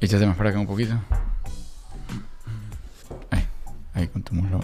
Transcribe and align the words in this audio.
Échate 0.00 0.26
más 0.26 0.36
para 0.36 0.50
acá 0.50 0.58
un 0.60 0.66
poquito. 0.66 0.94
Ahí, 3.30 3.44
ahí 3.94 4.06
con 4.06 4.22
tu 4.22 4.34
muslo. 4.34 4.60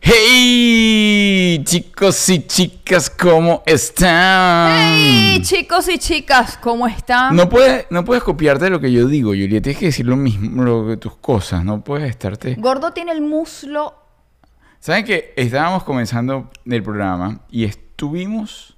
¡Hey! 0.00 1.62
Chicos 1.64 2.28
y 2.28 2.46
chicas, 2.46 3.10
¿cómo 3.10 3.64
están? 3.66 4.76
¡Hey, 4.78 5.40
chicos 5.42 5.88
y 5.88 5.98
chicas! 5.98 6.56
¿Cómo 6.62 6.86
están? 6.86 7.34
No 7.34 7.48
puedes, 7.48 7.86
no 7.90 8.04
puedes 8.04 8.22
copiarte 8.22 8.70
lo 8.70 8.78
que 8.78 8.92
yo 8.92 9.08
digo, 9.08 9.30
Julieta. 9.30 9.62
Tienes 9.62 9.80
que 9.80 9.86
decir 9.86 10.06
lo 10.06 10.16
mismo, 10.16 10.62
lo 10.62 10.86
que 10.86 10.96
tus 10.98 11.16
cosas. 11.16 11.64
No 11.64 11.82
puedes 11.82 12.08
estarte. 12.08 12.54
Gordo 12.56 12.92
tiene 12.92 13.10
el 13.10 13.22
muslo. 13.22 14.05
¿Saben 14.86 15.04
que 15.04 15.34
estábamos 15.34 15.82
comenzando 15.82 16.48
el 16.64 16.80
programa 16.80 17.40
y 17.50 17.64
estuvimos 17.64 18.76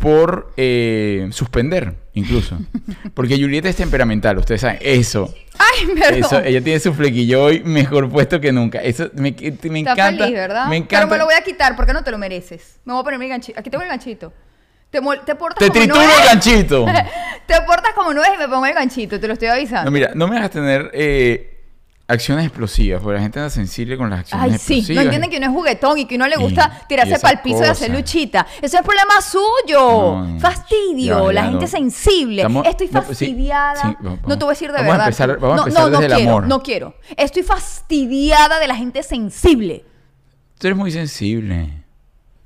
por 0.00 0.52
eh, 0.56 1.28
suspender, 1.30 1.94
incluso? 2.14 2.58
Porque 3.14 3.36
Julieta 3.36 3.68
es 3.68 3.76
temperamental, 3.76 4.36
ustedes 4.38 4.62
saben. 4.62 4.78
Eso. 4.80 5.32
¡Ay, 5.56 5.94
perdón! 5.94 6.24
Eso, 6.24 6.40
ella 6.40 6.60
tiene 6.60 6.80
su 6.80 6.92
flequillo 6.92 7.44
hoy 7.44 7.62
mejor 7.62 8.10
puesto 8.10 8.40
que 8.40 8.50
nunca. 8.50 8.80
Eso 8.82 9.12
me, 9.14 9.30
me 9.30 9.46
Está 9.46 9.92
encanta. 9.92 10.24
feliz, 10.24 10.32
¿verdad? 10.32 10.66
Me 10.66 10.76
encanta. 10.78 11.06
Pero 11.06 11.06
me 11.06 11.18
lo 11.18 11.26
voy 11.26 11.34
a 11.34 11.44
quitar 11.44 11.76
porque 11.76 11.92
no 11.92 12.02
te 12.02 12.10
lo 12.10 12.18
mereces. 12.18 12.80
Me 12.84 12.92
voy 12.94 13.02
a 13.02 13.04
poner 13.04 13.20
mi 13.20 13.28
ganchito. 13.28 13.60
Aquí 13.60 13.70
tengo 13.70 13.84
el 13.84 13.90
ganchito. 13.90 14.32
Te, 14.90 15.00
te 15.24 15.34
portas 15.36 15.58
Te 15.60 15.68
como 15.68 15.72
trituro 15.72 16.02
no 16.02 16.18
el 16.18 16.26
ganchito. 16.26 16.84
Te 17.46 17.60
portas 17.64 17.94
como 17.94 18.12
no 18.12 18.24
es 18.24 18.30
y 18.34 18.38
me 18.38 18.48
pongo 18.48 18.66
el 18.66 18.74
ganchito. 18.74 19.20
Te 19.20 19.28
lo 19.28 19.34
estoy 19.34 19.46
avisando. 19.46 19.84
No, 19.84 19.92
mira, 19.92 20.10
no 20.16 20.26
me 20.26 20.36
hagas 20.36 20.50
tener 20.50 20.90
eh, 20.92 21.57
acciones 22.10 22.46
explosivas, 22.46 23.02
porque 23.02 23.16
la 23.16 23.20
gente 23.22 23.38
anda 23.38 23.50
sensible 23.50 23.98
con 23.98 24.08
las 24.08 24.20
acciones 24.20 24.44
Ay, 24.44 24.50
sí, 24.58 24.78
explosivas. 24.78 24.96
no 24.96 25.02
entienden 25.02 25.30
que 25.30 25.36
uno 25.36 25.46
es 25.46 25.52
juguetón 25.52 25.98
y 25.98 26.06
que 26.06 26.16
uno 26.16 26.26
le 26.26 26.36
gusta 26.36 26.80
y 26.84 26.88
tirarse 26.88 27.18
para 27.18 27.34
el 27.34 27.40
piso 27.42 27.62
y 27.62 27.66
hacer 27.66 27.90
luchita. 27.90 28.46
Eso 28.62 28.78
es 28.78 28.82
problema 28.82 29.20
suyo. 29.20 30.24
No. 30.26 30.40
Fastidio. 30.40 31.26
Ya, 31.26 31.32
la 31.34 31.40
ya, 31.42 31.48
gente 31.50 31.64
no. 31.66 31.70
sensible. 31.70 32.36
Estamos- 32.42 32.66
Estoy 32.66 32.88
no, 32.90 33.00
sí, 33.02 33.06
fastidiada. 33.08 33.82
sí, 33.82 33.96
vamos- 34.00 34.20
no 34.26 34.38
te 34.38 34.44
voy 34.44 34.52
a 34.52 34.54
decir 34.54 34.68
de 34.72 34.78
vamos 34.78 34.88
a 34.88 34.92
verdad. 34.92 35.06
empezar- 35.08 35.30
Arturo. 35.30 35.48
vamos 35.48 35.60
a 35.60 35.68
empezar 35.68 35.82
no, 35.84 35.90
no 35.90 35.98
desde 36.00 36.06
el 36.06 36.16
quiero, 36.18 36.30
amor. 36.30 36.46
no 36.48 36.62
quiero. 36.62 36.94
Estoy 37.16 37.42
fastidiada 37.42 38.58
de 38.58 38.68
la 38.68 38.74
gente 38.76 39.02
sensible. 39.02 39.84
Tú 40.58 40.66
eres 40.66 40.76
muy 40.78 40.90
sensible. 40.90 41.77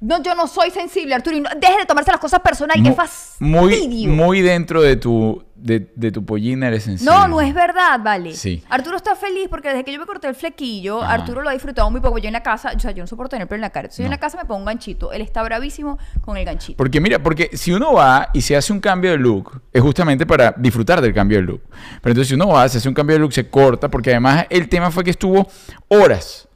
No, 0.02 0.20
yo 0.22 0.34
no 0.34 0.48
soy 0.48 0.70
sensible, 0.72 1.14
Arturo. 1.14 1.36
Y 1.36 1.40
no- 1.40 1.50
deje 1.56 1.78
de 1.78 1.86
tomarse 1.86 2.10
las 2.10 2.20
cosas 2.20 2.40
personales. 2.40 2.82
¡Qué 2.82 2.90
Mu- 2.90 2.96
fastidio! 2.96 3.48
muy, 3.48 4.06
muy 4.08 4.40
dentro 4.40 4.82
de 4.82 4.96
tu, 4.96 5.44
de, 5.54 5.92
de 5.94 6.10
tu 6.10 6.24
pollina 6.26 6.66
eres 6.66 6.82
sensible. 6.82 7.12
No, 7.14 7.28
no 7.28 7.40
es 7.40 7.54
verdad, 7.54 8.00
vale. 8.02 8.34
Sí. 8.34 8.64
Arturo 8.68 8.96
está 8.96 9.14
feliz 9.14 9.46
porque 9.48 9.68
desde 9.68 9.84
que 9.84 9.92
yo 9.92 10.00
me 10.00 10.06
corté 10.06 10.26
el 10.26 10.34
flequillo, 10.34 11.00
Ajá. 11.02 11.12
Arturo 11.14 11.40
lo 11.42 11.48
ha 11.48 11.52
disfrutado 11.52 11.88
muy 11.88 12.00
poco. 12.00 12.18
Yo 12.18 12.26
en 12.26 12.32
la 12.32 12.42
casa, 12.42 12.72
o 12.76 12.80
sea, 12.80 12.90
yo 12.90 13.04
no 13.04 13.06
soporto 13.06 13.30
tener 13.30 13.46
pelo 13.46 13.58
en 13.58 13.60
la 13.60 13.70
cara. 13.70 13.84
Entonces 13.86 13.98
yo 13.98 14.04
en 14.06 14.10
No. 14.10 14.16
la 14.16 14.20
casa 14.20 14.38
me 14.38 14.44
pongo 14.44 14.58
un 14.58 14.66
ganchito. 14.66 15.12
Él 15.12 15.22
está 15.22 15.40
bravísimo 15.44 15.98
con 16.20 16.36
el 16.36 16.44
ganchito. 16.44 16.76
Porque 16.76 17.00
mira, 17.00 17.20
porque 17.22 17.50
si 17.52 17.70
uno 17.72 17.92
va 17.92 18.28
y 18.34 18.40
se 18.42 18.56
hace 18.56 18.72
un 18.72 18.80
cambio 18.80 19.12
de 19.12 19.18
look, 19.18 19.62
es 19.72 19.80
justamente 19.80 20.26
para 20.26 20.52
disfrutar 20.58 21.00
del 21.00 21.14
cambio 21.14 21.38
de 21.38 21.44
look. 21.44 21.60
Pero 21.70 22.10
entonces 22.10 22.26
si 22.26 22.34
uno 22.34 22.48
va, 22.48 22.68
se 22.68 22.78
hace 22.78 22.88
un 22.88 22.94
cambio 22.94 23.14
de 23.14 23.20
look, 23.20 23.32
se 23.32 23.48
corta, 23.48 23.88
porque 23.88 24.10
además 24.10 24.46
el 24.50 24.68
tema 24.68 24.90
fue 24.90 25.04
que 25.04 25.10
estuvo 25.10 25.46
horas, 25.86 26.48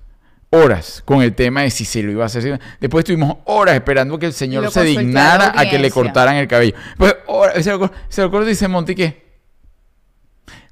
horas 0.65 1.03
con 1.05 1.23
el 1.23 1.35
tema 1.35 1.63
de 1.63 1.71
si 1.71 1.85
se 1.85 2.03
lo 2.03 2.11
iba 2.13 2.23
a 2.25 2.27
hacer. 2.27 2.61
Después 2.81 3.03
estuvimos 3.03 3.37
horas 3.45 3.75
esperando 3.75 4.19
que 4.19 4.27
el 4.27 4.33
señor 4.33 4.71
se 4.71 4.81
a 4.81 4.83
dignara 4.83 5.53
a 5.57 5.69
que 5.69 5.79
le 5.79 5.91
cortaran 5.91 6.37
el 6.37 6.49
cabello. 6.49 6.75
Pues 6.97 7.15
horas, 7.27 7.63
se 7.65 7.71
lo, 7.71 7.91
se 8.09 8.23
lo 8.23 8.31
corta 8.31 8.47
y 8.47 8.51
dice 8.51 8.69
Monty 8.69 8.95
que 8.95 9.27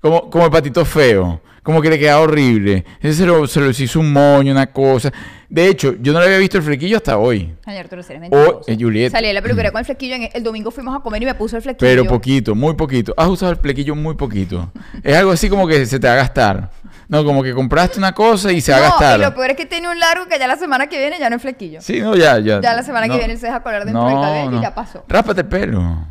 como, 0.00 0.28
como 0.30 0.44
el 0.44 0.50
patito 0.50 0.84
feo. 0.84 1.40
Como 1.62 1.80
que 1.80 1.88
le 1.88 1.98
quedaba 1.98 2.20
horrible. 2.20 2.84
Ese 3.00 3.14
se 3.20 3.24
lo, 3.26 3.46
se 3.46 3.58
lo 3.58 3.70
hizo 3.70 3.98
un 3.98 4.12
moño, 4.12 4.52
una 4.52 4.66
cosa. 4.66 5.10
De 5.48 5.66
hecho, 5.66 5.94
yo 5.98 6.12
no 6.12 6.18
le 6.20 6.26
había 6.26 6.36
visto 6.36 6.58
el 6.58 6.62
flequillo 6.62 6.98
hasta 6.98 7.16
hoy. 7.16 7.54
Ay, 7.64 7.78
Arturo, 7.78 8.02
mentiroso. 8.20 8.60
eh, 8.66 8.76
Julieta. 8.78 9.12
Salí 9.16 9.28
de 9.28 9.32
la 9.32 9.40
peluquería 9.40 9.70
con 9.72 9.78
el 9.78 9.86
flequillo. 9.86 10.14
en- 10.16 10.28
el 10.34 10.42
domingo 10.42 10.70
fuimos 10.70 10.94
a 10.94 11.00
comer 11.00 11.22
y 11.22 11.24
me 11.24 11.34
puso 11.34 11.56
el 11.56 11.62
flequillo. 11.62 11.88
Pero 11.88 12.04
poquito, 12.04 12.54
muy 12.54 12.74
poquito. 12.74 13.14
Has 13.16 13.28
usado 13.28 13.52
el 13.52 13.56
flequillo 13.56 13.94
muy 13.94 14.14
poquito. 14.14 14.70
Es 15.02 15.16
algo 15.16 15.30
así 15.30 15.48
como 15.48 15.66
que 15.66 15.86
se 15.86 15.98
te 15.98 16.06
va 16.06 16.12
a 16.12 16.16
gastar. 16.16 16.70
No, 17.08 17.24
como 17.24 17.42
que 17.42 17.52
compraste 17.54 17.98
una 17.98 18.12
cosa 18.12 18.50
y 18.52 18.60
se 18.60 18.72
va 18.72 18.78
a 18.78 18.80
No, 18.80 18.86
gastar. 18.90 19.18
y 19.20 19.22
lo 19.22 19.34
peor 19.34 19.50
es 19.50 19.56
que 19.56 19.66
tiene 19.66 19.88
un 19.88 19.98
largo 19.98 20.26
que 20.26 20.38
ya 20.38 20.46
la 20.46 20.56
semana 20.56 20.86
que 20.88 20.98
viene 20.98 21.18
ya 21.18 21.28
no 21.30 21.36
es 21.36 21.42
flequillo. 21.42 21.80
Sí, 21.82 22.00
no, 22.00 22.16
ya, 22.16 22.38
ya. 22.38 22.60
Ya 22.60 22.74
la 22.74 22.82
semana 22.82 23.06
No. 23.06 23.12
que 23.14 23.18
viene 23.18 23.36
se 23.36 23.46
deja 23.46 23.62
colar 23.62 23.84
dentro 23.84 24.06
del 24.06 24.14
cabello 24.20 24.58
y 24.58 24.62
ya 24.62 24.74
pasó. 24.74 25.04
Rápate 25.08 25.42
el 25.42 25.46
pelo. 25.48 25.80
A 25.82 26.06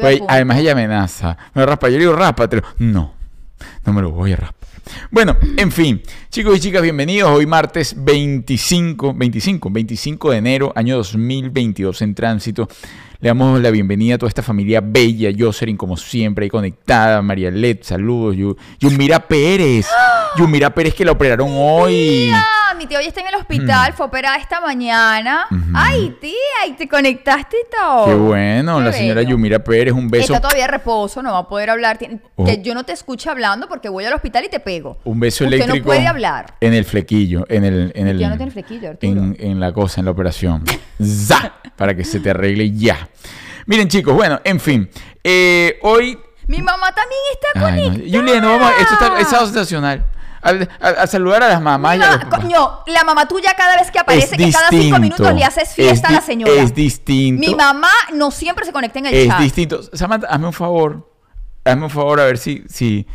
Pues, 0.00 0.20
además 0.28 0.58
ella 0.58 0.72
amenaza. 0.72 1.36
Me 1.54 1.62
lo 1.62 1.66
raspa. 1.66 1.88
Yo 1.88 1.92
le 1.94 2.00
digo, 2.00 2.12
ráspatelo. 2.16 2.62
No, 2.78 3.14
no 3.84 3.92
me 3.92 4.02
lo 4.02 4.10
voy 4.10 4.32
a 4.32 4.36
raspar. 4.36 4.59
Bueno, 5.10 5.36
en 5.56 5.70
fin, 5.72 6.02
chicos 6.30 6.56
y 6.56 6.60
chicas, 6.60 6.82
bienvenidos. 6.82 7.30
Hoy 7.30 7.46
martes 7.46 7.94
25, 7.96 9.14
25, 9.14 9.70
25 9.70 10.30
de 10.30 10.36
enero, 10.36 10.72
año 10.76 10.96
2022 10.96 12.02
en 12.02 12.14
tránsito. 12.14 12.68
Le 13.20 13.28
damos 13.28 13.60
la 13.60 13.70
bienvenida 13.70 14.14
a 14.14 14.18
toda 14.18 14.28
esta 14.28 14.42
familia 14.42 14.80
bella, 14.80 15.30
Jocelyn, 15.36 15.76
como 15.76 15.96
siempre, 15.96 16.44
ahí 16.44 16.50
conectada. 16.50 17.20
María 17.20 17.50
Let, 17.50 17.80
saludos. 17.82 18.34
Yu- 18.36 18.56
Yumira 18.78 19.20
Pérez. 19.20 19.86
Yumira 20.38 20.74
Pérez 20.74 20.94
que 20.94 21.04
la 21.04 21.12
operaron 21.12 21.50
hoy. 21.52 22.30
Mi 22.80 22.86
tía 22.86 22.98
hoy 22.98 23.04
está 23.04 23.20
en 23.20 23.26
el 23.26 23.34
hospital, 23.34 23.92
fue 23.92 24.06
operada 24.06 24.36
esta 24.36 24.58
mañana. 24.58 25.46
Ay, 25.74 26.16
tía, 26.18 26.32
y 26.66 26.72
te 26.72 26.88
conectaste 26.88 27.58
y 27.58 27.70
todo. 27.70 28.06
Qué 28.06 28.14
bueno, 28.14 28.78
Qué 28.78 28.84
la 28.84 28.92
señora 28.94 29.20
bello. 29.20 29.32
Yumira 29.32 29.58
Pérez, 29.58 29.92
un 29.92 30.08
beso. 30.08 30.32
Está 30.32 30.40
todavía 30.40 30.64
de 30.64 30.70
reposo, 30.70 31.22
no 31.22 31.32
va 31.32 31.40
a 31.40 31.46
poder 31.46 31.68
hablar. 31.68 31.98
Oh. 32.36 32.44
Que 32.46 32.62
yo 32.62 32.72
no 32.72 32.84
te 32.84 32.94
escuche 32.94 33.28
hablando 33.28 33.68
porque 33.68 33.90
voy 33.90 34.06
al 34.06 34.14
hospital 34.14 34.46
y 34.46 34.48
te 34.48 34.60
pego. 34.60 34.96
Un 35.04 35.20
beso 35.20 35.44
Usted 35.44 35.56
eléctrico. 35.56 35.76
no 35.76 35.84
puede 35.84 36.06
hablar. 36.06 36.54
En 36.58 36.72
el 36.72 36.86
flequillo, 36.86 37.44
en 37.50 37.64
el. 37.64 37.92
En 37.94 38.08
el 38.08 38.18
Ya 38.18 38.30
no 38.30 38.38
tiene 38.38 38.50
flequillo, 38.50 38.88
Arturo. 38.88 39.12
En, 39.12 39.36
en 39.38 39.60
la 39.60 39.74
cosa, 39.74 40.00
en 40.00 40.06
la 40.06 40.12
operación. 40.12 40.64
¡Za! 41.02 41.52
Para 41.76 41.94
que 41.94 42.02
se 42.02 42.18
te 42.18 42.30
arregle 42.30 42.70
ya. 42.70 43.10
Miren, 43.66 43.88
chicos, 43.88 44.14
bueno, 44.14 44.40
en 44.42 44.58
fin. 44.58 44.88
eh, 45.22 45.78
hoy. 45.82 46.18
Mi 46.46 46.62
mamá 46.62 46.94
también 46.94 47.20
está 47.34 47.66
Ay, 47.66 47.82
no, 47.82 47.88
conectada. 47.92 48.18
Julián, 48.22 48.42
no 48.42 48.58
vamos. 48.58 48.72
Esto 48.80 48.94
está, 48.94 49.20
es 49.20 49.28
sensacional. 49.28 50.06
Al- 50.42 50.68
a, 50.80 50.88
a 50.88 51.06
saludar 51.06 51.42
a 51.42 51.48
las 51.48 51.60
mamás 51.60 51.98
y 51.98 52.02
a 52.02 52.12
los 52.12 52.24
papás. 52.24 52.40
coño, 52.40 52.80
la 52.86 53.04
mamá 53.04 53.28
tuya 53.28 53.52
cada 53.56 53.76
vez 53.76 53.90
que 53.90 53.98
aparece, 53.98 54.36
Es 54.36 54.42
que 54.46 54.50
cada 54.52 54.68
cinco 54.70 54.76
distinto. 54.82 55.00
minutos 55.00 55.34
le 55.34 55.44
haces 55.44 55.68
fiesta 55.74 56.08
a 56.08 56.10
Es 56.12 56.16
la 56.16 56.22
señora. 56.22 56.52
es 56.62 56.74
distinto. 56.74 57.40
Mi 57.46 57.54
mamá 57.54 57.90
no 58.14 58.30
siempre 58.30 58.64
se 58.64 58.72
conecta 58.72 58.98
en 59.00 59.06
el 59.06 59.14
Es 59.14 59.28
chat. 59.28 59.40
distinto. 59.40 59.82
Samantha, 59.92 60.28
hazme 60.28 60.46
un 60.46 60.52
favor. 60.52 61.10
Hazme 61.64 61.84
un 61.84 61.90
favor 61.90 62.20
a 62.20 62.24
ver 62.24 62.38
si, 62.38 62.64
si, 62.68 63.06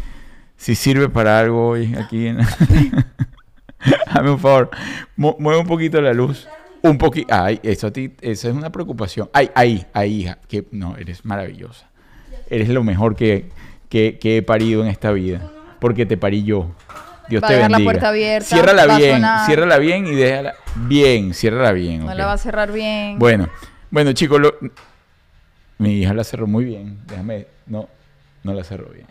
si 0.56 0.76
sirve 0.76 1.10
para 1.10 1.40
algo 1.40 1.70
hoy 1.70 1.96
aquí. 1.96 2.28
En... 2.28 2.40
hazme 4.08 4.30
un 4.32 4.40
favor. 4.40 4.70
Mu- 5.16 5.36
mueve 5.40 5.60
un 5.62 5.68
poquito 5.68 6.02
la 6.02 6.14
luz. 6.14 6.48
Un 6.82 6.98
poquito. 7.00 7.34
Ay, 7.34 7.60
eso 7.64 7.88
a 7.88 7.92
ti, 7.92 8.14
eso 8.22 8.48
es 8.50 8.56
una 8.56 8.72
preocupación. 8.72 9.30
Ay, 9.34 9.50
ahí, 9.56 9.86
ahí, 9.94 10.22
hija. 10.22 10.38
Que 10.48 10.68
no, 10.72 10.96
eres 10.98 11.26
maravillosa. 11.26 11.90
Eres 12.50 12.70
lo 12.70 12.84
mejor 12.84 13.16
que, 13.16 13.50
que, 13.90 14.20
que 14.20 14.38
he 14.38 14.42
parido 14.44 14.84
en 14.84 14.90
esta 14.90 15.12
vida. 15.12 15.42
Porque 15.80 16.06
te 16.06 16.18
parí 16.18 16.44
yo. 16.44 16.70
Dios 17.30 17.42
Va 17.44 17.48
a 17.48 17.50
te 17.50 17.56
la 17.60 17.68
bendiga. 17.68 17.84
puerta 17.92 18.10
abierta, 18.10 18.48
Ciérrala 18.48 18.86
va 18.86 18.98
bien, 18.98 19.24
ciérrala 19.46 19.78
bien 19.78 20.08
y 20.08 20.16
déjala 20.16 20.56
bien, 20.76 21.34
ciérrala 21.34 21.72
bien. 21.72 22.06
No 22.06 22.14
la 22.14 22.26
va 22.28 22.34
a 22.34 22.38
cerrar 22.38 22.72
bien. 22.72 23.18
Bueno, 23.20 23.48
bueno, 23.92 24.12
chicos, 24.14 24.40
lo- 24.40 24.56
mi 25.78 26.00
hija 26.02 26.14
la 26.14 26.24
cerró 26.24 26.48
muy 26.48 26.66
bien. 26.66 27.00
Déjame, 27.08 27.48
no, 27.68 27.88
no 28.44 28.54
la 28.54 28.64
cerró 28.64 28.90
bien. 28.90 29.08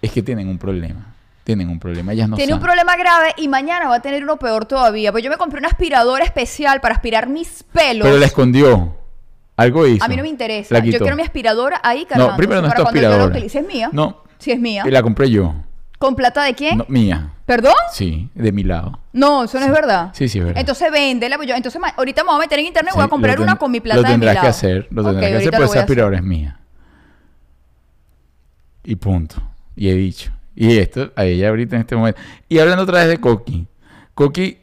Es 0.00 0.12
que 0.12 0.22
tienen 0.22 0.48
un 0.48 0.58
problema. 0.58 1.14
Tienen 1.44 1.70
un 1.70 1.78
problema. 1.80 2.12
Ellas 2.12 2.28
no 2.28 2.36
Tiene 2.36 2.52
un 2.52 2.60
problema 2.60 2.94
grave 2.96 3.32
y 3.38 3.48
mañana 3.48 3.88
va 3.88 3.96
a 3.96 4.02
tener 4.02 4.22
uno 4.22 4.36
peor 4.38 4.66
todavía. 4.66 5.10
Pues 5.12 5.24
yo 5.24 5.30
me 5.30 5.38
compré 5.38 5.58
una 5.58 5.68
aspiradora 5.68 6.22
especial 6.24 6.80
para 6.82 6.94
aspirar 6.94 7.26
mis 7.28 7.62
pelos. 7.72 8.06
Pero 8.06 8.18
la 8.18 8.26
escondió. 8.26 8.96
Algo 9.56 9.86
hizo. 9.86 10.04
a 10.04 10.08
mí 10.08 10.16
no 10.16 10.22
me 10.22 10.28
interesa. 10.28 10.74
La 10.74 10.80
Yo 10.84 10.98
quiero 10.98 11.16
mi 11.16 11.22
aspiradora 11.22 11.80
ahí 11.82 12.04
cargando. 12.04 12.32
No, 12.32 12.36
primero 12.36 12.60
no 12.62 12.68
es 12.68 12.74
tu 12.74 12.82
cuando 12.82 13.00
yo 13.00 13.08
la 13.08 13.08
aspiradora. 13.08 13.36
utilice. 13.38 13.58
¿Es 13.60 13.66
mía? 13.66 13.88
No. 13.92 14.22
Sí, 14.38 14.52
es 14.52 14.60
mía. 14.60 14.84
Y 14.86 14.90
la 14.90 15.02
compré 15.02 15.30
yo. 15.30 15.54
¿Con 15.98 16.14
plata 16.14 16.44
de 16.44 16.54
quién? 16.54 16.78
No, 16.78 16.84
mía. 16.88 17.32
¿Perdón? 17.44 17.72
Sí, 17.92 18.30
de 18.34 18.52
mi 18.52 18.62
lado. 18.62 19.00
No, 19.12 19.44
eso 19.44 19.58
no 19.58 19.66
es 19.66 19.72
verdad. 19.72 20.10
Sí, 20.14 20.28
sí, 20.28 20.38
es 20.38 20.44
verdad. 20.44 20.60
Entonces 20.60 20.92
véndela. 20.92 21.36
pues 21.36 21.48
yo- 21.48 21.54
entonces 21.56 21.80
ahorita 21.96 22.22
me 22.22 22.28
voy 22.28 22.36
a 22.36 22.40
meter 22.40 22.58
en 22.60 22.66
internet 22.66 22.92
y 22.94 22.96
voy 22.96 23.04
a 23.06 23.08
comprar 23.08 23.36
lo 23.38 23.42
una 23.44 23.56
con 23.56 23.70
mi 23.72 23.80
plata 23.80 23.96
Lo 23.96 24.02
de 24.02 24.08
mi 24.08 24.12
tendrás 24.12 24.34
lado. 24.36 24.44
que 24.44 24.48
hacer. 24.50 24.86
Lo 24.90 25.02
tendrás 25.02 25.20
que 25.20 25.26
hacer, 25.26 25.34
ahorita 25.36 25.56
pues 25.56 25.68
lo 25.68 25.72
esa 25.74 25.80
aspiradora 25.80 26.16
es 26.18 26.22
mía. 26.22 26.60
Y 28.84 28.96
punto. 28.96 29.42
Y 29.76 29.88
he 29.88 29.94
dicho. 29.94 30.30
Y 30.54 30.76
esto, 30.78 31.12
a 31.16 31.24
ella 31.24 31.48
ahorita 31.48 31.76
en 31.76 31.80
este 31.82 31.96
momento. 31.96 32.20
Y 32.48 32.58
hablando 32.58 32.82
otra 32.84 32.98
vez 33.00 33.08
de 33.08 33.18
Coqui. 33.18 33.66
Coqui. 34.14 34.58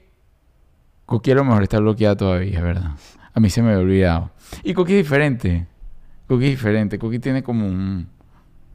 Coqui 1.06 1.32
a 1.32 1.36
lo 1.36 1.44
mejor 1.46 1.64
está 1.64 1.80
bloqueada 1.80 2.16
todavía, 2.18 2.62
¿verdad? 2.62 2.92
A 3.34 3.40
mí 3.40 3.50
se 3.50 3.62
me 3.62 3.70
había 3.72 3.82
olvidado. 3.82 4.32
Y 4.64 4.74
Coqui 4.74 4.94
es 4.94 4.98
diferente. 5.00 5.68
Coqui 6.28 6.46
es 6.46 6.52
diferente. 6.52 6.98
Coqui 7.00 7.20
tiene 7.20 7.44
como 7.44 7.66
un. 7.68 8.08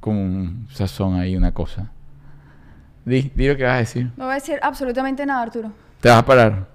Como 0.01 0.23
un 0.23 0.67
sazón 0.73 1.15
ahí, 1.21 1.37
una 1.37 1.53
cosa. 1.53 1.91
Di, 3.05 3.31
di 3.35 3.49
lo 3.49 3.57
que 3.57 3.65
vas 3.65 3.75
a 3.75 3.79
decir. 3.79 4.09
No 4.17 4.25
voy 4.25 4.33
a 4.33 4.35
decir 4.35 4.59
absolutamente 4.63 5.25
nada, 5.27 5.43
Arturo. 5.43 5.73
Te 6.01 6.09
vas 6.09 6.19
a 6.19 6.25
parar. 6.25 6.67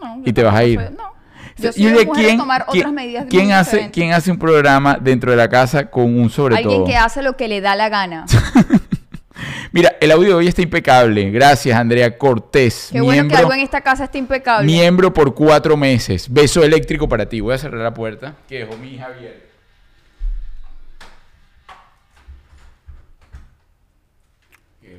No, 0.00 0.22
Y 0.24 0.32
te 0.32 0.42
vas 0.42 0.54
a 0.54 0.64
ir. 0.64 0.78
No. 0.96 1.14
Yo 1.56 1.72
soy 1.72 2.04
mujer 2.04 2.26
de 2.32 2.36
tomar 2.36 2.64
otras 2.66 2.92
medidas 2.92 3.26
quién 3.30 3.52
hace, 3.52 3.70
diferentes. 3.76 3.94
¿Quién 3.94 4.12
hace 4.12 4.30
un 4.30 4.38
programa 4.38 4.98
dentro 5.00 5.30
de 5.30 5.36
la 5.36 5.48
casa 5.48 5.88
con 5.88 6.18
un 6.18 6.28
sobre 6.28 6.56
Alguien 6.56 6.78
todo? 6.78 6.86
que 6.86 6.96
hace 6.96 7.22
lo 7.22 7.36
que 7.36 7.46
le 7.46 7.60
da 7.60 7.76
la 7.76 7.88
gana. 7.88 8.26
Mira, 9.72 9.96
el 10.00 10.10
audio 10.12 10.28
de 10.28 10.34
hoy 10.34 10.48
está 10.48 10.62
impecable. 10.62 11.30
Gracias, 11.30 11.76
Andrea 11.76 12.16
Cortés. 12.16 12.90
Qué 12.92 13.00
bueno 13.00 13.28
que 13.28 13.36
algo 13.36 13.52
en 13.52 13.60
esta 13.60 13.80
casa 13.80 14.04
esté 14.04 14.18
impecable. 14.18 14.66
miembro 14.66 15.12
por 15.12 15.34
cuatro 15.34 15.76
meses. 15.76 16.32
Beso 16.32 16.62
eléctrico 16.62 17.08
para 17.08 17.28
ti. 17.28 17.40
Voy 17.40 17.54
a 17.54 17.58
cerrar 17.58 17.80
la 17.82 17.92
puerta. 17.94 18.34
Que 18.48 18.60
dejó 18.60 18.76
mi 18.76 18.94
hija 18.94 19.06
abierta. 19.06 19.44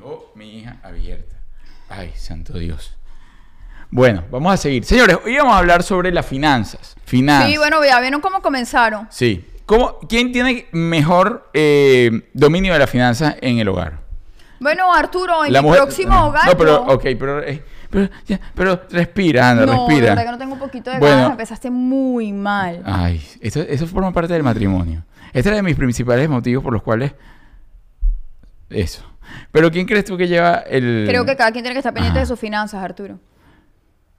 Dejó 0.06 0.31
mi 0.36 0.60
hija 0.60 0.78
abierta. 0.84 1.36
Ay, 1.90 2.12
santo 2.16 2.60
Dios. 2.60 2.96
Bueno, 3.90 4.24
vamos 4.30 4.54
a 4.54 4.57
seguir. 4.57 4.86
Señores, 4.86 5.18
hoy 5.25 5.36
vamos 5.36 5.56
a 5.56 5.57
hablar 5.57 5.81
sobre 5.81 6.12
las 6.12 6.24
finanzas. 6.28 6.96
Finanzas. 7.06 7.50
Sí, 7.50 7.57
bueno, 7.57 7.84
ya 7.84 8.00
vieron 8.02 8.22
cómo 8.22 8.40
comenzaron. 8.44 9.07
Sí. 9.10 9.44
¿Cómo, 9.66 9.98
¿Quién 10.07 10.31
tiene 10.31 10.68
mejor 10.74 11.50
eh, 11.56 12.30
dominio 12.34 12.74
de 12.74 12.80
las 12.80 12.90
finanzas 12.90 13.36
en 13.42 13.57
el 13.57 13.68
hogar? 13.68 14.02
Bueno, 14.60 14.94
Arturo, 14.94 15.44
en 15.44 15.52
mujer- 15.63 15.81
próximo 15.81 16.28
hogar. 16.28 16.46
No, 16.46 16.56
pero, 16.56 16.84
ok, 16.84 17.04
pero, 17.18 17.42
eh, 17.44 17.63
pero, 17.90 18.08
ya, 18.28 18.40
pero 18.54 18.81
respira, 18.92 19.50
anda, 19.50 19.66
No, 19.66 19.88
respira. 19.88 20.10
verdad 20.10 20.25
que 20.25 20.31
no 20.34 20.38
tengo 20.38 20.54
un 20.54 20.60
poquito 20.60 20.92
de 20.92 21.00
Bueno. 21.00 21.16
ganas. 21.16 21.31
Empezaste 21.31 21.72
muy 21.72 22.31
mal. 22.31 22.84
Ay, 22.86 23.25
eso, 23.42 23.60
eso 23.62 23.88
forma 23.88 24.12
parte 24.13 24.34
del 24.34 24.44
matrimonio. 24.44 25.04
Este 25.34 25.50
era 25.50 25.56
de 25.56 25.63
mis 25.63 25.75
principales 25.75 26.30
motivos 26.30 26.63
por 26.63 26.74
los 26.74 26.84
cuales. 26.84 27.12
Eso. 28.69 29.04
Pero 29.51 29.72
¿quién 29.72 29.86
crees 29.86 30.06
tú 30.06 30.18
que 30.18 30.27
lleva 30.27 30.63
el. 30.68 31.06
Creo 31.07 31.25
que 31.25 31.36
cada 31.36 31.51
quien 31.51 31.63
tiene 31.63 31.74
que 31.74 31.80
estar 31.80 31.94
pendiente 31.94 32.19
Ajá. 32.19 32.25
de 32.25 32.27
sus 32.27 32.39
finanzas, 32.39 32.83
Arturo. 32.83 33.19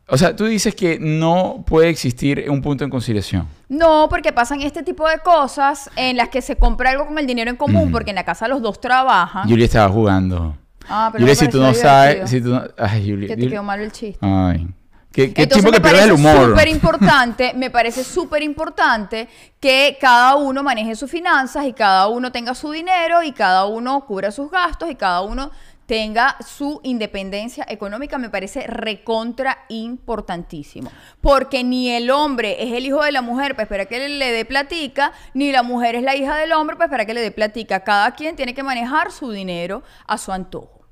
O 0.09 0.17
sea, 0.17 0.37
tú 0.37 0.45
dices 0.45 0.75
que 0.75 0.99
no 1.01 1.65
puede 1.67 1.89
existir 1.89 2.47
un 2.49 2.63
punto 2.63 2.85
en 2.85 2.91
conciliación. 2.91 3.49
No, 3.69 4.07
porque 4.09 4.33
pasan 4.33 4.63
este 4.63 4.85
tipo 4.85 5.09
de 5.09 5.19
cosas 5.19 5.91
en 5.97 6.17
las 6.17 6.29
que 6.29 6.43
se 6.43 6.57
compra 6.57 6.91
algo 6.91 7.07
con 7.07 7.19
el 7.19 7.27
dinero 7.27 7.51
en 7.51 7.57
común, 7.57 7.91
porque 7.91 8.11
en 8.11 8.17
la 8.17 8.25
casa 8.25 8.47
los 8.47 8.63
dos 8.63 8.81
trabajan. 8.81 9.49
Julia 9.49 9.65
estaba 9.65 9.89
jugando. 9.89 10.57
Ah, 10.89 11.09
pero 11.13 11.23
Julia, 11.25 11.33
me 11.41 11.47
si 11.47 11.49
tú 11.49 11.61
no 11.61 11.75
sabes. 11.75 12.31
Si 12.31 12.41
tú 12.41 12.51
no, 12.51 12.63
ay, 12.79 13.11
Julia. 13.11 13.29
Que 13.29 13.37
te 13.37 13.49
quedó 13.49 13.65
mal 13.65 13.81
el 13.81 13.91
chiste. 13.91 14.19
Ay. 14.25 14.69
Qué, 15.17 15.33
qué 15.33 15.45
Entonces 15.45 15.65
me 15.65 15.79
que 15.79 15.81
parece 15.81 16.05
el 16.05 16.13
humor. 16.13 16.51
súper 16.51 16.69
importante, 16.69 17.55
me 17.55 17.71
parece 17.71 18.05
súper 18.05 18.43
importante 18.43 19.27
que 19.59 19.97
cada 19.99 20.37
uno 20.37 20.63
maneje 20.63 20.95
sus 20.95 21.11
finanzas 21.11 21.65
y 21.65 21.73
cada 21.73 22.07
uno 22.09 22.31
tenga 22.31 22.55
su 22.55 22.71
dinero 22.71 23.23
y 23.23 23.33
cada 23.33 23.65
uno 23.65 24.05
cubra 24.05 24.31
sus 24.31 24.51
gastos 24.51 24.91
y 24.91 24.95
cada 24.95 25.23
uno 25.23 25.51
tenga 25.87 26.37
su 26.47 26.83
independencia 26.83 27.65
económica, 27.67 28.19
me 28.19 28.29
parece 28.29 28.67
recontra 28.67 29.65
importantísimo. 29.71 30.93
Porque 31.23 31.65
ni 31.65 31.89
el 31.93 32.11
hombre 32.11 32.63
es 32.63 32.75
el 32.75 32.85
hijo 32.85 33.03
de 33.03 33.13
la 33.13 33.23
mujer 33.23 33.53
para 33.53 33.63
esperar 33.63 33.89
que 33.89 34.11
le 34.11 34.33
dé 34.33 34.45
platica, 34.45 35.15
ni 35.33 35.51
la 35.51 35.63
mujer 35.63 35.95
es 35.95 36.03
la 36.03 36.15
hija 36.15 36.37
del 36.37 36.53
hombre 36.53 36.77
para 36.77 36.89
esperar 36.89 37.07
que 37.07 37.15
le 37.15 37.23
dé 37.23 37.31
platica. 37.31 37.81
Cada 37.81 38.11
quien 38.11 38.37
tiene 38.37 38.53
que 38.53 38.63
manejar 38.63 39.11
su 39.11 39.31
dinero 39.31 39.83
a 40.07 40.19
su 40.19 40.31
antojo. 40.31 40.87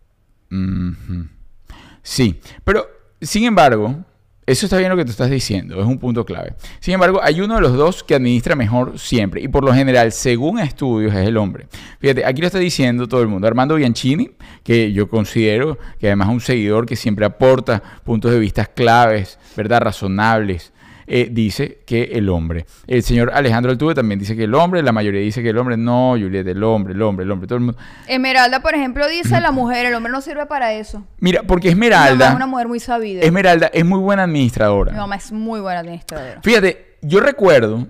Sí, 2.02 2.40
pero 2.64 2.86
sin 3.20 3.44
embargo, 3.44 4.04
eso 4.46 4.66
está 4.66 4.76
bien 4.76 4.90
lo 4.90 4.96
que 4.96 5.04
tú 5.04 5.10
estás 5.10 5.30
diciendo, 5.30 5.80
es 5.80 5.86
un 5.86 5.98
punto 5.98 6.26
clave. 6.26 6.54
Sin 6.80 6.92
embargo, 6.92 7.20
hay 7.22 7.40
uno 7.40 7.54
de 7.54 7.62
los 7.62 7.72
dos 7.72 8.04
que 8.04 8.14
administra 8.14 8.54
mejor 8.54 8.98
siempre 8.98 9.40
y 9.40 9.48
por 9.48 9.64
lo 9.64 9.72
general, 9.72 10.12
según 10.12 10.58
estudios, 10.58 11.14
es 11.14 11.26
el 11.26 11.38
hombre. 11.38 11.66
Fíjate, 11.98 12.26
aquí 12.26 12.42
lo 12.42 12.46
está 12.46 12.58
diciendo 12.58 13.08
todo 13.08 13.22
el 13.22 13.28
mundo. 13.28 13.46
Armando 13.46 13.76
Bianchini, 13.76 14.32
que 14.62 14.92
yo 14.92 15.08
considero 15.08 15.78
que 15.98 16.08
además 16.08 16.28
es 16.28 16.34
un 16.34 16.40
seguidor 16.40 16.84
que 16.84 16.96
siempre 16.96 17.24
aporta 17.24 17.82
puntos 18.04 18.32
de 18.32 18.38
vista 18.38 18.66
claves, 18.66 19.38
¿verdad? 19.56 19.80
Razonables. 19.80 20.73
Eh, 21.06 21.28
dice 21.30 21.78
que 21.86 22.04
el 22.12 22.28
hombre. 22.28 22.66
El 22.86 23.02
señor 23.02 23.30
Alejandro 23.34 23.72
Altuve 23.72 23.94
también 23.94 24.18
dice 24.18 24.34
que 24.36 24.44
el 24.44 24.54
hombre, 24.54 24.82
la 24.82 24.92
mayoría 24.92 25.20
dice 25.20 25.42
que 25.42 25.50
el 25.50 25.58
hombre, 25.58 25.76
no, 25.76 26.10
Julieta, 26.18 26.50
el 26.50 26.62
hombre, 26.62 26.94
el 26.94 27.02
hombre, 27.02 27.24
el 27.24 27.30
hombre, 27.30 27.46
todo 27.46 27.58
el 27.58 27.64
mundo. 27.64 27.80
Esmeralda, 28.06 28.60
por 28.60 28.74
ejemplo, 28.74 29.08
dice 29.08 29.40
la 29.40 29.50
mujer, 29.50 29.86
el 29.86 29.94
hombre 29.94 30.12
no 30.12 30.20
sirve 30.20 30.46
para 30.46 30.72
eso. 30.72 31.06
Mira, 31.20 31.42
porque 31.42 31.68
Mi 31.68 31.74
mamá 31.74 31.84
Esmeralda... 31.86 32.28
es 32.30 32.34
una 32.36 32.46
mujer 32.46 32.68
muy 32.68 32.80
sabida. 32.80 33.20
Esmeralda 33.22 33.66
es 33.72 33.84
muy 33.84 33.98
buena 33.98 34.26
Mi 34.26 34.32
administradora. 34.32 34.92
mamá 34.92 35.16
es 35.16 35.32
muy 35.32 35.60
buena 35.60 35.80
administradora. 35.80 36.40
Fíjate, 36.42 36.96
yo 37.02 37.20
recuerdo, 37.20 37.86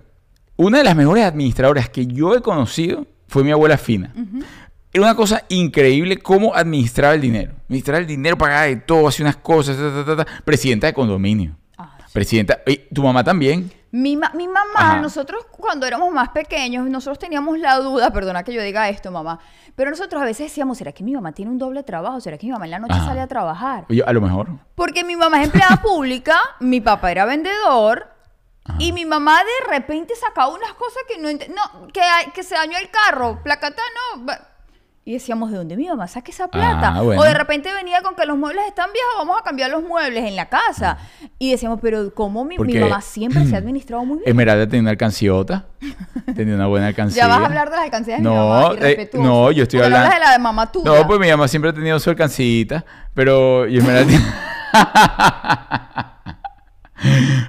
una 0.57 0.79
de 0.79 0.85
las 0.85 0.97
mejores 0.97 1.25
administradoras 1.25 1.89
que 1.89 2.07
yo 2.07 2.35
he 2.35 2.41
conocido 2.41 3.07
fue 3.29 3.43
mi 3.45 3.51
abuela 3.51 3.77
Fina. 3.79 4.13
Era 4.93 5.03
una 5.03 5.17
cosa 5.17 5.43
increíble 5.49 6.19
cómo 6.19 6.55
administraba 6.55 7.15
el 7.15 7.21
dinero. 7.21 7.53
Administraba 7.65 7.99
el 7.99 8.07
dinero, 8.07 8.39
pagaba 8.39 8.63
de 8.63 8.77
todo, 8.77 9.09
hacía 9.09 9.25
unas 9.25 9.37
cosas, 9.37 9.77
ta, 9.77 10.05
ta, 10.05 10.17
ta, 10.17 10.25
ta. 10.25 10.43
presidenta 10.45 10.87
de 10.87 10.93
condominio. 10.93 11.57
Presidenta, 12.15 12.61
y 12.65 12.77
tu 12.95 13.03
mamá 13.03 13.25
también. 13.25 13.73
Mi, 13.91 14.17
ma- 14.17 14.31
mi 14.35 14.47
mamá, 14.47 14.71
Ajá. 14.77 15.01
nosotros 15.01 15.45
cuando 15.51 15.85
éramos 15.85 16.13
más 16.13 16.29
pequeños, 16.29 16.87
nosotros 16.89 17.19
teníamos 17.19 17.59
la 17.59 17.77
duda, 17.79 18.11
perdona 18.13 18.45
que 18.45 18.53
yo 18.53 18.63
diga 18.63 18.89
esto, 18.89 19.11
mamá, 19.11 19.41
pero 19.75 19.91
nosotros 19.91 20.23
a 20.23 20.25
veces 20.25 20.47
decíamos, 20.47 20.79
¿será 20.79 20.93
que 20.93 21.03
mi 21.03 21.13
mamá 21.13 21.33
tiene 21.33 21.51
un 21.51 21.59
doble 21.59 21.83
trabajo? 21.83 22.21
¿Será 22.21 22.39
que 22.39 22.47
mi 22.47 22.53
mamá 22.53 22.67
en 22.67 22.71
la 22.71 22.79
noche 22.79 22.95
Ajá. 22.95 23.07
sale 23.07 23.21
a 23.21 23.27
trabajar? 23.27 23.85
Oye, 23.91 24.05
a 24.07 24.13
lo 24.13 24.21
mejor. 24.21 24.49
Porque 24.77 25.03
mi 25.03 25.17
mamá 25.17 25.41
es 25.41 25.47
empleada 25.49 25.83
pública, 25.83 26.39
mi 26.61 26.81
papá 26.81 27.11
era 27.11 27.25
vendedor. 27.25 28.09
Y 28.79 28.93
mi 28.93 29.05
mamá 29.05 29.41
de 29.41 29.71
repente 29.75 30.15
sacaba 30.17 30.49
unas 30.55 30.73
cosas 30.75 31.03
que 31.09 31.19
no 31.19 31.29
No, 31.33 31.89
que, 31.89 32.01
que 32.33 32.43
se 32.45 32.55
dañó 32.55 32.79
el 32.79 32.89
carro, 32.91 33.41
placata 33.43 33.83
no. 34.17 34.33
Y 35.07 35.13
decíamos, 35.13 35.51
¿de 35.51 35.59
dónde 35.59 35.77
mi 35.77 35.87
mamá 35.87 36.09
saca 36.09 36.31
esa 36.31 36.49
plata? 36.49 36.95
Ah, 36.97 37.03
bueno. 37.03 37.21
O 37.21 37.25
de 37.27 37.35
repente 37.35 37.71
venía 37.75 38.01
con 38.01 38.15
que 38.17 38.25
los 38.25 38.39
muebles 38.39 38.67
están 38.67 38.91
viejos, 38.91 39.13
vamos 39.19 39.39
a 39.39 39.43
cambiar 39.45 39.71
los 39.71 39.83
muebles 39.83 40.25
en 40.25 40.35
la 40.35 40.49
casa. 40.49 40.97
Y 41.39 41.51
decíamos, 41.51 41.81
pero 41.83 42.15
¿cómo 42.15 42.45
mi, 42.45 42.57
mi 42.59 42.75
mamá 42.79 43.01
siempre 43.01 43.45
se 43.45 43.55
ha 43.57 43.59
administrado 43.59 44.05
muy 44.05 44.19
bien? 44.19 44.29
Esmeralda 44.29 44.67
tenía 44.67 44.83
una 44.83 44.91
alcanciota. 44.93 45.67
tenía 46.35 46.55
una 46.55 46.67
buena 46.69 46.87
alcancía. 46.87 47.23
Ya 47.25 47.29
vas 47.29 47.41
a 47.41 47.47
hablar 47.47 47.71
de 47.71 47.77
las 47.77 47.85
alcancías 47.85 48.19
de 48.19 48.23
mi 48.29 48.35
No, 48.35 48.49
mamá, 48.49 48.75
eh, 48.81 49.11
no, 49.15 49.51
yo 49.51 49.65
estoy 49.65 49.81
hablando- 49.81 50.15
de 50.15 50.21
la 50.21 50.31
de 50.33 50.39
mamá 50.39 50.71
tuya. 50.71 50.85
No, 50.91 51.07
pues 51.07 51.19
mi 51.21 51.29
mamá 51.29 51.49
siempre 51.49 51.71
ha 51.71 51.75
tenido 51.75 51.99
su 51.99 52.09
alcancita, 52.11 52.85
pero 53.15 53.67
y 53.69 53.79
Esmeralda 53.79 54.13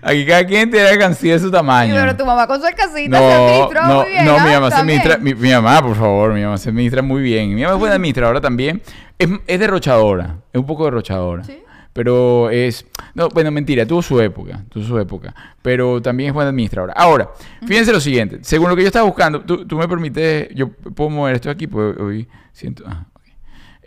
Aquí 0.02 0.26
cada 0.26 0.46
quien 0.46 0.70
tiene 0.70 0.90
alcancía 0.90 1.34
de 1.34 1.40
su 1.40 1.46
Sí, 1.46 1.52
tamaño. 1.52 1.94
pero 1.96 2.18
tu 2.18 2.26
mamá 2.26 2.46
con 2.48 2.60
su 2.60 2.66
alcancita 2.66 3.18
se 3.18 3.34
administra 3.34 3.88
no, 3.88 4.02
muy 4.02 4.10
bien. 4.10 4.26
no, 4.26 4.36
¿ah? 4.38 4.44
mi 4.46 4.52
mamá 4.52 4.70
se 4.72 4.76
administra, 4.78 5.18
mi, 5.18 5.34
mi 5.34 5.52
mamá, 5.52 5.82
por 5.82 5.96
favor, 5.96 6.34
mi 6.34 6.42
mamá 6.44 6.58
se 6.58 6.70
administra 6.70 7.02
muy 7.02 7.22
bien. 7.22 7.56
Mi 7.56 7.62
mamá 7.62 7.76
es 7.76 7.80
buena 7.80 7.96
administradora 7.96 8.42
también. 8.42 8.82
Es, 9.18 9.30
es 9.48 9.60
derrochadora, 9.60 10.36
es 10.52 10.60
un 10.60 10.66
poco 10.66 10.86
derrochadora. 10.86 11.44
¿Sí? 11.46 11.60
Pero 11.96 12.50
es, 12.50 12.86
no, 13.14 13.30
bueno, 13.30 13.52
mentira, 13.52 13.86
tuvo 13.86 14.02
su 14.02 14.20
época, 14.20 14.66
tuvo 14.68 14.84
su 14.84 15.00
época, 15.00 15.34
pero 15.62 16.02
también 16.02 16.28
es 16.28 16.34
buena 16.34 16.50
administradora. 16.50 16.92
Ahora, 16.92 17.30
fíjense 17.66 17.94
lo 17.94 18.02
siguiente, 18.02 18.40
según 18.42 18.68
lo 18.68 18.76
que 18.76 18.82
yo 18.82 18.88
estaba 18.88 19.06
buscando, 19.06 19.40
tú, 19.40 19.66
tú 19.66 19.78
me 19.78 19.88
permites, 19.88 20.50
yo 20.54 20.70
puedo 20.70 21.10
mover 21.10 21.36
esto 21.36 21.50
aquí, 21.50 21.68
pues 21.68 21.98
hoy 21.98 22.28
siento, 22.52 22.84
ah, 22.86 23.06
ok. 23.14 23.22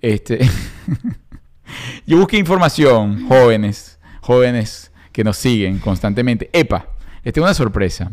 Este, 0.00 0.38
yo 2.06 2.16
busqué 2.16 2.38
información, 2.38 3.28
jóvenes, 3.28 4.00
jóvenes 4.22 4.90
que 5.12 5.22
nos 5.22 5.36
siguen 5.36 5.78
constantemente. 5.78 6.48
Epa, 6.54 6.86
esta 7.22 7.40
es 7.40 7.44
una 7.44 7.52
sorpresa. 7.52 8.10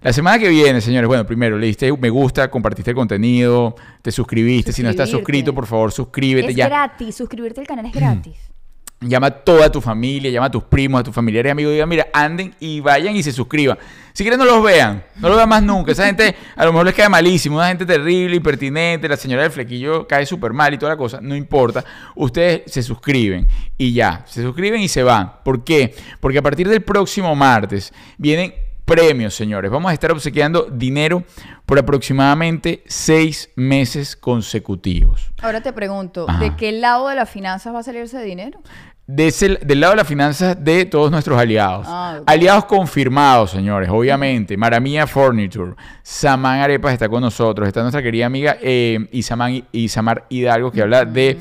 La 0.00 0.14
semana 0.14 0.38
que 0.38 0.48
viene, 0.48 0.80
señores, 0.80 1.08
bueno, 1.08 1.26
primero 1.26 1.58
le 1.58 1.66
diste 1.66 1.92
me 1.98 2.08
gusta, 2.08 2.50
compartiste 2.50 2.92
el 2.92 2.96
contenido, 2.96 3.76
te 4.00 4.10
suscribiste. 4.10 4.72
Si 4.72 4.82
no 4.82 4.88
estás 4.88 5.10
suscrito, 5.10 5.52
por 5.52 5.66
favor, 5.66 5.92
suscríbete 5.92 6.52
Es 6.52 6.56
ya. 6.56 6.68
gratis, 6.68 7.16
suscribirte 7.16 7.60
al 7.60 7.66
canal 7.66 7.84
es 7.84 7.92
gratis. 7.92 8.55
Llama 9.00 9.26
a 9.26 9.30
toda 9.30 9.70
tu 9.70 9.82
familia, 9.82 10.30
llama 10.30 10.46
a 10.46 10.50
tus 10.50 10.64
primos, 10.64 11.00
a 11.00 11.04
tus 11.04 11.14
familiares 11.14 11.50
y 11.50 11.52
amigos. 11.52 11.72
Diga, 11.72 11.84
mira, 11.84 12.06
anden 12.14 12.54
y 12.58 12.80
vayan 12.80 13.14
y 13.14 13.22
se 13.22 13.30
suscriban. 13.30 13.78
Si 14.14 14.24
quieren, 14.24 14.38
no 14.38 14.46
los 14.46 14.62
vean. 14.64 15.04
No 15.16 15.28
los 15.28 15.36
vean 15.36 15.48
más 15.50 15.62
nunca. 15.62 15.92
Esa 15.92 16.06
gente 16.06 16.34
a 16.56 16.64
lo 16.64 16.72
mejor 16.72 16.86
les 16.86 16.94
cae 16.94 17.06
malísimo. 17.10 17.56
Una 17.56 17.68
gente 17.68 17.84
terrible, 17.84 18.36
impertinente. 18.36 19.06
La 19.06 19.18
señora 19.18 19.42
del 19.42 19.50
flequillo 19.50 20.08
cae 20.08 20.24
súper 20.24 20.54
mal 20.54 20.72
y 20.72 20.78
toda 20.78 20.92
la 20.92 20.96
cosa. 20.96 21.20
No 21.20 21.36
importa. 21.36 21.84
Ustedes 22.14 22.62
se 22.72 22.82
suscriben 22.82 23.46
y 23.76 23.92
ya. 23.92 24.24
Se 24.26 24.40
suscriben 24.40 24.80
y 24.80 24.88
se 24.88 25.02
van. 25.02 25.34
¿Por 25.44 25.62
qué? 25.62 25.94
Porque 26.18 26.38
a 26.38 26.42
partir 26.42 26.66
del 26.66 26.80
próximo 26.80 27.36
martes 27.36 27.92
vienen 28.16 28.54
premios, 28.86 29.34
señores. 29.34 29.70
Vamos 29.70 29.90
a 29.90 29.92
estar 29.92 30.10
obsequiando 30.12 30.62
dinero 30.72 31.24
por 31.66 31.78
aproximadamente 31.78 32.82
seis 32.86 33.50
meses 33.56 34.16
consecutivos. 34.16 35.30
Ahora 35.42 35.60
te 35.60 35.72
pregunto, 35.74 36.24
Ajá. 36.28 36.38
¿de 36.38 36.56
qué 36.56 36.72
lado 36.72 37.08
de 37.08 37.16
las 37.16 37.28
finanzas 37.28 37.74
va 37.74 37.80
a 37.80 37.82
salir 37.82 38.02
ese 38.02 38.22
dinero? 38.22 38.60
de 39.08 39.28
ese- 39.28 39.60
del 39.62 39.78
lado 39.78 39.92
de 39.92 39.98
las 39.98 40.08
finanzas 40.08 40.56
de 40.64 40.84
todos 40.84 41.12
nuestros 41.12 41.38
aliados. 41.38 41.86
Ah. 41.88 42.18
Aliados 42.26 42.64
confirmados, 42.64 43.52
señores, 43.52 43.88
obviamente. 43.88 44.56
Maramia 44.56 45.06
Furniture, 45.06 45.74
Samán 46.02 46.58
Arepas 46.58 46.92
está 46.92 47.08
con 47.08 47.20
nosotros. 47.20 47.68
Está 47.68 47.82
nuestra 47.82 48.02
querida 48.02 48.26
amiga 48.26 48.56
eh, 48.60 49.08
Isamán- 49.12 49.64
Isamar 49.70 50.26
Hidalgo, 50.28 50.72
que 50.72 50.82
habla 50.82 51.04
de 51.04 51.38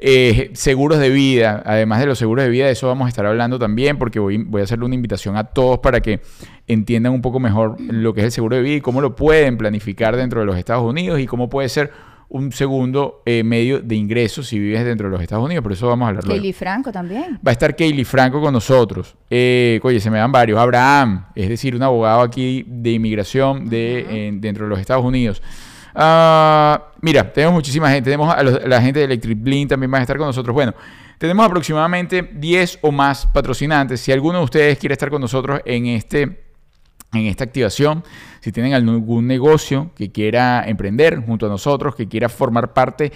eh, 0.00 0.50
seguros 0.54 0.98
de 0.98 1.10
vida. 1.10 1.62
Además 1.64 2.00
de 2.00 2.06
los 2.06 2.18
seguros 2.18 2.44
de 2.44 2.50
vida, 2.50 2.66
de 2.66 2.72
eso 2.72 2.86
vamos 2.86 3.06
a 3.06 3.08
estar 3.08 3.26
hablando 3.26 3.58
también, 3.58 3.98
porque 3.98 4.18
voy, 4.18 4.38
voy 4.38 4.60
a 4.60 4.64
hacerle 4.64 4.84
una 4.84 4.94
invitación 4.94 5.36
a 5.36 5.44
todos 5.44 5.78
para 5.78 6.00
que 6.00 6.20
entiendan 6.66 7.12
un 7.12 7.22
poco 7.22 7.40
mejor 7.40 7.76
lo 7.80 8.14
que 8.14 8.20
es 8.20 8.24
el 8.26 8.32
seguro 8.32 8.56
de 8.56 8.62
vida 8.62 8.76
y 8.76 8.80
cómo 8.80 9.00
lo 9.00 9.14
pueden 9.16 9.56
planificar 9.58 10.16
dentro 10.16 10.40
de 10.40 10.46
los 10.46 10.56
Estados 10.56 10.84
Unidos 10.84 11.18
y 11.20 11.26
cómo 11.26 11.48
puede 11.48 11.68
ser 11.68 11.90
un 12.30 12.52
segundo 12.52 13.22
eh, 13.24 13.42
medio 13.42 13.80
de 13.80 13.94
ingresos 13.94 14.48
si 14.48 14.58
vives 14.58 14.84
dentro 14.84 15.06
de 15.08 15.12
los 15.12 15.22
Estados 15.22 15.42
Unidos. 15.46 15.62
Por 15.62 15.72
eso 15.72 15.88
vamos 15.88 16.04
a 16.04 16.08
hablar 16.10 16.24
luego. 16.26 16.52
Franco 16.52 16.92
también. 16.92 17.36
Va 17.36 17.50
a 17.50 17.52
estar 17.52 17.74
Kaylee 17.74 18.04
Franco 18.04 18.38
con 18.42 18.52
nosotros. 18.52 19.16
Eh, 19.30 19.80
oye, 19.82 19.98
se 19.98 20.10
me 20.10 20.18
dan 20.18 20.30
varios. 20.30 20.58
Abraham, 20.58 21.24
es 21.34 21.48
decir, 21.48 21.74
un 21.74 21.82
abogado 21.82 22.20
aquí 22.20 22.66
de 22.68 22.90
inmigración 22.90 23.70
de, 23.70 24.28
en- 24.28 24.42
dentro 24.42 24.64
de 24.66 24.68
los 24.70 24.78
Estados 24.78 25.06
Unidos. 25.06 25.42
Ah, 26.00 26.92
mira, 27.00 27.32
tenemos 27.32 27.54
muchísima 27.54 27.90
gente. 27.90 28.04
Tenemos 28.04 28.32
a, 28.32 28.40
la 28.40 28.80
gente 28.80 29.00
de 29.00 29.06
Electric 29.06 29.36
Blink 29.42 29.68
también 29.68 29.90
van 29.90 29.98
a 29.98 30.02
estar 30.02 30.16
con 30.16 30.28
nosotros. 30.28 30.54
Bueno, 30.54 30.72
tenemos 31.18 31.44
aproximadamente 31.44 32.22
10 32.22 32.78
o 32.82 32.92
más 32.92 33.26
patrocinantes. 33.26 34.00
Si 34.00 34.12
alguno 34.12 34.38
de 34.38 34.44
ustedes 34.44 34.78
quiere 34.78 34.92
estar 34.92 35.10
con 35.10 35.20
nosotros 35.20 35.60
en 35.64 35.86
este 35.86 36.44
en 37.12 37.26
esta 37.26 37.42
activación, 37.42 38.04
si 38.40 38.52
tienen 38.52 38.74
algún 38.74 39.26
negocio 39.26 39.90
que 39.96 40.12
quiera 40.12 40.62
emprender 40.68 41.24
junto 41.24 41.46
a 41.46 41.48
nosotros, 41.48 41.96
que 41.96 42.06
quiera 42.06 42.28
formar 42.28 42.72
parte 42.74 43.10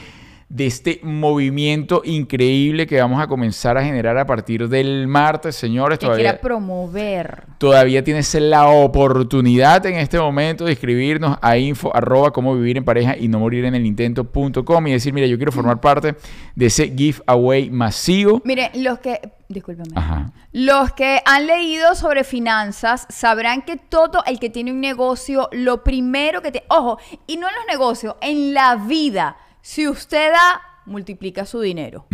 de 0.52 0.66
este 0.66 1.00
movimiento 1.02 2.02
increíble 2.04 2.87
que 2.87 3.00
vamos 3.00 3.23
a 3.23 3.26
comenzar 3.26 3.78
a 3.78 3.85
generar 3.85 4.18
a 4.18 4.26
partir 4.26 4.68
del 4.68 5.06
martes, 5.09 5.56
señores, 5.56 5.99
Que 5.99 6.04
todavía, 6.04 6.25
quiera 6.25 6.40
promover. 6.42 7.44
todavía 7.56 8.04
tienes 8.04 8.35
la 8.35 8.66
oportunidad 8.68 9.87
en 9.87 9.94
este 9.94 10.18
momento 10.18 10.66
de 10.66 10.73
escribirnos 10.73 11.38
a 11.40 11.56
info 11.56 11.90
arroba 11.97 12.32
cómo 12.32 12.54
vivir 12.54 12.76
en 12.76 12.85
pareja 12.85 13.16
y 13.16 13.28
no 13.28 13.38
morir 13.38 13.64
en 13.64 13.75
el 13.75 13.87
intento.com 13.87 14.87
y 14.88 14.92
decir, 14.92 15.14
mira, 15.14 15.26
yo 15.26 15.38
quiero 15.38 15.52
formar 15.52 15.80
parte 15.80 16.16
de 16.54 16.66
ese 16.66 16.94
giveaway 16.94 17.71
masivo. 17.71 18.42
Miren, 18.44 18.71
los 18.75 18.99
que. 18.99 19.21
Discúlpame. 19.49 19.90
Ajá. 19.94 20.32
Los 20.52 20.92
que 20.92 21.21
han 21.25 21.47
leído 21.47 21.94
sobre 21.94 22.25
finanzas 22.25 23.06
sabrán 23.09 23.62
que 23.62 23.76
todo 23.76 24.23
el 24.26 24.38
que 24.38 24.50
tiene 24.50 24.71
un 24.71 24.80
negocio, 24.82 25.49
lo 25.52 25.82
primero 25.82 26.42
que 26.42 26.52
te. 26.52 26.64
Ojo, 26.68 26.99
y 27.26 27.38
no 27.38 27.49
en 27.49 27.54
los 27.54 27.64
negocios, 27.66 28.16
en 28.21 28.52
la 28.52 28.76
vida. 28.76 29.37
Si 29.62 29.88
usted 29.88 30.33
da, 30.33 30.61
multiplica 30.85 31.47
su 31.47 31.61
dinero. 31.61 32.07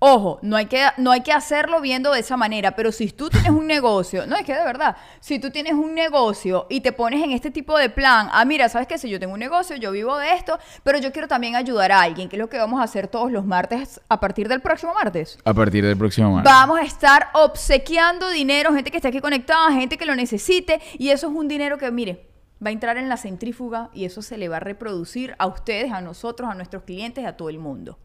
Ojo, 0.00 0.38
no 0.42 0.56
hay, 0.56 0.66
que, 0.66 0.86
no 0.96 1.10
hay 1.10 1.22
que 1.22 1.32
hacerlo 1.32 1.80
viendo 1.80 2.12
de 2.12 2.20
esa 2.20 2.36
manera, 2.36 2.76
pero 2.76 2.92
si 2.92 3.08
tú 3.08 3.28
tienes 3.30 3.50
un 3.50 3.66
negocio, 3.66 4.26
no 4.26 4.36
es 4.36 4.44
que 4.44 4.54
de 4.54 4.62
verdad, 4.62 4.96
si 5.18 5.40
tú 5.40 5.50
tienes 5.50 5.72
un 5.72 5.92
negocio 5.92 6.66
y 6.70 6.82
te 6.82 6.92
pones 6.92 7.22
en 7.22 7.32
este 7.32 7.50
tipo 7.50 7.76
de 7.76 7.90
plan, 7.90 8.28
ah, 8.32 8.44
mira, 8.44 8.68
¿sabes 8.68 8.86
qué? 8.86 8.96
Si 8.96 9.10
yo 9.10 9.18
tengo 9.18 9.34
un 9.34 9.40
negocio, 9.40 9.74
yo 9.74 9.90
vivo 9.90 10.16
de 10.16 10.34
esto, 10.34 10.56
pero 10.84 10.98
yo 10.98 11.10
quiero 11.10 11.26
también 11.26 11.56
ayudar 11.56 11.90
a 11.90 12.00
alguien, 12.00 12.28
que 12.28 12.36
es 12.36 12.40
lo 12.40 12.48
que 12.48 12.58
vamos 12.58 12.80
a 12.80 12.84
hacer 12.84 13.08
todos 13.08 13.32
los 13.32 13.44
martes 13.44 14.00
a 14.08 14.20
partir 14.20 14.48
del 14.48 14.60
próximo 14.60 14.94
martes. 14.94 15.36
A 15.44 15.52
partir 15.52 15.84
del 15.84 15.96
próximo 15.96 16.32
martes. 16.32 16.52
Vamos 16.52 16.78
a 16.78 16.84
estar 16.84 17.30
obsequiando 17.34 18.30
dinero, 18.30 18.72
gente 18.72 18.92
que 18.92 18.98
esté 18.98 19.08
aquí 19.08 19.20
conectada, 19.20 19.72
gente 19.72 19.98
que 19.98 20.06
lo 20.06 20.14
necesite, 20.14 20.80
y 20.96 21.08
eso 21.10 21.26
es 21.26 21.34
un 21.34 21.48
dinero 21.48 21.76
que, 21.76 21.90
mire, 21.90 22.27
va 22.64 22.70
a 22.70 22.72
entrar 22.72 22.96
en 22.96 23.08
la 23.08 23.16
centrífuga 23.16 23.90
y 23.94 24.04
eso 24.04 24.22
se 24.22 24.36
le 24.36 24.48
va 24.48 24.56
a 24.56 24.60
reproducir 24.60 25.34
a 25.38 25.46
ustedes, 25.46 25.92
a 25.92 26.00
nosotros, 26.00 26.50
a 26.50 26.54
nuestros 26.54 26.82
clientes, 26.82 27.24
a 27.24 27.36
todo 27.36 27.50
el 27.50 27.58
mundo. 27.58 27.98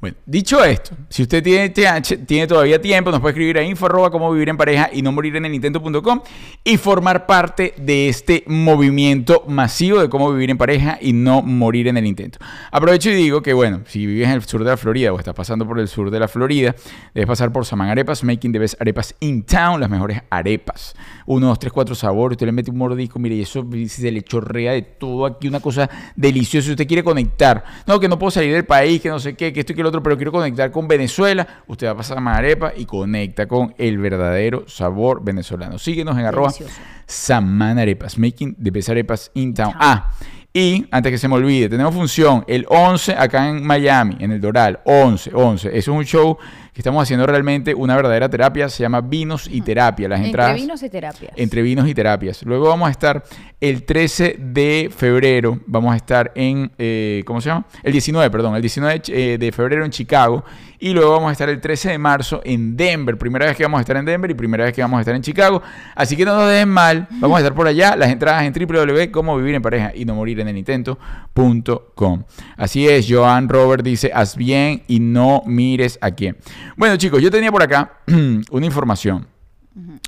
Bueno, 0.00 0.16
dicho 0.26 0.62
esto, 0.64 0.94
si 1.08 1.22
usted 1.22 1.42
tiene, 1.42 1.70
tiene 1.70 2.46
todavía 2.46 2.80
tiempo, 2.80 3.10
nos 3.10 3.20
puede 3.20 3.32
escribir 3.32 3.58
a 3.58 3.62
info 3.62 3.86
arroba 3.86 4.10
cómo 4.10 4.30
vivir 4.30 4.48
en 4.48 4.56
pareja 4.56 4.90
y 4.92 5.02
no 5.02 5.12
morir 5.12 5.36
en 5.36 5.46
el 5.46 5.54
intento.com 5.54 6.20
y 6.64 6.76
formar 6.76 7.26
parte 7.26 7.74
de 7.78 8.08
este 8.08 8.44
movimiento 8.46 9.44
masivo 9.48 10.00
de 10.00 10.08
cómo 10.08 10.30
vivir 10.32 10.50
en 10.50 10.58
pareja 10.58 10.98
y 11.00 11.12
no 11.12 11.42
morir 11.42 11.88
en 11.88 11.96
el 11.96 12.06
intento. 12.06 12.38
Aprovecho 12.70 13.10
y 13.10 13.14
digo 13.14 13.42
que, 13.42 13.52
bueno, 13.52 13.80
si 13.86 14.06
vives 14.06 14.28
en 14.28 14.34
el 14.34 14.42
sur 14.42 14.64
de 14.64 14.70
la 14.70 14.76
Florida 14.76 15.12
o 15.12 15.18
estás 15.18 15.34
pasando 15.34 15.66
por 15.66 15.78
el 15.78 15.88
sur 15.88 16.10
de 16.10 16.20
la 16.20 16.28
Florida, 16.28 16.74
debes 17.14 17.26
pasar 17.26 17.52
por 17.52 17.64
Saman 17.64 17.88
Arepas, 17.88 18.22
Making 18.22 18.52
the 18.52 18.58
Best 18.58 18.80
Arepas 18.80 19.14
in 19.20 19.44
Town, 19.44 19.80
las 19.80 19.88
mejores 19.88 20.20
arepas. 20.30 20.94
Uno, 21.26 21.48
dos, 21.48 21.58
tres, 21.58 21.72
cuatro 21.72 21.94
sabores, 21.94 22.36
usted 22.36 22.46
le 22.46 22.52
mete 22.52 22.70
un 22.70 22.78
mordisco, 22.78 23.18
mire, 23.18 23.36
y 23.36 23.42
eso 23.42 23.61
se 23.88 24.10
le 24.10 24.22
chorrea 24.22 24.72
de 24.72 24.82
todo 24.82 25.26
aquí, 25.26 25.48
una 25.48 25.60
cosa 25.60 25.88
deliciosa. 26.16 26.66
Si 26.66 26.70
usted 26.72 26.86
quiere 26.86 27.02
conectar, 27.02 27.64
no, 27.86 27.98
que 27.98 28.08
no 28.08 28.18
puedo 28.18 28.30
salir 28.30 28.52
del 28.52 28.64
país, 28.64 29.00
que 29.00 29.08
no 29.08 29.18
sé 29.18 29.34
qué, 29.34 29.52
que 29.52 29.60
esto 29.60 29.72
y 29.72 29.76
que 29.76 29.82
lo 29.82 29.88
otro, 29.88 30.02
pero 30.02 30.16
quiero 30.16 30.32
conectar 30.32 30.70
con 30.70 30.88
Venezuela, 30.88 31.62
usted 31.66 31.86
va 31.86 31.92
a 31.92 31.96
pasar 31.96 32.18
a 32.18 32.20
Marepa 32.20 32.72
y 32.76 32.84
conecta 32.84 33.46
con 33.46 33.74
el 33.78 33.98
verdadero 33.98 34.64
sabor 34.68 35.22
venezolano. 35.24 35.78
Síguenos 35.78 36.18
en 36.18 36.24
arroba 36.26 36.48
Delicioso. 36.48 36.80
Saman 37.06 37.78
Arepas, 37.78 38.18
making 38.18 38.54
the 38.54 38.70
best 38.70 38.88
arepas 38.88 39.30
in 39.34 39.52
town. 39.52 39.74
Ah, 39.74 40.10
y 40.54 40.86
antes 40.90 41.12
que 41.12 41.18
se 41.18 41.28
me 41.28 41.36
olvide, 41.36 41.68
tenemos 41.68 41.94
función 41.94 42.44
el 42.46 42.66
11 42.68 43.12
acá 43.12 43.48
en 43.48 43.64
Miami, 43.64 44.16
en 44.18 44.32
el 44.32 44.40
Doral, 44.40 44.80
11, 44.84 45.30
11. 45.32 45.68
Eso 45.68 45.78
es 45.78 45.88
un 45.88 46.04
show 46.04 46.36
que 46.72 46.80
estamos 46.80 47.02
haciendo 47.02 47.26
realmente 47.26 47.74
una 47.74 47.94
verdadera 47.94 48.30
terapia, 48.30 48.68
se 48.70 48.82
llama 48.82 49.02
Vinos 49.02 49.46
y 49.50 49.60
Terapia. 49.60 50.08
Las 50.08 50.18
Entre 50.18 50.30
entradas 50.30 50.56
vinos 50.56 50.82
y 50.82 50.88
terapias. 50.88 51.32
entre 51.36 51.60
vinos 51.60 51.86
y 51.86 51.94
terapias. 51.94 52.42
Luego 52.44 52.68
vamos 52.68 52.88
a 52.88 52.90
estar 52.90 53.22
el 53.60 53.82
13 53.84 54.36
de 54.38 54.90
febrero, 54.94 55.60
vamos 55.66 55.92
a 55.92 55.96
estar 55.96 56.32
en, 56.34 56.72
eh, 56.78 57.22
¿cómo 57.26 57.42
se 57.42 57.50
llama? 57.50 57.66
El 57.82 57.92
19, 57.92 58.30
perdón, 58.30 58.56
el 58.56 58.62
19 58.62 59.02
eh, 59.08 59.36
de 59.38 59.52
febrero 59.52 59.84
en 59.84 59.90
Chicago. 59.90 60.44
Y 60.82 60.94
luego 60.94 61.12
vamos 61.12 61.28
a 61.28 61.32
estar 61.32 61.48
el 61.48 61.60
13 61.60 61.90
de 61.90 61.98
marzo 61.98 62.40
en 62.44 62.76
Denver. 62.76 63.16
Primera 63.16 63.46
vez 63.46 63.56
que 63.56 63.62
vamos 63.62 63.78
a 63.78 63.82
estar 63.82 63.96
en 63.96 64.04
Denver 64.04 64.28
y 64.28 64.34
primera 64.34 64.64
vez 64.64 64.74
que 64.74 64.82
vamos 64.82 64.98
a 64.98 65.02
estar 65.02 65.14
en 65.14 65.22
Chicago. 65.22 65.62
Así 65.94 66.16
que 66.16 66.24
no 66.24 66.36
nos 66.36 66.48
dejen 66.48 66.70
mal. 66.70 67.06
Vamos 67.20 67.36
a 67.36 67.38
estar 67.38 67.54
por 67.54 67.68
allá. 67.68 67.94
Las 67.94 68.10
entradas 68.10 68.42
en 68.42 68.52
www.cómo 68.52 69.36
vivir 69.36 69.54
en 69.54 69.62
pareja 69.62 69.92
y 69.94 70.04
no 70.04 70.16
morir 70.16 70.40
en 70.40 70.48
el 70.48 70.56
intento.com. 70.56 72.24
Así 72.56 72.88
es, 72.88 73.06
Joan 73.08 73.48
Robert 73.48 73.84
dice, 73.84 74.10
haz 74.12 74.36
bien 74.36 74.82
y 74.88 74.98
no 74.98 75.44
mires 75.46 76.00
a 76.00 76.10
quién. 76.10 76.36
Bueno 76.76 76.96
chicos, 76.96 77.22
yo 77.22 77.30
tenía 77.30 77.52
por 77.52 77.62
acá 77.62 78.00
una 78.50 78.66
información. 78.66 79.28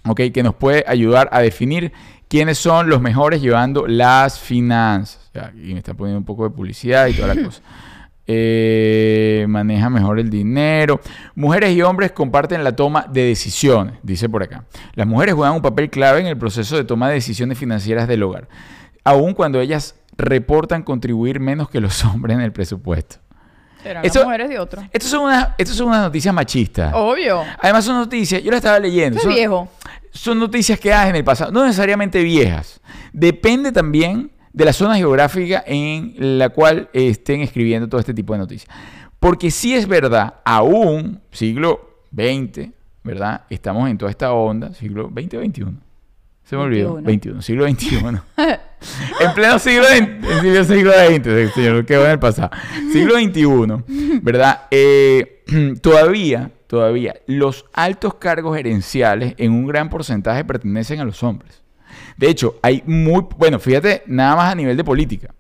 ¿ok? 0.09 0.23
Que 0.35 0.43
nos 0.43 0.57
puede 0.57 0.83
ayudar 0.88 1.28
a 1.31 1.40
definir 1.40 1.93
quiénes 2.26 2.59
son 2.59 2.88
los 2.88 3.00
mejores 3.00 3.40
llevando 3.40 3.87
las 3.87 4.40
finanzas. 4.40 5.31
Aquí 5.40 5.73
me 5.73 5.78
está 5.78 5.95
poniendo 5.95 6.19
un 6.19 6.25
poco 6.25 6.43
de 6.43 6.50
publicidad 6.50 7.07
y 7.07 7.12
toda 7.14 7.33
la 7.33 7.40
cosa. 7.45 7.62
Eh, 8.26 9.45
maneja 9.49 9.90
mejor 9.90 10.19
el 10.19 10.31
dinero. 10.31 11.00
Mujeres 11.35 11.75
y 11.76 11.83
hombres 11.83 12.12
comparten 12.12 12.64
la 12.64 12.75
toma 12.75 13.07
de 13.11 13.23
decisiones, 13.25 13.95
dice 14.02 14.28
por 14.28 14.43
acá. 14.43 14.64
Las 14.95 15.07
mujeres 15.07 15.35
juegan 15.35 15.54
un 15.57 15.62
papel 15.62 15.90
clave 15.90 16.21
en 16.21 16.26
el 16.26 16.37
proceso 16.38 16.76
de 16.76 16.85
toma 16.85 17.09
de 17.09 17.14
decisiones 17.14 17.59
financieras 17.59 18.09
del 18.09 18.23
hogar, 18.23 18.49
aun 19.04 19.35
cuando 19.35 19.61
ellas 19.61 19.95
reportan 20.16 20.83
contribuir 20.83 21.40
menos 21.40 21.69
que 21.69 21.81
los 21.81 22.04
hombres 22.04 22.37
en 22.37 22.43
el 22.43 22.52
presupuesto. 22.52 23.16
Serán 23.83 24.04
Eso- 24.04 24.21
las 24.21 24.26
mujeres 24.28 24.49
de 24.49 24.59
otro. 24.59 24.83
Estas 24.93 25.11
son 25.11 25.25
unas, 25.25 25.49
son 25.66 25.88
unas 25.88 26.02
noticias 26.02 26.35
machistas. 26.35 26.93
Obvio. 26.95 27.43
Además 27.61 27.85
son 27.85 27.97
noticias, 27.97 28.43
yo 28.43 28.50
las 28.50 28.59
estaba 28.59 28.78
leyendo. 28.78 29.21
Son- 29.21 29.35
viejo. 29.35 29.69
son 30.11 30.38
noticias 30.38 30.81
que 30.81 30.93
hay 30.95 31.11
en 31.11 31.16
el 31.16 31.25
pasado, 31.25 31.52
no 31.52 31.64
necesariamente 31.64 32.23
viejas. 32.23 32.81
Depende 33.12 33.71
también 33.73 34.31
de 34.55 34.65
la 34.65 34.73
zona 34.73 34.97
geográfica 34.97 35.65
en 35.67 36.39
la 36.39 36.49
cual 36.49 36.89
estén 36.93 37.41
escribiendo 37.41 37.89
todo 37.89 38.01
este 38.01 38.15
tipo 38.15 38.33
de 38.33 38.39
noticias. 38.39 38.75
Porque 39.19 39.51
sí 39.51 39.75
es 39.75 39.89
verdad, 39.89 40.35
aún 40.45 41.21
siglo 41.33 42.05
XX, 42.15 42.69
¿verdad? 43.03 43.43
Estamos 43.51 43.91
en 43.91 43.99
toda 43.99 44.13
esta 44.13 44.33
onda, 44.33 44.73
siglo 44.73 45.11
XX 45.13 45.45
XXI. 45.45 45.65
Se 46.45 46.57
me 46.57 46.63
olvidó, 46.63 47.01
21, 47.03 47.43
siglo 47.43 47.69
XXI. 47.69 47.97
en 49.21 49.35
pleno 49.35 49.59
siglo 49.59 49.87
XX, 49.87 49.99
en 49.99 50.41
siglo, 50.41 50.65
siglo 50.65 50.93
XX, 50.93 51.55
señor, 51.55 51.85
quedó 51.85 52.05
en 52.05 52.13
el 52.13 52.19
pasado. 52.21 52.51
Siglo 52.93 53.15
XXI, 53.19 54.21
¿verdad? 54.23 54.69
Eh, 54.71 55.43
todavía, 55.83 56.53
todavía, 56.69 57.17
los 57.27 57.65
altos 57.73 58.15
cargos 58.15 58.57
gerenciales 58.57 59.35
en 59.37 59.51
un 59.51 59.67
gran 59.67 59.91
porcentaje 59.91 60.45
pertenecen 60.45 61.01
a 61.01 61.05
los 61.05 61.25
hombres. 61.25 61.63
De 62.17 62.29
hecho, 62.29 62.57
hay 62.63 62.83
muy, 62.87 63.27
bueno, 63.37 63.59
fíjate, 63.59 64.03
nada 64.07 64.37
más 64.37 64.53
a 64.53 64.55
nivel 64.55 64.77
de 64.77 64.85
política. 64.85 65.35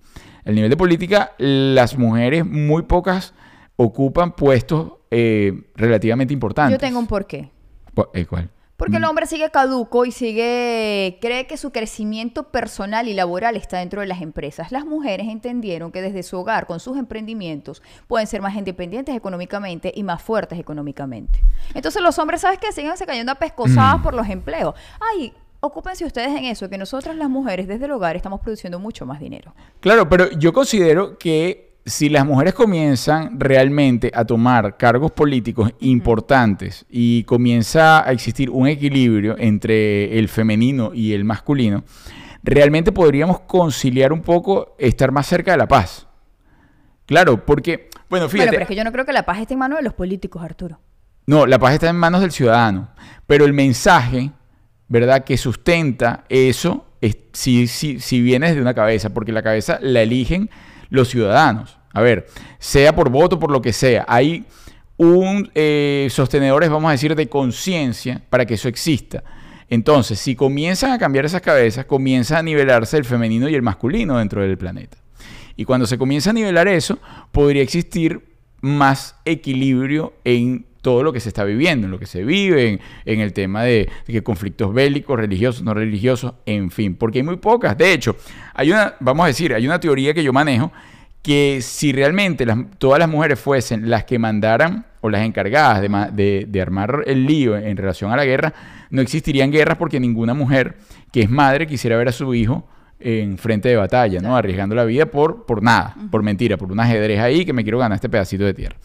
A 0.44 0.50
nivel 0.50 0.70
de 0.70 0.76
política, 0.76 1.32
las 1.38 1.96
mujeres 1.96 2.44
muy 2.44 2.82
pocas 2.82 3.32
ocupan 3.76 4.32
puestos 4.32 4.92
eh, 5.10 5.70
relativamente 5.76 6.32
importantes. 6.34 6.78
Yo 6.78 6.86
tengo 6.86 6.98
un 6.98 7.06
porqué. 7.06 7.50
¿Cu- 7.94 8.08
eh, 8.12 8.26
¿Cuál? 8.26 8.50
Porque 8.76 8.96
el 8.96 9.04
hombre 9.04 9.24
sigue 9.26 9.48
caduco 9.50 10.04
y 10.04 10.10
sigue, 10.10 11.18
cree 11.20 11.46
que 11.46 11.56
su 11.56 11.70
crecimiento 11.70 12.50
personal 12.50 13.06
y 13.06 13.14
laboral 13.14 13.54
está 13.56 13.78
dentro 13.78 14.00
de 14.00 14.08
las 14.08 14.20
empresas. 14.20 14.72
Las 14.72 14.84
mujeres 14.84 15.28
entendieron 15.28 15.92
que 15.92 16.02
desde 16.02 16.24
su 16.24 16.38
hogar, 16.38 16.66
con 16.66 16.80
sus 16.80 16.98
emprendimientos, 16.98 17.82
pueden 18.08 18.26
ser 18.26 18.42
más 18.42 18.56
independientes 18.56 19.14
económicamente 19.14 19.92
y 19.94 20.02
más 20.02 20.20
fuertes 20.20 20.58
económicamente. 20.58 21.40
Entonces 21.72 22.02
los 22.02 22.18
hombres, 22.18 22.40
¿sabes 22.40 22.58
qué? 22.58 22.72
Siguen 22.72 22.92
cayendo 23.06 23.30
a 23.30 23.36
pescosadas 23.36 24.02
por 24.02 24.12
los 24.12 24.28
empleos. 24.28 24.74
Ay, 25.14 25.32
ocúpense 25.66 26.04
ustedes 26.04 26.28
en 26.30 26.44
eso, 26.44 26.68
que 26.68 26.78
nosotras 26.78 27.16
las 27.16 27.28
mujeres 27.30 27.66
desde 27.66 27.86
el 27.86 27.92
hogar 27.92 28.16
estamos 28.16 28.40
produciendo 28.40 28.78
mucho 28.78 29.06
más 29.06 29.20
dinero. 29.20 29.54
Claro, 29.80 30.08
pero 30.08 30.30
yo 30.32 30.52
considero 30.52 31.18
que 31.18 31.74
si 31.86 32.08
las 32.08 32.24
mujeres 32.24 32.54
comienzan 32.54 33.38
realmente 33.38 34.10
a 34.14 34.24
tomar 34.24 34.76
cargos 34.76 35.12
políticos 35.12 35.72
importantes 35.80 36.86
y 36.88 37.24
comienza 37.24 38.06
a 38.06 38.12
existir 38.12 38.48
un 38.48 38.66
equilibrio 38.66 39.36
entre 39.38 40.18
el 40.18 40.28
femenino 40.28 40.92
y 40.94 41.12
el 41.12 41.24
masculino, 41.24 41.84
realmente 42.42 42.90
podríamos 42.92 43.40
conciliar 43.40 44.12
un 44.12 44.22
poco 44.22 44.74
estar 44.78 45.12
más 45.12 45.26
cerca 45.26 45.52
de 45.52 45.58
la 45.58 45.68
paz. 45.68 46.06
Claro, 47.06 47.44
porque, 47.44 47.90
bueno, 48.08 48.08
Bueno, 48.08 48.28
fíjate, 48.30 48.50
pero 48.50 48.62
es 48.62 48.68
que 48.68 48.76
yo 48.76 48.84
no 48.84 48.92
creo 48.92 49.04
que 49.04 49.12
la 49.12 49.26
paz 49.26 49.38
esté 49.40 49.52
en 49.52 49.60
manos 49.60 49.78
de 49.78 49.84
los 49.84 49.92
políticos, 49.92 50.42
Arturo. 50.42 50.80
no, 51.26 51.44
la 51.46 51.58
paz 51.58 51.74
está 51.74 51.90
en 51.90 51.96
manos 51.96 52.22
del 52.22 52.32
ciudadano, 52.32 52.88
pero 53.26 53.44
el 53.44 53.52
mensaje, 53.52 54.30
¿verdad?, 54.94 55.24
que 55.24 55.36
sustenta 55.36 56.22
eso, 56.28 56.86
es, 57.00 57.16
si, 57.32 57.66
si, 57.66 57.98
si 57.98 58.22
viene 58.22 58.46
desde 58.46 58.60
una 58.60 58.74
cabeza, 58.74 59.12
porque 59.12 59.32
la 59.32 59.42
cabeza 59.42 59.80
la 59.82 60.02
eligen 60.02 60.50
los 60.88 61.08
ciudadanos. 61.08 61.78
A 61.92 62.00
ver, 62.00 62.28
sea 62.60 62.94
por 62.94 63.10
voto, 63.10 63.40
por 63.40 63.50
lo 63.50 63.60
que 63.60 63.72
sea, 63.72 64.04
hay 64.06 64.44
un 64.96 65.50
eh, 65.56 66.06
sostenedores, 66.12 66.70
vamos 66.70 66.90
a 66.90 66.92
decir, 66.92 67.16
de 67.16 67.28
conciencia 67.28 68.22
para 68.30 68.46
que 68.46 68.54
eso 68.54 68.68
exista. 68.68 69.24
Entonces, 69.68 70.20
si 70.20 70.36
comienzan 70.36 70.92
a 70.92 70.98
cambiar 70.98 71.24
esas 71.24 71.42
cabezas, 71.42 71.86
comienza 71.86 72.38
a 72.38 72.44
nivelarse 72.44 72.96
el 72.96 73.04
femenino 73.04 73.48
y 73.48 73.56
el 73.56 73.62
masculino 73.62 74.18
dentro 74.18 74.42
del 74.42 74.56
planeta. 74.56 74.98
Y 75.56 75.64
cuando 75.64 75.88
se 75.88 75.98
comienza 75.98 76.30
a 76.30 76.34
nivelar 76.34 76.68
eso, 76.68 77.00
podría 77.32 77.64
existir 77.64 78.20
más 78.60 79.16
equilibrio 79.24 80.12
en 80.22 80.66
todo 80.84 81.02
lo 81.02 81.12
que 81.12 81.18
se 81.18 81.28
está 81.30 81.42
viviendo, 81.42 81.86
en 81.86 81.90
lo 81.90 81.98
que 81.98 82.06
se 82.06 82.22
vive, 82.22 82.68
en, 82.68 82.80
en 83.06 83.20
el 83.20 83.32
tema 83.32 83.62
de, 83.64 83.88
conflictos 84.22 84.72
bélicos, 84.72 85.18
religiosos, 85.18 85.62
no 85.64 85.74
religiosos, 85.74 86.34
en 86.46 86.70
fin, 86.70 86.94
porque 86.94 87.18
hay 87.18 87.22
muy 87.24 87.36
pocas. 87.38 87.76
De 87.76 87.92
hecho, 87.92 88.16
hay 88.54 88.70
una, 88.70 88.94
vamos 89.00 89.24
a 89.24 89.26
decir, 89.28 89.52
hay 89.54 89.66
una 89.66 89.80
teoría 89.80 90.12
que 90.14 90.22
yo 90.22 90.32
manejo 90.32 90.70
que 91.22 91.60
si 91.62 91.90
realmente 91.92 92.44
las- 92.44 92.58
todas 92.78 92.98
las 92.98 93.08
mujeres 93.08 93.40
fuesen 93.40 93.88
las 93.88 94.04
que 94.04 94.18
mandaran 94.18 94.84
o 95.00 95.08
las 95.08 95.22
encargadas 95.22 95.80
de- 96.14 96.44
de 96.46 96.60
armar 96.62 97.02
el 97.06 97.24
lío 97.24 97.56
en 97.56 97.76
relación 97.78 98.12
a 98.12 98.16
la 98.16 98.24
guerra, 98.26 98.52
no 98.90 99.00
existirían 99.00 99.50
guerras 99.50 99.78
porque 99.78 99.98
ninguna 99.98 100.34
mujer 100.34 100.76
que 101.10 101.22
es 101.22 101.30
madre 101.30 101.66
quisiera 101.66 101.96
ver 101.96 102.08
a 102.08 102.12
su 102.12 102.34
hijo 102.34 102.68
en 103.00 103.38
frente 103.38 103.68
de 103.70 103.76
batalla, 103.76 104.20
¿no? 104.20 104.36
Arriesgando 104.36 104.74
la 104.74 104.84
vida 104.84 105.06
por, 105.06 105.46
por 105.46 105.62
nada, 105.62 105.94
por 106.10 106.22
mentira, 106.22 106.56
por 106.58 106.70
un 106.70 106.78
ajedrez 106.80 107.20
ahí 107.20 107.44
que 107.44 107.52
me 107.54 107.62
quiero 107.62 107.78
ganar 107.78 107.96
este 107.96 108.08
pedacito 108.08 108.44
de 108.44 108.52
tierra. 108.54 108.76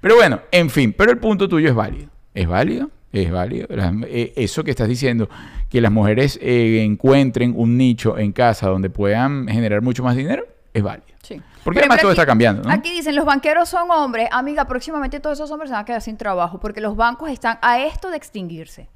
Pero 0.00 0.16
bueno, 0.16 0.40
en 0.50 0.70
fin, 0.70 0.92
pero 0.96 1.10
el 1.10 1.18
punto 1.18 1.48
tuyo 1.48 1.68
es 1.68 1.74
válido. 1.74 2.08
¿Es 2.34 2.46
válido? 2.46 2.90
Es 3.12 3.30
válido. 3.30 3.66
Eh, 4.06 4.32
eso 4.36 4.62
que 4.62 4.70
estás 4.70 4.88
diciendo, 4.88 5.28
que 5.68 5.80
las 5.80 5.90
mujeres 5.90 6.38
eh, 6.42 6.82
encuentren 6.84 7.54
un 7.56 7.76
nicho 7.76 8.18
en 8.18 8.32
casa 8.32 8.68
donde 8.68 8.90
puedan 8.90 9.48
generar 9.48 9.82
mucho 9.82 10.02
más 10.02 10.14
dinero, 10.14 10.46
es 10.74 10.82
válido. 10.82 11.06
Sí. 11.22 11.40
Porque 11.64 11.80
Por 11.80 11.84
además 11.84 12.00
todo 12.00 12.10
está 12.12 12.26
cambiando, 12.26 12.62
¿no? 12.62 12.70
Aquí 12.72 12.92
dicen, 12.92 13.16
los 13.16 13.24
banqueros 13.24 13.68
son 13.68 13.90
hombres. 13.90 14.28
Amiga, 14.30 14.66
próximamente 14.66 15.20
todos 15.20 15.38
esos 15.38 15.50
hombres 15.50 15.70
se 15.70 15.74
van 15.74 15.82
a 15.82 15.84
quedar 15.84 16.00
sin 16.00 16.16
trabajo 16.16 16.60
porque 16.60 16.80
los 16.80 16.96
bancos 16.96 17.30
están 17.30 17.58
a 17.60 17.80
esto 17.80 18.10
de 18.10 18.16
extinguirse. 18.16 18.88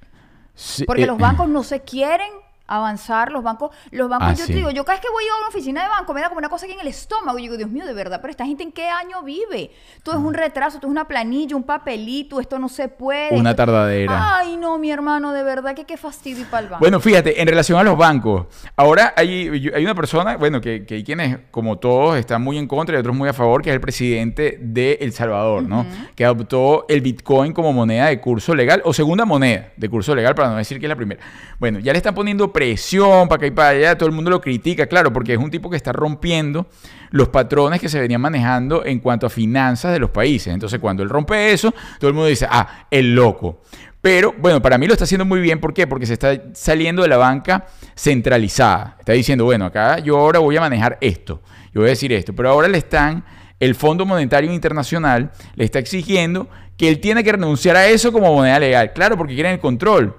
Sí, 0.54 0.84
Porque 0.84 1.02
eh, 1.02 1.06
los 1.06 1.18
bancos 1.18 1.48
no 1.48 1.62
se 1.62 1.80
quieren 1.80 2.30
avanzar, 2.66 3.32
los 3.32 3.42
bancos, 3.42 3.70
los 3.90 4.08
bancos, 4.08 4.28
Ah, 4.28 4.32
yo 4.34 4.44
sí. 4.46 4.52
te 4.52 4.58
digo, 4.58 4.70
yo 4.70 4.84
cada 4.84 4.96
vez 4.98 5.02
que 5.06 5.12
voy 5.12 5.24
a 5.24 5.38
una 5.38 5.48
oficina 5.48 5.82
de 5.82 5.88
banco 5.88 6.14
me 6.14 6.20
da 6.20 6.28
como 6.28 6.38
una 6.38 6.48
cosa 6.48 6.66
aquí 6.66 6.74
en 6.74 6.80
el 6.80 6.86
estómago, 6.88 7.38
y 7.38 7.42
digo, 7.42 7.56
Dios 7.56 7.70
mío, 7.70 7.84
de 7.86 7.92
verdad, 7.92 8.20
pero 8.20 8.30
esta 8.30 8.46
gente 8.46 8.62
en 8.62 8.72
qué 8.72 8.88
año 8.88 9.22
vive? 9.22 9.70
Todo 10.02 10.16
es 10.16 10.20
un 10.22 10.34
retraso, 10.34 10.78
todo 10.78 10.88
es 10.88 10.92
una 10.92 11.06
planilla, 11.06 11.56
un 11.56 11.64
papelito, 11.64 12.40
esto 12.40 12.58
no 12.58 12.68
se 12.68 12.88
puede. 12.88 13.34
Una 13.36 13.50
esto- 13.50 13.62
tardadera. 13.64 14.38
Ay, 14.38 14.56
no, 14.56 14.78
mi 14.78 14.90
hermano, 14.90 15.32
de 15.32 15.42
verdad 15.42 15.74
que 15.74 15.84
qué 15.84 15.96
fastidio 15.96 16.46
para 16.50 16.62
el 16.64 16.68
banco. 16.70 16.80
Bueno, 16.80 17.00
fíjate, 17.00 17.40
en 17.40 17.48
relación 17.48 17.78
a 17.78 17.82
los 17.82 17.96
bancos, 17.96 18.46
ahora 18.76 19.14
hay, 19.16 19.70
hay 19.74 19.84
una 19.84 19.94
persona, 19.94 20.36
bueno, 20.36 20.60
que, 20.60 20.84
que 20.86 20.94
hay 20.96 21.04
quienes, 21.04 21.38
como 21.50 21.78
todos, 21.78 22.16
están 22.16 22.42
muy 22.42 22.58
en 22.58 22.66
contra 22.66 22.96
y 22.96 23.00
otros 23.00 23.14
muy 23.16 23.28
a 23.28 23.32
favor, 23.32 23.62
que 23.62 23.70
es 23.70 23.74
el 23.74 23.80
presidente 23.80 24.58
de 24.60 24.98
El 25.00 25.12
Salvador, 25.12 25.62
¿no? 25.64 25.84
Que 26.14 26.24
adoptó 26.24 26.86
el 26.88 27.00
Bitcoin 27.00 27.52
como 27.52 27.72
moneda 27.72 28.06
de 28.06 28.20
curso 28.20 28.54
legal, 28.54 28.80
o 28.84 28.92
segunda 28.92 29.24
moneda 29.24 29.70
de 29.76 29.88
curso 29.88 30.14
legal, 30.14 30.34
para 30.34 30.50
no 30.50 30.56
decir 30.56 30.78
que 30.78 30.86
es 30.86 30.90
la 30.90 30.96
primera. 30.96 31.20
Bueno, 31.58 31.78
ya 31.78 31.92
le 31.92 31.98
están 31.98 32.14
poniendo 32.14 32.52
presión 32.62 33.26
para 33.26 33.38
acá 33.38 33.46
y 33.46 33.50
para 33.50 33.68
allá, 33.70 33.98
todo 33.98 34.08
el 34.08 34.14
mundo 34.14 34.30
lo 34.30 34.40
critica, 34.40 34.86
claro, 34.86 35.12
porque 35.12 35.32
es 35.32 35.38
un 35.38 35.50
tipo 35.50 35.68
que 35.68 35.76
está 35.76 35.92
rompiendo 35.92 36.68
los 37.10 37.28
patrones 37.28 37.80
que 37.80 37.88
se 37.88 37.98
venían 37.98 38.20
manejando 38.20 38.84
en 38.84 39.00
cuanto 39.00 39.26
a 39.26 39.30
finanzas 39.30 39.92
de 39.92 39.98
los 39.98 40.10
países. 40.10 40.54
Entonces, 40.54 40.78
cuando 40.78 41.02
él 41.02 41.08
rompe 41.08 41.52
eso, 41.52 41.74
todo 41.98 42.08
el 42.08 42.14
mundo 42.14 42.28
dice, 42.28 42.46
ah, 42.48 42.86
el 42.88 43.16
loco. 43.16 43.62
Pero 44.00 44.32
bueno, 44.38 44.62
para 44.62 44.78
mí 44.78 44.86
lo 44.86 44.92
está 44.92 45.04
haciendo 45.04 45.24
muy 45.24 45.40
bien. 45.40 45.58
¿Por 45.58 45.74
qué? 45.74 45.88
Porque 45.88 46.06
se 46.06 46.12
está 46.12 46.40
saliendo 46.54 47.02
de 47.02 47.08
la 47.08 47.16
banca 47.16 47.66
centralizada. 47.96 48.96
Está 49.00 49.12
diciendo, 49.12 49.44
bueno, 49.44 49.64
acá 49.64 49.98
yo 49.98 50.18
ahora 50.18 50.38
voy 50.38 50.56
a 50.56 50.60
manejar 50.60 50.98
esto. 51.00 51.42
Yo 51.74 51.80
voy 51.80 51.88
a 51.88 51.90
decir 51.90 52.12
esto. 52.12 52.32
Pero 52.32 52.48
ahora 52.48 52.68
le 52.68 52.78
están, 52.78 53.24
el 53.58 53.74
Fondo 53.74 54.06
Monetario 54.06 54.52
Internacional 54.52 55.32
le 55.56 55.64
está 55.64 55.80
exigiendo 55.80 56.48
que 56.76 56.88
él 56.88 57.00
tiene 57.00 57.24
que 57.24 57.32
renunciar 57.32 57.74
a 57.74 57.88
eso 57.88 58.12
como 58.12 58.32
moneda 58.32 58.60
legal. 58.60 58.92
Claro, 58.92 59.16
porque 59.16 59.34
quieren 59.34 59.54
el 59.54 59.60
control. 59.60 60.16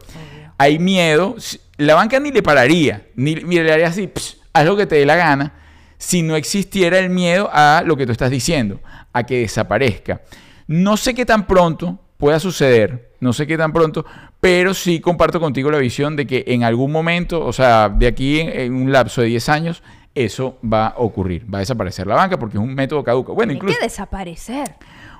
Hay 0.58 0.78
miedo. 0.78 1.36
La 1.78 1.96
banca 1.96 2.20
ni 2.20 2.32
le 2.32 2.44
pararía. 2.44 3.08
Ni, 3.16 3.36
ni 3.36 3.56
le 3.60 3.72
haría 3.72 3.88
así, 3.88 4.08
"Pss, 4.08 4.38
haz 4.54 4.66
lo 4.66 4.76
que 4.76 4.86
te 4.86 4.96
dé 4.96 5.06
la 5.06 5.16
gana. 5.16 5.54
Si 5.98 6.22
no 6.22 6.36
existiera 6.36 7.00
el 7.00 7.10
miedo 7.10 7.50
a 7.54 7.82
lo 7.86 7.96
que 7.96 8.06
tú 8.06 8.12
estás 8.12 8.30
diciendo, 8.30 8.80
a 9.14 9.24
que 9.24 9.40
desaparezca. 9.40 10.22
No 10.68 10.98
sé 10.98 11.14
qué 11.14 11.26
tan 11.26 11.48
pronto 11.48 12.00
pueda 12.18 12.40
suceder, 12.40 13.12
no 13.20 13.32
sé 13.34 13.48
qué 13.48 13.58
tan 13.58 13.72
pronto, 13.74 14.06
pero 14.40 14.74
sí 14.74 15.00
comparto 15.00 15.40
contigo 15.40 15.72
la 15.72 15.78
visión 15.78 16.16
de 16.16 16.28
que 16.28 16.44
en 16.48 16.64
algún 16.64 16.92
momento, 16.92 17.46
o 17.46 17.54
sea, 17.54 17.90
de 17.90 18.08
aquí 18.08 18.40
en, 18.40 18.50
en 18.50 18.74
un 18.74 18.92
lapso 18.92 19.22
de 19.22 19.28
10 19.28 19.50
años, 19.50 19.84
eso 20.16 20.58
va 20.62 20.88
a 20.88 20.94
ocurrir. 20.98 21.46
Va 21.52 21.58
a 21.58 21.62
desaparecer 21.62 22.06
la 22.06 22.16
banca 22.16 22.38
porque 22.38 22.58
es 22.58 22.64
un 22.64 22.74
método 22.76 23.04
caduco. 23.04 23.34
Bueno, 23.34 23.52
Tienen 23.52 23.58
incluso. 23.64 23.80
que 23.80 23.86
desaparecer, 23.86 24.76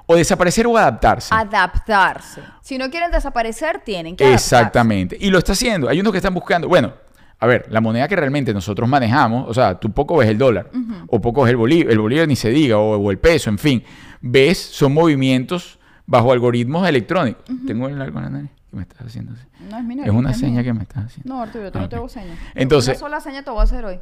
O 0.06 0.16
desaparecer 0.16 0.68
o 0.68 0.78
adaptarse. 0.78 1.34
adaptarse. 1.34 2.42
Si 2.62 2.78
no 2.78 2.90
quieren 2.90 3.12
desaparecer, 3.12 3.82
tienen 3.86 4.16
que 4.16 4.24
adaptarse. 4.26 4.56
Exactamente. 4.56 5.18
Y 5.20 5.30
lo 5.30 5.38
está 5.38 5.54
haciendo. 5.54 5.90
Hay 5.90 6.00
unos 6.00 6.12
que 6.12 6.18
están 6.18 6.34
buscando. 6.34 6.68
Bueno, 6.68 6.94
a 7.40 7.46
ver, 7.48 7.66
la 7.70 7.82
moneda 7.82 8.08
que 8.08 8.16
realmente 8.16 8.54
nosotros 8.54 8.88
manejamos, 8.88 9.48
o 9.50 9.54
sea, 9.54 9.80
tú 9.80 9.92
poco 9.92 10.18
ves 10.18 10.30
el 10.30 10.38
dólar, 10.38 10.70
o 11.08 11.20
poco 11.22 11.44
ves 11.44 11.52
el 11.52 11.58
bolívar, 11.58 11.92
el 11.92 12.00
bolívar 12.00 12.28
ni 12.28 12.36
se 12.36 12.50
diga, 12.50 12.78
o, 12.78 12.98
o 12.98 13.12
el 13.12 13.18
peso, 13.20 13.50
en 13.50 13.58
fin. 13.58 13.84
Ves, 14.22 14.58
son 14.60 14.94
movimientos 14.94 15.80
bajo 16.06 16.32
algoritmos 16.32 16.88
electrónicos. 16.88 17.44
Tengo 17.68 17.86
algo 17.88 17.98
en 18.20 18.24
la 18.24 18.30
nariz 18.30 18.50
que 18.70 18.76
me 18.76 18.82
estás 18.84 19.02
haciendo 19.08 19.34
así. 19.34 19.44
No, 19.70 19.78
es 19.78 19.84
mi 19.84 20.00
Es 20.02 20.10
una 20.10 20.34
seña 20.34 20.64
que 20.64 20.74
me 20.74 20.84
estás 20.84 21.06
haciendo. 21.06 21.34
No, 21.34 21.42
Arturo, 21.42 21.66
yo 21.66 21.72
te- 21.72 21.78
Ah, 21.78 21.82
no 21.82 21.90
te 21.90 21.96
ok. 21.96 22.00
hago 22.00 22.10
señas. 22.10 22.38
Entonces- 22.56 22.98
Una 22.98 23.00
sola 23.00 23.20
seña 23.22 23.44
te 23.44 23.52
voy 23.52 23.60
a 23.60 23.64
hacer 23.64 23.86
hoy. 23.86 24.00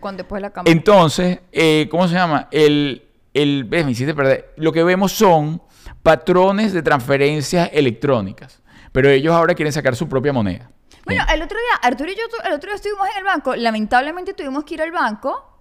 Cuando 0.00 0.18
después 0.22 0.38
de 0.38 0.42
la 0.42 0.50
cámara. 0.50 0.70
Entonces, 0.72 1.40
eh, 1.52 1.86
¿cómo 1.90 2.06
se 2.08 2.14
llama? 2.14 2.48
El, 2.50 3.05
el, 3.42 3.64
ves, 3.64 3.84
me 3.84 3.92
hiciste 3.92 4.14
perder. 4.14 4.52
Lo 4.56 4.72
que 4.72 4.82
vemos 4.84 5.12
son 5.12 5.62
patrones 6.02 6.72
de 6.72 6.82
transferencias 6.82 7.70
electrónicas. 7.72 8.60
Pero 8.92 9.08
ellos 9.10 9.34
ahora 9.34 9.54
quieren 9.54 9.72
sacar 9.72 9.94
su 9.96 10.08
propia 10.08 10.32
moneda. 10.32 10.70
Bueno, 11.04 11.24
el 11.32 11.42
otro 11.42 11.56
día, 11.58 11.88
Arturo 11.88 12.10
y 12.10 12.14
yo, 12.16 12.22
el 12.44 12.52
otro 12.54 12.68
día 12.70 12.76
estuvimos 12.76 13.06
en 13.10 13.18
el 13.18 13.24
banco. 13.24 13.54
Lamentablemente 13.54 14.34
tuvimos 14.34 14.64
que 14.64 14.74
ir 14.74 14.82
al 14.82 14.90
banco. 14.90 15.52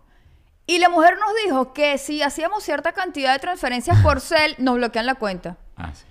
Y 0.67 0.79
la 0.79 0.89
mujer 0.89 1.15
nos 1.19 1.29
dijo 1.45 1.73
que 1.73 1.97
si 1.99 2.23
hacíamos 2.23 2.63
cierta 2.63 2.91
cantidad 2.93 3.33
de 3.33 3.39
transferencias 3.39 4.01
por 4.01 4.19
cel, 4.21 4.55
nos 4.57 4.75
bloquean 4.75 5.05
la 5.05 5.15
cuenta. 5.15 5.57
Ah, 5.77 5.91
sí. 5.93 6.05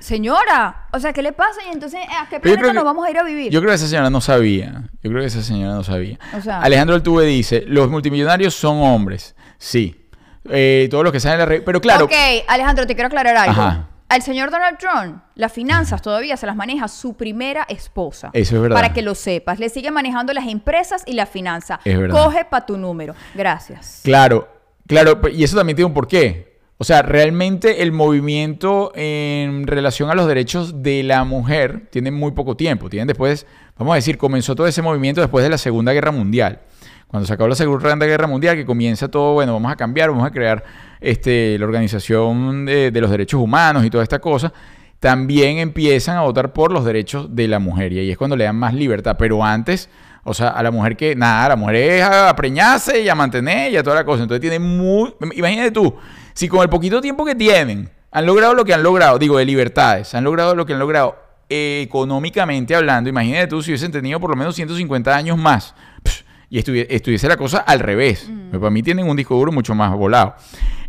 Señora, 0.00 0.86
o 0.92 1.00
sea, 1.00 1.12
¿qué 1.12 1.22
le 1.22 1.32
pasa? 1.32 1.60
Y 1.68 1.72
entonces, 1.72 2.00
¿a 2.20 2.28
qué 2.28 2.38
planeta 2.38 2.68
que- 2.68 2.72
nos 2.74 2.84
vamos 2.84 3.06
a 3.06 3.10
ir 3.10 3.18
a 3.18 3.24
vivir? 3.24 3.50
Yo 3.50 3.60
creo 3.60 3.70
que 3.70 3.76
esa 3.76 3.88
señora 3.88 4.10
no 4.10 4.20
sabía. 4.20 4.84
Yo 5.02 5.10
creo 5.10 5.20
que 5.22 5.26
esa 5.26 5.42
señora 5.42 5.74
no 5.74 5.82
sabía. 5.82 6.18
O 6.36 6.40
sea- 6.40 6.60
Alejandro 6.60 6.94
Altuve 6.94 7.24
dice, 7.24 7.64
los 7.66 7.88
multimillonarios 7.90 8.54
son 8.54 8.78
hombres. 8.82 9.34
Sí. 9.58 10.07
Eh, 10.50 10.88
todos 10.90 11.04
los 11.04 11.12
que 11.12 11.20
salen 11.20 11.34
en 11.34 11.38
la 11.40 11.46
red. 11.46 11.62
Pero 11.64 11.80
claro, 11.80 12.06
Ok, 12.06 12.12
Alejandro, 12.46 12.86
te 12.86 12.94
quiero 12.94 13.08
aclarar 13.08 13.36
algo. 13.36 13.52
Ajá. 13.52 13.88
Al 14.08 14.22
señor 14.22 14.50
Donald 14.50 14.78
Trump, 14.78 15.20
las 15.34 15.52
finanzas 15.52 16.00
todavía 16.00 16.36
se 16.38 16.46
las 16.46 16.56
maneja 16.56 16.88
su 16.88 17.14
primera 17.14 17.66
esposa. 17.68 18.30
Eso 18.32 18.56
es 18.56 18.62
verdad. 18.62 18.74
Para 18.74 18.94
que 18.94 19.02
lo 19.02 19.14
sepas. 19.14 19.58
Le 19.58 19.68
sigue 19.68 19.90
manejando 19.90 20.32
las 20.32 20.46
empresas 20.48 21.02
y 21.04 21.12
la 21.12 21.26
finanza. 21.26 21.78
Es 21.84 21.98
verdad. 21.98 22.24
Coge 22.24 22.46
para 22.46 22.64
tu 22.64 22.78
número. 22.78 23.14
Gracias. 23.34 24.00
claro, 24.02 24.48
claro, 24.86 25.20
y 25.30 25.44
eso 25.44 25.56
también 25.56 25.76
tiene 25.76 25.86
un 25.86 25.94
porqué. 25.94 26.48
O 26.80 26.84
sea, 26.84 27.02
realmente 27.02 27.82
el 27.82 27.90
movimiento 27.90 28.92
en 28.94 29.66
relación 29.66 30.10
a 30.10 30.14
los 30.14 30.28
derechos 30.28 30.82
de 30.82 31.02
la 31.02 31.24
mujer 31.24 31.88
tiene 31.90 32.10
muy 32.12 32.30
poco 32.30 32.56
tiempo. 32.56 32.88
Tienen 32.88 33.08
después, 33.08 33.46
vamos 33.76 33.92
a 33.92 33.96
decir, 33.96 34.16
comenzó 34.16 34.54
todo 34.54 34.68
ese 34.68 34.80
movimiento 34.80 35.20
después 35.20 35.42
de 35.42 35.50
la 35.50 35.58
Segunda 35.58 35.92
Guerra 35.92 36.12
Mundial. 36.12 36.60
Cuando 37.08 37.26
se 37.26 37.32
acabó 37.32 37.48
la 37.48 37.54
Segunda 37.54 38.06
Guerra 38.06 38.26
Mundial, 38.26 38.54
que 38.54 38.66
comienza 38.66 39.08
todo, 39.08 39.34
bueno, 39.34 39.54
vamos 39.54 39.72
a 39.72 39.76
cambiar, 39.76 40.10
vamos 40.10 40.26
a 40.26 40.30
crear 40.30 40.62
este, 41.00 41.58
la 41.58 41.64
Organización 41.64 42.66
de, 42.66 42.92
los 42.92 43.10
Derechos 43.10 43.40
Humanos 43.40 43.84
y 43.84 43.90
toda 43.90 44.02
esta 44.02 44.18
cosa, 44.18 44.52
también 45.00 45.58
empiezan 45.58 46.16
a 46.16 46.22
votar 46.22 46.52
por 46.52 46.70
los 46.70 46.84
derechos 46.84 47.34
de 47.34 47.48
la 47.48 47.58
mujer. 47.58 47.92
Y 47.92 48.00
ahí 48.00 48.10
es 48.10 48.18
cuando 48.18 48.36
le 48.36 48.44
dan 48.44 48.56
más 48.56 48.74
libertad. 48.74 49.16
Pero 49.18 49.42
antes, 49.42 49.88
o 50.24 50.34
sea, 50.34 50.48
a 50.48 50.62
la 50.62 50.70
mujer 50.70 50.96
que, 50.96 51.16
nada, 51.16 51.48
la 51.48 51.56
mujer 51.56 51.76
es 51.76 52.02
a 52.02 52.34
preñarse 52.36 53.00
y 53.00 53.08
a 53.08 53.14
mantener 53.14 53.72
y 53.72 53.76
a 53.76 53.82
toda 53.82 53.96
la 53.96 54.04
cosa. 54.04 54.22
Entonces 54.22 54.40
tiene 54.40 54.58
muy... 54.58 55.14
Imagínate 55.34 55.70
tú, 55.70 55.94
si 56.34 56.46
con 56.46 56.60
el 56.62 56.68
poquito 56.68 57.00
tiempo 57.00 57.24
que 57.24 57.34
tienen 57.34 57.90
han 58.10 58.26
logrado 58.26 58.54
lo 58.54 58.64
que 58.64 58.74
han 58.74 58.82
logrado, 58.82 59.18
digo, 59.18 59.38
de 59.38 59.44
libertades, 59.44 60.14
han 60.14 60.24
logrado 60.24 60.54
lo 60.54 60.64
que 60.66 60.72
han 60.72 60.78
logrado 60.78 61.16
eh, 61.48 61.80
económicamente 61.82 62.74
hablando, 62.74 63.08
imagínate 63.10 63.46
tú 63.46 63.62
si 63.62 63.70
hubiesen 63.70 63.92
tenido 63.92 64.20
por 64.20 64.30
lo 64.30 64.36
menos 64.36 64.54
150 64.54 65.14
años 65.14 65.36
más 65.36 65.74
pss, 66.02 66.17
y 66.50 66.58
estuvie- 66.58 66.86
estuviese 66.88 67.28
la 67.28 67.36
cosa 67.36 67.58
al 67.58 67.80
revés. 67.80 68.28
Pues 68.50 68.58
Para 68.60 68.70
mí 68.70 68.82
tienen 68.82 69.08
un 69.08 69.16
disco 69.16 69.34
duro 69.36 69.52
mucho 69.52 69.74
más 69.74 69.92
volado. 69.92 70.34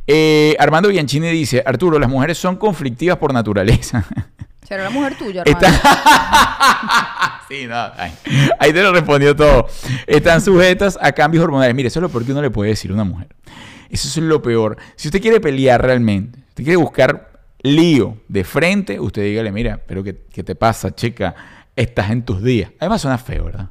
Eh, 0.07 0.55
Armando 0.59 0.89
Bianchini 0.89 1.29
dice, 1.29 1.61
Arturo, 1.65 1.99
las 1.99 2.09
mujeres 2.09 2.37
son 2.37 2.55
conflictivas 2.55 3.17
por 3.17 3.33
naturaleza. 3.33 4.05
Será 4.67 4.83
la 4.83 4.89
mujer 4.89 5.17
tuya. 5.17 5.43
Está- 5.45 5.71
sí, 7.49 7.65
no, 7.67 7.75
ay, 7.97 8.11
ahí 8.59 8.71
te 8.73 8.81
lo 8.83 8.91
respondió 8.93 9.35
todo. 9.35 9.67
Están 10.07 10.41
sujetas 10.41 10.97
a 11.01 11.11
cambios 11.11 11.43
hormonales. 11.43 11.75
Mire, 11.75 11.87
eso 11.87 11.99
es 11.99 12.03
lo 12.03 12.09
peor 12.09 12.25
que 12.25 12.31
uno 12.31 12.41
le 12.41 12.51
puede 12.51 12.69
decir 12.71 12.91
a 12.91 12.93
una 12.93 13.03
mujer. 13.03 13.27
Eso 13.89 14.07
es 14.07 14.17
lo 14.17 14.41
peor. 14.41 14.77
Si 14.95 15.07
usted 15.07 15.21
quiere 15.21 15.39
pelear 15.39 15.81
realmente, 15.83 16.37
si 16.39 16.45
usted 16.49 16.63
quiere 16.63 16.77
buscar 16.77 17.31
lío 17.63 18.17
de 18.27 18.43
frente, 18.43 18.99
usted 18.99 19.23
dígale, 19.23 19.51
mira, 19.51 19.79
pero 19.87 20.03
¿qué, 20.03 20.15
qué 20.31 20.43
te 20.43 20.53
pasa, 20.55 20.93
chica? 20.93 21.35
Estás 21.75 22.11
en 22.11 22.23
tus 22.23 22.43
días. 22.43 22.71
Además 22.79 23.01
suena 23.01 23.17
feo, 23.17 23.45
¿verdad? 23.45 23.69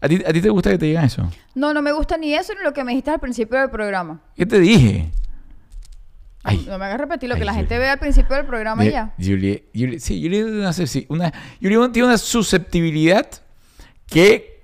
¿A 0.00 0.08
ti, 0.08 0.22
¿A 0.26 0.32
ti 0.32 0.40
te 0.40 0.48
gusta 0.50 0.70
que 0.70 0.78
te 0.78 0.86
digan 0.86 1.04
eso? 1.04 1.30
No, 1.54 1.72
no 1.72 1.80
me 1.82 1.92
gusta 1.92 2.16
ni 2.16 2.34
eso 2.34 2.52
ni 2.54 2.62
lo 2.62 2.72
que 2.72 2.84
me 2.84 2.92
dijiste 2.92 3.10
al 3.10 3.20
principio 3.20 3.58
del 3.58 3.70
programa. 3.70 4.20
¿Qué 4.34 4.44
te 4.46 4.58
dije? 4.60 5.10
Ay, 6.42 6.64
No 6.68 6.78
me 6.78 6.84
hagas 6.84 6.98
repetir 7.00 7.28
lo 7.28 7.34
Ay, 7.34 7.40
que 7.40 7.44
la 7.44 7.52
Julie. 7.52 7.62
gente 7.66 7.78
ve 7.78 7.88
al 7.88 7.98
principio 7.98 8.36
del 8.36 8.46
programa 8.46 8.84
y 8.84 8.90
ya. 8.90 9.14
Julie, 9.18 9.64
Julie- 9.74 9.98
sí, 9.98 11.06
una- 11.08 11.32
Julie 11.60 11.88
tiene 11.90 12.06
una 12.08 12.18
susceptibilidad 12.18 13.26
que 14.06 14.55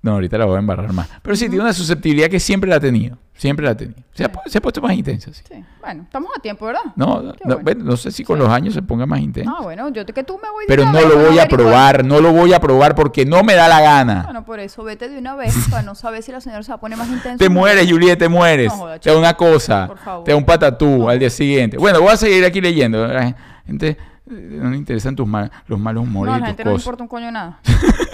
No, 0.00 0.12
ahorita 0.12 0.38
la 0.38 0.44
voy 0.44 0.54
a 0.56 0.58
embarrar 0.60 0.92
más. 0.92 1.08
Pero 1.22 1.34
sí, 1.34 1.48
tiene 1.48 1.64
una 1.64 1.72
susceptibilidad 1.72 2.28
que 2.28 2.38
siempre 2.38 2.70
la 2.70 2.76
ha 2.76 2.80
tenido. 2.80 3.18
Siempre 3.34 3.64
la 3.66 3.72
ha 3.72 3.76
tenido. 3.76 3.98
Se, 4.12 4.24
ha, 4.24 4.30
pu- 4.32 4.42
se 4.46 4.58
ha 4.58 4.60
puesto 4.60 4.80
más 4.80 4.92
intensa. 4.92 5.32
sí. 5.32 5.42
Sí. 5.48 5.64
Bueno, 5.80 6.02
estamos 6.04 6.30
a 6.36 6.40
tiempo, 6.40 6.66
¿verdad? 6.66 6.82
No, 6.94 7.20
no, 7.20 7.34
bueno. 7.44 7.60
bueno, 7.62 7.84
no 7.84 7.96
sé 7.96 8.12
si 8.12 8.22
con 8.22 8.38
los 8.38 8.48
años 8.48 8.74
se 8.74 8.82
ponga 8.82 9.06
más 9.06 9.18
intensa. 9.20 9.52
Ah, 9.58 9.62
bueno, 9.62 9.88
yo 9.90 10.06
te 10.06 10.12
que 10.12 10.22
tú 10.22 10.38
me 10.40 10.48
voy 10.50 10.64
de 10.64 10.68
pero 10.68 10.82
una 10.84 10.92
no 10.92 10.98
vez 10.98 11.08
lo 11.08 11.28
voy 11.30 11.38
a 11.40 11.46
probar, 11.46 12.04
no 12.04 12.20
lo 12.20 12.32
voy 12.32 12.52
a 12.52 12.60
probar 12.60 12.94
porque 12.94 13.26
no 13.26 13.42
me 13.42 13.54
da 13.54 13.66
la 13.68 13.80
gana. 13.80 14.22
Bueno, 14.24 14.44
por 14.44 14.60
eso 14.60 14.84
vete 14.84 15.08
de 15.08 15.18
una 15.18 15.34
vez 15.34 15.54
para 15.70 15.82
no 15.82 15.94
saber 15.96 16.22
si 16.22 16.30
la 16.30 16.40
señora 16.40 16.62
se 16.62 16.70
va 16.70 16.76
a 16.76 16.80
poner 16.80 16.96
más 16.98 17.08
intensa. 17.08 17.36
Te 17.38 17.48
mueres, 17.48 17.90
Juliet, 17.90 18.18
te 18.18 18.28
mueres. 18.28 18.68
No 18.72 18.78
joda, 18.78 18.98
te 19.00 19.10
da 19.10 19.18
una 19.18 19.34
cosa, 19.34 19.86
Por 19.88 19.98
favor. 19.98 20.24
te 20.24 20.30
da 20.30 20.36
un 20.36 20.44
patatú 20.44 20.86
No. 20.98 21.08
al 21.08 21.18
día 21.18 21.30
siguiente. 21.30 21.76
Bueno, 21.76 22.00
voy 22.00 22.10
a 22.12 22.16
seguir 22.16 22.44
aquí 22.44 22.60
leyendo. 22.60 23.04
La 23.06 23.34
gente 23.66 23.96
eh, 24.30 24.58
no 24.60 24.70
le 24.70 24.76
interesan 24.76 25.16
tus 25.16 25.26
mal- 25.26 25.50
los 25.66 25.78
malos 25.78 26.02
humores 26.04 26.30
No, 26.30 26.36
a 26.36 26.40
la 26.40 26.46
gente 26.48 26.64
no 26.64 26.70
le 26.72 26.76
importa 26.76 27.02
un 27.02 27.08
coño 27.08 27.30
nada. 27.32 27.60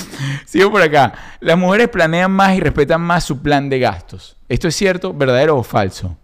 Sigo 0.46 0.70
por 0.70 0.82
acá. 0.82 1.12
Las 1.40 1.56
mujeres 1.58 1.88
planean 1.88 2.30
más 2.30 2.54
y 2.54 2.60
respetan 2.60 3.00
más 3.00 3.24
su 3.24 3.40
plan 3.42 3.68
de 3.68 3.78
gastos. 3.78 4.36
¿Esto 4.48 4.68
es 4.68 4.76
cierto, 4.76 5.12
verdadero 5.12 5.56
o 5.56 5.62
falso? 5.62 6.16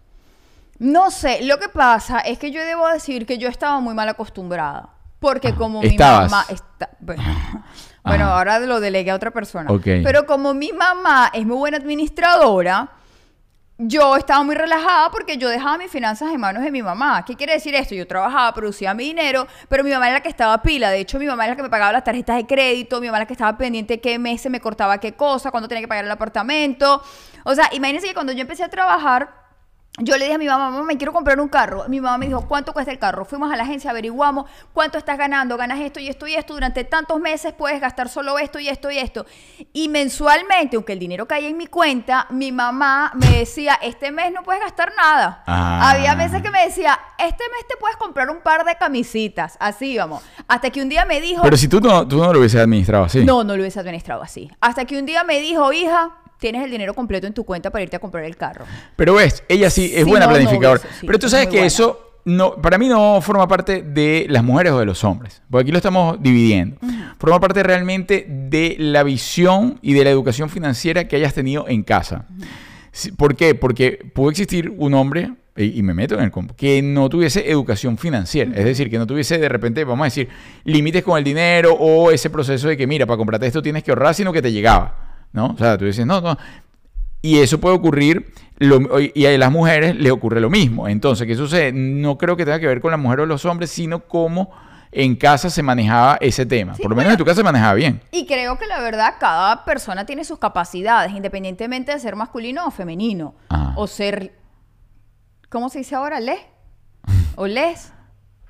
No 0.79 1.11
sé, 1.11 1.43
lo 1.43 1.59
que 1.59 1.69
pasa 1.69 2.21
es 2.21 2.39
que 2.39 2.51
yo 2.53 2.65
debo 2.65 2.87
decir 2.89 3.27
que 3.27 3.39
yo 3.39 3.49
estaba 3.49 3.81
muy 3.81 3.95
mal 3.95 4.09
acostumbrada. 4.09 4.91
Porque 5.19 5.53
como 5.55 5.83
mi 5.83 5.97
mamá... 5.99 6.45
está- 6.49 6.91
bueno, 7.01 7.23
bueno, 8.05 8.25
Ajá. 8.27 8.35
ahora 8.39 8.59
lo 8.61 8.79
delegué 8.79 9.11
a 9.11 9.17
otra 9.17 9.33
persona. 9.33 9.69
Pero 9.83 10.27
como 10.27 10.55
mi 10.55 10.73
mamá 10.73 11.31
es 11.35 11.45
muy 11.45 11.57
buena 11.57 11.79
administradora, 11.79 12.89
yo 13.79 14.17
estaba 14.17 14.43
muy 14.43 14.57
relajada 14.57 15.09
porque 15.13 15.39
yo 15.39 15.49
dejaba 15.49 15.79
mis 15.79 15.91
finanzas 15.91 16.33
en 16.33 16.41
manos 16.41 16.65
de 16.65 16.73
mi 16.73 16.83
mamá. 16.83 17.25
¿Qué 17.25 17.37
quiere 17.37 17.53
decir 17.53 17.77
esto? 17.77 17.95
Yo 17.95 18.09
trabajaba, 18.09 18.53
producía 18.53 18.93
mi 18.93 19.05
dinero, 19.05 19.47
pero 19.69 19.85
mi 19.85 19.91
mamá 19.91 20.09
era 20.09 20.19
la 20.19 20.23
que 20.23 20.29
estaba 20.29 20.61
pila. 20.63 20.91
De 20.91 20.99
hecho, 20.99 21.19
mi 21.19 21.27
mamá 21.27 21.45
era 21.45 21.53
la 21.53 21.57
que 21.57 21.63
me 21.63 21.71
pagaba 21.71 21.93
las 21.93 22.03
tarjetas 22.03 22.37
de 22.37 22.47
crédito, 22.47 23.01
mi 23.01 23.07
mamá 23.07 23.19
era 23.19 23.23
la 23.23 23.27
que 23.29 23.35
estaba 23.35 23.57
pendiente 23.57 24.01
qué 24.01 24.19
mes 24.19 24.41
se 24.41 24.51
me 24.51 24.61
cortaba 24.61 24.99
qué 24.99 25.15
cosa, 25.15 25.53
cuándo 25.53 25.69
tenía 25.69 25.83
que 25.83 25.89
pagar 25.89 26.05
el 26.05 26.11
apartamento. 26.11 27.03
O 27.45 27.55
sea, 27.55 27.69
imagínense 27.73 28.09
que 28.09 28.15
cuando 28.15 28.33
yo 28.33 28.41
empecé 28.41 28.65
a 28.65 28.69
trabajar, 28.69 29.48
yo 29.99 30.17
le 30.17 30.25
dije 30.25 30.35
a 30.35 30.39
mi 30.39 30.47
mamá, 30.47 30.71
mamá, 30.71 30.85
me 30.85 30.97
quiero 30.97 31.13
comprar 31.13 31.41
un 31.41 31.49
carro. 31.49 31.85
Mi 31.89 32.01
mamá 32.01 32.19
me 32.19 32.27
dijo, 32.27 32.47
¿cuánto 32.47 32.73
cuesta 32.73 32.93
el 32.93 32.99
carro? 32.99 33.25
Fuimos 33.25 33.53
a 33.53 33.57
la 33.57 33.65
agencia, 33.65 33.91
averiguamos 33.91 34.49
cuánto 34.73 34.99
estás 34.99 35.19
ganando, 35.19 35.57
ganas 35.57 35.81
esto 35.81 36.01
y 36.01 36.09
esto 36.09 36.27
y 36.27 36.35
esto. 36.35 36.55
Durante 36.55 36.85
tantos 36.85 37.21
meses 37.21 37.53
puedes 37.53 37.81
gastar 37.81 38.09
solo 38.09 38.39
esto 38.39 38.59
y 38.59 38.69
esto 38.69 38.91
y 38.91 38.99
esto. 38.99 39.27
Y 39.73 39.89
mensualmente, 39.89 40.77
aunque 40.77 40.93
el 40.93 40.99
dinero 40.99 41.27
caía 41.27 41.49
en 41.49 41.57
mi 41.57 41.67
cuenta, 41.67 42.27
mi 42.31 42.53
mamá 42.53 43.13
me 43.15 43.39
decía, 43.39 43.79
este 43.83 44.13
mes 44.13 44.33
no 44.33 44.43
puedes 44.43 44.63
gastar 44.63 44.93
nada. 44.97 45.43
Ah. 45.47 45.91
Había 45.91 46.15
meses 46.15 46.43
que 46.43 46.51
me 46.51 46.65
decía, 46.65 46.99
este 47.19 47.45
mes 47.51 47.67
te 47.69 47.77
puedes 47.77 47.97
comprar 47.97 48.31
un 48.31 48.39
par 48.41 48.65
de 48.65 48.77
camisitas. 48.77 49.57
Así 49.61 49.93
íbamos. 49.93 50.23
Hasta 50.47 50.71
que 50.71 50.81
un 50.81 50.89
día 50.89 51.05
me 51.05 51.21
dijo, 51.21 51.43
Pero 51.43 51.57
si 51.57 51.69
tú 51.69 51.81
no, 51.81 52.07
tú 52.07 52.19
no 52.19 52.33
lo 52.33 52.39
hubieses 52.39 52.61
administrado 52.61 53.05
así. 53.05 53.25
no, 53.25 53.45
no 53.45 53.57
lo 53.57 53.63
hubiese 53.63 53.81
administrado 53.81 54.23
así. 54.23 54.51
Hasta 54.61 54.85
que 54.85 54.99
un 54.99 55.07
día 55.07 55.25
me 55.25 55.41
dijo, 55.41 55.73
hija, 55.73 56.11
tienes 56.39 56.65
el 56.65 56.71
dinero 56.71 56.95
completo 56.95 57.27
en 57.27 57.35
tu 57.35 57.45
cuenta 57.45 57.71
para 57.71 57.83
irte 57.83 57.97
a 57.97 57.99
comprar 57.99 58.25
el 58.25 58.37
carro. 58.37 58.65
Pero 58.97 59.15
ves, 59.15 59.43
ella 59.49 59.71
sí 59.71 59.93
es 59.95 60.05
buena 60.05 60.27
no, 60.27 60.33
no 60.33 60.39
planificadora. 60.39 60.81
sí, 60.81 61.07
Pero 61.07 61.19
tú 61.19 61.27
es 61.27 61.33
sabes 61.33 61.47
que 61.47 61.53
buena. 61.53 61.67
eso 61.67 62.05
no, 62.25 62.57
para 62.57 62.77
mí 62.79 62.89
no 62.89 63.21
forma 63.23 63.49
parte 63.49 63.83
de 63.83 64.27
las 64.29 64.45
mujeres 64.45 64.73
o 64.73 64.79
de 64.79 64.85
los 64.87 65.03
hombres. 65.05 65.43
Porque 65.51 65.63
aquí 65.63 65.73
lo 65.73 65.79
estamos 65.79 66.23
dividiendo. 66.23 66.77
Forma 67.19 67.41
parte 67.41 67.63
realmente 67.63 68.27
de 68.29 68.77
la 68.79 69.03
visión 69.03 69.79
y 69.83 69.95
de 69.95 70.05
la 70.05 70.11
educación 70.11 70.51
financiera 70.51 71.09
que 71.09 71.17
hayas 71.17 71.33
tenido 71.35 71.67
en 71.69 71.83
casa. 71.83 72.27
¿Por 73.17 73.35
qué? 73.35 73.55
Porque 73.55 74.11
pudo 74.15 74.31
existir 74.31 74.73
un 74.77 74.93
hombre, 74.95 75.31
y, 75.57 75.79
y 75.79 75.83
me 75.83 75.95
meto 75.95 76.17
en 76.17 76.25
el 76.25 76.31
combo, 76.31 76.55
que 76.55 76.83
no 76.83 77.09
tuviese 77.09 77.51
educación 77.51 77.97
financiera. 77.97 78.51
Es 78.55 78.65
decir, 78.65 78.91
que 78.91 78.99
no 78.99 79.07
tuviese 79.07 79.39
de 79.39 79.49
repente, 79.49 79.85
vamos 79.85 80.03
a 80.03 80.07
decir, 80.07 80.29
límites 80.65 81.03
con 81.05 81.17
el 81.17 81.25
dinero 81.25 81.73
o 81.75 82.11
ese 82.11 82.29
proceso 82.29 82.69
de 82.69 82.77
que, 82.77 82.87
mira, 82.87 83.07
para 83.07 83.17
comprarte 83.17 83.47
esto 83.47 83.63
tienes 83.63 83.83
que 83.83 83.91
ahorrar, 83.91 84.15
sino 84.15 84.33
que 84.33 84.43
te 84.43 84.53
llegaba. 84.53 85.08
¿No? 85.33 85.47
O 85.49 85.57
sea, 85.59 85.77
tú 85.79 85.85
dices, 85.85 86.07
no, 86.07 86.21
no. 86.21 86.37
Y 87.23 87.39
eso 87.39 87.59
puede 87.61 87.75
ocurrir, 87.77 88.33
lo- 88.59 89.01
y 89.01 89.27
a 89.27 89.37
las 89.39 89.51
mujeres 89.51 89.97
les 89.97 90.13
ocurre 90.13 90.41
lo 90.41 90.51
mismo. 90.51 90.89
Entonces, 90.89 91.27
¿qué 91.27 91.35
sucede? 91.35 91.73
No 91.73 92.17
creo 92.17 92.37
que 92.37 92.45
tenga 92.45 92.61
que 92.61 92.67
ver 92.67 92.81
con 92.81 92.91
la 92.91 92.97
mujer 92.97 93.21
o 93.21 93.27
los 93.27 93.45
hombres, 93.45 93.71
sino 93.71 94.01
cómo 94.07 94.51
en 94.93 95.17
casa 95.17 95.51
se 95.51 95.63
manejaba 95.63 96.17
ese 96.21 96.47
tema. 96.47 96.75
Sí, 96.75 96.83
Por 96.83 96.91
lo 96.91 96.97
menos 96.97 97.09
bueno. 97.09 97.15
en 97.15 97.19
tu 97.19 97.25
casa 97.25 97.37
se 97.37 97.45
manejaba 97.45 97.75
bien. 97.75 98.01
Y 98.13 98.25
creo 98.27 98.57
que 98.57 98.67
la 98.67 98.81
verdad, 98.81 99.15
cada 99.21 99.65
persona 99.65 100.07
tiene 100.07 100.25
sus 100.25 100.39
capacidades, 100.39 101.13
independientemente 101.13 101.93
de 101.93 101.99
ser 102.01 102.17
masculino 102.17 102.67
o 102.67 102.71
femenino. 102.71 103.35
Ajá. 103.51 103.75
O 103.77 103.87
ser. 103.87 104.33
¿Cómo 105.51 105.69
se 105.69 105.79
dice 105.79 105.95
ahora? 105.95 106.21
¿Les? 106.21 106.39
¿O 107.37 107.47
les? 107.47 107.93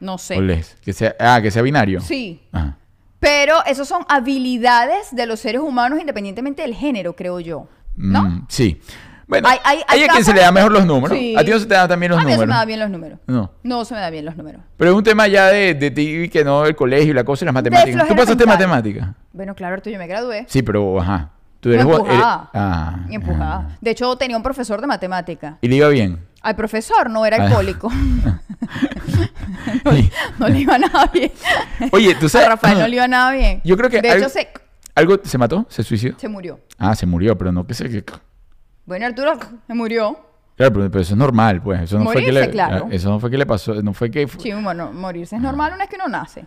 No 0.01 0.17
sé. 0.19 0.37
O 0.37 0.41
les- 0.41 0.75
que 0.77 0.93
sea, 0.93 1.17
ah, 1.19 1.41
que 1.43 1.51
sea 1.51 1.63
binario. 1.63 2.01
Sí. 2.01 2.43
Ajá. 2.53 2.78
Pero 3.21 3.65
eso 3.67 3.85
son 3.85 4.05
habilidades 4.09 5.09
de 5.15 5.27
los 5.27 5.41
seres 5.41 5.61
humanos, 5.61 6.01
independientemente 6.01 6.63
del 6.63 6.75
género, 6.75 7.15
creo 7.17 7.41
yo. 7.41 7.67
¿No? 7.97 8.23
Mm, 8.23 8.47
sí. 8.49 8.81
Bueno, 9.27 9.47
Hay- 9.49 9.59
hay- 9.65 9.83
hay 9.87 10.05
a 10.05 10.09
quien 10.09 10.25
se 10.25 10.33
le 10.33 10.41
da 10.41 10.51
mejor 10.53 10.73
los 10.73 10.87
números. 10.87 11.19
Sí. 11.19 11.35
A 11.37 11.45
ti 11.45 11.51
no 11.51 11.59
se 11.59 11.67
te 11.67 11.75
dan 11.75 11.87
también 11.89 12.11
los 12.13 12.19
a 12.21 12.25
mí 12.25 12.31
no 12.31 12.31
se 12.31 12.39
me 12.39 12.47
números. 12.47 12.59
dan 12.61 12.67
bien 12.67 12.81
los 12.81 12.91
números. 12.91 13.19
No. 13.27 13.51
No 13.63 13.85
se 13.85 13.95
me 13.95 14.01
dan 14.01 14.11
bien 14.13 14.25
los 14.25 14.37
números. 14.37 14.63
Pero 14.79 14.91
es 14.93 14.97
un 14.97 15.03
tema 15.05 15.27
ya 15.27 15.49
de, 15.49 15.75
de 15.75 15.91
ti 15.91 16.29
que 16.31 16.45
no 16.45 16.65
el 16.65 16.75
colegio 16.75 17.11
y 17.11 17.15
la 17.15 17.25
cosa 17.25 17.45
y 17.45 17.47
las 17.47 17.55
matemáticas. 17.55 18.09
¿Tú 18.09 18.17
pasaste 18.17 18.47
matemáticas? 18.47 19.09
Bueno, 19.33 19.55
claro, 19.55 19.75
Arturo, 19.75 19.93
yo 19.93 19.99
me 19.99 20.07
gradué. 20.07 20.47
Sí, 20.49 20.63
pero 20.63 20.99
ajá. 21.01 21.31
Tú 21.61 21.71
eres 21.71 21.83
empujada. 21.83 22.09
eres- 22.15 22.25
ah, 22.55 22.97
empujada. 23.11 23.55
ah. 23.69 23.77
De 23.81 23.91
hecho, 23.91 24.17
tenía 24.17 24.37
un 24.37 24.43
profesor 24.45 24.81
de 24.81 24.87
matemática. 24.87 25.59
Y 25.61 25.69
le 25.69 25.77
iba 25.77 25.89
bien. 25.89 26.25
Al 26.41 26.55
profesor 26.57 27.11
no 27.11 27.27
era 27.27 27.37
Ah. 27.39 27.47
alcohólico. 27.47 27.91
no, 29.85 29.91
le- 29.93 30.11
no 30.39 30.49
le 30.49 30.59
iba 30.61 30.79
nada 30.79 31.07
bien. 31.13 31.33
Oye, 31.93 32.15
tú 32.15 32.29
sabes- 32.29 32.47
A 32.47 32.51
Rafael 32.51 32.79
no 32.79 32.89
le 32.89 32.97
iba 32.97 33.09
nada 33.09 33.33
bien. 33.33 33.61
Yo 33.65 33.77
creo 33.77 33.91
que 33.91 34.01
De 34.03 34.11
algo- 34.11 34.27
hecho, 34.27 34.29
se, 34.31 34.49
¿Algo 34.95 35.17
se 35.23 35.39
mató? 35.39 35.67
¿Se 35.69 35.83
suicidó? 35.83 36.19
se 36.19 36.29
murió. 36.29 36.61
Ah, 36.79 36.95
se 36.95 37.07
murió, 37.07 37.37
pero 37.39 37.53
no 37.53 37.67
que 37.67 37.75
se... 37.75 37.89
que- 37.89 38.05
Bueno, 38.87 39.07
Arturo 39.07 39.39
se 39.67 39.75
murió. 39.75 40.19
Claro, 40.57 40.73
pero, 40.73 40.91
pero 40.91 41.03
eso 41.03 41.15
es 41.15 41.19
normal, 41.19 41.63
pues. 41.63 41.81
Eso 41.83 41.99
no 42.01 42.05
fue 42.11 42.25
que 42.25 42.33
le... 42.33 42.51
claro. 42.51 42.89
Eso 42.91 43.09
no 43.11 43.21
fue 43.21 43.31
que 43.31 43.39
le 43.39 43.47
pasó. 43.47 43.75
No 43.83 43.95
fue 43.95 44.11
que... 44.11 44.27
Sí, 44.27 44.53
bueno, 44.53 44.93
morirse 44.93 45.37
es 45.37 45.43
normal 45.43 45.69
una 45.75 45.85
vez 45.85 45.89
que 45.89 45.97
uno 45.97 46.09
nace. 46.09 46.47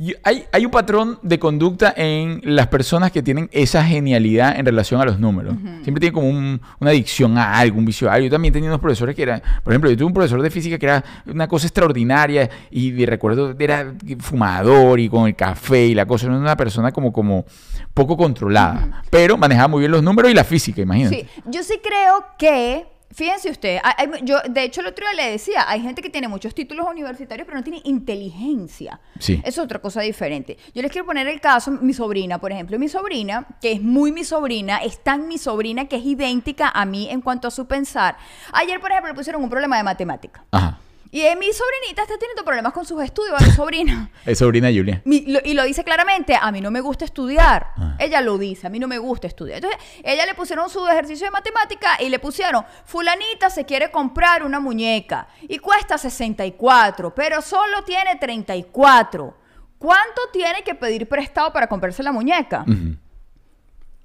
Y 0.00 0.14
hay, 0.22 0.44
hay 0.52 0.64
un 0.64 0.70
patrón 0.70 1.18
de 1.22 1.40
conducta 1.40 1.92
en 1.96 2.40
las 2.44 2.68
personas 2.68 3.10
que 3.10 3.20
tienen 3.20 3.48
esa 3.50 3.82
genialidad 3.84 4.56
en 4.56 4.64
relación 4.64 5.00
a 5.00 5.04
los 5.04 5.18
números. 5.18 5.54
Siempre 5.82 5.98
tienen 5.98 6.12
como 6.14 6.28
un- 6.28 6.60
una 6.78 6.90
adicción 6.90 7.36
a 7.36 7.58
algo, 7.58 7.78
un 7.78 7.84
vicio 7.84 8.08
a 8.08 8.14
algo. 8.14 8.26
Yo 8.26 8.30
también 8.30 8.54
tenía 8.54 8.68
unos 8.70 8.80
profesores 8.80 9.16
que 9.16 9.22
eran, 9.22 9.42
por 9.64 9.72
ejemplo, 9.72 9.90
yo 9.90 9.96
tuve 9.96 10.06
un 10.06 10.12
profesor 10.14 10.40
de 10.40 10.50
física 10.50 10.78
que 10.78 10.86
era 10.86 11.04
una 11.26 11.48
cosa 11.48 11.66
extraordinaria 11.66 12.48
y 12.70 12.92
de- 12.92 13.06
recuerdo 13.06 13.56
era 13.58 13.92
fumador 14.20 15.00
y 15.00 15.08
con 15.08 15.26
el 15.26 15.34
café 15.34 15.86
y 15.86 15.94
la 15.94 16.06
cosa. 16.06 16.26
Era 16.26 16.36
una 16.36 16.56
persona 16.56 16.92
como, 16.92 17.12
como 17.12 17.44
poco 17.92 18.16
controlada, 18.16 19.02
pero 19.10 19.36
manejaba 19.36 19.66
muy 19.68 19.80
bien 19.80 19.90
los 19.90 20.02
números 20.04 20.30
y 20.30 20.34
la 20.34 20.44
física, 20.44 20.80
imagínate. 20.80 21.22
Sí, 21.34 21.40
yo 21.46 21.62
sí 21.64 21.80
creo 21.82 22.24
que, 22.38 22.86
fíjense 23.10 23.48
hay- 23.82 24.10
yo 24.22 24.38
de 24.48 24.62
hecho 24.64 24.80
el 24.80 24.88
otro 24.88 25.04
día 25.06 25.24
le 25.24 25.30
decía, 25.32 25.64
hay 25.68 25.80
gente 25.80 26.02
que 26.02 26.10
tiene 26.10 26.28
muchos 26.28 26.54
títulos 26.54 26.86
universitarios 26.88 27.46
pero 27.46 27.56
no 27.58 27.64
tiene 27.64 27.80
inteligencia. 27.84 29.00
Sí. 29.18 29.40
Es 29.44 29.58
otra 29.58 29.80
cosa 29.80 30.00
diferente. 30.02 30.56
Yo 30.74 30.82
les 30.82 30.90
quiero 30.90 31.06
poner 31.06 31.26
el 31.28 31.40
caso, 31.40 31.70
mi 31.70 31.92
sobrina, 31.92 32.38
por 32.38 32.52
ejemplo, 32.52 32.78
mi 32.78 32.88
sobrina, 32.88 33.46
que 33.60 33.72
es 33.72 33.82
muy 33.82 34.12
mi 34.12 34.24
sobrina, 34.24 34.78
es 34.78 35.02
tan 35.02 35.28
mi 35.28 35.38
sobrina 35.38 35.86
que 35.86 35.96
es 35.96 36.04
idéntica 36.04 36.68
a 36.68 36.84
mí 36.84 37.08
en 37.10 37.20
cuanto 37.20 37.48
a 37.48 37.50
su 37.50 37.66
pensar. 37.66 38.16
Ayer, 38.52 38.80
por 38.80 38.90
ejemplo, 38.90 39.10
le 39.12 39.16
pusieron 39.16 39.42
un 39.42 39.50
problema 39.50 39.76
de 39.76 39.82
matemática. 39.82 40.44
Ajá. 40.50 40.78
Y 41.10 41.22
eh, 41.22 41.36
mi 41.36 41.46
sobrinita 41.52 42.02
está 42.02 42.18
teniendo 42.18 42.44
problemas 42.44 42.72
con 42.72 42.84
sus 42.84 43.02
estudios, 43.02 43.40
a 43.40 43.44
mi 43.44 43.50
sobrina. 43.52 44.10
Es 44.26 44.38
sobrina 44.38 44.68
de 44.68 44.76
Julia. 44.78 45.02
Mi- 45.04 45.22
lo- 45.26 45.40
y 45.44 45.54
lo 45.54 45.64
dice 45.64 45.82
claramente, 45.84 46.36
a 46.40 46.52
mí 46.52 46.60
no 46.60 46.70
me 46.70 46.80
gusta 46.80 47.04
estudiar. 47.06 47.68
Ah. 47.76 47.96
Ella 47.98 48.20
lo 48.20 48.36
dice, 48.36 48.66
a 48.66 48.70
mí 48.70 48.78
no 48.78 48.86
me 48.88 48.98
gusta 48.98 49.26
estudiar. 49.26 49.56
Entonces, 49.58 49.80
ella 50.04 50.26
le 50.26 50.34
pusieron 50.34 50.68
su 50.68 50.86
ejercicio 50.86 51.26
de 51.26 51.30
matemática 51.30 51.96
y 52.00 52.08
le 52.10 52.18
pusieron, 52.18 52.64
fulanita 52.84 53.48
se 53.50 53.64
quiere 53.64 53.90
comprar 53.90 54.42
una 54.42 54.60
muñeca 54.60 55.28
y 55.42 55.58
cuesta 55.58 55.96
64, 55.98 57.14
pero 57.14 57.40
solo 57.42 57.82
tiene 57.84 58.16
34. 58.16 59.36
¿Cuánto 59.78 60.20
tiene 60.32 60.62
que 60.64 60.74
pedir 60.74 61.08
prestado 61.08 61.52
para 61.52 61.68
comprarse 61.68 62.02
la 62.02 62.12
muñeca? 62.12 62.64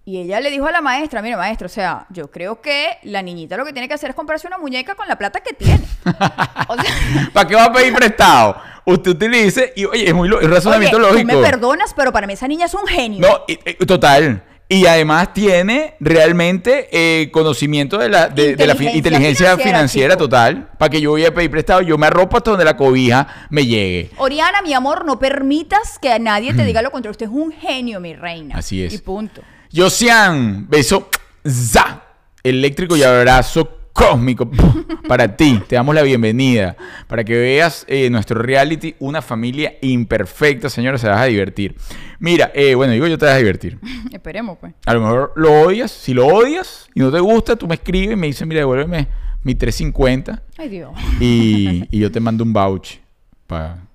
Y 0.05 0.19
ella 0.19 0.41
le 0.41 0.51
dijo 0.51 0.65
a 0.67 0.71
la 0.73 0.81
maestra, 0.81 1.21
mire 1.21 1.37
maestra, 1.37 1.65
o 1.65 1.69
sea, 1.69 2.05
yo 2.09 2.29
creo 2.29 2.59
que 2.59 2.97
la 3.03 3.21
niñita 3.21 3.55
lo 3.55 3.63
que 3.63 3.71
tiene 3.71 3.87
que 3.87 3.93
hacer 3.93 4.09
es 4.09 4.15
comprarse 4.17 4.47
una 4.47 4.57
muñeca 4.57 4.95
con 4.95 5.07
la 5.07 5.17
plata 5.17 5.39
que 5.39 5.53
tiene. 5.53 5.83
O 6.67 6.75
sea, 6.75 7.29
¿Para 7.33 7.47
qué 7.47 7.55
va 7.55 7.65
a 7.65 7.71
pedir 7.73 7.93
prestado? 7.93 8.57
Usted 8.85 9.11
utilice 9.11 9.71
y, 9.77 9.85
oye, 9.85 10.07
es 10.09 10.13
muy 10.13 10.29
oye, 10.29 10.45
razonamiento 10.47 10.97
tú 10.97 11.03
lógico. 11.03 11.25
me 11.25 11.37
perdonas, 11.37 11.93
pero 11.95 12.11
para 12.11 12.27
mí 12.27 12.33
esa 12.33 12.47
niña 12.49 12.65
es 12.65 12.73
un 12.73 12.85
genio. 12.85 13.21
No, 13.21 13.41
y- 13.47 13.53
y- 13.69 13.85
total. 13.85 14.43
Y 14.67 14.85
además 14.87 15.33
tiene 15.33 15.95
realmente 15.99 16.89
eh, 16.91 17.29
conocimiento 17.31 17.97
de 17.97 18.09
la, 18.09 18.27
de, 18.27 18.55
de 18.55 18.65
la 18.65 18.73
Inteligencia 18.73 18.97
inteligencia 18.97 19.57
financiera, 19.57 20.17
total. 20.17 20.69
Para 20.77 20.89
que 20.89 20.99
yo 20.99 21.11
voy 21.11 21.25
a 21.25 21.33
pedir 21.33 21.51
prestado, 21.51 21.81
yo 21.81 21.97
me 21.97 22.07
arropo 22.07 22.37
hasta 22.37 22.51
donde 22.51 22.65
la 22.65 22.75
cobija 22.75 23.47
me 23.49 23.65
llegue. 23.65 24.09
Oriana, 24.17 24.61
mi 24.63 24.73
amor, 24.73 25.05
no 25.05 25.19
permitas 25.19 25.99
que 25.99 26.11
a 26.11 26.17
nadie 26.19 26.53
te 26.53 26.65
diga 26.65 26.81
lo 26.81 26.91
contrario. 26.91 27.11
Usted 27.11 27.27
es 27.27 27.31
un 27.31 27.51
genio, 27.51 27.99
mi 27.99 28.15
reina. 28.15 28.57
Así 28.57 28.83
es. 28.83 28.93
Y 28.93 28.97
punto. 28.97 29.41
Josian, 29.75 30.69
beso, 30.69 31.09
za, 31.43 32.03
eléctrico 32.43 32.95
y 32.95 33.01
abrazo 33.01 33.79
cósmico 33.91 34.47
para 35.07 35.35
ti. 35.35 35.59
Te 35.67 35.75
damos 35.75 35.95
la 35.95 36.03
bienvenida 36.03 36.77
para 37.07 37.23
que 37.23 37.35
veas 37.35 37.83
eh, 37.87 38.07
nuestro 38.11 38.39
reality, 38.39 38.93
una 38.99 39.23
familia 39.23 39.73
imperfecta, 39.81 40.69
señores, 40.69 41.01
se 41.01 41.07
vas 41.07 41.21
a 41.21 41.25
divertir. 41.25 41.75
Mira, 42.19 42.51
eh, 42.53 42.75
bueno, 42.75 42.93
digo 42.93 43.07
yo 43.07 43.17
te 43.17 43.25
vas 43.25 43.33
a 43.33 43.39
divertir. 43.39 43.79
Esperemos, 44.11 44.59
pues. 44.59 44.75
A 44.85 44.93
lo 44.93 45.01
mejor 45.01 45.33
lo 45.35 45.61
odias, 45.61 45.89
si 45.89 46.13
lo 46.13 46.27
odias 46.27 46.87
y 46.93 46.99
no 46.99 47.11
te 47.11 47.19
gusta, 47.19 47.55
tú 47.55 47.67
me 47.67 47.73
escribes 47.73 48.13
y 48.13 48.15
me 48.15 48.27
dices, 48.27 48.47
mira, 48.47 48.59
devuélveme 48.59 49.07
mi 49.41 49.55
350 49.55 50.43
Ay, 50.59 50.69
Dios. 50.69 50.91
y, 51.19 51.87
y 51.89 51.99
yo 51.99 52.11
te 52.11 52.19
mando 52.19 52.43
un 52.43 52.53
vouch 52.53 52.99
para 53.47 53.87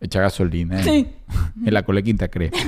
echar 0.00 0.22
gasolina 0.22 0.78
en, 0.78 0.84
Sí. 0.84 1.08
en 1.64 1.74
la 1.74 1.82
cola 1.82 1.98
de 1.98 2.04
Quinta 2.04 2.28
Crespo. 2.28 2.58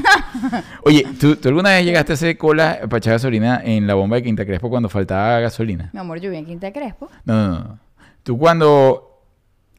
Oye, 0.85 1.07
¿tú, 1.21 1.37
tú 1.37 1.49
alguna 1.49 1.71
vez 1.71 1.85
llegaste 1.85 2.13
a 2.13 2.15
hacer 2.15 2.37
cola 2.39 2.79
para 2.83 2.99
echar 2.99 3.13
gasolina 3.15 3.61
en 3.65 3.87
la 3.87 3.95
bomba 3.95 4.17
de 4.17 4.23
Quinta 4.23 4.45
Crespo 4.45 4.69
cuando 4.71 4.89
faltaba 4.89 5.39
gasolina? 5.41 5.91
Mi 5.93 6.01
amor, 6.01 6.19
yo 6.19 6.25
vivía 6.31 6.39
en 6.41 6.47
Quinta 6.47 6.73
Crespo. 6.73 7.09
No, 7.25 7.35
no, 7.49 7.59
no. 7.61 7.79
Tú 8.23 8.37
cuando 8.39 9.08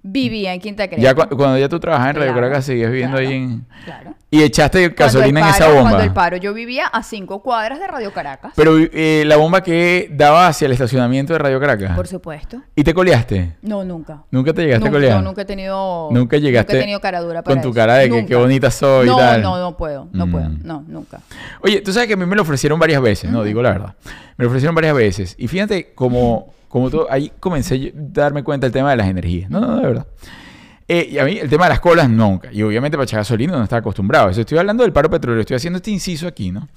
Vivía 0.02 0.54
en 0.54 0.62
Quinta 0.62 0.88
Crespo. 0.88 1.04
ya 1.04 1.14
cu- 1.14 1.36
cuando 1.36 1.58
ya 1.58 1.68
tú 1.68 1.80
trabajabas 1.80 2.12
en 2.12 2.16
Radio 2.22 2.32
Claro, 2.34 2.48
Caracas 2.48 2.66
seguías 2.66 2.90
viviendo 2.92 3.18
claro, 3.18 3.30
ahí 3.30 3.36
en 3.36 3.66
Claro. 3.84 4.14
y 4.32 4.44
echaste 4.44 4.90
gasolina 4.90 5.42
en 5.42 5.48
esa 5.48 5.68
bomba. 5.68 5.82
Cuando 5.82 6.04
el 6.04 6.14
paro, 6.14 6.38
yo 6.38 6.54
vivía 6.54 6.86
a 6.88 7.04
cinco 7.04 7.42
cuadras 7.44 7.80
de 7.80 7.88
Radio 7.88 8.14
Caracas. 8.14 8.54
Pero 8.56 8.78
eh, 8.80 9.24
la 9.26 9.36
bomba 9.36 9.62
que 9.62 10.10
daba 10.12 10.48
hacia 10.48 10.68
el 10.68 10.72
estacionamiento 10.72 11.34
de 11.34 11.40
Radio 11.40 11.60
Caracas. 11.60 11.96
Por 11.96 12.08
supuesto. 12.08 12.62
¿Y 12.76 12.84
te 12.84 12.94
coleaste? 12.94 13.56
No, 13.62 13.84
nunca. 13.84 14.24
¿Nunca 14.32 14.54
te 14.54 14.62
llegaste 14.62 14.86
Nunca, 14.86 14.90
a 14.90 15.02
colear? 15.02 15.18
no, 15.18 15.22
nunca 15.30 15.42
he 15.42 15.46
tenido. 15.46 16.10
Nunca 16.12 16.38
llegaste 16.38 16.74
Nunca 16.74 16.78
he 16.80 16.82
tenido 16.84 17.00
cara 17.02 17.20
dura 17.22 17.42
para 17.44 17.56
con 17.56 17.62
tu 17.62 17.70
eso. 17.70 17.76
cara 17.76 17.96
de 17.96 18.10
que 18.10 18.26
qué 18.26 18.36
bonita 18.36 18.72
soy 18.72 19.08
y 19.08 19.10
no, 19.10 19.18
tal. 19.18 19.42
No, 19.42 19.58
no 19.60 19.76
puedo. 19.76 20.08
No 20.14 20.28
Mm. 20.28 20.32
puedo. 20.32 20.50
No, 20.64 20.84
nunca. 20.88 21.20
Oye, 21.62 21.82
tú 21.82 21.92
sabes 21.92 22.08
que 22.08 22.14
a 22.14 22.18
mí 22.18 22.26
me 22.26 22.36
lo 22.38 22.44
ofrecieron 22.44 22.80
varias 22.80 23.02
veces, 23.02 23.30
no, 23.30 23.44
digo 23.44 23.62
la 23.62 23.72
verdad. 23.72 23.96
Me 24.38 24.44
lo 24.46 24.48
ofrecieron 24.50 24.76
varias 24.76 24.96
veces. 24.96 25.36
Y 25.38 25.48
fíjate 25.50 25.92
como, 25.94 26.54
como 26.70 26.90
todo, 26.90 27.08
ahí 27.10 27.32
comencé 27.40 27.76
a 27.76 27.92
darme 27.94 28.44
cuenta 28.44 28.66
del 28.66 28.72
tema 28.72 28.92
de 28.92 28.98
las 28.98 29.08
energías. 29.08 29.50
No, 29.50 29.60
no, 29.60 29.76
de 29.78 29.88
verdad. 29.88 30.08
Eh, 30.88 31.10
y 31.12 31.18
a 31.20 31.26
mí 31.26 31.38
el 31.38 31.50
tema 31.50 31.66
de 31.66 31.70
las 31.70 31.80
colas 31.80 32.10
nunca. 32.10 32.52
Y 32.52 32.64
obviamente 32.64 32.98
para 32.98 33.04
echar 33.04 33.20
gasolina 33.20 33.54
no 33.54 33.64
estaba 33.64 33.80
acostumbrado. 33.80 34.30
Eso 34.30 34.42
estoy 34.42 34.58
hablando 34.58 34.84
del 34.84 34.94
paro 34.94 35.10
petrolero. 35.10 35.42
Estoy 35.42 35.56
haciendo 35.56 35.78
este 35.78 35.92
inciso 35.92 36.28
aquí, 36.28 36.52
¿no? 36.52 36.68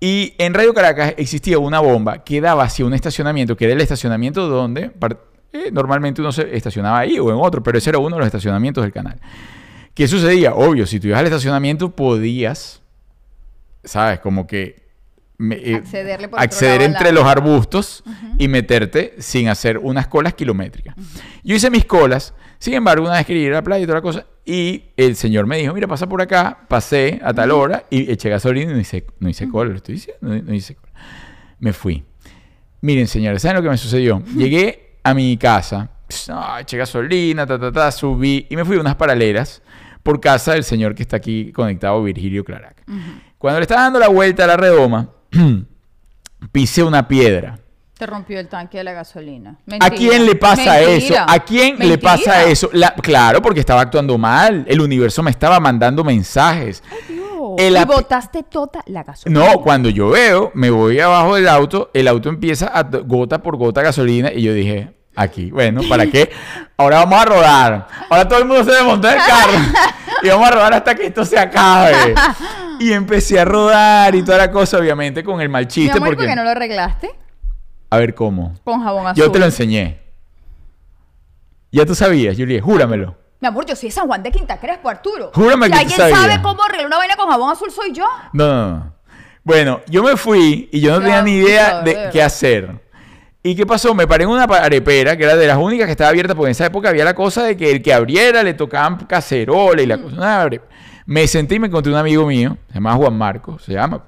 Y 0.00 0.34
en 0.38 0.54
Radio 0.54 0.74
Caracas 0.74 1.14
existía 1.16 1.58
una 1.58 1.80
bomba 1.80 2.24
que 2.24 2.40
daba 2.40 2.64
hacia 2.64 2.84
un 2.84 2.94
estacionamiento, 2.94 3.56
que 3.56 3.66
era 3.66 3.74
el 3.74 3.80
estacionamiento 3.80 4.48
donde 4.48 4.90
eh, 5.52 5.70
normalmente 5.72 6.20
uno 6.20 6.32
se 6.32 6.56
estacionaba 6.56 6.98
ahí 6.98 7.18
o 7.18 7.30
en 7.30 7.36
otro, 7.36 7.62
pero 7.62 7.78
ese 7.78 7.90
era 7.90 7.98
uno 7.98 8.16
de 8.16 8.20
los 8.20 8.26
estacionamientos 8.26 8.82
del 8.82 8.92
canal. 8.92 9.20
¿Qué 9.94 10.08
sucedía? 10.08 10.54
Obvio, 10.54 10.86
si 10.86 10.98
tú 10.98 11.06
ibas 11.06 11.20
al 11.20 11.26
estacionamiento 11.26 11.90
podías, 11.94 12.82
¿sabes? 13.84 14.18
Como 14.18 14.46
que 14.46 14.83
me- 15.38 15.56
eh, 15.56 15.76
Accederle 15.76 16.28
por 16.28 16.38
otro 16.38 16.44
acceder 16.44 16.80
lado 16.80 16.92
entre 16.92 17.12
los 17.12 17.24
arbustos 17.24 18.04
y 18.38 18.48
meterte 18.48 19.14
sin 19.18 19.48
hacer 19.48 19.78
unas 19.78 20.06
colas 20.06 20.34
kilométricas. 20.34 20.94
Yo 21.42 21.56
hice 21.56 21.70
mis 21.70 21.84
colas, 21.84 22.34
sin 22.58 22.74
embargo, 22.74 23.04
una 23.04 23.14
vez 23.14 23.26
quería 23.26 23.42
ir 23.46 23.52
a 23.52 23.56
la 23.56 23.62
playa 23.62 23.82
y 23.82 23.86
toda 23.86 23.98
la 23.98 24.02
cosa, 24.02 24.26
y 24.46 24.84
el 24.96 25.16
señor 25.16 25.46
me 25.46 25.56
dijo, 25.58 25.74
mira, 25.74 25.86
pasa 25.88 26.06
por 26.08 26.20
acá, 26.22 26.58
pasé 26.68 27.20
a 27.22 27.32
tal 27.34 27.50
hora 27.50 27.84
y 27.90 28.10
eché 28.10 28.28
gasolina 28.30 28.70
y 28.72 28.74
no 28.74 28.80
hice, 28.80 29.04
no 29.18 29.28
hice 29.28 29.48
cola, 29.48 29.70
lo 29.70 29.76
estoy 29.76 29.94
diciendo, 29.96 30.18
no, 30.22 30.34
no 30.42 30.54
hice 30.54 30.74
cola. 30.74 30.92
Me 31.58 31.72
fui. 31.72 32.04
Miren, 32.80 33.06
señores, 33.06 33.40
¿saben 33.42 33.56
lo 33.56 33.62
que 33.62 33.70
me 33.70 33.78
sucedió? 33.78 34.22
Llegué 34.36 34.98
a 35.02 35.14
mi 35.14 35.36
casa, 35.38 35.90
ah, 36.28 36.58
eché 36.60 36.76
gasolina, 36.76 37.46
ta, 37.46 37.58
ta, 37.58 37.72
ta, 37.72 37.90
subí 37.90 38.46
y 38.50 38.56
me 38.56 38.64
fui 38.64 38.76
a 38.76 38.80
unas 38.80 38.94
paralelas 38.96 39.62
por 40.02 40.20
casa 40.20 40.52
del 40.52 40.64
señor 40.64 40.94
que 40.94 41.02
está 41.02 41.16
aquí 41.16 41.50
conectado, 41.52 42.02
Virgilio 42.02 42.44
Clarac. 42.44 42.84
Cuando 43.38 43.58
le 43.60 43.64
estaba 43.64 43.82
dando 43.82 43.98
la 43.98 44.08
vuelta 44.08 44.44
a 44.44 44.46
la 44.46 44.56
redoma, 44.58 45.08
pisé 46.52 46.82
una 46.82 47.06
piedra. 47.08 47.58
Te 47.96 48.06
rompió 48.06 48.40
el 48.40 48.48
tanque 48.48 48.78
de 48.78 48.84
la 48.84 48.92
gasolina. 48.92 49.56
¿A 49.80 49.90
quién 49.90 50.26
le 50.26 50.34
pasa 50.34 50.80
eso? 50.80 51.14
¿A 51.16 51.38
quién 51.40 51.78
le 51.78 51.96
pasa 51.96 52.44
eso? 52.44 52.68
La- 52.72 52.94
claro, 52.94 53.40
porque 53.40 53.60
estaba 53.60 53.82
actuando 53.82 54.18
mal. 54.18 54.64
El 54.68 54.80
universo 54.80 55.22
me 55.22 55.30
estaba 55.30 55.60
mandando 55.60 56.02
mensajes. 56.02 56.82
Dios. 57.08 57.24
El 57.56 57.76
y 57.76 57.84
botaste 57.84 58.42
toda 58.42 58.82
la 58.86 59.04
gasolina. 59.04 59.46
No, 59.46 59.60
cuando 59.60 59.90
yo 59.90 60.10
veo, 60.10 60.50
me 60.54 60.70
voy 60.70 60.98
abajo 60.98 61.36
del 61.36 61.46
auto, 61.46 61.90
el 61.94 62.08
auto 62.08 62.28
empieza 62.28 62.66
a 62.66 62.82
gota 62.82 63.42
por 63.42 63.56
gota 63.56 63.82
gasolina 63.82 64.32
y 64.32 64.42
yo 64.42 64.52
dije, 64.52 64.92
aquí, 65.16 65.50
bueno, 65.50 65.82
¿para 65.88 66.06
qué? 66.06 66.30
Ahora 66.76 66.98
vamos 67.04 67.20
a 67.20 67.24
rodar. 67.24 67.88
Ahora 68.10 68.28
todo 68.28 68.38
el 68.40 68.44
mundo 68.46 68.64
se 68.64 68.72
desmontó 68.72 69.08
del 69.08 69.18
carro 69.18 69.52
y 70.22 70.28
vamos 70.28 70.48
a 70.48 70.50
rodar 70.52 70.74
hasta 70.74 70.94
que 70.94 71.06
esto 71.06 71.24
se 71.24 71.38
acabe. 71.38 72.14
Y 72.80 72.92
empecé 72.92 73.38
a 73.38 73.44
rodar 73.44 74.14
y 74.14 74.22
toda 74.24 74.38
la 74.38 74.50
cosa, 74.50 74.78
obviamente, 74.78 75.22
con 75.22 75.40
el 75.40 75.48
mal 75.48 75.64
Mi 75.64 75.68
chiste. 75.68 75.96
amor, 75.96 76.08
¿y 76.08 76.10
porque... 76.10 76.24
¿por 76.24 76.30
qué 76.30 76.36
no 76.36 76.44
lo 76.44 76.50
arreglaste? 76.50 77.10
A 77.90 77.98
ver 77.98 78.14
cómo. 78.14 78.54
Con 78.64 78.82
jabón 78.82 79.06
azul. 79.06 79.22
Yo 79.22 79.30
te 79.30 79.38
lo 79.38 79.44
enseñé. 79.44 80.00
Ya 81.70 81.86
tú 81.86 81.94
sabías, 81.94 82.36
Juliet, 82.36 82.62
júramelo. 82.62 83.16
Mi 83.40 83.48
amor, 83.48 83.66
yo 83.66 83.76
soy 83.76 83.88
de 83.90 83.94
San 83.94 84.06
Juan 84.06 84.22
de 84.22 84.30
Quinta 84.30 84.58
Crespo, 84.58 84.88
Arturo. 84.88 85.30
Júrame 85.34 85.66
si 85.66 85.72
que 85.72 85.76
tú 85.76 85.80
alguien 85.82 85.98
sabías. 85.98 86.18
sabe 86.18 86.42
cómo 86.42 86.62
arreglar 86.62 86.86
una 86.86 86.96
vaina 86.96 87.16
con 87.16 87.28
jabón 87.28 87.52
azul, 87.52 87.70
soy 87.70 87.92
yo. 87.92 88.06
No, 88.32 88.46
no, 88.46 88.70
no. 88.70 88.94
Bueno, 89.42 89.80
yo 89.86 90.02
me 90.02 90.16
fui 90.16 90.68
y 90.72 90.80
yo 90.80 90.92
no 90.92 91.00
tenía 91.00 91.20
ni 91.22 91.32
idea 91.32 91.82
de 91.82 92.08
qué 92.10 92.22
hacer. 92.22 92.80
¿Y 93.46 93.54
qué 93.54 93.66
pasó? 93.66 93.94
Me 93.94 94.06
paré 94.06 94.24
en 94.24 94.30
una 94.30 94.44
arepera, 94.44 95.18
que 95.18 95.24
era 95.24 95.36
de 95.36 95.46
las 95.46 95.58
únicas 95.58 95.84
que 95.84 95.90
estaba 95.90 96.08
abierta, 96.08 96.34
porque 96.34 96.48
en 96.48 96.52
esa 96.52 96.64
época 96.64 96.88
había 96.88 97.04
la 97.04 97.14
cosa 97.14 97.42
de 97.44 97.58
que 97.58 97.70
el 97.70 97.82
que 97.82 97.92
abriera 97.92 98.42
le 98.42 98.54
tocaban 98.54 98.96
cacerola 99.04 99.82
y 99.82 99.86
la 99.86 99.98
cosa. 99.98 100.16
una. 100.16 100.50
Me 101.04 101.26
senté 101.26 101.56
y 101.56 101.58
me 101.58 101.66
encontré 101.66 101.92
un 101.92 101.98
amigo 101.98 102.26
mío, 102.26 102.56
se 102.68 102.74
llama 102.74 102.94
Juan 102.94 103.14
Marco, 103.18 103.58
se 103.58 103.74
llama. 103.74 104.02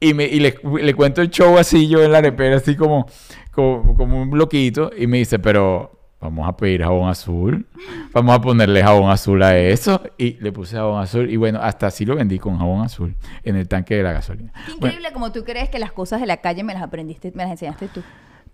Y, 0.00 0.12
me, 0.12 0.24
y 0.24 0.40
le, 0.40 0.58
le 0.82 0.94
cuento 0.94 1.22
el 1.22 1.30
show 1.30 1.56
así 1.56 1.86
yo 1.86 2.02
en 2.02 2.10
la 2.10 2.18
arepera, 2.18 2.56
así 2.56 2.74
como, 2.74 3.06
como, 3.52 3.94
como 3.94 4.20
un 4.22 4.36
loquito. 4.36 4.90
Y 4.98 5.06
me 5.06 5.18
dice, 5.18 5.38
pero 5.38 6.08
vamos 6.20 6.48
a 6.48 6.56
pedir 6.56 6.82
jabón 6.82 7.08
azul. 7.08 7.68
Vamos 8.12 8.34
a 8.34 8.40
ponerle 8.40 8.82
jabón 8.82 9.08
azul 9.08 9.40
a 9.44 9.56
eso. 9.56 10.02
Y 10.18 10.32
le 10.40 10.50
puse 10.50 10.74
jabón 10.74 11.00
azul. 11.00 11.30
Y 11.30 11.36
bueno, 11.36 11.60
hasta 11.62 11.86
así 11.86 12.04
lo 12.04 12.16
vendí 12.16 12.40
con 12.40 12.58
jabón 12.58 12.82
azul 12.82 13.14
en 13.44 13.54
el 13.54 13.68
tanque 13.68 13.94
de 13.94 14.02
la 14.02 14.12
gasolina. 14.12 14.52
Qué 14.52 14.72
Bueno, 14.72 14.86
increíble 14.96 15.12
como 15.12 15.30
tú 15.30 15.44
crees 15.44 15.68
que 15.68 15.78
las 15.78 15.92
cosas 15.92 16.20
de 16.20 16.26
la 16.26 16.38
calle 16.38 16.64
me 16.64 16.74
las 16.74 16.82
aprendiste, 16.82 17.30
me 17.36 17.44
las 17.44 17.52
enseñaste 17.52 17.86
tú. 17.86 18.02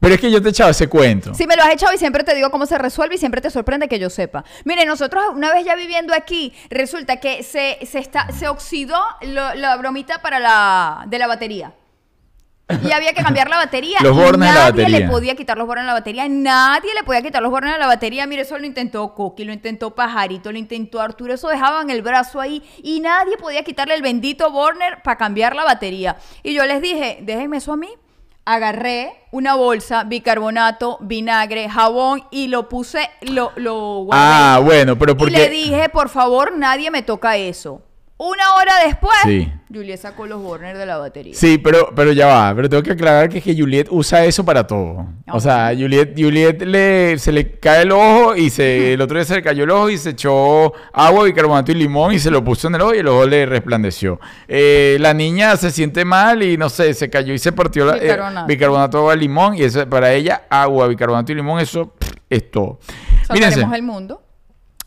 Pero 0.01 0.15
es 0.15 0.21
que 0.21 0.31
yo 0.31 0.41
te 0.41 0.49
he 0.49 0.51
echado 0.51 0.71
ese 0.71 0.89
cuento. 0.89 1.35
Sí, 1.35 1.47
me 1.47 1.57
lo 1.57 1.63
has 1.63 1.73
echado 1.73 1.93
y 1.95 1.99
siempre 1.99 2.25
te 2.25 2.35
digo 2.35 2.51
cómo 2.51 2.67
se 2.67 2.79
resuelve 2.79 3.17
y 3.17 3.19
siempre 3.19 3.41
te 3.41 3.51
sorprende 3.51 3.87
que 3.89 3.99
yo 3.99 4.09
sepa. 4.11 4.45
Mire, 4.65 4.85
nosotros 4.87 5.23
una 5.35 5.53
vez 5.53 5.65
ya 5.65 5.77
viviendo 5.77 6.15
aquí, 6.15 6.53
resulta 6.71 7.19
que 7.19 7.43
se, 7.43 7.79
se, 7.87 7.99
está, 7.99 8.33
se 8.33 8.49
oxidó 8.49 8.99
lo- 9.23 9.55
la 9.55 9.77
bromita 9.77 10.23
para 10.23 10.39
la, 10.41 11.05
de 11.07 11.19
la 11.19 11.27
batería. 11.27 11.75
Y 12.85 12.93
había 12.93 13.13
que 13.13 13.23
cambiar 13.25 13.51
la 13.51 13.57
batería. 13.57 13.99
Los 14.03 14.17
y 14.17 14.21
bornes 14.21 14.49
de 14.49 14.55
la 14.55 14.71
nadie 14.71 14.89
le 14.89 15.09
podía 15.09 15.35
quitar 15.35 15.59
los 15.59 15.67
bornes 15.67 15.83
de 15.83 15.87
la 15.89 15.93
batería. 15.95 16.29
Nadie 16.29 16.95
le 16.95 17.03
podía 17.03 17.21
quitar 17.21 17.43
los 17.43 17.51
bornes 17.51 17.73
de 17.73 17.79
la 17.81 17.89
batería. 17.89 18.29
Mire, 18.29 18.43
eso 18.43 18.57
lo 18.61 18.65
intentó 18.65 19.13
Coqui, 19.13 19.45
lo 19.45 19.53
intentó 19.53 19.93
Pajarito, 19.93 20.53
lo 20.53 20.57
intentó 20.59 21.01
Arturo. 21.01 21.35
Eso 21.35 21.49
dejaban 21.49 21.91
el 21.91 22.01
brazo 22.03 22.41
ahí 22.41 22.63
y 22.81 23.01
nadie 23.01 23.37
podía 23.39 23.65
quitarle 23.65 23.97
el 23.97 24.03
bendito 24.03 24.53
borner 24.53 25.03
para 25.03 25.19
cambiar 25.19 25.57
la 25.57 25.65
batería. 25.65 26.17
Y 26.45 26.55
yo 26.55 26.65
les 26.65 26.81
dije, 26.81 27.19
déjenme 27.23 27.57
eso 27.57 27.73
a 27.73 27.77
mí. 27.77 27.89
Agarré 28.45 29.13
una 29.31 29.55
bolsa, 29.55 30.05
bicarbonato, 30.05 30.99
vinagre, 31.01 31.69
jabón 31.69 32.25
y 32.31 32.49
lo 32.49 32.69
puse, 32.69 33.09
lo, 33.21 33.53
lo 33.57 34.05
guardé. 34.05 34.25
Ah, 34.25 34.61
bueno, 34.63 34.99
pero 34.99 35.13
Y 35.13 35.15
le 35.15 35.19
porque... 35.19 35.49
dije, 35.51 35.89
por 35.89 36.09
favor, 36.09 36.57
nadie 36.57 36.91
me 36.91 37.03
toca 37.03 37.37
eso. 37.37 37.83
Una 38.23 38.53
hora 38.55 38.75
después, 38.85 39.17
Sí. 39.25 39.51
Juliet 39.73 39.97
sacó 39.99 40.27
los 40.27 40.43
burners 40.43 40.79
de 40.79 40.85
la 40.85 40.99
batería. 40.99 41.33
Sí, 41.35 41.57
pero, 41.57 41.89
pero 41.97 42.13
ya 42.13 42.27
va. 42.27 42.55
Pero 42.55 42.69
tengo 42.69 42.83
que 42.83 42.91
aclarar 42.91 43.31
que, 43.31 43.39
es 43.39 43.45
que 43.45 43.57
Juliet 43.57 43.87
usa 43.91 44.27
eso 44.27 44.45
para 44.45 44.67
todo. 44.67 45.07
O 45.33 45.41
sea, 45.41 45.69
Juliet, 45.75 46.13
Juliet 46.19 46.61
le, 46.61 47.17
se 47.19 47.33
le 47.33 47.59
cae 47.59 47.81
el 47.85 47.93
ojo 47.93 48.37
y 48.37 48.51
se, 48.51 48.93
el 48.93 49.01
otro 49.01 49.17
día 49.17 49.25
se 49.25 49.37
le 49.37 49.43
cayó 49.43 49.65
el 49.65 49.71
ojo 49.71 49.89
y 49.89 49.97
se 49.97 50.11
echó 50.11 50.75
agua, 50.93 51.25
bicarbonato 51.25 51.73
y 51.73 51.77
limón 51.77 52.13
y 52.13 52.19
se 52.19 52.31
lo 52.31 52.45
puso 52.45 52.69
en 52.69 52.75
el 52.75 52.83
ojo 52.83 52.95
y 52.95 52.99
el 52.99 53.09
ojo 53.09 53.25
le 53.25 53.47
resplandeció. 53.47 54.21
Eh, 54.49 54.99
la 55.01 55.15
niña 55.15 55.57
se 55.57 55.71
siente 55.71 56.05
mal 56.05 56.43
y 56.43 56.59
no 56.59 56.69
sé, 56.69 56.93
se 56.93 57.09
cayó 57.09 57.33
y 57.33 57.39
se 57.39 57.53
partió 57.53 57.87
la, 57.87 57.97
eh, 57.97 58.19
Bicarbonato. 58.47 58.99
agua, 58.99 59.17
limón 59.17 59.55
y 59.55 59.63
eso 59.63 59.89
para 59.89 60.13
ella 60.13 60.43
agua, 60.51 60.89
bicarbonato 60.89 61.33
y 61.33 61.37
limón, 61.37 61.59
eso 61.59 61.95
pff, 61.99 62.11
es 62.29 62.51
todo. 62.51 62.81
Mírense. 63.33 63.65
El 63.75 63.83
mundo. 63.83 64.23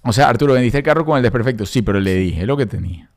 O 0.04 0.14
sea, 0.14 0.30
Arturo, 0.30 0.54
vendiste 0.54 0.78
el 0.78 0.84
carro 0.84 1.04
con 1.04 1.18
el 1.18 1.24
desperfecto. 1.24 1.66
Sí, 1.66 1.82
pero 1.82 2.00
le 2.00 2.14
dije 2.14 2.46
lo 2.46 2.56
que 2.58 2.68
tenía. 2.68 3.10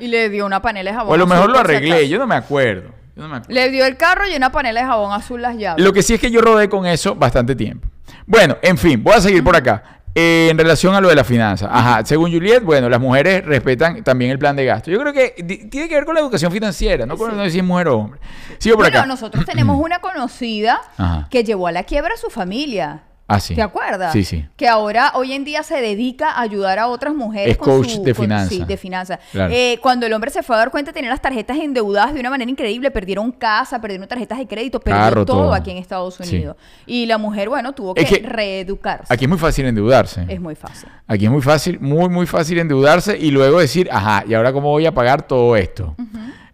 Y 0.00 0.08
le 0.08 0.28
dio 0.30 0.46
una 0.46 0.60
panela 0.62 0.90
de 0.90 0.96
jabón 0.96 1.12
O 1.12 1.14
a 1.14 1.18
lo 1.18 1.26
mejor 1.26 1.50
lo 1.50 1.58
arreglé, 1.58 2.08
yo 2.08 2.18
no 2.18 2.26
me 2.26 2.34
acuerdo. 2.34 2.90
Yo 3.14 3.22
no 3.22 3.28
me 3.28 3.36
acuerdo. 3.36 3.54
Le 3.54 3.70
dio 3.70 3.84
el 3.86 3.96
carro 3.96 4.26
y 4.26 4.34
una 4.34 4.50
panela 4.50 4.80
de 4.80 4.86
jabón 4.86 5.12
azul 5.12 5.40
las 5.42 5.56
llaves. 5.56 5.84
Lo 5.84 5.92
que 5.92 6.02
sí 6.02 6.14
es 6.14 6.20
que 6.20 6.30
yo 6.30 6.40
rodé 6.40 6.68
con 6.68 6.86
eso 6.86 7.14
bastante 7.14 7.54
tiempo. 7.54 7.86
Bueno, 8.26 8.56
en 8.62 8.78
fin, 8.78 9.02
voy 9.02 9.14
a 9.14 9.20
seguir 9.20 9.44
por 9.44 9.54
acá. 9.56 9.82
Eh, 10.12 10.48
en 10.50 10.58
relación 10.58 10.92
a 10.96 11.00
lo 11.00 11.08
de 11.08 11.14
la 11.14 11.22
finanza. 11.22 11.68
Ajá, 11.70 12.04
según 12.04 12.32
Juliet, 12.32 12.64
bueno, 12.64 12.88
las 12.88 13.00
mujeres 13.00 13.44
respetan 13.44 14.02
también 14.02 14.32
el 14.32 14.40
plan 14.40 14.56
de 14.56 14.64
gasto. 14.64 14.90
Yo 14.90 14.98
creo 14.98 15.12
que 15.12 15.30
tiene 15.70 15.88
que 15.88 15.94
ver 15.94 16.04
con 16.04 16.14
la 16.14 16.20
educación 16.20 16.50
financiera, 16.50 17.06
no 17.06 17.16
con 17.16 17.36
no 17.36 17.44
sé 17.44 17.50
si 17.52 17.58
es 17.58 17.64
mujer 17.64 17.88
o 17.88 17.98
hombre. 17.98 18.20
Sigo 18.58 18.74
por 18.76 18.86
Bueno, 18.86 18.98
acá. 18.98 19.06
nosotros 19.06 19.44
tenemos 19.44 19.78
una 19.82 20.00
conocida 20.00 20.80
Ajá. 20.96 21.28
que 21.30 21.44
llevó 21.44 21.68
a 21.68 21.72
la 21.72 21.84
quiebra 21.84 22.14
a 22.14 22.16
su 22.16 22.28
familia. 22.28 23.02
Ah, 23.32 23.40
sí. 23.40 23.54
¿Te 23.54 23.62
acuerdas? 23.62 24.12
Sí, 24.12 24.24
sí. 24.24 24.44
Que 24.56 24.66
ahora, 24.68 25.12
hoy 25.14 25.32
en 25.32 25.44
día, 25.44 25.62
se 25.62 25.80
dedica 25.80 26.30
a 26.30 26.40
ayudar 26.42 26.78
a 26.78 26.88
otras 26.88 27.14
mujeres. 27.14 27.52
Es 27.52 27.56
coach 27.58 27.96
de 27.98 28.14
finanzas. 28.14 28.48
Sí, 28.48 28.64
de 28.64 28.76
finanzas. 28.76 29.18
Claro. 29.32 29.52
Eh, 29.54 29.78
cuando 29.80 30.06
el 30.06 30.12
hombre 30.12 30.30
se 30.30 30.42
fue 30.42 30.56
a 30.56 30.58
dar 30.58 30.70
cuenta, 30.70 30.92
tenía 30.92 31.10
las 31.10 31.22
tarjetas 31.22 31.56
endeudadas 31.58 32.12
de 32.14 32.20
una 32.20 32.30
manera 32.30 32.50
increíble. 32.50 32.90
Perdieron 32.90 33.30
casa, 33.32 33.80
perdieron 33.80 34.08
tarjetas 34.08 34.38
de 34.38 34.46
crédito, 34.46 34.80
perdió 34.80 35.00
Carro, 35.00 35.24
todo, 35.24 35.42
todo. 35.44 35.54
aquí 35.54 35.70
en 35.70 35.76
Estados 35.76 36.16
Sí. 36.20 36.36
Unidos. 36.36 36.56
Y 36.86 37.06
la 37.06 37.18
mujer, 37.18 37.48
bueno, 37.48 37.72
tuvo 37.72 37.94
que, 37.94 38.02
Es 38.02 38.08
que 38.08 38.18
reeducarse. 38.26 39.12
Aquí 39.12 39.24
es 39.24 39.28
muy 39.28 39.38
fácil 39.38 39.66
endeudarse. 39.66 40.24
Es 40.28 40.40
muy 40.40 40.54
fácil. 40.54 40.88
Aquí 41.06 41.24
es 41.26 41.30
muy 41.30 41.42
fácil, 41.42 41.78
muy, 41.80 42.08
muy 42.08 42.26
fácil 42.26 42.58
endeudarse 42.58 43.16
y 43.18 43.30
luego 43.30 43.60
decir, 43.60 43.88
ajá, 43.92 44.24
¿y 44.28 44.34
ahora 44.34 44.52
cómo 44.52 44.68
voy 44.70 44.86
a 44.86 44.92
pagar 44.94 45.22
todo 45.26 45.56
esto? 45.56 45.94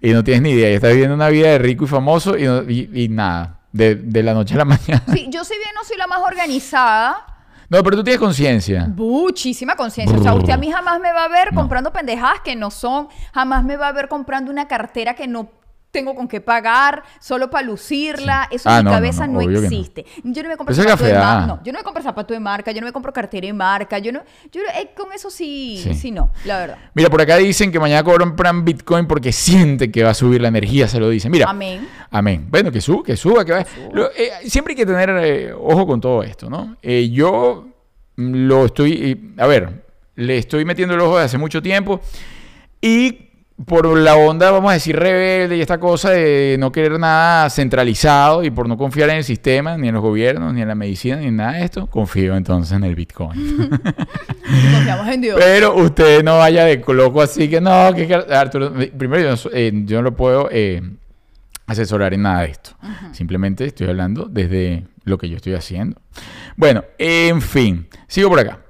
Y 0.00 0.10
no 0.10 0.22
tienes 0.22 0.42
ni 0.42 0.50
idea, 0.50 0.70
y 0.70 0.74
estás 0.74 0.90
viviendo 0.92 1.14
una 1.14 1.28
vida 1.30 1.48
de 1.48 1.58
rico 1.58 1.84
y 1.84 1.88
famoso 1.88 2.36
y, 2.36 2.44
no- 2.44 2.62
y- 2.68 2.90
y 2.92 3.08
nada, 3.08 3.55
de, 3.76 3.94
de 3.96 4.22
la 4.22 4.34
noche 4.34 4.54
a 4.54 4.58
la 4.58 4.64
mañana. 4.74 5.02
Sí, 5.12 5.26
yo 5.30 5.44
si 5.44 5.54
bien 5.54 5.70
no 5.74 5.84
soy 5.84 5.96
la 5.96 6.06
más 6.06 6.20
organizada, 6.20 7.16
No, 7.68 7.82
pero 7.82 7.96
tú 7.96 8.04
tienes 8.04 8.20
conciencia. 8.20 8.86
muchísima 8.94 9.74
conciencia. 9.76 10.16
O 10.18 10.22
sea, 10.22 10.34
usted 10.34 10.52
a 10.52 10.56
mí 10.56 10.70
jamás 10.70 11.00
me 11.00 11.12
va 11.12 11.24
a 11.24 11.28
ver 11.28 11.54
comprando 11.54 11.92
pendejadas 11.92 12.40
que 12.40 12.54
no 12.56 12.70
son, 12.70 13.08
jamás 13.34 13.64
me 13.64 13.76
va 13.76 13.88
a 13.88 13.92
ver 13.92 14.08
comprando 14.08 14.50
una 14.50 14.66
cartera 14.68 15.14
que 15.14 15.26
no 15.26 15.48
tengo 15.96 16.14
con 16.14 16.28
qué 16.28 16.42
pagar, 16.42 17.02
solo 17.20 17.48
para 17.48 17.66
lucirla. 17.66 18.48
Eso 18.50 18.68
Ah, 18.68 18.80
en 18.80 18.84
mi 18.84 18.84
no, 18.84 18.90
no, 18.90 18.96
cabeza 18.96 19.26
no, 19.26 19.40
existe. 19.40 20.04
Yo 20.24 20.42
no 20.42 20.50
me 20.50 20.56
compro 20.58 20.74
zapato 20.74 21.04
de 21.04 21.14
marca. 21.14 21.60
Yo 21.64 21.72
no 21.72 21.78
me 21.78 21.84
compro 21.84 22.02
zapato 22.02 22.34
de 22.34 22.40
marca, 22.40 22.70
yo 22.72 22.80
no 22.82 22.86
me 22.86 22.92
compro 22.92 23.12
cartera 23.14 23.46
de 23.46 23.52
marca, 23.54 23.98
yo 23.98 24.12
no, 24.12 24.20
yo 24.52 24.60
eh, 24.78 24.90
con 24.94 25.10
eso 25.14 25.30
sí, 25.30 25.80
Sí. 25.82 25.94
sí, 25.94 26.10
no, 26.10 26.30
la 26.44 26.58
verdad. 26.58 26.78
Mira, 26.92 27.08
por 27.08 27.22
acá 27.22 27.36
dicen 27.38 27.72
que 27.72 27.80
mañana 27.80 28.02
compran 28.04 28.62
Bitcoin 28.62 29.06
porque 29.06 29.32
sienten 29.32 29.90
que 29.90 30.02
va 30.04 30.10
a 30.10 30.14
subir 30.14 30.42
la 30.42 30.48
energía, 30.48 30.86
se 30.86 31.00
lo 31.00 31.08
dicen. 31.08 31.32
Mira, 31.32 31.48
Amén. 31.48 31.88
Amén. 32.10 32.46
Bueno, 32.50 32.70
que 32.70 32.82
suba, 32.82 33.02
que 33.02 33.16
suba, 33.16 33.42
que 33.44 33.52
vaya. 33.52 33.66
Eh, 34.16 34.48
siempre 34.48 34.72
hay 34.72 34.76
que 34.76 34.84
tener 34.86 35.08
eh, 35.22 35.52
ojo 35.54 35.86
con 35.86 35.98
todo 36.00 36.22
esto, 36.22 36.50
¿no? 36.50 36.76
Yo 36.82 37.68
mm, 38.16 38.34
lo 38.46 38.66
estoy, 38.66 39.32
a 39.38 39.46
ver, 39.46 39.84
le 40.16 40.36
estoy 40.36 40.66
metiendo 40.66 40.94
el 40.94 41.00
ojo 41.00 41.14
desde 41.16 41.24
hace 41.26 41.38
mucho 41.38 41.62
tiempo 41.62 42.00
y 42.80 43.25
por 43.64 43.86
la 43.96 44.16
onda, 44.16 44.50
vamos 44.50 44.70
a 44.70 44.74
decir, 44.74 44.96
rebelde 44.96 45.56
y 45.56 45.62
esta 45.62 45.78
cosa 45.78 46.10
de 46.10 46.56
no 46.58 46.70
querer 46.70 46.98
nada 46.98 47.48
centralizado 47.48 48.44
y 48.44 48.50
por 48.50 48.68
no 48.68 48.76
confiar 48.76 49.08
en 49.08 49.16
el 49.16 49.24
sistema, 49.24 49.78
ni 49.78 49.88
en 49.88 49.94
los 49.94 50.02
gobiernos, 50.02 50.52
ni 50.52 50.60
en 50.60 50.68
la 50.68 50.74
medicina, 50.74 51.16
ni 51.16 51.26
en 51.26 51.36
nada 51.36 51.52
de 51.52 51.64
esto, 51.64 51.86
confío 51.86 52.36
entonces 52.36 52.76
en 52.76 52.84
el 52.84 52.94
Bitcoin. 52.94 53.70
Confiamos 54.74 55.08
en 55.08 55.20
Dios. 55.22 55.40
Pero 55.42 55.74
usted 55.74 56.22
no 56.22 56.36
vaya 56.36 56.64
de 56.64 56.84
loco 56.86 57.22
así 57.22 57.48
que 57.48 57.60
no, 57.60 57.94
que 57.94 58.14
Arturo, 58.14 58.72
primero 58.96 59.34
yo, 59.34 59.50
eh, 59.52 59.72
yo 59.86 59.96
no 59.98 60.02
lo 60.02 60.16
puedo 60.16 60.48
eh, 60.52 60.82
asesorar 61.66 62.12
en 62.12 62.22
nada 62.22 62.42
de 62.42 62.48
esto. 62.48 62.70
Simplemente 63.12 63.64
estoy 63.64 63.88
hablando 63.88 64.26
desde 64.26 64.84
lo 65.04 65.16
que 65.16 65.30
yo 65.30 65.36
estoy 65.36 65.54
haciendo. 65.54 66.00
Bueno, 66.56 66.84
en 66.98 67.40
fin, 67.40 67.88
sigo 68.06 68.28
por 68.28 68.40
acá. 68.40 68.65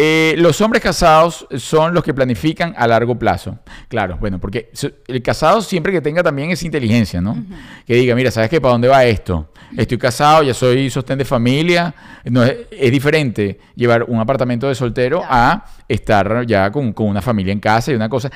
Eh, 0.00 0.36
los 0.38 0.60
hombres 0.60 0.80
casados 0.80 1.44
son 1.56 1.92
los 1.92 2.04
que 2.04 2.14
planifican 2.14 2.72
a 2.76 2.86
largo 2.86 3.18
plazo. 3.18 3.58
Claro, 3.88 4.16
bueno, 4.20 4.38
porque 4.38 4.70
el 5.08 5.22
casado 5.22 5.60
siempre 5.60 5.92
que 5.92 6.00
tenga 6.00 6.22
también 6.22 6.52
esa 6.52 6.64
inteligencia, 6.64 7.20
¿no? 7.20 7.36
Que 7.84 7.96
diga, 7.96 8.14
mira, 8.14 8.30
¿sabes 8.30 8.48
qué? 8.48 8.60
¿Para 8.60 8.74
dónde 8.74 8.86
va 8.86 9.04
esto? 9.04 9.50
Estoy 9.76 9.98
casado, 9.98 10.44
ya 10.44 10.54
soy 10.54 10.88
sostén 10.88 11.18
de 11.18 11.24
familia. 11.24 11.92
No, 12.26 12.44
es, 12.44 12.58
es 12.70 12.92
diferente 12.92 13.58
llevar 13.74 14.04
un 14.04 14.20
apartamento 14.20 14.68
de 14.68 14.76
soltero 14.76 15.24
a 15.28 15.64
estar 15.88 16.46
ya 16.46 16.70
con, 16.70 16.92
con 16.92 17.08
una 17.08 17.20
familia 17.20 17.52
en 17.52 17.58
casa 17.58 17.90
y 17.90 17.96
una 17.96 18.08
cosa. 18.08 18.30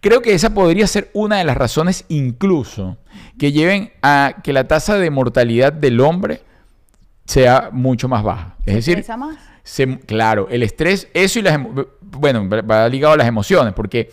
Creo 0.00 0.22
que 0.22 0.34
esa 0.34 0.54
podría 0.54 0.86
ser 0.86 1.10
una 1.14 1.38
de 1.38 1.44
las 1.44 1.56
razones 1.56 2.04
incluso 2.06 2.96
que 3.40 3.50
lleven 3.50 3.90
a 4.02 4.36
que 4.44 4.52
la 4.52 4.68
tasa 4.68 4.96
de 4.98 5.10
mortalidad 5.10 5.72
del 5.72 5.98
hombre 5.98 6.42
sea 7.24 7.70
mucho 7.72 8.08
más 8.08 8.22
baja. 8.22 8.54
Es 8.64 8.76
decir, 8.76 8.98
¿Pesa 8.98 9.16
más? 9.16 9.36
Se- 9.68 9.98
claro, 10.00 10.48
el 10.50 10.62
estrés, 10.62 11.08
eso 11.14 11.38
y 11.38 11.42
las 11.42 11.58
bueno, 12.00 12.48
va 12.48 12.88
ligado 12.88 13.14
a 13.14 13.16
las 13.18 13.28
emociones, 13.28 13.74
porque 13.74 14.10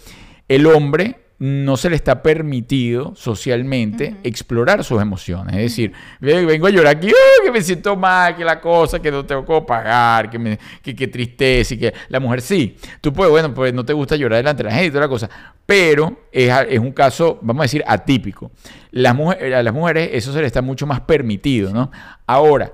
el 0.49 0.65
hombre 0.67 1.21
no 1.37 1.75
se 1.75 1.89
le 1.89 1.95
está 1.97 2.21
permitido 2.23 3.13
socialmente 3.15 4.15
explorar 4.23 4.83
sus 4.85 5.01
emociones. 5.01 5.55
Es 5.55 5.61
decir, 5.63 5.91
ve- 6.21 6.45
vengo 6.45 6.67
a 6.67 6.69
llorar 6.69 6.95
aquí, 6.95 7.07
"Ay, 7.07 7.45
que 7.45 7.51
me 7.51 7.61
siento 7.61 7.95
mal, 7.95 8.35
que 8.37 8.43
la 8.45 8.59
cosa, 8.61 8.99
que 9.01 9.11
no 9.11 9.25
tengo 9.25 9.43
cómo 9.43 9.65
pagar, 9.65 10.29
que, 10.29 10.39
me, 10.39 10.57
que, 10.81 10.95
que 10.95 11.07
tristeza 11.07 11.73
y 11.73 11.77
que 11.77 11.93
la 12.09 12.19
mujer 12.21 12.41
sí. 12.41 12.77
Tú 13.01 13.11
puedes, 13.11 13.31
bueno, 13.31 13.53
pues 13.53 13.73
no 13.73 13.83
te 13.83 13.91
gusta 13.93 14.15
llorar 14.15 14.37
delante 14.37 14.63
de 14.63 14.69
la 14.69 14.75
gente 14.75 14.87
y 14.87 14.91
toda 14.91 15.01
la 15.01 15.09
cosa, 15.09 15.29
pero 15.65 16.27
es, 16.31 16.51
es 16.69 16.79
un 16.79 16.91
caso, 16.93 17.37
vamos 17.41 17.61
a 17.61 17.65
decir, 17.65 17.83
atípico. 17.85 18.51
Las 18.91 19.13
mujeres, 19.13 19.55
a 19.55 19.63
las 19.63 19.73
mujeres 19.73 20.09
eso 20.13 20.31
se 20.31 20.39
les 20.39 20.47
está 20.47 20.61
mucho 20.61 20.85
más 20.87 21.01
permitido, 21.01 21.71
¿no? 21.73 21.91
Ahora, 22.25 22.71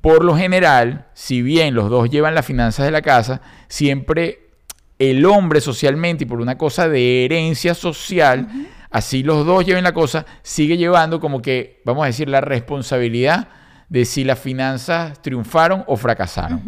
por 0.00 0.24
lo 0.24 0.36
general, 0.36 1.06
si 1.14 1.42
bien 1.42 1.74
los 1.74 1.90
dos 1.90 2.08
llevan 2.08 2.34
las 2.34 2.46
finanzas 2.46 2.86
de 2.86 2.92
la 2.92 3.02
casa, 3.02 3.42
siempre 3.68 4.50
el 4.98 5.24
hombre 5.26 5.60
socialmente 5.60 6.24
y 6.24 6.26
por 6.26 6.40
una 6.40 6.56
cosa 6.58 6.88
de 6.88 7.24
herencia 7.24 7.74
social, 7.74 8.48
así 8.90 9.22
los 9.22 9.46
dos 9.46 9.64
lleven 9.64 9.84
la 9.84 9.92
cosa, 9.92 10.26
sigue 10.42 10.76
llevando 10.76 11.20
como 11.20 11.42
que, 11.42 11.80
vamos 11.84 12.04
a 12.04 12.06
decir, 12.06 12.28
la 12.28 12.40
responsabilidad 12.40 13.48
de 13.88 14.04
si 14.04 14.24
las 14.24 14.38
finanzas 14.38 15.20
triunfaron 15.20 15.84
o 15.86 15.96
fracasaron. 15.96 16.62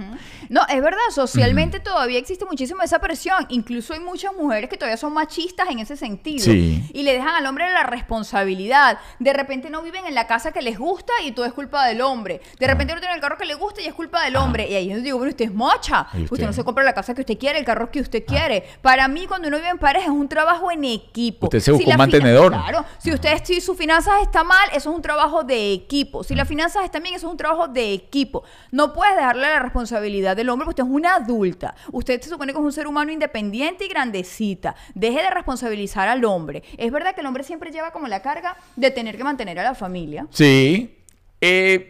No, 0.53 0.61
es 0.69 0.83
verdad, 0.83 1.01
socialmente 1.11 1.81
todavía 1.81 2.19
existe 2.19 2.45
muchísimo 2.45 2.83
esa 2.83 2.99
presión. 2.99 3.47
Incluso 3.49 3.95
hay 3.95 4.01
muchas 4.01 4.35
mujeres 4.35 4.69
que 4.69 4.77
todavía 4.77 4.99
son 4.99 5.15
machistas 5.15 5.67
en 5.71 5.79
ese 5.79 5.97
sentido. 5.97 6.45
Sí. 6.45 6.85
Y 6.93 7.05
le 7.05 7.15
dejan 7.15 7.35
al 7.37 7.47
hombre 7.47 7.73
la 7.73 7.85
responsabilidad. 7.85 8.99
De 9.19 9.33
repente 9.33 9.71
no 9.71 9.81
viven 9.81 10.05
en 10.05 10.15
la 10.15 10.27
casa 10.27 10.53
que 10.53 10.61
les 10.61 10.79
gusta 10.79 11.15
y 11.25 11.33
todo 11.33 11.47
es 11.47 11.55
culpa 11.55 11.87
del 11.87 12.03
hombre. 12.03 12.43
De 12.61 12.67
repente 12.67 12.93
no 12.93 13.01
tienen 13.01 13.17
el 13.17 13.23
carro 13.23 13.39
que 13.39 13.47
le 13.47 13.55
gusta 13.55 13.81
y 13.81 13.87
es 13.87 13.95
culpa 13.95 14.23
del 14.27 14.37
hombre. 14.37 14.69
Y 14.69 14.75
ahí 14.75 14.91
yo 14.91 15.01
digo, 15.01 15.17
bueno, 15.17 15.31
usted 15.31 15.47
es 15.47 15.55
mocha. 15.55 16.07
¿Y 16.13 16.25
Usted? 16.25 16.33
usted? 16.33 16.47
no 16.49 16.53
se 16.53 16.65
compra 16.65 16.85
la 16.85 16.93
casa 16.93 17.15
que 17.15 17.23
usted 17.23 17.39
quiere, 17.39 17.59
el 17.59 17.65
carro 17.65 17.91
que 17.91 18.01
usted 18.01 18.23
quiere. 18.27 18.63
Para 18.83 19.09
mí, 19.09 19.27
cuando 19.27 19.49
uno 19.49 19.57
vive 19.57 19.71
en 19.71 19.79
pareja, 19.79 20.05
es 20.05 20.11
un 20.11 20.29
trabajo 20.29 20.71
en 20.71 20.85
equipo. 20.85 21.47
Usted 21.47 21.61
se 21.61 21.73
busca 21.73 21.93
un 21.93 21.97
mantenedor. 21.97 22.53
Claro. 22.53 22.85
Si 22.99 23.11
usted, 23.11 23.41
si 23.43 23.63
sus 23.63 23.79
finanzas 23.79 24.21
están 24.21 24.47
mal, 24.47 24.69
eso 24.75 24.91
es 24.91 24.97
un 24.97 25.01
trabajo 25.01 25.45
de 25.45 25.73
equipo. 25.73 26.23
Si 26.25 26.35
las 26.35 26.47
finanzas 26.47 26.85
están 26.85 27.03
bien, 27.03 27.15
eso 27.15 27.27
es 27.29 27.31
un 27.31 27.39
trabajo 27.39 27.69
de 27.69 27.95
equipo. 27.95 28.45
No 28.71 28.93
puedes 28.93 29.17
dejarle 29.17 29.49
la 29.49 29.61
responsabilidad 29.61 30.37
del 30.43 30.51
hombre 30.51 30.67
porque 30.67 30.83
usted 30.83 30.91
es 30.93 30.97
una 30.97 31.15
adulta. 31.17 31.75
Usted 31.91 32.21
se 32.21 32.29
supone 32.29 32.53
que 32.53 32.59
es 32.59 32.65
un 32.65 32.73
ser 32.73 32.87
humano 32.87 33.11
independiente 33.11 33.87
y 33.87 33.89
grandecita. 33.89 34.75
Deje 34.95 35.23
de 35.23 35.31
responsabilizar 35.31 36.09
al 36.09 36.25
hombre. 36.25 36.63
Es 36.77 36.93
verdad 36.93 37.15
que 37.15 37.21
el 37.23 37.27
hombre 37.27 37.43
siempre 37.45 37.71
lleva 37.71 37.91
como 37.93 38.07
la 38.09 38.21
carga 38.23 38.57
de 38.77 38.91
tener 38.91 39.17
que 39.17 39.25
mantener 39.25 39.59
a 39.59 39.63
la 39.63 39.75
familia. 39.75 40.27
Sí. 40.31 40.99
Eh, 41.41 41.89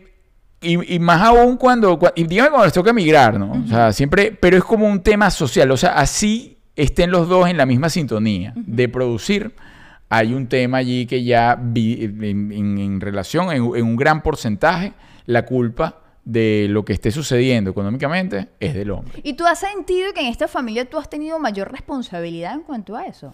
y, 0.61 0.95
y 0.95 0.99
más 0.99 1.21
aún 1.23 1.57
cuando, 1.57 1.99
cua- 1.99 2.13
y 2.15 2.25
dígame 2.25 2.51
cuando 2.51 2.67
les 2.67 2.73
toca 2.73 2.91
emigrar, 2.91 3.39
¿no? 3.39 3.53
O 3.65 3.67
sea, 3.67 3.93
siempre, 3.93 4.31
pero 4.33 4.57
es 4.57 4.65
como 4.65 4.87
un 4.87 5.03
tema 5.03 5.31
social, 5.31 5.71
o 5.73 5.77
sea, 5.77 5.95
así 5.95 6.59
estén 6.77 7.11
los 7.11 7.29
dos 7.29 7.49
en 7.49 7.57
la 7.57 7.67
misma 7.67 7.89
sintonía 7.89 8.53
de 8.55 8.89
producir. 8.89 9.55
Hay 10.09 10.35
un 10.35 10.47
tema 10.47 10.79
allí 10.79 11.07
que 11.07 11.25
ya 11.25 11.59
vi- 11.61 12.05
en, 12.05 12.53
en- 12.53 12.79
en 12.79 13.01
relación, 13.01 13.47
en, 13.51 13.65
en 13.75 13.85
un 13.85 13.97
gran 13.97 14.23
porcentaje, 14.23 14.93
la 15.27 15.45
culpa 15.47 16.02
de 16.25 16.67
lo 16.71 16.85
que 16.85 16.93
esté 16.93 17.11
sucediendo 17.11 17.71
económicamente 17.71 18.49
es 18.61 18.75
del 18.75 18.91
hombre. 18.93 19.21
¿Y 19.25 19.33
tú 19.35 19.45
has 19.47 19.59
sentido 19.59 20.13
que 20.13 20.21
en 20.21 20.27
esta 20.29 20.47
familia 20.49 20.89
tú 20.89 20.99
has 20.99 21.09
tenido 21.11 21.39
mayor 21.39 21.71
responsabilidad 21.73 22.55
en 22.55 22.61
cuanto 22.63 22.97
a 22.97 23.07
eso? 23.07 23.33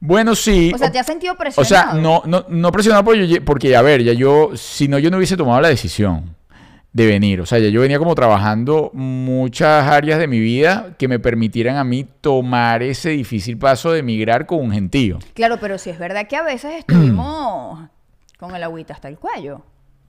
Bueno, 0.00 0.34
sí. 0.34 0.72
O 0.74 0.78
sea, 0.78 0.90
¿te 0.90 0.98
has 0.98 1.06
sentido 1.06 1.34
O 1.34 1.36
presionado? 1.36 1.92
sea, 1.92 2.00
no, 2.00 2.22
no, 2.26 2.44
no 2.48 2.72
presionado 2.72 3.04
porque, 3.04 3.28
yo- 3.28 3.44
porque, 3.44 3.76
a 3.76 3.82
ver, 3.82 4.02
ya 4.02 4.12
yo, 4.12 4.50
si 4.56 4.88
no, 4.88 4.98
yo 4.98 5.10
no 5.10 5.16
hubiese 5.16 5.36
tomado 5.36 5.60
la 5.60 5.68
decisión 5.68 6.34
de 6.92 7.06
venir. 7.06 7.40
O 7.40 7.46
sea, 7.46 7.58
ya 7.58 7.68
yo 7.68 7.80
venía 7.80 7.98
como 7.98 8.14
trabajando 8.14 8.90
muchas 8.94 9.86
áreas 9.88 10.18
de 10.18 10.26
mi 10.26 10.40
vida 10.40 10.94
que 10.98 11.08
me 11.08 11.18
permitieran 11.18 11.76
a 11.76 11.84
mí 11.84 12.04
tomar 12.20 12.82
ese 12.82 13.10
difícil 13.10 13.56
paso 13.58 13.92
de 13.92 14.00
emigrar 14.00 14.46
con 14.46 14.60
un 14.60 14.72
gentío. 14.72 15.18
Claro, 15.34 15.58
pero 15.60 15.78
sí 15.78 15.90
es 15.90 15.98
verdad 15.98 16.26
que 16.28 16.36
a 16.36 16.42
veces 16.42 16.72
estuvimos 16.78 17.88
con 18.38 18.54
el 18.56 18.62
agüita 18.62 18.94
hasta 18.94 19.08
el 19.08 19.18
cuello. 19.18 19.62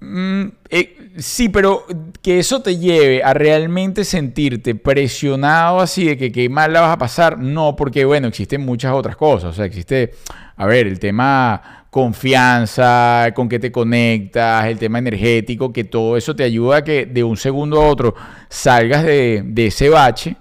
Mm, 0.06 0.52
eh, 0.70 0.98
sí, 1.18 1.48
pero 1.48 1.86
que 2.22 2.40
eso 2.40 2.62
te 2.62 2.78
lleve 2.78 3.24
a 3.24 3.34
realmente 3.34 4.04
sentirte 4.04 4.76
presionado 4.76 5.80
así 5.80 6.06
de 6.06 6.18
que 6.18 6.32
qué 6.32 6.50
mal 6.50 6.74
la 6.74 6.82
vas 6.82 6.92
a 6.92 6.98
pasar, 6.98 7.40
no, 7.40 7.76
porque 7.76 8.04
bueno, 8.04 8.28
existen 8.28 8.62
muchas 8.66 8.94
otras 8.94 9.16
cosas. 9.16 9.52
O 9.52 9.54
sea, 9.54 9.66
existe, 9.66 10.12
a 10.58 10.66
ver, 10.66 10.88
el 10.88 11.00
tema 11.00 11.86
confianza, 11.90 13.30
con 13.34 13.48
qué 13.48 13.60
te 13.60 13.72
conectas, 13.72 14.66
el 14.66 14.78
tema 14.78 15.00
energético, 15.00 15.72
que 15.72 15.86
todo 15.86 16.18
eso 16.18 16.36
te 16.36 16.44
ayuda 16.44 16.78
a 16.78 16.84
que 16.84 17.06
de 17.06 17.24
un 17.24 17.38
segundo 17.38 17.82
a 17.82 17.88
otro 17.88 18.16
salgas 18.50 19.04
de, 19.04 19.54
ese 19.56 19.90
bache 19.90 20.36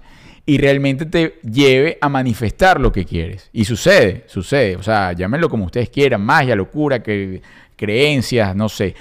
y 0.45 0.57
realmente 0.57 1.05
te 1.05 1.39
lleve 1.43 1.97
a 2.01 2.09
manifestar 2.09 2.81
lo 2.81 2.91
que 2.91 3.05
quieres. 3.05 3.49
Y 3.53 3.63
sucede, 3.63 4.25
sucede. 4.27 4.75
O 4.75 4.83
sea, 4.83 5.13
llámenlo 5.13 5.47
como 5.47 5.65
ustedes 5.65 5.89
quieran, 5.89 6.21
magia, 6.21 6.55
locura, 6.55 7.01
que, 7.01 7.41
creencias, 7.75 8.55
no 8.55 8.69
sé. 8.69 8.95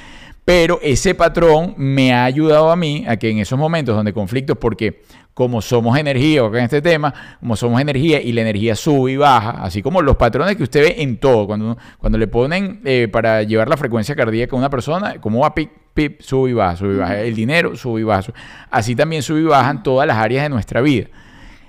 Pero 0.45 0.81
ese 0.83 1.15
patrón 1.15 1.75
me 1.77 2.13
ha 2.13 2.25
ayudado 2.25 2.71
a 2.73 2.77
mí 2.77 3.05
a 3.07 3.17
que 3.17 3.31
en 3.31 3.39
esos 3.39 3.57
momentos 3.59 3.95
donde 3.95 4.13
conflictos, 4.13 4.59
porque 4.59 5.03
como 5.35 5.63
somos 5.63 5.97
energía, 5.97 6.45
acá 6.45 6.59
en 6.59 6.65
este 6.65 6.83
tema, 6.83 7.15
como 7.39 7.55
somos 7.55 7.81
energía 7.81 8.21
y 8.21 8.33
la 8.33 8.41
energía 8.43 8.75
sube 8.75 9.13
y 9.13 9.17
baja, 9.17 9.63
así 9.63 9.83
como 9.83 10.03
los 10.03 10.17
patrones 10.17 10.57
que 10.57 10.65
usted 10.65 10.81
ve 10.83 10.95
en 11.03 11.19
todo, 11.19 11.47
cuando, 11.47 11.79
cuando 11.99 12.19
le 12.19 12.27
ponen 12.27 12.81
eh, 12.85 13.09
para 13.11 13.45
llevar 13.45 13.69
la 13.69 13.77
frecuencia 13.77 14.17
cardíaca 14.17 14.57
a 14.57 14.59
una 14.59 14.69
persona, 14.69 15.21
cómo 15.21 15.39
va, 15.41 15.55
pic, 15.55 15.71
pip, 15.95 16.21
sube 16.21 16.51
y 16.51 16.55
baja, 16.55 16.77
sube 16.77 16.95
y 16.95 16.99
baja. 16.99 17.21
El 17.21 17.37
dinero 17.37 17.77
sube 17.77 18.01
y 18.01 18.05
baja. 18.05 18.23
sube- 18.23 18.35
Así 18.71 18.97
también 18.97 19.23
sube 19.23 19.41
y 19.41 19.45
bajan 19.45 19.83
todas 19.85 20.07
las 20.09 20.17
áreas 20.17 20.43
de 20.43 20.49
nuestra 20.49 20.81
vida. 20.81 21.07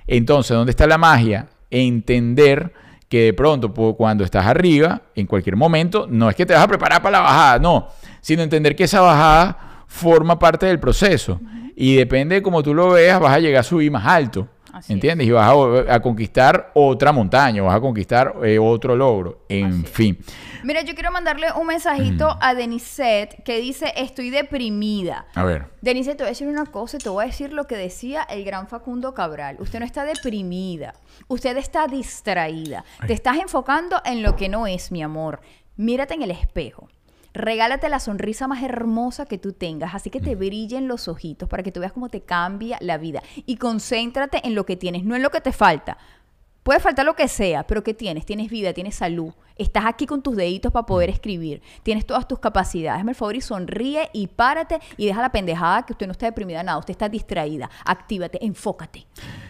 Entonces, 0.08 0.58
¿dónde 0.58 0.72
está 0.72 0.88
la 0.88 0.98
magia? 0.98 1.48
Entender 1.70 2.74
que 3.14 3.26
de 3.26 3.34
pronto, 3.36 3.72
cuando 3.96 4.24
estás 4.24 4.44
arriba, 4.44 5.04
en 5.14 5.28
cualquier 5.28 5.56
momento, 5.56 6.08
no 6.10 6.32
es 6.32 6.36
que 6.36 6.48
te 6.48 6.56
vas 6.56 6.64
a 6.64 6.68
preparar 6.68 7.00
para 7.00 7.20
la 7.20 7.24
bajada, 7.24 7.60
no, 7.60 7.90
sino 8.22 8.42
entender 8.42 8.76
que 8.76 8.86
esa 8.86 9.02
bajada 9.02 9.86
forma 9.86 10.40
parte 10.40 10.66
del 10.66 10.80
proceso. 10.80 11.40
Y 11.76 11.96
depende 11.96 12.34
de 12.34 12.42
cómo 12.42 12.64
tú 12.64 12.74
lo 12.74 12.90
veas, 12.90 13.20
vas 13.20 13.34
a 13.34 13.40
llegar 13.40 13.60
a 13.60 13.64
subir 13.64 13.92
más 13.92 14.04
alto. 14.08 14.48
Así 14.74 14.92
¿Entiendes? 14.92 15.28
Y 15.28 15.32
vas 15.32 15.48
a, 15.48 15.94
a 15.94 16.02
conquistar 16.02 16.72
otra 16.74 17.12
montaña, 17.12 17.62
vas 17.62 17.76
a 17.76 17.80
conquistar 17.80 18.34
eh, 18.44 18.58
otro 18.58 18.96
logro. 18.96 19.46
En 19.48 19.68
Así 19.68 19.84
es. 19.86 19.90
fin. 19.92 20.18
Mira, 20.64 20.82
yo 20.82 20.96
quiero 20.96 21.12
mandarle 21.12 21.48
un 21.54 21.68
mensajito 21.68 22.36
a 22.42 22.56
Denisette 22.56 23.44
que 23.44 23.60
dice, 23.60 23.94
estoy 23.96 24.32
deprimida. 24.32 25.28
A 25.36 25.44
ver. 25.44 25.68
Denise, 25.82 26.16
te 26.16 26.24
voy 26.24 26.30
a 26.30 26.32
decir 26.32 26.48
una 26.48 26.66
cosa, 26.66 26.98
te 26.98 27.08
voy 27.10 27.24
a 27.24 27.28
decir 27.28 27.54
lo 27.54 27.68
que 27.68 27.76
decía 27.78 28.24
el 28.24 28.44
gran 28.44 28.68
Facundo 28.68 29.14
Cabral. 29.14 29.58
Usted 29.60 29.80
no 29.80 29.86
está 29.86 30.06
deprimida, 30.06 30.96
usted 31.28 31.56
está 31.58 31.86
distraída. 31.86 32.84
Te 33.06 33.14
estás 33.14 33.38
enfocando 33.38 34.02
en 34.06 34.24
lo 34.24 34.36
que 34.36 34.50
no 34.50 34.66
es, 34.66 34.92
mi 34.92 35.04
amor. 35.04 35.40
Mírate 35.76 36.16
en 36.16 36.24
el 36.24 36.32
espejo. 36.32 36.90
Regálate 37.34 37.90
la 37.90 38.00
sonrisa 38.00 38.48
más 38.48 38.62
hermosa 38.62 39.26
que 39.26 39.40
tú 39.40 39.54
tengas, 39.54 39.96
así 39.96 40.12
que 40.12 40.20
te 40.20 40.36
brillen 40.36 40.88
los 40.88 41.08
ojitos 41.08 41.50
para 41.50 41.64
que 41.64 41.72
tú 41.72 41.80
veas 41.80 41.92
cómo 41.92 42.10
te 42.10 42.22
cambia 42.22 42.78
la 42.80 43.00
vida. 43.00 43.24
Y 43.48 43.58
concéntrate 43.58 44.46
en 44.46 44.54
lo 44.54 44.66
que 44.66 44.76
tienes, 44.76 45.04
no 45.04 45.16
en 45.16 45.24
lo 45.24 45.32
que 45.32 45.42
te 45.42 45.52
falta. 45.52 45.98
Puede 46.62 46.80
faltar 46.80 47.06
lo 47.06 47.16
que 47.16 47.28
sea, 47.28 47.64
pero 47.64 47.84
¿qué 47.84 47.94
tienes? 47.94 48.26
Tienes 48.26 48.50
vida, 48.50 48.72
tienes 48.72 48.96
salud. 48.96 49.34
Estás 49.58 49.86
aquí 49.86 50.06
con 50.06 50.22
tus 50.22 50.36
deditos 50.36 50.72
para 50.72 50.86
poder 50.86 51.10
escribir. 51.10 51.62
Tienes 51.82 52.06
todas 52.06 52.28
tus 52.28 52.40
capacidades. 52.40 53.00
Hazme 53.00 53.12
el 53.12 53.16
favor 53.16 53.36
y 53.36 53.42
sonríe 53.42 54.10
y 54.14 54.28
párate 54.28 54.80
y 54.96 55.08
deja 55.08 55.22
la 55.22 55.32
pendejada 55.32 55.86
que 55.86 55.94
usted 55.94 56.06
no 56.06 56.14
está 56.14 56.28
deprimida 56.28 56.64
nada. 56.64 56.78
Usted 56.78 56.92
está 56.92 57.10
distraída. 57.10 57.70
Actívate, 57.84 58.46
enfócate. 58.46 59.06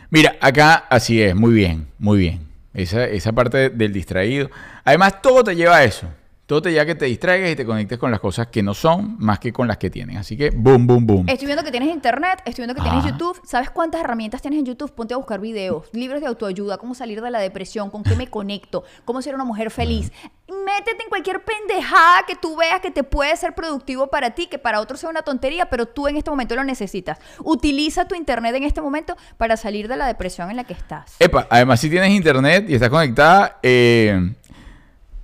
Mira, 0.10 0.38
acá 0.42 0.88
así 0.90 1.22
es, 1.22 1.36
muy 1.36 1.54
bien, 1.54 1.88
muy 2.00 2.18
bien. 2.18 2.48
Esa, 2.74 3.06
esa 3.06 3.32
parte 3.32 3.70
del 3.70 3.94
distraído. 3.94 4.50
Además, 4.84 5.22
todo 5.22 5.44
te 5.44 5.56
lleva 5.56 5.78
a 5.78 5.84
eso. 5.84 6.08
Todo 6.46 6.62
te 6.62 6.72
lleva 6.72 6.84
a 6.84 6.86
que 6.86 6.96
te 6.96 7.06
distraigas 7.06 7.50
y 7.50 7.56
te 7.56 7.66
conectes 7.66 7.98
con 7.98 8.12
las 8.12 8.20
cosas 8.20 8.48
que 8.48 8.62
no 8.62 8.74
son 8.74 9.16
más 9.18 9.39
que 9.39 9.54
con 9.54 9.66
las 9.66 9.78
que 9.78 9.89
tienen. 9.89 10.18
Así 10.18 10.36
que, 10.36 10.50
boom, 10.50 10.86
boom, 10.86 11.08
boom. 11.08 11.30
Estoy 11.30 11.46
viendo 11.46 11.64
que 11.64 11.72
tienes 11.72 11.88
internet, 11.88 12.41
estoy 12.44 12.66
viendo 12.66 12.76
que 12.76 12.82
tienes 12.82 13.00
Ajá. 13.00 13.12
YouTube. 13.12 13.39
¿Sabes 13.46 13.70
cuántas 13.70 14.02
herramientas 14.02 14.41
tienes 14.41 14.60
en 14.60 14.66
YouTube? 14.66 14.91
Ponte 14.91 15.14
a 15.14 15.18
buscar 15.18 15.39
videos, 15.39 15.88
libros 15.94 16.20
de 16.20 16.28
autoayuda, 16.28 16.78
cómo 16.78 16.96
salir 16.96 17.22
de 17.22 17.32
la 17.32 17.39
depresión, 17.39 17.89
con 17.89 18.04
qué 18.04 18.18
me 18.18 18.28
conecto, 18.28 18.84
cómo 19.06 19.22
ser 19.22 19.36
una 19.36 19.46
mujer 19.46 19.72
feliz. 19.72 20.12
Métete 20.50 21.02
en 21.04 21.10
cualquier 21.10 21.41
pendejada 21.46 22.26
que 22.28 22.36
tú 22.36 22.58
veas 22.58 22.82
que 22.82 22.91
te 22.91 23.04
puede 23.04 23.36
ser 23.38 23.56
productivo 23.56 24.08
para 24.08 24.32
ti, 24.32 24.48
que 24.48 24.60
para 24.60 24.82
otros 24.82 25.00
sea 25.00 25.10
una 25.10 25.22
tontería, 25.22 25.70
pero 25.70 25.86
tú 25.86 26.10
en 26.10 26.18
este 26.18 26.30
momento 26.30 26.56
lo 26.56 26.66
necesitas. 26.66 27.20
Utiliza 27.39 28.06
tu 28.06 28.16
internet 28.16 28.54
en 28.54 28.64
este 28.64 28.82
momento 28.82 29.16
para 29.38 29.56
salir 29.56 29.88
de 29.88 29.96
la 29.96 30.08
depresión 30.08 30.50
en 30.50 30.58
la 30.58 30.66
que 30.66 30.74
estás. 30.74 31.16
Epa, 31.20 31.48
además, 31.50 31.80
si 31.80 31.89
tienes 31.89 32.12
internet 32.12 32.66
y 32.68 32.74
estás 32.74 32.89
conectada, 32.89 33.60
eh, 33.64 34.34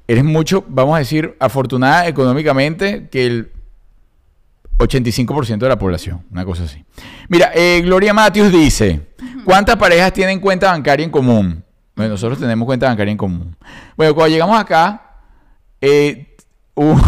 eres 0.09 0.23
mucho, 0.23 0.65
vamos 0.67 0.95
a 0.95 0.99
decir, 0.99 1.35
afortunada 1.39 2.07
económicamente 2.07 3.09
que 3.09 3.27
el 3.27 3.51
85% 4.77 5.57
de 5.59 5.67
la 5.69 5.77
población. 5.77 6.23
Una 6.31 6.45
cosa 6.45 6.63
así. 6.63 6.83
Mira, 7.27 7.51
eh, 7.53 7.81
Gloria 7.83 8.13
Matthews 8.13 8.51
dice: 8.51 9.07
¿Cuántas 9.45 9.75
parejas 9.75 10.13
tienen 10.13 10.39
cuenta 10.39 10.71
bancaria 10.71 11.03
en 11.03 11.11
común? 11.11 11.63
Bueno, 11.95 12.11
nosotros 12.11 12.39
tenemos 12.39 12.65
cuenta 12.65 12.87
bancaria 12.87 13.11
en 13.11 13.17
común. 13.17 13.55
Bueno, 13.97 14.15
cuando 14.15 14.29
llegamos 14.33 14.57
acá, 14.59 15.17
eh, 15.81 16.35
hubo- 16.75 16.99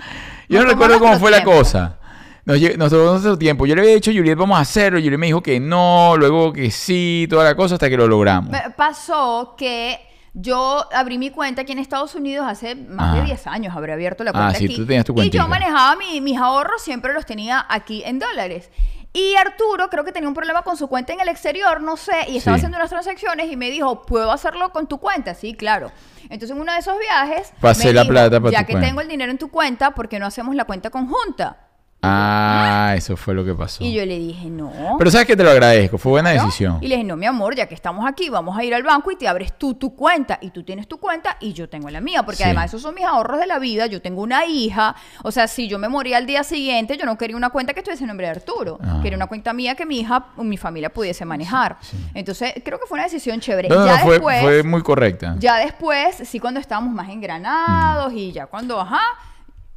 yo 0.48 0.60
no 0.62 0.66
recuerdo 0.68 0.98
cómo 0.98 1.18
fue 1.18 1.30
la 1.30 1.44
cosa. 1.44 1.98
Nos, 2.46 2.58
nos 2.78 2.90
tomó 2.90 3.10
nuestro 3.10 3.36
tiempo. 3.38 3.66
Yo 3.66 3.74
le 3.76 3.82
había 3.82 3.94
dicho 3.94 4.10
a 4.10 4.14
Juliet, 4.14 4.36
vamos 4.36 4.58
a 4.58 4.62
hacerlo. 4.62 4.98
Juliet 4.98 5.18
me 5.18 5.26
dijo 5.26 5.42
que 5.42 5.60
no, 5.60 6.16
luego 6.16 6.52
que 6.54 6.70
sí, 6.70 7.26
toda 7.28 7.44
la 7.44 7.54
cosa, 7.54 7.74
hasta 7.74 7.88
que 7.90 7.98
lo 7.98 8.08
logramos. 8.08 8.56
Pasó 8.76 9.54
que 9.58 10.00
yo 10.34 10.86
abrí 10.92 11.18
mi 11.18 11.30
cuenta 11.30 11.62
aquí 11.62 11.72
en 11.72 11.78
Estados 11.78 12.14
Unidos 12.14 12.46
hace 12.48 12.74
más 12.74 13.14
Ah. 13.14 13.18
de 13.20 13.24
10 13.26 13.46
años, 13.46 13.74
habré 13.76 13.92
abierto 13.92 14.22
la 14.24 14.30
Ah, 14.30 14.34
cuenta 14.34 14.58
sí, 14.58 14.64
aquí. 14.66 14.76
tú 14.76 14.86
tenías 14.86 15.04
tu 15.04 15.12
y 15.12 15.16
cuentica. 15.16 15.42
yo 15.42 15.48
manejaba 15.48 15.96
mi- 15.96 16.20
mis 16.20 16.38
ahorros, 16.38 16.82
siempre 16.82 17.12
los 17.12 17.26
tenía 17.26 17.64
aquí 17.68 18.02
en 18.04 18.18
dólares. 18.18 18.70
Y 19.12 19.34
Arturo 19.34 19.90
creo 19.90 20.04
que 20.04 20.12
tenía 20.12 20.28
un 20.28 20.34
problema 20.34 20.62
con 20.62 20.76
su 20.76 20.86
cuenta 20.86 21.12
en 21.12 21.18
el 21.20 21.28
exterior, 21.28 21.80
no 21.80 21.96
sé, 21.96 22.12
y 22.28 22.36
estaba 22.36 22.56
Sí. 22.56 22.60
haciendo 22.60 22.76
unas 22.78 22.90
transacciones 22.90 23.50
y 23.50 23.56
me 23.56 23.68
dijo, 23.68 24.02
¿puedo 24.02 24.30
hacerlo 24.30 24.70
con 24.70 24.86
tu 24.86 24.98
cuenta? 24.98 25.34
Sí, 25.34 25.54
claro. 25.54 25.90
Entonces 26.24 26.50
en 26.52 26.60
uno 26.60 26.72
de 26.72 26.78
esos 26.78 26.96
viajes, 26.96 27.52
Pasé 27.60 27.86
me 27.88 27.92
la 27.92 28.02
dijo, 28.02 28.12
plata 28.12 28.40
pa' 28.40 28.50
ya 28.52 28.64
que 28.64 28.72
cuenta". 28.74 28.86
tengo 28.88 29.00
el 29.00 29.08
dinero 29.08 29.32
en 29.32 29.38
tu 29.38 29.48
cuenta, 29.50 29.90
¿por 29.96 30.08
qué 30.08 30.20
no 30.20 30.26
hacemos 30.26 30.54
la 30.54 30.64
cuenta 30.64 30.90
conjunta? 30.90 31.56
Ah, 32.02 32.94
eso 32.96 33.16
fue 33.16 33.34
lo 33.34 33.44
que 33.44 33.54
pasó. 33.54 33.84
Y 33.84 33.92
yo 33.92 34.04
le 34.06 34.18
dije, 34.18 34.48
no. 34.48 34.72
Pero 34.98 35.10
sabes 35.10 35.26
que 35.26 35.36
te 35.36 35.44
lo 35.44 35.50
agradezco, 35.50 35.98
fue 35.98 36.12
buena 36.12 36.32
¿no? 36.34 36.44
decisión. 36.44 36.78
Y 36.80 36.88
le 36.88 36.94
dije, 36.96 37.06
no, 37.06 37.16
mi 37.16 37.26
amor, 37.26 37.54
ya 37.54 37.66
que 37.66 37.74
estamos 37.74 38.06
aquí, 38.08 38.30
vamos 38.30 38.56
a 38.56 38.64
ir 38.64 38.74
al 38.74 38.82
banco 38.82 39.10
y 39.10 39.16
te 39.16 39.28
abres 39.28 39.52
tú 39.58 39.74
tu 39.74 39.94
cuenta. 39.94 40.38
Y 40.40 40.50
tú 40.50 40.62
tienes 40.64 40.88
tu 40.88 40.98
cuenta 40.98 41.36
y 41.40 41.52
yo 41.52 41.68
tengo 41.68 41.90
la 41.90 42.00
mía. 42.00 42.22
Porque 42.22 42.38
Sí. 42.38 42.44
además 42.44 42.66
esos 42.66 42.80
son 42.82 42.94
mis 42.94 43.04
ahorros 43.04 43.38
de 43.38 43.46
la 43.46 43.58
vida. 43.58 43.86
Yo 43.86 44.00
tengo 44.00 44.22
una 44.22 44.46
hija. 44.46 44.94
O 45.22 45.30
sea, 45.30 45.46
si 45.46 45.68
yo 45.68 45.78
me 45.78 45.88
moría 45.88 46.16
al 46.16 46.26
día 46.26 46.42
siguiente, 46.42 46.96
yo 46.96 47.04
no 47.04 47.18
quería 47.18 47.36
una 47.36 47.50
cuenta 47.50 47.74
que 47.74 47.80
estuviese 47.80 48.04
en 48.04 48.08
nombre 48.08 48.26
de 48.26 48.32
Arturo. 48.32 48.78
Ah. 48.82 49.00
Quería 49.02 49.16
una 49.16 49.26
cuenta 49.26 49.52
mía 49.52 49.74
que 49.74 49.84
mi 49.84 50.00
hija 50.00 50.26
o 50.36 50.42
mi 50.42 50.56
familia 50.56 50.90
pudiese 50.90 51.24
manejar. 51.26 51.76
Entonces, 52.14 52.54
creo 52.64 52.78
que 52.80 52.86
fue 52.86 52.96
una 52.96 53.04
decisión 53.04 53.40
chévere. 53.40 53.68
No, 53.68 53.76
no, 53.80 53.86
ya 53.86 53.98
no, 53.98 54.04
fue, 54.04 54.12
después... 54.14 54.40
fue 54.42 54.62
muy 54.62 54.82
correcta. 54.82 55.36
Ya 55.38 55.56
después, 55.56 56.16
sí, 56.24 56.40
cuando 56.40 56.60
estábamos 56.60 56.94
más 56.94 57.08
engranados 57.10 58.12
y 58.14 58.32
ya 58.32 58.46
cuando, 58.46 58.80
ajá, 58.80 59.00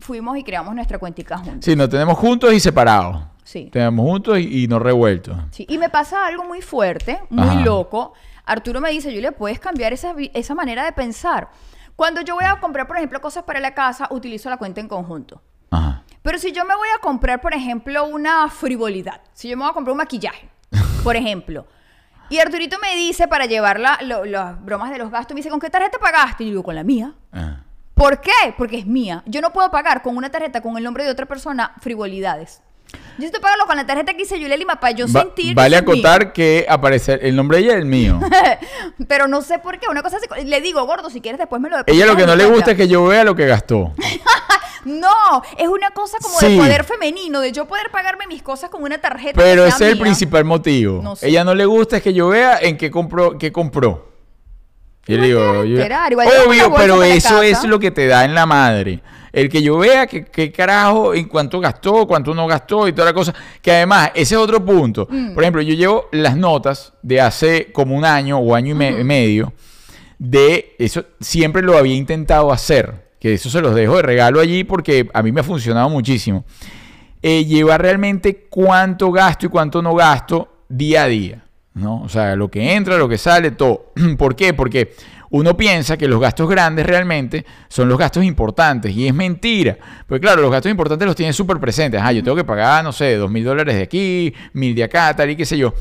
fuimos 0.03 0.37
y 0.37 0.43
creamos 0.43 0.75
nuestra 0.75 0.99
cuentica 0.99 1.37
juntos. 1.37 1.65
Sí, 1.65 1.75
nos 1.75 1.89
tenemos 1.89 2.17
juntos 2.17 2.53
y 2.53 2.59
separados. 2.59 3.23
Sí. 3.43 3.69
Tenemos 3.71 4.05
juntos 4.05 4.39
y, 4.39 4.63
y 4.63 4.67
no 4.67 4.79
revueltos. 4.79 5.37
Sí, 5.51 5.65
y 5.69 5.77
me 5.77 5.89
pasa 5.89 6.25
algo 6.25 6.43
muy 6.43 6.61
fuerte, 6.61 7.19
muy 7.29 7.47
Ajá. 7.47 7.61
loco. 7.61 8.13
Arturo 8.45 8.81
me 8.81 8.89
dice, 8.91 9.11
Julia, 9.13 9.31
¿puedes 9.31 9.59
cambiar 9.59 9.93
esa, 9.93 10.13
esa 10.33 10.55
manera 10.55 10.83
de 10.85 10.91
pensar? 10.91 11.49
Cuando 11.95 12.21
yo 12.21 12.35
voy 12.35 12.45
a 12.45 12.59
comprar, 12.59 12.87
por 12.87 12.97
ejemplo, 12.97 13.21
cosas 13.21 13.43
para 13.43 13.59
la 13.59 13.73
casa, 13.73 14.07
utilizo 14.11 14.49
la 14.49 14.57
cuenta 14.57 14.81
en 14.81 14.87
conjunto. 14.87 15.41
Ajá. 15.71 16.03
Pero 16.21 16.37
si 16.39 16.51
yo 16.51 16.63
me 16.65 16.75
voy 16.75 16.87
a 16.97 17.01
comprar, 17.01 17.41
por 17.41 17.53
ejemplo, 17.53 18.05
una 18.05 18.47
frivolidad, 18.49 19.21
si 19.33 19.49
yo 19.49 19.57
me 19.57 19.63
voy 19.63 19.71
a 19.71 19.73
comprar 19.73 19.91
un 19.91 19.97
maquillaje, 19.97 20.49
por 21.03 21.15
ejemplo, 21.15 21.67
y 22.29 22.39
Arturito 22.39 22.77
me 22.79 22.95
dice 22.95 23.27
para 23.27 23.45
llevar 23.45 23.79
la- 23.79 23.99
lo- 24.01 24.23
las 24.25 24.63
bromas 24.63 24.89
de 24.91 24.97
los 24.97 25.11
gastos, 25.11 25.35
me 25.35 25.39
dice, 25.39 25.49
¿con 25.49 25.59
qué 25.59 25.69
tarjeta 25.69 25.99
pagaste? 25.99 26.43
Y 26.43 26.47
yo 26.47 26.51
digo, 26.53 26.63
con 26.63 26.75
la 26.75 26.83
mía. 26.83 27.13
Ah. 27.31 27.57
¿Por 27.93 28.21
qué? 28.21 28.31
Porque 28.57 28.77
es 28.79 28.85
mía. 28.85 29.23
Yo 29.25 29.41
no 29.41 29.53
puedo 29.53 29.69
pagar 29.71 30.01
con 30.01 30.17
una 30.17 30.29
tarjeta 30.31 30.61
con 30.61 30.77
el 30.77 30.83
nombre 30.83 31.03
de 31.03 31.11
otra 31.11 31.25
persona 31.25 31.73
frivolidades. 31.79 32.61
Yo 32.91 32.99
necesito 33.19 33.41
pagarlo 33.41 33.65
con 33.65 33.75
la 33.75 33.85
tarjeta 33.87 34.13
que 34.13 34.21
hice 34.23 34.37
Julia 34.39 34.55
Lima 34.57 34.79
para 34.79 34.91
yo 34.93 35.05
Va- 35.11 35.21
sentir 35.21 35.55
vale 35.55 35.81
mío. 35.81 35.91
acotar 35.91 36.31
que 36.33 36.65
aparece 36.69 37.19
el 37.23 37.35
nombre 37.35 37.57
de 37.57 37.63
ella 37.63 37.73
es 37.73 37.79
el 37.79 37.85
mío. 37.85 38.19
Pero 39.07 39.27
no 39.27 39.41
sé 39.41 39.57
por 39.59 39.79
qué. 39.79 39.87
Una 39.89 40.03
cosa 40.03 40.17
así. 40.17 40.45
Le 40.45 40.61
digo, 40.61 40.85
gordo, 40.85 41.09
si 41.09 41.19
quieres 41.21 41.39
después 41.39 41.61
me 41.61 41.69
lo 41.69 41.77
ella 41.87 42.05
lo 42.05 42.15
que 42.15 42.25
no 42.27 42.35
le 42.35 42.43
cuenta". 42.43 42.55
gusta 42.55 42.71
es 42.71 42.77
que 42.77 42.87
yo 42.87 43.03
vea 43.05 43.23
lo 43.23 43.35
que 43.35 43.45
gastó. 43.47 43.93
No, 44.85 45.41
es 45.57 45.69
una 45.69 45.91
cosa 45.91 46.17
como 46.21 46.37
Sí. 46.39 46.49
de 46.49 46.57
poder 46.57 46.83
femenino, 46.83 47.39
de 47.39 47.53
yo 47.53 47.65
poder 47.65 47.89
pagarme 47.89 48.27
mis 48.27 48.43
cosas 48.43 48.69
con 48.69 48.83
una 48.83 48.97
tarjeta. 48.97 49.39
Pero 49.41 49.65
ese 49.65 49.85
es 49.85 49.91
el 49.93 49.97
principal 49.97 50.43
motivo. 50.43 51.01
No 51.01 51.15
sé. 51.15 51.29
Ella 51.29 51.45
no 51.45 51.55
le 51.55 51.63
gusta 51.65 51.95
es 51.95 52.03
que 52.03 52.13
yo 52.13 52.27
vea 52.27 52.57
en 52.59 52.75
qué 52.77 52.91
compró, 52.91 53.37
qué 53.37 53.53
compró. 53.53 54.12
Y 55.07 55.15
le 55.17 55.27
digo, 55.27 55.63
yo- 55.65 55.79
obvio, 56.47 56.73
pero 56.77 57.03
eso 57.03 57.29
casa. 57.29 57.45
es 57.45 57.63
lo 57.65 57.79
que 57.79 57.91
te 57.91 58.07
da 58.07 58.23
en 58.25 58.33
la 58.33 58.45
madre. 58.45 59.01
El 59.33 59.49
que 59.49 59.61
yo 59.63 59.77
vea 59.79 60.05
que, 60.07 60.25
qué 60.25 60.51
carajo, 60.51 61.13
en 61.13 61.27
cuánto 61.27 61.59
gastó, 61.59 62.05
cuánto 62.07 62.33
no 62.35 62.45
gastó 62.47 62.87
y 62.87 62.93
toda 62.93 63.07
la 63.07 63.13
cosa. 63.13 63.33
Que 63.61 63.71
además, 63.71 64.11
ese 64.13 64.35
es 64.35 64.39
otro 64.39 64.63
punto. 64.63 65.07
Mm. 65.09 65.33
Por 65.33 65.43
ejemplo, 65.43 65.61
yo 65.63 65.73
llevo 65.73 66.05
las 66.11 66.37
notas 66.37 66.93
de 67.01 67.19
hace 67.19 67.71
como 67.73 67.95
un 67.95 68.05
año 68.05 68.37
o 68.37 68.53
año 68.55 68.71
y 68.71 68.75
me- 68.75 69.03
medio 69.03 69.51
de 70.19 70.75
eso. 70.77 71.03
Siempre 71.19 71.61
lo 71.63 71.77
había 71.77 71.95
intentado 71.95 72.51
hacer. 72.51 73.03
Que 73.19 73.33
eso 73.33 73.49
se 73.49 73.61
los 73.61 73.73
dejo 73.73 73.95
de 73.97 74.01
regalo 74.03 74.39
allí 74.39 74.63
porque 74.65 75.09
a 75.13 75.23
mí 75.23 75.31
me 75.31 75.39
ha 75.41 75.43
funcionado 75.43 75.89
muchísimo. 75.89 76.43
Eh, 77.21 77.45
llevar 77.45 77.81
realmente 77.81 78.47
cuánto 78.49 79.11
gasto 79.11 79.45
y 79.45 79.49
cuánto 79.49 79.81
no 79.81 79.95
gasto 79.95 80.65
día 80.69 81.03
a 81.03 81.07
día. 81.07 81.43
¿No? 81.74 82.01
O 82.01 82.09
sea, 82.09 82.36
lo 82.36 82.49
que 82.49 82.74
entra, 82.74 82.97
lo 82.97 83.09
que 83.09 83.17
sale, 83.17 83.51
todo. 83.51 83.93
¿Por 84.17 84.36
qué? 84.36 84.53
Porque 84.53 84.95
uno 85.30 85.57
piensa 85.57 85.97
que 85.97 86.07
los 86.07 86.19
gastos 86.19 86.47
grandes 86.47 86.86
realmente 86.86 87.45
son 87.67 87.89
los 87.89 87.97
gastos 87.97 88.24
importantes 88.24 88.95
y 88.95 89.07
es 89.07 89.13
mentira. 89.13 89.78
Porque 90.07 90.21
claro, 90.21 90.41
los 90.41 90.51
gastos 90.51 90.69
importantes 90.69 91.07
los 91.07 91.15
tienes 91.15 91.36
súper 91.36 91.59
presentes. 91.59 91.99
Ah, 92.03 92.11
yo 92.11 92.24
tengo 92.24 92.38
que 92.38 92.43
pagar, 92.43 92.84
no 92.84 92.91
sé, 92.91 93.15
dos 93.15 93.32
mil 93.32 93.43
dólares 93.43 93.76
de 93.76 93.82
aquí, 93.82 94.34
mil 94.53 94.76
de 94.76 94.84
acá, 94.84 95.15
tal 95.15 95.32
y 95.32 95.36
qué 95.36 95.45
sé 95.45 95.57
yo. 95.57 95.74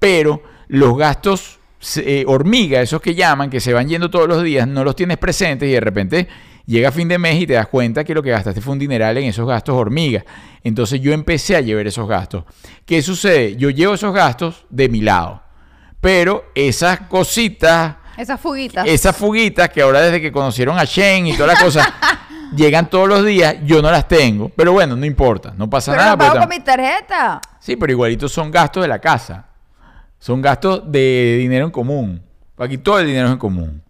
Pero 0.00 0.42
los 0.68 0.96
gastos 0.98 1.60
eh, 1.98 2.24
hormiga, 2.26 2.80
esos 2.80 3.00
que 3.00 3.14
llaman, 3.14 3.48
que 3.48 3.60
se 3.60 3.72
van 3.72 3.88
yendo 3.88 4.10
todos 4.10 4.26
los 4.26 4.42
días, 4.42 4.66
no 4.66 4.82
los 4.82 4.96
tienes 4.96 5.18
presentes 5.18 5.68
y 5.68 5.72
de 5.72 5.80
repente 5.80 6.28
llega 6.66 6.90
fin 6.92 7.08
de 7.08 7.18
mes 7.18 7.40
y 7.40 7.46
te 7.46 7.54
das 7.54 7.68
cuenta 7.68 8.04
que 8.04 8.12
lo 8.14 8.22
que 8.22 8.30
gastaste 8.30 8.60
fue 8.60 8.72
un 8.74 8.78
dineral 8.78 9.16
en 9.18 9.24
esos 9.24 9.46
gastos 9.46 9.74
hormiga. 9.76 10.24
Entonces 10.62 11.00
yo 11.00 11.12
empecé 11.12 11.56
a 11.56 11.60
llevar 11.60 11.86
esos 11.86 12.08
gastos. 12.08 12.44
¿Qué 12.84 13.00
sucede? 13.02 13.56
Yo 13.56 13.70
llevo 13.70 13.94
esos 13.94 14.12
gastos 14.12 14.66
de 14.68 14.88
mi 14.88 15.00
lado. 15.00 15.42
Pero 16.00 16.44
esas 16.54 17.00
cositas, 17.02 17.96
Esas 18.16 18.40
fuguitas. 18.40 18.86
esas 18.86 19.16
fuguitas 19.16 19.68
que 19.70 19.82
ahora 19.82 20.00
desde 20.00 20.20
que 20.20 20.30
conocieron 20.32 20.78
a 20.78 20.84
Shane 20.84 21.30
y 21.30 21.36
toda 21.36 21.54
la 21.54 21.58
cosa, 21.60 21.94
llegan 22.56 22.88
todos 22.90 23.08
los 23.08 23.24
días, 23.24 23.56
yo 23.64 23.80
no 23.82 23.90
las 23.90 24.06
tengo, 24.06 24.48
pero 24.50 24.72
bueno, 24.72 24.94
no 24.96 25.04
importa, 25.06 25.52
no 25.56 25.68
pasa 25.68 25.92
Pero 25.92 26.02
nada. 26.04 26.16
pues, 26.16 26.28
pago 26.30 26.40
con 26.40 26.48
mi 26.48 26.60
tarjeta. 26.60 27.40
Sí, 27.60 27.76
pero 27.76 27.92
igualito 27.92 28.28
son 28.28 28.50
gastos 28.50 28.82
de 28.82 28.88
la 28.88 28.98
casa. 29.00 29.46
Son 30.18 30.40
gastos 30.40 30.82
de 30.90 31.36
dinero 31.38 31.64
en 31.66 31.70
común. 31.70 32.22
Aquí 32.58 32.78
todo 32.78 32.98
el 33.00 33.06
dinero 33.06 33.26
es 33.26 33.32
en 33.32 33.38
común. 33.38 33.82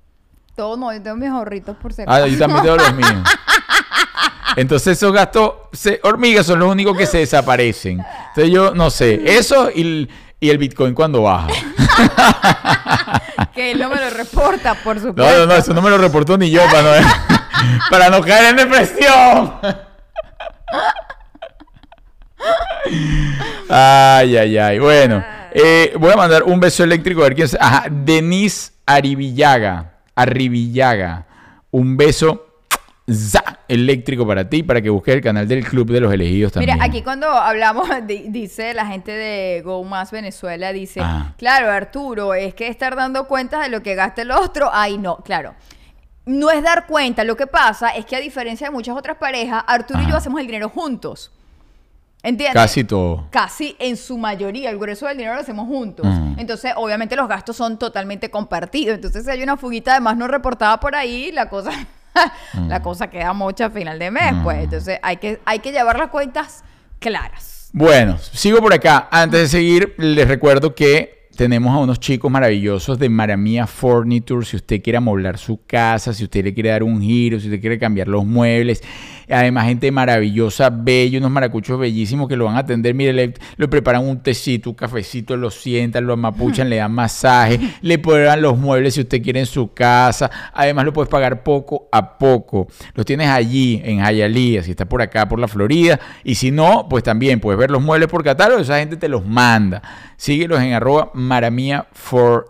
Todo 0.56 0.76
no, 0.76 0.92
yo 0.92 1.02
tengo 1.02 1.16
mis 1.16 1.28
ahorritos 1.28 1.76
por 1.76 1.92
si 1.92 2.02
Ah, 2.06 2.26
yo 2.26 2.38
también 2.38 2.62
tengo 2.62 2.76
los 2.76 2.94
míos. 2.94 3.12
Entonces 4.56 4.96
esos 4.96 5.12
gastos 5.12 5.52
se- 5.72 6.00
hormigas 6.02 6.46
son 6.46 6.58
los 6.60 6.70
únicos 6.72 6.96
que 6.96 7.06
se 7.06 7.18
desaparecen. 7.18 8.00
Entonces 8.28 8.50
yo 8.52 8.74
no 8.74 8.88
sé, 8.90 9.36
eso 9.36 9.68
y 9.74 9.82
el, 9.82 10.10
y 10.40 10.48
el 10.48 10.56
Bitcoin 10.56 10.94
cuando 10.94 11.22
baja. 11.22 11.48
Que 13.54 13.72
él 13.72 13.78
no 13.78 13.90
me 13.90 13.96
lo 13.96 14.08
reporta, 14.10 14.74
por 14.82 14.96
No, 14.96 15.02
supuesto. 15.08 15.38
no, 15.40 15.46
no, 15.46 15.54
eso 15.54 15.74
no 15.74 15.82
me 15.82 15.90
lo 15.90 15.98
reportó 15.98 16.38
ni 16.38 16.50
yo 16.50 16.62
para 16.70 16.82
no, 17.02 17.08
para 17.90 18.08
no 18.08 18.20
caer 18.22 18.46
en 18.46 18.56
depresión. 18.56 19.52
Ay, 23.68 24.36
ay, 24.36 24.58
ay. 24.58 24.78
Bueno, 24.78 25.22
eh, 25.52 25.92
voy 25.98 26.12
a 26.12 26.16
mandar 26.16 26.44
un 26.44 26.60
beso 26.60 26.82
eléctrico 26.84 27.20
a 27.20 27.24
ver 27.24 27.34
quién 27.34 27.44
es. 27.46 27.56
Ajá, 27.60 27.86
Denise 27.90 28.72
Arivillaga. 28.86 29.92
Arrivillaga. 30.16 31.26
Un 31.70 31.96
beso 31.96 32.46
za, 33.08 33.60
eléctrico 33.68 34.26
para 34.26 34.48
ti, 34.48 34.62
para 34.62 34.80
que 34.82 34.90
busques 34.90 35.14
el 35.14 35.20
canal 35.20 35.46
del 35.46 35.64
Club 35.64 35.90
de 35.90 36.00
los 36.00 36.12
Elegidos 36.12 36.52
también. 36.52 36.74
Mira, 36.74 36.84
aquí 36.84 37.02
cuando 37.02 37.28
hablamos, 37.28 37.88
di- 38.06 38.24
dice 38.28 38.74
la 38.74 38.86
gente 38.86 39.12
de 39.12 39.62
Go 39.62 39.84
Más 39.84 40.10
Venezuela, 40.10 40.72
dice, 40.72 41.00
Ah. 41.02 41.34
claro, 41.38 41.70
Arturo, 41.70 42.34
es 42.34 42.54
que 42.54 42.68
estar 42.68 42.96
dando 42.96 43.28
cuenta 43.28 43.60
de 43.60 43.68
lo 43.68 43.82
que 43.82 43.94
gasta 43.94 44.22
el 44.22 44.30
otro, 44.32 44.70
ay 44.72 44.98
no, 44.98 45.18
claro. 45.18 45.54
No 46.24 46.50
es 46.50 46.60
dar 46.62 46.86
cuenta, 46.88 47.22
lo 47.22 47.36
que 47.36 47.46
pasa 47.46 47.90
es 47.90 48.04
que 48.04 48.16
a 48.16 48.20
diferencia 48.20 48.66
de 48.66 48.72
muchas 48.72 48.96
otras 48.96 49.16
parejas, 49.16 49.62
Arturo 49.68 50.02
y 50.02 50.08
yo 50.10 50.16
hacemos 50.16 50.40
el 50.40 50.46
dinero 50.46 50.68
juntos. 50.68 51.30
¿Entiendes? 52.26 52.60
Casi 52.60 52.82
todo. 52.82 53.28
Casi 53.30 53.76
en 53.78 53.96
su 53.96 54.18
mayoría, 54.18 54.70
el 54.70 54.78
grueso 54.78 55.06
del 55.06 55.18
dinero 55.18 55.36
lo 55.36 55.40
hacemos 55.42 55.68
juntos. 55.68 56.04
Ujú. 56.04 56.34
Entonces, 56.38 56.72
obviamente 56.74 57.14
los 57.14 57.28
gastos 57.28 57.56
son 57.56 57.78
totalmente 57.78 58.30
compartidos. 58.32 58.96
Entonces, 58.96 59.24
si 59.24 59.30
hay 59.30 59.44
una 59.44 59.56
fuguita 59.56 59.92
además 59.92 60.16
no 60.16 60.26
reportada 60.26 60.80
por 60.80 60.96
ahí, 60.96 61.30
la 61.30 61.48
cosa, 61.48 61.70
la 62.68 62.82
cosa 62.82 63.08
queda 63.08 63.32
mocha 63.32 63.66
a 63.66 63.70
final 63.70 64.00
de 64.00 64.10
mes, 64.10 64.34
pues. 64.42 64.56
Ujú. 64.56 64.64
Entonces, 64.64 64.98
hay 65.02 65.18
que, 65.18 65.40
hay 65.44 65.60
que 65.60 65.70
llevar 65.70 66.00
las 66.00 66.10
cuentas 66.10 66.64
claras. 66.98 67.70
Bueno, 67.72 68.18
sigo 68.18 68.58
por 68.58 68.74
acá. 68.74 69.06
Antes 69.08 69.42
de 69.42 69.48
seguir, 69.48 69.94
les 69.96 70.26
recuerdo 70.26 70.74
que 70.74 71.28
tenemos 71.36 71.72
a 71.76 71.78
unos 71.78 72.00
chicos 72.00 72.28
maravillosos 72.28 72.98
de 72.98 73.08
Maramia 73.08 73.68
Furniture. 73.68 74.44
Si 74.44 74.56
usted 74.56 74.82
quiere 74.82 74.96
amoblar 74.96 75.38
su 75.38 75.60
casa, 75.64 76.12
si 76.12 76.24
usted 76.24 76.42
le 76.42 76.54
quiere 76.54 76.70
dar 76.70 76.82
un 76.82 77.00
giro, 77.00 77.38
si 77.38 77.46
usted 77.46 77.60
quiere 77.60 77.78
cambiar 77.78 78.08
los 78.08 78.24
muebles. 78.24 78.82
Además, 79.28 79.66
gente 79.66 79.90
maravillosa, 79.90 80.70
bella, 80.70 81.18
unos 81.18 81.30
maracuchos 81.30 81.78
bellísimos 81.78 82.28
que 82.28 82.36
lo 82.36 82.44
van 82.46 82.56
a 82.56 82.60
atender. 82.60 82.94
Mire, 82.94 83.12
le, 83.12 83.34
le 83.56 83.68
preparan 83.68 84.06
un 84.06 84.20
tecito, 84.22 84.70
un 84.70 84.76
cafecito, 84.76 85.36
lo 85.36 85.50
sientan, 85.50 86.06
lo 86.06 86.12
amapuchan, 86.14 86.68
le 86.70 86.76
dan 86.76 86.92
masaje, 86.92 87.58
le 87.82 87.98
prueban 87.98 88.40
los 88.42 88.56
muebles 88.58 88.94
si 88.94 89.00
usted 89.00 89.22
quiere 89.22 89.40
en 89.40 89.46
su 89.46 89.72
casa. 89.74 90.30
Además, 90.54 90.84
lo 90.84 90.92
puedes 90.92 91.08
pagar 91.10 91.42
poco 91.42 91.88
a 91.92 92.18
poco. 92.18 92.68
Los 92.94 93.04
tienes 93.06 93.28
allí 93.28 93.80
en 93.84 93.98
Hialeah, 94.04 94.62
si 94.62 94.70
está 94.72 94.84
por 94.84 95.02
acá, 95.02 95.28
por 95.28 95.38
la 95.38 95.48
Florida. 95.48 95.98
Y 96.24 96.34
si 96.36 96.50
no, 96.50 96.86
pues 96.88 97.02
también 97.04 97.40
puedes 97.40 97.58
ver 97.58 97.70
los 97.70 97.82
muebles 97.82 98.08
por 98.08 98.22
catálogo. 98.22 98.60
Esa 98.60 98.78
gente 98.78 98.96
te 98.96 99.08
los 99.08 99.24
manda. 99.26 99.82
Síguelos 100.16 100.60
en 100.60 100.72
arroba 100.72 101.10
maramia. 101.14 101.86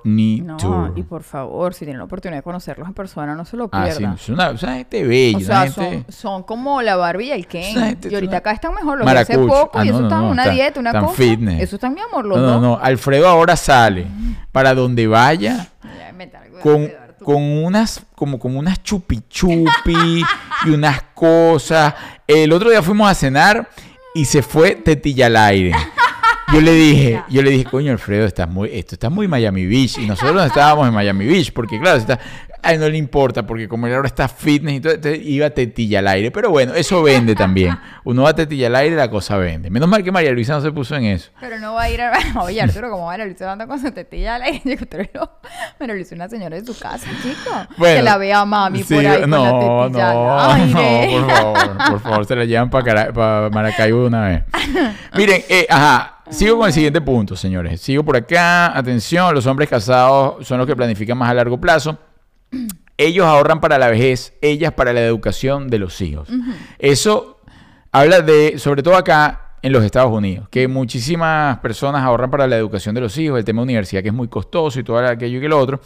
No, 0.04 0.92
y 0.96 1.02
por 1.02 1.22
favor, 1.22 1.74
si 1.74 1.84
tienen 1.84 1.98
la 1.98 2.04
oportunidad 2.04 2.38
de 2.38 2.42
conocerlos 2.42 2.86
en 2.86 2.94
persona, 2.94 3.34
no 3.34 3.44
se 3.44 3.56
lo 3.56 3.68
Ah, 3.72 3.84
pierdan. 3.84 4.16
sí, 4.18 4.24
es 4.24 4.28
una, 4.28 4.50
una 4.50 4.74
gente 4.76 5.04
bella, 5.04 5.36
O 5.36 5.40
una 5.40 5.46
sea, 5.46 5.60
gente... 5.72 6.04
son, 6.04 6.12
son 6.12 6.42
como 6.44 6.65
la 6.82 6.96
Barbie 6.96 7.26
y 7.28 7.32
el 7.32 7.46
Ken. 7.46 7.98
Y 8.10 8.14
ahorita 8.14 8.38
acá 8.38 8.52
están 8.52 8.74
mejor. 8.74 8.98
Los 8.98 9.08
hace 9.08 9.38
poco 9.38 9.78
Ah, 9.78 9.84
y 9.84 9.88
no, 9.88 9.94
eso 9.94 10.00
no, 10.00 10.06
está 10.08 10.16
en 10.16 10.22
no, 10.22 10.30
una 10.30 10.48
dieta, 10.50 10.80
una 10.80 10.92
cosa. 11.00 11.14
fitness. 11.14 11.62
Eso 11.62 11.76
está 11.76 11.90
mi 11.90 12.00
amor, 12.00 12.24
los 12.24 12.38
No, 12.38 12.44
no, 12.46 12.52
dos. 12.52 12.62
no. 12.62 12.78
Alfredo 12.82 13.28
ahora 13.28 13.56
sale 13.56 14.06
para 14.52 14.74
donde 14.74 15.06
vaya 15.06 15.68
con, 16.62 16.90
con 17.22 17.42
unas 17.42 18.02
como, 18.14 18.38
como 18.38 18.58
unas 18.58 18.82
chupi 18.82 19.22
chupi 19.28 20.22
y 20.64 20.70
unas 20.70 21.02
cosas. 21.14 21.94
El 22.26 22.52
otro 22.52 22.70
día 22.70 22.82
fuimos 22.82 23.10
a 23.10 23.14
cenar 23.14 23.68
y 24.14 24.24
se 24.24 24.42
fue 24.42 24.74
tetilla 24.76 25.26
al 25.26 25.36
aire. 25.36 25.72
Yo 26.52 26.60
le 26.60 26.72
dije, 26.72 27.22
yo 27.28 27.42
le 27.42 27.50
dije, 27.50 27.64
coño 27.64 27.92
Alfredo, 27.92 28.24
estás 28.24 28.48
muy, 28.48 28.70
esto 28.72 28.94
está 28.94 29.10
muy 29.10 29.26
Miami 29.26 29.66
Beach. 29.66 29.98
Y 29.98 30.06
nosotros 30.06 30.34
no 30.34 30.44
estábamos 30.44 30.86
en 30.86 30.94
Miami 30.94 31.26
Beach, 31.26 31.52
porque 31.52 31.80
claro, 31.80 31.98
está, 31.98 32.20
a 32.62 32.72
él 32.72 32.80
no 32.80 32.88
le 32.88 32.96
importa, 32.96 33.46
porque 33.46 33.68
como 33.68 33.86
él 33.86 33.94
ahora 33.94 34.08
está 34.08 34.28
fitness 34.28 34.76
y 34.76 34.80
todo, 34.80 34.92
entonces 34.94 35.20
iba 35.24 35.50
tetilla 35.50 36.00
al 36.00 36.08
aire. 36.08 36.30
Pero 36.30 36.50
bueno, 36.50 36.74
eso 36.74 37.02
vende 37.02 37.34
también. 37.34 37.78
Uno 38.04 38.22
va 38.22 38.34
tetilla 38.34 38.66
al 38.68 38.76
aire 38.76 38.96
la 38.96 39.10
cosa 39.10 39.36
vende. 39.36 39.70
Menos 39.70 39.88
mal 39.88 40.02
que 40.02 40.12
María 40.12 40.32
Luisa 40.32 40.54
no 40.54 40.60
se 40.60 40.72
puso 40.72 40.96
en 40.96 41.04
eso. 41.04 41.30
Pero 41.40 41.58
no 41.58 41.74
va 41.74 41.82
a 41.84 41.90
ir 41.90 42.00
a... 42.00 42.12
Oye, 42.42 42.60
Arturo, 42.60 42.90
¿cómo 42.90 43.06
va 43.06 43.12
a 43.12 43.14
ir 43.16 43.22
a 43.22 43.24
Luis 43.24 43.40
andando 43.42 43.66
con 43.66 43.80
su 43.80 43.90
tetilla 43.92 44.36
al 44.36 44.42
aire? 44.42 44.62
Yo 44.64 44.76
creo 44.76 44.88
que 44.88 45.10
no. 45.14 45.30
Pero 45.78 45.94
Luis 45.94 46.06
es 46.06 46.12
una 46.12 46.28
señora 46.28 46.56
de 46.56 46.64
su 46.64 46.78
casa, 46.78 47.08
chico. 47.22 47.50
Bueno, 47.76 47.96
que 47.96 48.02
la 48.02 48.18
vea 48.18 48.44
mami 48.44 48.82
sí, 48.82 48.94
por 48.94 49.06
ahí 49.06 49.20
con 49.20 49.30
no, 49.30 49.44
la 49.44 49.84
tetilla 49.84 50.12
no, 50.12 50.40
al 50.40 50.76
aire. 50.76 51.20
no, 51.20 51.26
por 51.26 51.30
favor, 51.30 51.76
por 51.90 52.00
favor, 52.00 52.26
se 52.26 52.36
la 52.36 52.44
llevan 52.44 52.70
para 52.70 53.50
Maracaibo 53.50 54.00
de 54.02 54.06
una 54.06 54.28
vez. 54.28 54.42
Miren, 55.14 55.42
eh, 55.48 55.66
ajá, 55.68 56.15
sigo 56.30 56.58
con 56.58 56.66
el 56.66 56.72
siguiente 56.72 57.00
punto, 57.00 57.36
señores. 57.36 57.80
Sigo 57.80 58.04
por 58.04 58.16
acá. 58.16 58.76
Atención, 58.76 59.34
los 59.34 59.46
hombres 59.46 59.68
casados 59.68 60.46
son 60.46 60.58
los 60.58 60.66
que 60.66 60.76
planifican 60.76 61.18
más 61.18 61.30
a 61.30 61.34
largo 61.34 61.60
plazo. 61.60 61.98
Ellos 62.96 63.26
ahorran 63.26 63.60
para 63.60 63.78
la 63.78 63.88
vejez, 63.88 64.34
ellas 64.40 64.72
para 64.72 64.92
la 64.92 65.00
educación 65.00 65.68
de 65.68 65.78
los 65.78 66.00
hijos. 66.00 66.28
Eso 66.78 67.40
habla 67.92 68.20
de, 68.20 68.58
sobre 68.58 68.82
todo 68.82 68.96
acá 68.96 69.46
en 69.62 69.72
los 69.72 69.84
Estados 69.84 70.12
Unidos, 70.12 70.48
que 70.48 70.68
muchísimas 70.68 71.58
personas 71.58 72.02
ahorran 72.02 72.30
para 72.30 72.46
la 72.46 72.56
educación 72.56 72.94
de 72.94 73.00
los 73.00 73.18
hijos, 73.18 73.38
el 73.38 73.44
tema 73.44 73.62
de 73.62 73.64
universidad 73.64 74.00
que 74.02 74.08
es 74.08 74.14
muy 74.14 74.28
costoso 74.28 74.78
y 74.78 74.84
todo 74.84 74.98
aquello 74.98 75.38
y 75.38 75.48
lo 75.48 75.58
otro. 75.58 75.80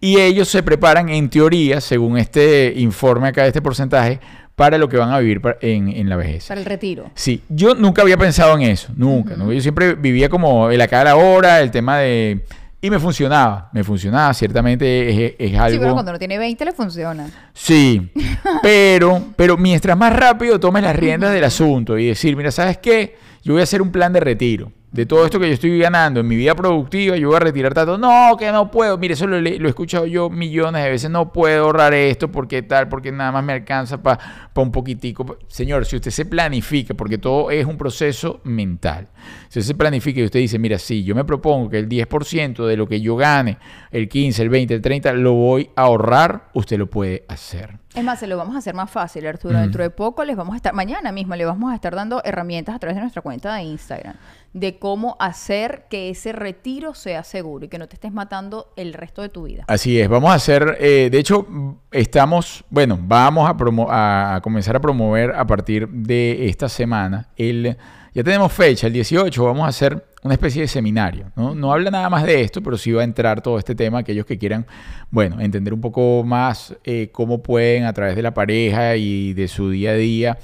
Y 0.00 0.18
ellos 0.18 0.48
se 0.48 0.62
preparan, 0.62 1.08
en 1.08 1.28
teoría, 1.28 1.80
según 1.80 2.16
este 2.16 2.72
informe 2.76 3.28
acá 3.28 3.42
de 3.42 3.48
este 3.48 3.60
porcentaje, 3.60 4.20
para 4.54 4.78
lo 4.78 4.88
que 4.88 4.96
van 4.96 5.10
a 5.10 5.18
vivir 5.18 5.40
en, 5.60 5.88
en 5.88 6.08
la 6.08 6.16
vejez. 6.16 6.46
Para 6.46 6.60
el 6.60 6.66
retiro. 6.66 7.10
Sí, 7.14 7.42
yo 7.48 7.74
nunca 7.74 8.02
había 8.02 8.16
pensado 8.16 8.54
en 8.56 8.62
eso, 8.62 8.92
nunca. 8.96 9.36
¿no? 9.36 9.52
Yo 9.52 9.60
siempre 9.60 9.94
vivía 9.94 10.28
como 10.28 10.70
el 10.70 10.80
acá 10.80 11.00
a 11.00 11.04
la 11.04 11.16
hora, 11.16 11.60
el 11.60 11.70
tema 11.70 11.98
de... 11.98 12.44
Y 12.80 12.90
me 12.90 12.98
funcionaba, 12.98 13.70
me 13.72 13.82
funcionaba, 13.82 14.34
ciertamente 14.34 15.08
es, 15.08 15.34
es 15.38 15.58
algo... 15.58 15.70
Sí, 15.70 15.78
pero 15.78 15.92
cuando 15.94 16.10
uno 16.10 16.18
tiene 16.18 16.36
20 16.36 16.64
le 16.66 16.72
funciona. 16.72 17.30
Sí, 17.54 18.12
pero, 18.62 19.22
pero 19.36 19.56
mientras 19.56 19.96
más 19.96 20.12
rápido 20.14 20.60
tomes 20.60 20.82
las 20.82 20.94
riendas 20.94 21.32
del 21.32 21.44
asunto 21.44 21.96
y 21.96 22.08
decir, 22.08 22.36
mira, 22.36 22.50
¿sabes 22.50 22.76
qué? 22.78 23.16
Yo 23.42 23.54
voy 23.54 23.60
a 23.60 23.64
hacer 23.64 23.80
un 23.80 23.90
plan 23.90 24.12
de 24.12 24.20
retiro. 24.20 24.70
De 24.94 25.06
todo 25.06 25.24
esto 25.24 25.40
que 25.40 25.48
yo 25.48 25.54
estoy 25.54 25.76
ganando 25.76 26.20
en 26.20 26.28
mi 26.28 26.36
vida 26.36 26.54
productiva, 26.54 27.16
yo 27.16 27.26
voy 27.26 27.36
a 27.36 27.40
retirar 27.40 27.74
tanto. 27.74 27.98
No, 27.98 28.36
que 28.38 28.52
no 28.52 28.70
puedo. 28.70 28.96
Mire, 28.96 29.14
eso 29.14 29.26
lo, 29.26 29.38
he 29.38 29.68
escuchado 29.68 30.06
yo 30.06 30.30
millones 30.30 30.84
de 30.84 30.90
veces. 30.90 31.10
No 31.10 31.32
puedo 31.32 31.64
ahorrar 31.64 31.92
esto 31.94 32.30
porque 32.30 32.62
tal, 32.62 32.88
porque 32.88 33.10
nada 33.10 33.32
más 33.32 33.42
me 33.42 33.54
alcanza 33.54 34.00
para 34.00 34.20
un 34.54 34.70
poquitico. 34.70 35.36
Señor, 35.48 35.84
si 35.84 35.96
usted 35.96 36.12
se 36.12 36.26
planifica, 36.26 36.94
porque 36.94 37.18
todo 37.18 37.50
es 37.50 37.66
un 37.66 37.76
proceso 37.76 38.40
mental. 38.44 39.08
Si 39.48 39.58
usted 39.58 39.72
se 39.72 39.74
planifica 39.74 40.20
y 40.20 40.26
usted 40.26 40.38
dice, 40.38 40.60
mira, 40.60 40.78
sí, 40.78 41.02
yo 41.02 41.16
me 41.16 41.24
propongo 41.24 41.70
que 41.70 41.80
el 41.80 41.88
10% 41.88 42.64
de 42.64 42.76
lo 42.76 42.86
que 42.86 43.00
yo 43.00 43.16
gane, 43.16 43.58
el 43.90 44.08
15, 44.08 44.42
el 44.42 44.48
20, 44.48 44.74
el 44.74 44.80
30, 44.80 45.12
lo 45.14 45.32
voy 45.32 45.70
a 45.74 45.82
ahorrar, 45.82 46.50
usted 46.52 46.78
lo 46.78 46.88
puede 46.88 47.24
hacer. 47.26 47.80
Es 47.96 48.04
más, 48.04 48.20
se 48.20 48.28
lo 48.28 48.36
vamos 48.36 48.54
a 48.54 48.58
hacer 48.58 48.76
más 48.76 48.90
fácil, 48.90 49.26
Arturo. 49.26 49.58
Mm. 49.58 49.62
Dentro 49.62 49.82
de 49.82 49.90
poco 49.90 50.24
les 50.24 50.36
vamos 50.36 50.54
a 50.54 50.56
estar, 50.56 50.72
mañana 50.72 51.10
mismo 51.10 51.34
le 51.34 51.44
vamos 51.44 51.72
a 51.72 51.74
estar 51.74 51.96
dando 51.96 52.22
herramientas 52.24 52.76
a 52.76 52.78
través 52.78 52.94
de 52.94 53.00
nuestra 53.00 53.22
cuenta 53.22 53.52
de 53.56 53.62
Instagram 53.62 54.14
de 54.54 54.78
cómo 54.78 55.16
hacer 55.18 55.84
que 55.90 56.08
ese 56.08 56.32
retiro 56.32 56.94
sea 56.94 57.24
seguro 57.24 57.66
y 57.66 57.68
que 57.68 57.78
no 57.78 57.88
te 57.88 57.96
estés 57.96 58.12
matando 58.12 58.72
el 58.76 58.94
resto 58.94 59.20
de 59.20 59.28
tu 59.28 59.42
vida. 59.42 59.64
Así 59.66 60.00
es, 60.00 60.08
vamos 60.08 60.30
a 60.30 60.34
hacer, 60.34 60.78
eh, 60.80 61.08
de 61.10 61.18
hecho, 61.18 61.46
estamos, 61.90 62.64
bueno, 62.70 62.98
vamos 63.02 63.50
a, 63.50 64.36
a 64.36 64.40
comenzar 64.40 64.76
a 64.76 64.80
promover 64.80 65.34
a 65.34 65.44
partir 65.46 65.88
de 65.88 66.46
esta 66.48 66.68
semana, 66.68 67.28
el, 67.36 67.76
ya 68.14 68.22
tenemos 68.22 68.52
fecha, 68.52 68.86
el 68.86 68.92
18, 68.92 69.44
vamos 69.44 69.64
a 69.64 69.68
hacer 69.68 70.04
una 70.22 70.34
especie 70.34 70.62
de 70.62 70.68
seminario, 70.68 71.32
¿no? 71.34 71.52
No 71.54 71.72
habla 71.72 71.90
nada 71.90 72.08
más 72.08 72.22
de 72.22 72.40
esto, 72.40 72.62
pero 72.62 72.78
sí 72.78 72.92
va 72.92 73.00
a 73.00 73.04
entrar 73.04 73.42
todo 73.42 73.58
este 73.58 73.74
tema, 73.74 73.98
aquellos 73.98 74.24
que 74.24 74.38
quieran, 74.38 74.66
bueno, 75.10 75.40
entender 75.40 75.74
un 75.74 75.80
poco 75.80 76.22
más 76.24 76.76
eh, 76.84 77.10
cómo 77.12 77.42
pueden 77.42 77.84
a 77.84 77.92
través 77.92 78.14
de 78.14 78.22
la 78.22 78.32
pareja 78.32 78.94
y 78.94 79.34
de 79.34 79.48
su 79.48 79.68
día 79.68 79.90
a 79.90 79.94
día 79.94 80.38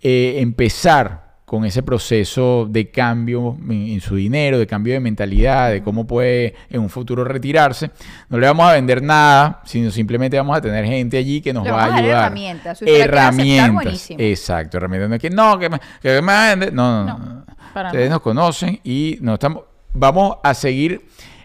eh, 0.00 0.36
empezar 0.38 1.23
con 1.54 1.64
ese 1.64 1.84
proceso 1.84 2.66
de 2.68 2.90
cambio 2.90 3.56
en, 3.70 4.00
su 4.00 4.16
dinero, 4.16 4.58
de 4.58 4.66
cambio 4.66 4.92
de 4.94 4.98
mentalidad, 5.00 5.70
de 5.70 5.82
cómo 5.84 6.04
puede 6.04 6.54
en 6.68 6.80
un 6.80 6.88
futuro 6.90 7.22
retirarse. 7.22 7.90
No 8.28 8.38
le 8.38 8.46
vamos 8.48 8.68
a 8.68 8.72
vender 8.72 9.00
nada, 9.02 9.62
sino 9.64 9.90
simplemente 9.92 10.36
vamos 10.36 10.56
a 10.56 10.60
tener 10.60 10.84
gente 10.84 11.16
allí 11.16 11.40
que 11.40 11.52
nos 11.52 11.62
Le 11.62 11.70
va 11.70 11.82
a 11.82 11.84
a 11.84 11.88
dar 11.90 11.98
ayudar. 12.00 12.18
herramientas. 12.24 12.78
Si 12.78 12.84
aceptar, 12.86 13.08
herramientas. 13.08 13.72
buenísimo. 13.72 14.18
Exacto, 14.20 14.76
herramientas. 14.78 15.08
No 15.10 15.14
es 15.14 15.20
que 15.22 15.30
no, 15.30 15.58
que 15.60 15.68
me, 15.70 15.78
que 16.02 16.08
me 16.20 16.32
va 16.32 16.46
a 16.46 16.50
vender. 16.50 16.72
No, 16.72 17.04
no, 17.04 17.18
no. 17.18 17.44
Para 17.72 17.88
Ustedes 17.90 18.10
nos 18.10 18.20
conocen 18.20 18.80
y 18.82 19.18
nos 19.20 19.34
estamos, 19.34 19.62
vamos 19.92 20.36
a 20.42 20.54
seguir 20.54 21.02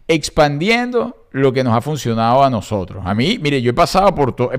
expandiendo 0.07 1.27
lo 1.31 1.53
que 1.53 1.63
nos 1.63 1.75
ha 1.75 1.81
funcionado 1.81 2.43
a 2.43 2.49
nosotros. 2.49 3.03
A 3.05 3.13
mí, 3.13 3.39
mire, 3.41 3.61
yo 3.61 3.69
he 3.71 3.73
pasado 3.73 4.13
por 4.15 4.35
todo. 4.35 4.51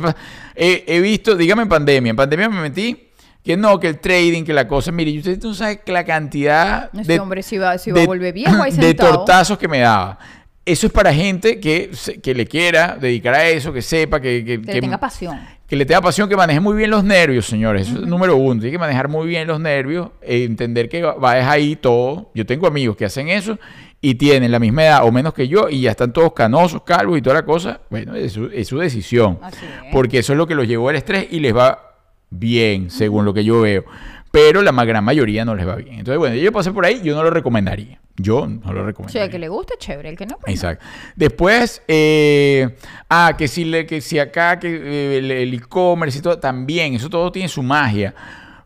He- 0.55 0.84
he 0.86 1.01
visto, 1.01 1.34
dígame 1.36 1.62
en 1.62 1.68
pandemia, 1.68 2.11
en 2.11 2.16
pandemia 2.16 2.48
me 2.48 2.61
metí 2.61 3.09
que 3.45 3.57
no, 3.57 3.80
que 3.80 3.88
el 3.88 3.99
trading, 4.01 4.45
que 4.45 4.53
la 4.53 4.68
cosa, 4.68 4.93
mire, 4.93 5.16
usted 5.18 5.43
no 5.43 5.55
sabe 5.55 5.80
que 5.80 5.93
la 5.93 6.05
cantidad 6.05 6.91
Ese 6.99 7.18
hombre 7.18 7.43
se 7.43 7.55
iba- 7.57 7.76
se 7.78 7.91
iba 7.91 7.99
a 7.99 8.01
de- 8.03 8.07
volver 8.07 8.32
viejo 8.34 8.62
ahí 8.62 8.72
de 8.72 8.95
tortazos 8.95 9.57
que 9.59 9.68
me 9.68 9.78
daba. 9.80 10.18
Eso 10.66 10.86
es 10.86 10.93
para 10.93 11.12
gente 11.12 11.59
que, 11.59 11.91
que 12.22 12.34
le 12.34 12.47
quiera 12.47 12.97
dedicar 13.01 13.34
a 13.34 13.49
eso, 13.49 13.72
que 13.72 13.80
sepa, 13.82 14.20
que, 14.20 14.45
que, 14.45 14.59
tenga 14.59 14.99
pasión. 14.99 15.41
que 15.66 15.74
le 15.74 15.86
tenga 15.86 16.03
pasión, 16.03 16.28
que 16.28 16.36
maneje 16.36 16.61
muy 16.61 16.76
bien 16.76 16.91
los 16.91 17.03
nervios, 17.03 17.47
señores. 17.47 17.88
Eso 17.88 18.01
es 18.03 18.07
número 18.07 18.36
uno. 18.36 18.61
Tiene 18.61 18.72
que 18.72 18.78
manejar 18.78 19.09
muy 19.09 19.26
bien 19.26 19.49
los 19.49 19.59
nervios, 19.59 20.11
eh, 20.20 20.45
entender 20.45 20.88
que 20.88 21.03
va 21.03 21.14
va 21.14 21.38
es 21.38 21.47
ahí 21.47 21.76
todo. 21.76 22.30
Yo 22.34 22.45
tengo 22.45 22.66
amigos 22.66 22.95
que 22.97 23.07
hacen 23.07 23.28
eso 23.30 23.59
y 24.03 24.14
tienen 24.16 24.53
la 24.53 24.59
misma 24.59 24.84
edad 24.84 25.05
o 25.07 25.11
menos 25.11 25.32
que 25.32 25.49
yo 25.49 25.68
y 25.70 25.80
ya 25.80 25.91
están 25.93 26.12
todos 26.12 26.34
canosos, 26.34 26.82
calvos 26.82 27.18
y 27.18 27.22
toda 27.22 27.36
la 27.36 27.45
cosa. 27.45 27.80
Bueno, 27.88 28.14
es 28.14 28.32
su, 28.32 28.45
es 28.53 28.68
su 28.68 28.78
decisión. 28.78 29.38
Así 29.43 29.64
es. 29.64 29.93
Porque 29.93 30.18
eso 30.18 30.34
es 30.34 30.36
lo 30.36 30.47
que 30.47 30.55
los 30.55 30.68
llevó 30.68 30.91
al 30.91 30.97
estrés 30.97 31.26
y 31.30 31.41
les 31.41 31.57
va 31.57 31.89
bien, 32.31 32.91
según 32.91 33.24
lo 33.24 33.35
que 33.35 33.45
yo 33.45 33.61
veo. 33.61 33.85
Pero 34.31 34.62
la 34.62 34.72
gran 34.85 35.05
mayoría 35.05 35.45
no 35.45 35.55
les 35.57 35.66
va 35.66 35.74
bien. 35.74 35.99
Entonces, 35.99 36.18
bueno, 36.18 36.37
yo 36.37 36.53
pasé 36.53 36.70
por 36.70 36.85
ahí, 36.85 37.01
yo 37.03 37.16
no 37.16 37.22
lo 37.24 37.31
recomendaría. 37.31 37.99
Yo 38.16 38.47
no 38.47 38.72
lo 38.72 38.83
O 38.83 38.85
recomendaría. 38.87 39.22
sea, 39.22 39.31
que 39.31 39.39
le 39.39 39.49
guste, 39.49 39.74
chévere. 39.78 40.11
El 40.11 40.16
que 40.16 40.26
no, 40.26 40.37
pues 40.39 40.47
no. 40.47 40.53
Exacto. 40.53 40.85
Después, 41.16 41.83
eh, 41.89 42.76
ah, 43.09 43.35
que 43.37 43.49
si, 43.49 43.64
le, 43.64 43.87
que 43.87 44.01
si 44.01 44.18
acá, 44.18 44.59
que 44.61 44.68
eh, 44.68 45.18
el 45.18 45.31
el 45.31 45.55
e-commerce 45.55 46.18
y 46.18 46.22
todo, 46.22 46.39
también, 46.39 46.95
eso 46.95 47.09
todo 47.11 47.33
tiene 47.33 47.49
su 47.49 47.62
magia. 47.62 48.14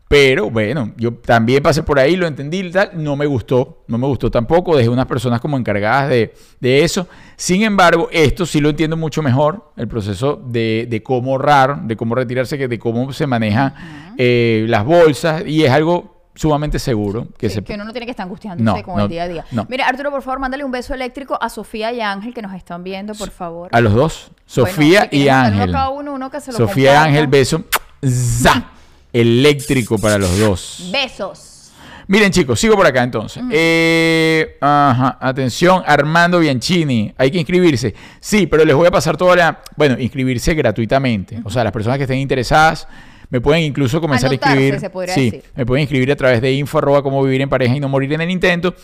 Pero 0.07 0.51
bueno, 0.51 0.93
yo 0.97 1.13
también 1.15 1.63
pasé 1.63 1.81
por 1.81 1.97
ahí, 1.97 2.15
lo 2.15 2.27
entendí 2.27 2.59
y 2.59 2.71
tal, 2.71 2.91
no 2.93 3.15
me 3.15 3.25
gustó, 3.25 3.83
no 3.87 3.97
me 3.97 4.05
gustó 4.05 4.29
tampoco, 4.29 4.77
dejé 4.77 4.87
unas 4.87 5.07
personas 5.07 5.41
como 5.41 5.57
encargadas 5.57 6.09
de, 6.09 6.31
de 6.59 6.83
eso. 6.83 7.07
Sin 7.35 7.63
embargo, 7.63 8.07
esto 8.11 8.45
sí 8.45 8.61
lo 8.61 8.69
entiendo 8.69 8.95
mucho 8.97 9.23
mejor, 9.23 9.71
el 9.75 9.87
proceso 9.87 10.35
de, 10.45 10.85
de 10.87 11.01
cómo 11.01 11.31
ahorrar, 11.31 11.81
de 11.87 11.95
cómo 11.97 12.13
retirarse, 12.13 12.55
que 12.55 12.67
de 12.67 12.77
cómo 12.77 13.11
se 13.13 13.25
manejan 13.25 13.73
eh, 14.17 14.65
las 14.69 14.85
bolsas 14.85 15.43
y 15.47 15.63
es 15.65 15.71
algo 15.71 16.13
sumamente 16.35 16.77
seguro 16.79 17.29
que 17.37 17.47
Sí, 17.49 17.55
se 17.55 17.63
que 17.63 17.73
uno 17.73 17.85
no 17.85 17.91
tiene 17.91 18.05
que 18.05 18.11
estar 18.11 18.25
angustiándose 18.25 18.63
No, 18.79 18.83
con 18.85 18.97
no, 18.97 19.03
el 19.05 19.09
día 19.09 19.23
a 19.23 19.27
día. 19.27 19.45
no. 19.53 19.65
Mira, 19.69 19.87
Arturo, 19.87 20.11
por 20.11 20.21
favor, 20.21 20.37
mándale 20.39 20.63
un 20.63 20.71
beso 20.71 20.93
eléctrico 20.93 21.35
a 21.41 21.49
Sofía 21.49 21.91
y 21.93 22.01
a 22.01 22.11
Ángel 22.11 22.31
que 22.33 22.43
nos 22.43 22.53
están 22.53 22.83
viendo, 22.83 23.15
por 23.15 23.31
favor. 23.31 23.69
a 23.71 23.81
los 23.81 23.93
dos, 23.95 24.31
Sofía 24.45 25.07
y 25.11 25.29
Ángel. 25.29 25.71
cada 25.71 25.89
uno, 25.89 26.13
uno 26.13 26.29
que 26.29 26.39
se 26.41 26.51
lo 26.51 26.57
Sofía 26.59 26.93
y. 26.93 26.95
Ángel, 26.97 27.25
beso. 27.27 27.63
¡Za! 28.05 28.69
Eléctrico 29.15 29.97
para 29.97 30.17
los 30.17 30.37
dos. 30.37 30.89
Besos. 30.91 31.71
Miren, 32.07 32.31
chicos, 32.31 32.59
sigo 32.59 32.75
por 32.75 32.85
acá 32.85 33.01
entonces. 33.01 33.41
Eh, 33.49 34.57
ajá, 34.59 35.17
atención, 35.21 35.81
Armando 35.85 36.39
Bianchini. 36.39 37.13
Hay 37.17 37.31
que 37.31 37.37
inscribirse. 37.37 37.95
Sí, 38.19 38.45
pero 38.45 38.65
les 38.65 38.75
voy 38.75 38.87
a 38.87 38.91
pasar 38.91 39.15
toda 39.15 39.35
la. 39.37 39.61
Bueno, 39.77 39.97
inscribirse 39.97 40.53
gratuitamente. 40.53 41.39
O 41.45 41.49
sea, 41.49 41.63
las 41.63 41.71
personas 41.71 41.97
que 41.97 42.03
estén 42.03 42.19
interesadas 42.19 42.89
me 43.29 43.39
pueden 43.39 43.63
incluso 43.63 44.01
comenzar 44.01 44.29
Anotarse, 44.29 44.53
a 44.53 44.61
inscribir. 44.61 45.07
se 45.07 45.13
sí, 45.13 45.31
decir. 45.31 45.43
me 45.55 45.65
pueden 45.65 45.83
inscribir 45.83 46.11
a 46.11 46.15
través 46.17 46.41
de 46.41 46.51
info 46.51 46.77
arroba 46.77 47.01
cómo 47.01 47.23
vivir 47.23 47.41
en 47.41 47.49
pareja 47.49 47.73
y 47.73 47.79
no 47.79 47.87
morir 47.87 48.11
en 48.11 48.21
el 48.21 48.29
intento. 48.29 48.75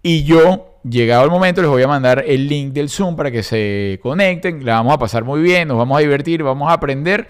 Y 0.00 0.22
yo, 0.22 0.78
llegado 0.88 1.24
el 1.24 1.30
momento, 1.30 1.60
les 1.60 1.70
voy 1.70 1.82
a 1.82 1.88
mandar 1.88 2.24
el 2.26 2.48
link 2.48 2.72
del 2.72 2.88
Zoom 2.88 3.16
para 3.16 3.32
que 3.32 3.42
se 3.42 3.98
conecten. 4.00 4.64
La 4.64 4.74
vamos 4.74 4.94
a 4.94 4.98
pasar 4.98 5.24
muy 5.24 5.42
bien, 5.42 5.66
nos 5.66 5.76
vamos 5.76 5.98
a 5.98 6.00
divertir, 6.00 6.44
vamos 6.44 6.70
a 6.70 6.74
aprender 6.74 7.28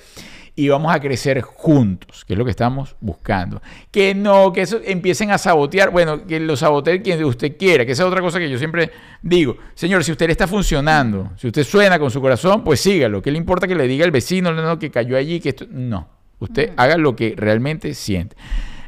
y 0.55 0.69
vamos 0.69 0.95
a 0.95 1.01
crecer 1.01 1.41
juntos, 1.41 2.25
que 2.25 2.35
es 2.35 2.39
lo 2.39 2.45
que 2.45 2.51
estamos 2.51 2.95
buscando. 3.01 3.63
Que 3.91 4.15
no, 4.15 4.53
que 4.53 4.63
eso 4.63 4.81
empiecen 4.85 5.31
a 5.31 5.39
sabotear, 5.39 5.91
bueno, 5.91 6.27
que 6.27 6.41
lo 6.41 6.57
sabotee 6.57 7.01
quien 7.01 7.25
usted 7.25 7.57
quiera, 7.57 7.87
que 7.87 7.93
esa 7.93 8.03
es 8.03 8.09
otra 8.09 8.21
cosa 8.21 8.39
que 8.39 8.51
yo 8.51 8.59
siempre 8.59 8.91
digo. 9.23 9.57
Señor, 9.75 10.05
si 10.05 10.13
usted 10.13 10.27
le 10.27 10.33
está 10.33 10.47
funcionando, 10.47 11.31
si 11.37 11.47
usted 11.47 11.65
suena 11.65 11.99
con 11.99 12.11
su 12.11 12.21
corazón, 12.21 12.63
pues 12.65 12.81
sígalo. 12.81 13.23
¿Qué 13.23 13.31
le 13.31 13.39
importa 13.39 13.67
que 13.67 13.75
le 13.75 13.89
diga 13.89 14.05
el 14.05 14.11
vecino 14.11 14.53
no, 14.53 14.79
que 14.79 14.91
cayó 14.91 15.17
allí? 15.17 15.41
que 15.41 15.51
esto... 15.51 15.67
No, 15.71 16.09
usted 16.39 16.73
haga 16.77 16.99
lo 16.99 17.17
que 17.17 17.35
realmente 17.37 17.95
siente. 17.95 18.37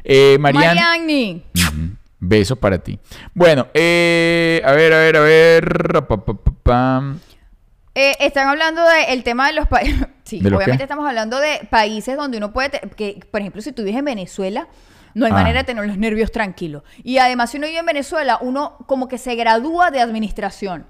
Eh. 0.03 0.37
Mariani. 0.39 1.43
Ujú. 1.55 1.95
Besos 2.19 2.57
para 2.57 2.77
ti. 2.77 2.99
Bueno, 3.33 3.67
eh, 3.73 4.61
a 4.63 4.71
ver, 4.73 4.93
a 4.93 4.99
ver, 4.99 5.17
a 5.17 5.19
ver. 5.21 6.05
Pa, 6.07 6.23
pa, 6.23 6.33
pa, 6.33 6.51
pam. 6.63 7.19
Eh, 7.93 8.15
están 8.19 8.47
hablando 8.47 8.81
del 9.07 9.23
tema 9.23 9.47
de 9.47 9.53
los 9.53 9.67
países. 9.67 10.07
Sí, 10.25 10.39
¿De 10.41 10.49
los 10.49 10.57
obviamente 10.57 10.83
estamos 10.83 11.07
hablando 11.07 11.39
de 11.39 11.67
países 11.69 12.17
donde 12.17 12.37
uno 12.37 12.51
puede. 12.51 12.71
que, 12.97 13.19
por 13.31 13.41
ejemplo, 13.41 13.61
si 13.61 13.71
tú 13.71 13.83
vives 13.83 13.99
en 13.99 14.05
Venezuela, 14.05 14.67
no 15.13 15.25
hay 15.25 15.31
Ah. 15.31 15.35
manera 15.35 15.59
de 15.59 15.63
tener 15.65 15.85
los 15.85 15.97
nervios 15.97 16.31
tranquilos. 16.31 16.83
Y 17.03 17.19
además, 17.19 17.51
si 17.51 17.57
uno 17.57 17.67
vive 17.67 17.79
en 17.79 17.85
Venezuela, 17.85 18.39
uno 18.41 18.77
como 18.87 19.07
que 19.07 19.17
se 19.19 19.35
gradúa 19.35 19.91
de 19.91 20.01
administración. 20.01 20.87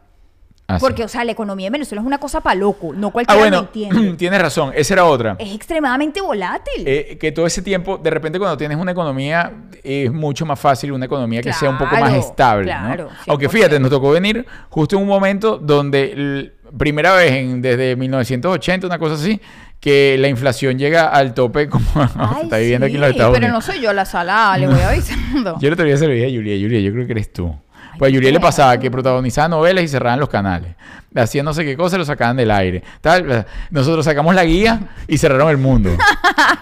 Ah, 0.67 0.79
sí. 0.79 0.81
Porque, 0.85 1.03
o 1.03 1.07
sea, 1.07 1.23
la 1.23 1.31
economía 1.31 1.67
de 1.67 1.71
Venezuela 1.73 2.01
es 2.01 2.07
una 2.07 2.17
cosa 2.17 2.41
para 2.41 2.55
loco. 2.55 2.91
No 2.93 3.09
Ah, 3.09 3.11
cualquiera 3.11 3.39
bueno, 3.39 3.57
lo 3.57 3.63
entiende. 3.63 4.13
tienes 4.17 4.41
razón. 4.41 4.71
Esa 4.75 4.95
era 4.95 5.05
otra. 5.05 5.35
es 5.37 5.53
extremadamente 5.53 6.21
volátil. 6.21 6.83
Eh, 6.87 7.17
que 7.19 7.31
todo 7.31 7.45
ese 7.45 7.61
tiempo, 7.61 7.97
de 7.99 8.09
repente 8.09 8.39
cuando 8.39 8.57
tienes 8.57 8.75
una 8.77 8.91
economía, 8.91 9.53
es 9.83 10.11
mucho 10.11 10.43
más 10.45 10.59
fácil 10.59 10.91
una 10.91 11.05
economía 11.05 11.41
que 11.43 11.53
sea 11.53 11.69
un 11.69 11.77
poco 11.77 11.91
más 11.91 11.99
Claro, 12.09 12.15
estable. 12.15 12.73
¿no? 12.73 12.79
claro, 12.79 13.09
Aunque 13.27 13.47
100%. 13.47 13.51
fíjate, 13.51 13.79
nos 13.79 13.91
tocó 13.91 14.09
venir 14.11 14.45
justo 14.69 14.95
en 14.95 15.03
un 15.03 15.07
momento 15.07 15.57
donde, 15.59 16.51
primera 16.77 17.13
vez 17.13 17.31
en- 17.33 17.61
desde 17.61 17.95
1980, 17.95 18.87
una 18.87 18.97
cosa 18.97 19.13
así, 19.15 19.39
que 19.79 20.17
la 20.17 20.29
inflación 20.29 20.79
llega 20.79 21.09
al 21.09 21.35
tope 21.35 21.69
como 21.69 21.85
Ay, 22.15 22.43
está 22.45 22.57
viviendo 22.57 22.87
aquí 22.87 22.95
en 22.95 23.01
los 23.01 23.11
Estados 23.11 23.33
Pero 23.35 23.45
Unidos. 23.45 23.65
no 23.67 23.71
soy 23.73 23.81
yo 23.83 23.93
la 23.93 24.05
sala, 24.05 24.57
le 24.57 24.65
voy 24.67 24.79
avisando. 24.87 25.59
Yo 25.59 25.67
el 25.67 25.73
otro 25.73 25.85
día 25.85 25.95
se 25.97 26.07
lo 26.07 26.13
dije 26.13 26.25
a 26.25 26.29
Julia, 26.29 26.55
Julia, 26.59 26.79
yo 26.79 26.91
creo 26.91 27.05
que 27.05 27.11
eres 27.11 27.31
tú. 27.31 27.55
Pues 27.97 28.11
a 28.11 28.15
Julia 28.15 28.31
le 28.31 28.39
pasaba 28.39 28.77
que 28.79 28.89
protagonizaba 28.91 29.47
novelas 29.47 29.83
y 29.83 29.87
cerraban 29.87 30.19
los 30.19 30.29
canales. 30.29 30.75
Hacían 31.15 31.45
no 31.45 31.53
sé 31.53 31.63
qué 31.63 31.77
cosa 31.77 31.95
y 31.95 31.99
lo 31.99 32.05
sacaban 32.05 32.35
del 32.37 32.51
aire. 32.51 32.83
Tal, 33.01 33.45
nosotros 33.69 34.03
sacamos 34.03 34.35
la 34.35 34.43
guía 34.43 34.79
y 35.07 35.17
cerraron 35.17 35.49
el 35.49 35.57
mundo. 35.57 35.91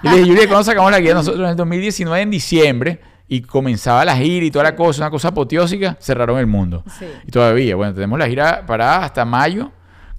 Y 0.04 0.08
le 0.10 0.18
dije, 0.18 0.30
Julia, 0.30 0.48
¿cuándo 0.48 0.64
sacamos 0.64 0.92
la 0.92 1.00
guía? 1.00 1.14
Nosotros 1.14 1.44
en 1.44 1.50
el 1.52 1.56
2019, 1.56 2.22
en 2.22 2.30
diciembre, 2.32 3.00
y 3.28 3.42
comenzaba 3.42 4.06
la 4.06 4.16
gira 4.16 4.46
y 4.46 4.52
toda 4.52 4.64
la 4.66 4.76
cosa, 4.76 5.02
una 5.02 5.10
cosa 5.10 5.30
apoteósica, 5.30 5.98
cerraron 6.00 6.38
el 6.38 6.46
mundo. 6.46 6.84
Sí. 7.00 7.06
Y 7.26 7.32
todavía, 7.32 7.76
bueno, 7.76 7.94
tenemos 7.94 8.20
la 8.20 8.28
gira 8.28 8.64
parada 8.66 9.06
hasta 9.06 9.26
mayo. 9.26 9.72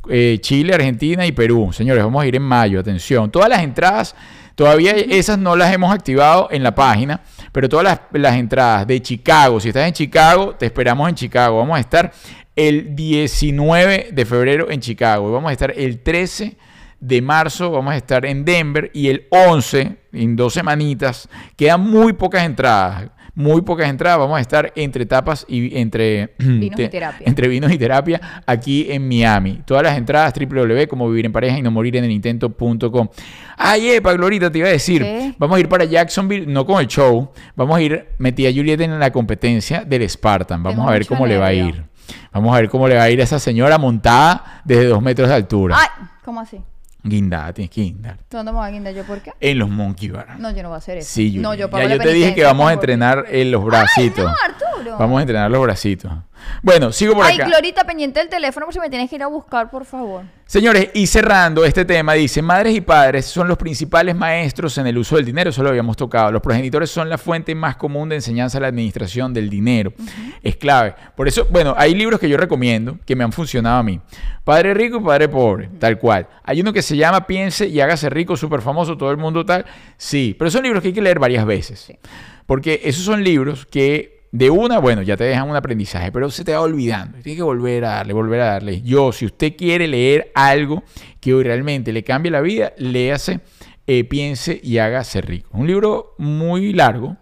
eh, 0.08 0.38
Chile, 0.40 0.74
Argentina 0.74 1.24
y 1.24 1.32
Perú. 1.32 1.70
Señores, 1.72 2.02
vamos 2.02 2.22
a 2.22 2.26
ir 2.26 2.34
en 2.34 2.42
mayo, 2.42 2.80
atención. 2.80 3.30
Todas 3.30 3.48
las 3.48 3.62
entradas, 3.62 4.16
todavía 4.54 4.92
esas 4.92 5.38
no 5.38 5.56
las 5.56 5.72
hemos 5.72 5.94
activado 5.94 6.48
en 6.50 6.62
la 6.62 6.74
página, 6.74 7.22
pero 7.52 7.68
todas 7.68 7.84
las, 7.84 8.00
las 8.12 8.36
entradas 8.36 8.86
de 8.86 9.00
Chicago, 9.00 9.60
si 9.60 9.68
estás 9.68 9.86
en 9.86 9.94
Chicago, 9.94 10.54
te 10.54 10.66
esperamos 10.66 11.08
en 11.08 11.14
Chicago. 11.14 11.58
Vamos 11.58 11.76
a 11.76 11.80
estar 11.80 12.12
el 12.56 12.94
19 12.94 14.10
de 14.12 14.24
febrero 14.24 14.70
en 14.70 14.80
Chicago 14.80 15.32
vamos 15.32 15.50
a 15.50 15.52
estar 15.52 15.72
el 15.76 16.00
13 16.02 16.56
de 17.00 17.20
marzo, 17.20 17.70
vamos 17.70 17.92
a 17.92 17.96
estar 17.96 18.24
en 18.24 18.44
Denver 18.44 18.90
y 18.94 19.08
el 19.08 19.26
11, 19.30 19.96
en 20.12 20.36
dos 20.36 20.54
semanitas, 20.54 21.28
quedan 21.54 21.82
muy 21.82 22.14
pocas 22.14 22.44
entradas. 22.44 23.10
Muy 23.36 23.62
pocas 23.62 23.88
entradas, 23.88 24.18
vamos 24.20 24.38
a 24.38 24.40
estar 24.40 24.72
entre 24.76 25.06
tapas 25.06 25.44
y 25.48 25.76
entre 25.76 26.34
Vinos 26.38 26.62
y 26.64 26.70
te- 26.76 26.88
terapia. 26.88 27.26
entre 27.26 27.48
vinos 27.48 27.72
y 27.72 27.78
terapia 27.78 28.20
aquí 28.46 28.86
en 28.90 29.08
Miami. 29.08 29.60
Todas 29.66 29.82
las 29.82 29.98
entradas 29.98 30.32
www 30.38 30.86
como 30.86 31.08
vivir 31.08 31.26
en 31.26 31.32
pareja 31.32 31.58
y 31.58 31.62
no 31.62 31.70
morir 31.72 31.96
en 31.96 32.04
el 32.04 32.12
intento.com. 32.12 33.08
Ay, 33.56 33.90
epa, 33.90 34.12
Glorita, 34.12 34.50
te 34.52 34.58
iba 34.58 34.68
a 34.68 34.70
decir, 34.70 35.02
¿Qué? 35.02 35.34
vamos 35.36 35.56
a 35.56 35.60
ir 35.60 35.68
para 35.68 35.84
Jacksonville, 35.84 36.46
no 36.46 36.64
con 36.64 36.80
el 36.80 36.86
show, 36.86 37.30
vamos 37.56 37.76
a 37.76 37.82
ir, 37.82 38.06
metí 38.18 38.46
a 38.46 38.52
Juliet 38.52 38.80
en 38.80 38.98
la 39.00 39.10
competencia 39.10 39.84
del 39.84 40.08
Spartan, 40.08 40.62
vamos 40.62 40.76
Tengo 40.78 40.88
a 40.88 40.92
ver 40.92 41.06
cómo 41.06 41.26
le 41.26 41.36
va 41.36 41.46
a 41.46 41.52
ir. 41.52 41.84
Vamos 42.32 42.54
a 42.54 42.60
ver 42.60 42.68
cómo 42.68 42.86
le 42.86 42.96
va 42.96 43.04
a 43.04 43.10
ir 43.10 43.20
a 43.20 43.24
esa 43.24 43.38
señora 43.38 43.78
montada 43.78 44.60
desde 44.64 44.86
dos 44.86 45.00
metros 45.02 45.28
de 45.28 45.34
altura. 45.34 45.76
Ay, 45.78 45.88
¿cómo 46.24 46.40
así? 46.40 46.60
Guindada, 47.06 47.52
tienes 47.52 47.70
que 47.70 47.82
guindar. 47.82 48.16
¿Dónde 48.30 48.50
me 48.50 48.58
voy 48.58 48.66
a 48.66 48.70
guindar 48.70 48.94
yo? 48.94 49.04
¿Por 49.04 49.20
qué? 49.20 49.32
En 49.38 49.58
los 49.58 49.68
Monkey 49.68 50.08
Bar. 50.08 50.40
No, 50.40 50.50
yo 50.50 50.62
no 50.62 50.70
voy 50.70 50.76
a 50.76 50.78
hacer 50.78 50.96
eso. 50.98 51.10
Sí, 51.12 51.26
Juliet. 51.26 51.42
no, 51.42 51.54
yo 51.54 51.68
pago 51.68 51.82
ya 51.82 51.88
la 51.90 51.96
yo 51.96 52.02
te 52.02 52.14
dije 52.14 52.34
que 52.34 52.44
vamos 52.44 52.70
a 52.70 52.72
entrenar 52.72 53.26
en 53.28 53.50
los 53.50 53.62
bracitos. 53.62 54.24
no, 54.24 54.30
Arturo. 54.30 54.63
Vamos 54.92 55.18
a 55.18 55.22
entrenar 55.22 55.50
los 55.50 55.62
bracitos. 55.62 56.12
Bueno, 56.62 56.92
sigo 56.92 57.14
por 57.14 57.24
Ay, 57.24 57.36
acá. 57.36 57.46
Glorita, 57.46 57.84
pendiente 57.84 58.20
del 58.20 58.28
teléfono 58.28 58.66
por 58.66 58.74
si 58.74 58.80
me 58.80 58.90
tienes 58.90 59.08
que 59.08 59.16
ir 59.16 59.22
a 59.22 59.26
buscar, 59.26 59.70
por 59.70 59.84
favor. 59.84 60.24
Señores, 60.46 60.90
y 60.92 61.06
cerrando 61.06 61.64
este 61.64 61.84
tema, 61.84 62.12
dice, 62.12 62.42
madres 62.42 62.74
y 62.74 62.80
padres 62.80 63.24
son 63.24 63.48
los 63.48 63.56
principales 63.56 64.14
maestros 64.14 64.76
en 64.78 64.86
el 64.86 64.98
uso 64.98 65.16
del 65.16 65.24
dinero, 65.24 65.50
eso 65.50 65.62
lo 65.62 65.70
habíamos 65.70 65.96
tocado. 65.96 66.30
Los 66.30 66.42
progenitores 66.42 66.90
son 66.90 67.08
la 67.08 67.16
fuente 67.16 67.54
más 67.54 67.76
común 67.76 68.10
de 68.10 68.16
enseñanza 68.16 68.58
a 68.58 68.60
la 68.60 68.68
administración 68.68 69.32
del 69.32 69.48
dinero. 69.48 69.92
Es 70.42 70.56
clave. 70.56 70.94
Por 71.16 71.28
eso, 71.28 71.46
bueno, 71.50 71.74
hay 71.76 71.94
libros 71.94 72.20
que 72.20 72.28
yo 72.28 72.36
recomiendo 72.36 72.98
que 73.06 73.16
me 73.16 73.24
han 73.24 73.32
funcionado 73.32 73.78
a 73.78 73.82
mí. 73.82 74.00
Padre 74.44 74.74
rico 74.74 74.98
y 74.98 75.00
padre 75.00 75.28
pobre, 75.28 75.70
tal 75.78 75.98
cual. 75.98 76.28
Hay 76.42 76.60
uno 76.60 76.72
que 76.72 76.82
se 76.82 76.96
llama 76.96 77.26
Piense 77.26 77.66
y 77.66 77.80
hágase 77.80 78.10
rico, 78.10 78.36
súper 78.36 78.60
famoso, 78.60 78.98
todo 78.98 79.10
el 79.10 79.16
mundo 79.16 79.46
tal. 79.46 79.64
Sí, 79.96 80.36
pero 80.38 80.50
son 80.50 80.62
libros 80.62 80.82
que 80.82 80.88
hay 80.88 80.94
que 80.94 81.02
leer 81.02 81.18
varias 81.18 81.46
veces. 81.46 81.90
Porque 82.46 82.82
esos 82.84 83.04
son 83.04 83.24
libros 83.24 83.64
que 83.64 84.13
de 84.34 84.50
una, 84.50 84.80
bueno, 84.80 85.00
ya 85.02 85.16
te 85.16 85.22
dejan 85.22 85.48
un 85.48 85.54
aprendizaje, 85.54 86.10
pero 86.10 86.28
se 86.28 86.42
te 86.42 86.52
va 86.52 86.60
olvidando. 86.60 87.18
Tienes 87.22 87.36
que 87.36 87.44
volver 87.44 87.84
a 87.84 87.90
darle, 87.90 88.12
volver 88.14 88.40
a 88.40 88.46
darle. 88.46 88.82
Yo, 88.82 89.12
si 89.12 89.26
usted 89.26 89.54
quiere 89.56 89.86
leer 89.86 90.32
algo 90.34 90.82
que 91.20 91.32
hoy 91.32 91.44
realmente 91.44 91.92
le 91.92 92.02
cambie 92.02 92.32
la 92.32 92.40
vida, 92.40 92.72
léase 92.76 93.38
eh, 93.86 94.02
Piense 94.02 94.58
y 94.60 94.78
hágase 94.78 95.20
rico. 95.20 95.50
Un 95.52 95.68
libro 95.68 96.16
muy 96.18 96.72
largo 96.72 97.16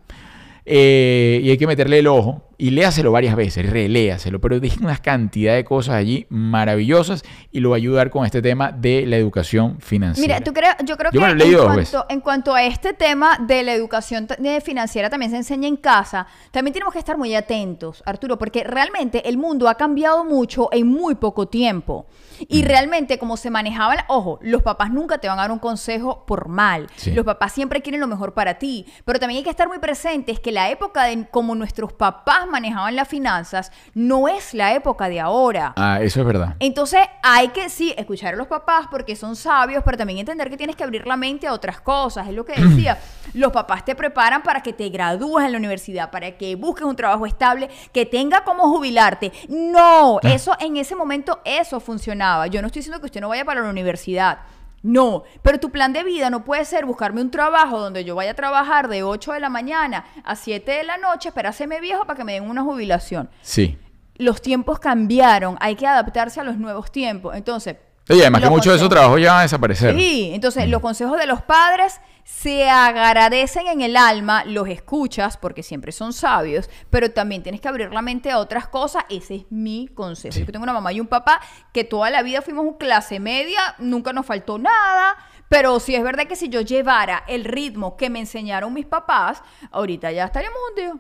eh, 0.65 1.41
y 1.43 1.51
hay 1.51 1.59
que 1.59 1.67
meterle 1.67 1.99
el 1.99 2.07
ojo 2.07 2.43
y 2.57 2.71
léaselo 2.71 3.11
varias 3.11 3.35
veces, 3.35 3.69
reléaselo, 3.69 4.41
pero 4.41 4.61
dije 4.61 4.79
una 4.81 4.97
cantidad 4.97 5.57
de 5.57 5.65
cosas 5.65 5.97
allí 5.97 6.27
maravillosas 6.29 7.25
y 7.51 7.59
lo 7.59 7.71
va 7.71 7.77
a 7.77 7.79
ayudar 7.79 8.11
con 8.11 8.25
este 8.25 8.41
tema 8.41 8.71
de 8.71 9.05
la 9.05 9.17
educación 9.17 9.81
financiera. 9.81 10.37
Mira, 10.37 10.45
¿tú 10.45 10.53
crees, 10.53 10.77
yo 10.85 10.97
creo 10.97 11.11
Yo 11.11 11.21
que 11.21 11.27
en, 11.27 11.39
dos 11.39 11.75
veces. 11.75 11.91
cuanto, 11.91 12.07
en 12.09 12.21
cuanto 12.21 12.55
a 12.55 12.63
este 12.63 12.93
tema 12.93 13.39
de 13.41 13.65
la 13.65 13.75
educación 13.75 14.29
financiera 14.63 15.11
también 15.11 15.33
se 15.33 15.39
enseña 15.39 15.67
en 15.67 15.77
casa, 15.77 16.29
también 16.53 16.73
tenemos 16.73 16.93
que 16.93 17.01
estar 17.01 17.19
muy 17.19 17.35
atentos, 17.35 18.01
Arturo, 18.07 18.39
porque 18.39 18.63
realmente 18.63 19.29
el 19.29 19.39
mundo 19.39 19.69
ha 19.69 19.75
cambiado 19.75 20.25
mucho 20.25 20.69
en 20.71 20.87
muy 20.87 21.17
poco 21.17 21.49
tiempo. 21.49 22.07
Y 22.49 22.62
realmente 22.64 23.18
como 23.18 23.36
se 23.36 23.51
manejaba, 23.51 23.95
la- 23.97 24.05
ojo, 24.09 24.38
los 24.43 24.62
papás 24.62 24.90
nunca 24.90 25.18
te 25.18 25.28
van 25.28 25.38
a 25.38 25.43
dar 25.43 25.53
un 25.53 25.59
consejo 25.59 26.24
por 26.26 26.49
mal. 26.49 26.88
Sí. 26.97 27.12
Los 27.12 27.24
papás 27.24 27.53
siempre 27.53 27.82
quieren 27.82 28.01
lo 28.01 28.07
mejor 28.07 28.34
para 28.34 28.55
ti, 28.59 28.86
pero 29.05 29.18
también 29.18 29.38
hay 29.38 29.45
que 29.45 29.51
estar 29.51 29.68
muy 29.68 29.78
presentes 29.78 30.40
que 30.40 30.53
la 30.53 30.70
época 30.70 31.05
de 31.05 31.26
como 31.30 31.55
nuestros 31.55 31.93
papás 31.93 32.47
manejaban 32.49 32.97
las 32.97 33.09
finanzas 33.09 33.70
no 33.95 34.28
es 34.28 34.55
la 34.55 34.74
época 34.74 35.09
de 35.09 35.20
ahora. 35.20 35.72
Ah, 35.76 35.99
eso 36.01 36.20
es 36.20 36.26
verdad. 36.26 36.57
Entonces 36.61 37.01
hay 37.22 37.49
que, 37.49 37.68
sí, 37.68 37.95
escuchar 37.97 38.34
a 38.34 38.36
los 38.36 38.47
papás 38.47 38.86
porque 38.90 39.16
son 39.16 39.36
sabios, 39.36 39.82
pero 39.84 39.97
también 39.97 40.18
entender 40.18 40.51
que 40.51 40.57
tienes 40.57 40.76
que 40.76 40.84
abrir 40.84 41.07
la 41.07 41.16
mente 41.16 41.47
a 41.47 41.53
otras 41.53 41.80
cosas. 41.80 42.26
Es 42.28 42.34
lo 42.34 42.45
que 42.45 42.61
decía. 42.61 42.99
los 43.34 43.53
papás 43.53 43.84
te 43.84 43.95
preparan 43.95 44.43
para 44.43 44.62
que 44.62 44.72
te 44.72 44.88
gradúes 44.90 45.47
en 45.47 45.53
la 45.53 45.59
universidad, 45.59 46.11
para 46.11 46.36
que 46.36 46.55
busques 46.57 46.84
un 46.84 46.97
trabajo 46.97 47.24
estable, 47.26 47.70
que 47.93 48.05
tenga 48.05 48.45
cómo 48.45 48.64
jubilarte. 48.68 49.32
No, 49.49 50.18
eso 50.22 50.55
en 50.61 50.76
ese 50.76 50.95
momento 50.95 51.40
eso 51.45 51.80
funcionaba. 51.80 52.32
Yo 52.51 52.61
no 52.61 52.66
estoy 52.66 52.80
diciendo 52.80 53.01
que 53.01 53.07
usted 53.07 53.20
no 53.20 53.28
vaya 53.28 53.45
para 53.45 53.62
la 53.62 53.70
universidad. 53.70 54.39
No, 54.83 55.22
pero 55.43 55.61
tu 55.61 55.70
plan 55.70 55.93
de 55.93 56.03
vida 56.03 56.28
no 56.28 56.45
puede 56.45 56.64
ser 56.64 56.85
buscarme 56.87 57.20
un 57.20 57.30
trabajo 57.30 57.78
donde 57.78 58.05
yo 58.05 58.16
vaya 58.16 58.33
a 58.33 58.35
trabajar 58.35 58.89
de 58.89 59.05
8 59.05 59.33
de 59.33 59.41
la 59.41 59.49
mañana 59.49 60.05
a 60.24 60.35
7 60.35 60.72
de 60.72 60.83
la 60.83 60.97
noche, 60.99 61.28
esperárseme 61.28 61.80
viejo 61.80 62.05
para 62.05 62.16
que 62.16 62.24
me 62.24 62.33
den 62.33 62.51
una 62.51 62.62
jubilación 62.62 63.30
Sí. 63.43 63.78
los 64.16 64.43
tiempos 64.43 64.80
cambiaron, 64.80 65.57
hay 65.61 65.76
que 65.76 65.87
adaptarse 65.87 66.41
a 66.41 66.45
los 66.45 66.57
nuevos 66.57 66.91
tiempos. 66.91 67.37
Entonces, 67.37 67.76
Oye, 68.11 68.22
además 68.22 68.40
que 68.40 68.46
los 68.46 68.55
muchos 68.55 68.72
de 68.72 68.76
esos 68.76 68.88
trabajos 68.88 69.20
ya 69.20 69.30
van 69.30 69.40
a 69.40 69.42
desaparecer. 69.42 69.96
Sí, 69.96 70.30
entonces 70.34 70.68
los 70.68 70.80
consejos 70.80 71.18
de 71.18 71.26
los 71.26 71.42
padres 71.42 72.00
se 72.24 72.68
agradecen 72.68 73.66
en 73.66 73.80
el 73.80 73.96
alma, 73.96 74.44
los 74.44 74.68
escuchas 74.68 75.36
porque 75.36 75.62
siempre 75.62 75.92
son 75.92 76.12
sabios, 76.12 76.68
pero 76.90 77.11
también 77.11 77.42
tienes 77.42 77.61
que 77.61 77.68
abrir 77.68 77.92
la 77.92 78.03
mente 78.03 78.30
a 78.30 78.38
otras 78.38 78.68
cosas. 78.68 79.05
Ese 79.09 79.36
es 79.36 79.44
mi 79.50 79.88
consejo. 79.88 80.34
Sí. 80.34 80.44
Yo 80.44 80.53
tengo 80.53 80.64
una 80.64 80.72
mamá 80.72 80.92
y 80.92 81.00
un 81.00 81.07
papá 81.07 81.40
que 81.72 81.84
toda 81.84 82.11
la 82.11 82.22
vida 82.22 82.42
fuimos 82.42 82.64
un 82.64 82.74
clase 82.74 83.20
media, 83.20 83.76
nunca 83.78 84.12
nos 84.12 84.26
faltó 84.26 84.59
nada. 84.59 85.16
Pero 85.53 85.78
sí 85.80 85.94
es 85.94 86.03
verdad 86.03 86.26
que 86.26 86.34
si 86.34 86.48
yo 86.48 86.62
llevara 86.62 87.24
el 87.28 87.44
ritmo 87.44 87.94
que 87.98 88.09
me 88.09 88.20
enseñaron 88.20 88.72
mis 88.72 88.86
papás, 88.86 89.42
ahorita 89.70 90.11
ya 90.11 90.24
estaríamos 90.24 90.59
hundidos. 90.70 90.96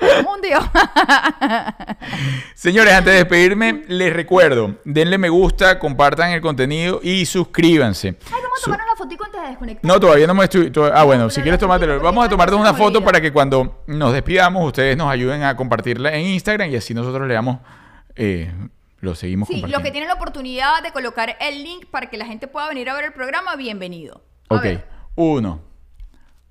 Estaríamos. 0.00 0.70
Señores, 2.54 2.92
antes 2.94 3.12
de 3.12 3.18
despedirme, 3.18 3.82
les 3.88 4.12
recuerdo, 4.12 4.76
denle 4.84 5.18
me 5.18 5.28
gusta, 5.28 5.78
compartan 5.78 6.30
el 6.30 6.40
contenido 6.40 7.00
y 7.02 7.26
suscríbanse. 7.26 8.08
Ay, 8.26 8.40
vamos 8.42 8.58
a 8.58 8.60
Su- 8.60 8.70
tomar 8.70 8.80
una 8.86 8.96
fotico 8.96 9.24
antes 9.24 9.40
de 9.42 9.48
desconectar. 9.48 9.84
No, 9.84 9.98
todavía 10.00 10.26
no 10.26 10.34
me 10.34 10.44
estoy... 10.44 10.70
to- 10.70 10.92
Ah, 10.94 11.02
bueno, 11.04 11.28
si 11.30 11.40
quieres 11.42 11.58
tomártelo. 11.58 12.00
Vamos 12.00 12.24
a 12.24 12.28
tomarnos 12.28 12.56
no 12.56 12.62
una 12.62 12.74
foto 12.74 13.02
para 13.02 13.20
que 13.20 13.32
cuando 13.32 13.82
nos 13.86 14.12
despidamos 14.12 14.64
ustedes 14.64 14.96
nos 14.96 15.10
ayuden 15.10 15.42
a 15.42 15.56
compartirla 15.56 16.14
en 16.14 16.26
Instagram 16.26 16.70
y 16.70 16.76
así 16.76 16.94
nosotros 16.94 17.26
le 17.26 17.34
damos... 17.34 17.58
eh, 18.14 18.52
lo 19.04 19.14
seguimos 19.14 19.46
Sí, 19.48 19.54
compartiendo. 19.54 19.78
los 19.78 19.84
que 19.86 19.90
tienen 19.92 20.08
la 20.08 20.14
oportunidad 20.14 20.82
de 20.82 20.90
colocar 20.92 21.36
el 21.40 21.62
link 21.62 21.86
para 21.86 22.08
que 22.10 22.16
la 22.16 22.26
gente 22.26 22.48
pueda 22.48 22.68
venir 22.68 22.88
a 22.90 22.94
ver 22.94 23.04
el 23.04 23.12
programa, 23.12 23.54
bienvenido. 23.56 24.22
A 24.48 24.56
Ok, 24.56 24.62
ver. 24.62 24.88
uno, 25.14 25.60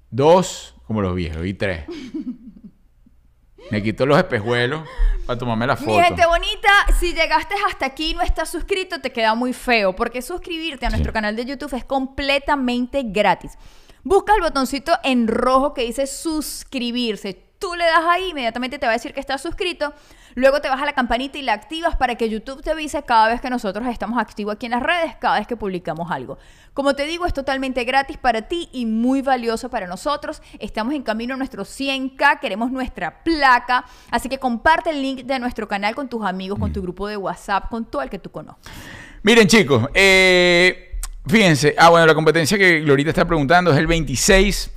dos, 0.10 0.76
como 0.88 1.02
los 1.02 1.16
viejos, 1.16 1.46
y 1.46 1.54
tres. 1.54 1.86
Me 3.72 3.82
quito 3.82 4.06
los 4.06 4.18
espejuelos 4.18 4.88
para 5.26 5.40
tomarme 5.40 5.66
la 5.66 5.78
foto. 5.78 5.92
Mi 5.98 6.04
gente 6.04 6.26
bonita, 6.26 6.70
si 7.00 7.14
llegaste 7.14 7.56
hasta 7.68 7.86
aquí 7.86 8.12
y 8.12 8.14
no 8.14 8.22
estás 8.22 8.50
suscrito, 8.50 9.00
te 9.00 9.12
queda 9.12 9.36
muy 9.36 9.54
feo, 9.54 9.96
porque 9.96 10.22
suscribirte 10.22 10.86
a 10.86 10.90
nuestro 10.90 11.12
Sí. 11.12 11.14
canal 11.14 11.36
de 11.36 11.46
YouTube 11.46 11.74
es 11.74 11.86
completamente 11.86 13.04
gratis. 13.06 13.54
Busca 14.04 14.36
el 14.36 14.42
botoncito 14.42 14.92
en 15.04 15.28
rojo 15.30 15.74
que 15.74 15.84
dice 15.84 16.08
suscribirse. 16.08 17.42
Tú 17.58 17.74
le 17.76 17.86
das 17.86 18.04
ahí, 18.10 18.32
inmediatamente 18.32 18.78
te 18.78 18.86
va 18.86 18.92
a 18.92 18.96
decir 18.96 19.14
que 19.14 19.22
estás 19.22 19.42
suscrito. 19.42 19.94
Luego 20.36 20.62
te 20.62 20.70
vas 20.70 20.82
a 20.82 20.86
la 20.86 20.94
campanita 20.94 21.38
y 21.38 21.42
la 21.42 21.54
activas 21.54 21.96
para 21.96 22.16
que 22.16 22.30
YouTube 22.30 22.62
te 22.62 22.72
avise 22.72 23.04
cada 23.04 23.28
vez 23.28 23.42
que 23.42 23.50
nosotros 23.50 23.88
estamos 23.88 24.20
activos 24.20 24.56
aquí 24.56 24.66
en 24.66 24.72
las 24.72 24.84
redes, 24.84 25.16
cada 25.20 25.38
vez 25.38 25.48
que 25.48 25.56
publicamos 25.56 26.10
algo. 26.12 26.38
Como 26.74 26.96
te 26.96 27.06
digo, 27.06 27.26
es 27.26 27.34
totalmente 27.34 27.84
gratis 27.84 28.18
para 28.18 28.44
ti 28.44 28.68
y 28.72 28.86
muy 28.86 29.22
valioso 29.22 29.70
para 29.70 29.86
nosotros. 29.86 30.42
Estamos 30.60 30.94
en 30.96 31.04
camino 31.04 31.36
a 31.36 31.38
nuestros 31.38 31.70
100k, 31.80 32.40
queremos 32.40 32.72
nuestra 32.72 33.24
placa. 33.24 33.86
Así 34.10 34.28
que 34.28 34.40
comparte 34.40 34.90
el 34.90 35.02
link 35.02 35.24
de 35.26 35.38
nuestro 35.40 35.68
canal 35.68 35.94
con 35.94 36.10
tus 36.10 36.26
amigos, 36.26 36.58
con 36.58 36.74
tu 36.74 36.82
grupo 36.82 37.08
de 37.08 37.18
WhatsApp, 37.18 37.70
con 37.70 37.86
todo 37.86 38.02
el 38.02 38.10
que 38.10 38.18
tú 38.18 38.32
conozcas. 38.32 38.74
Miren, 39.22 39.48
chicos, 39.48 39.88
eh, 39.94 41.00
fíjense. 41.28 41.76
Ah, 41.78 41.90
bueno, 41.90 42.08
la 42.08 42.16
competencia 42.16 42.58
que 42.58 42.82
Glorita 42.82 43.10
está 43.10 43.26
preguntando 43.26 43.72
es 43.72 43.78
el 43.78 43.88
26 43.88 44.72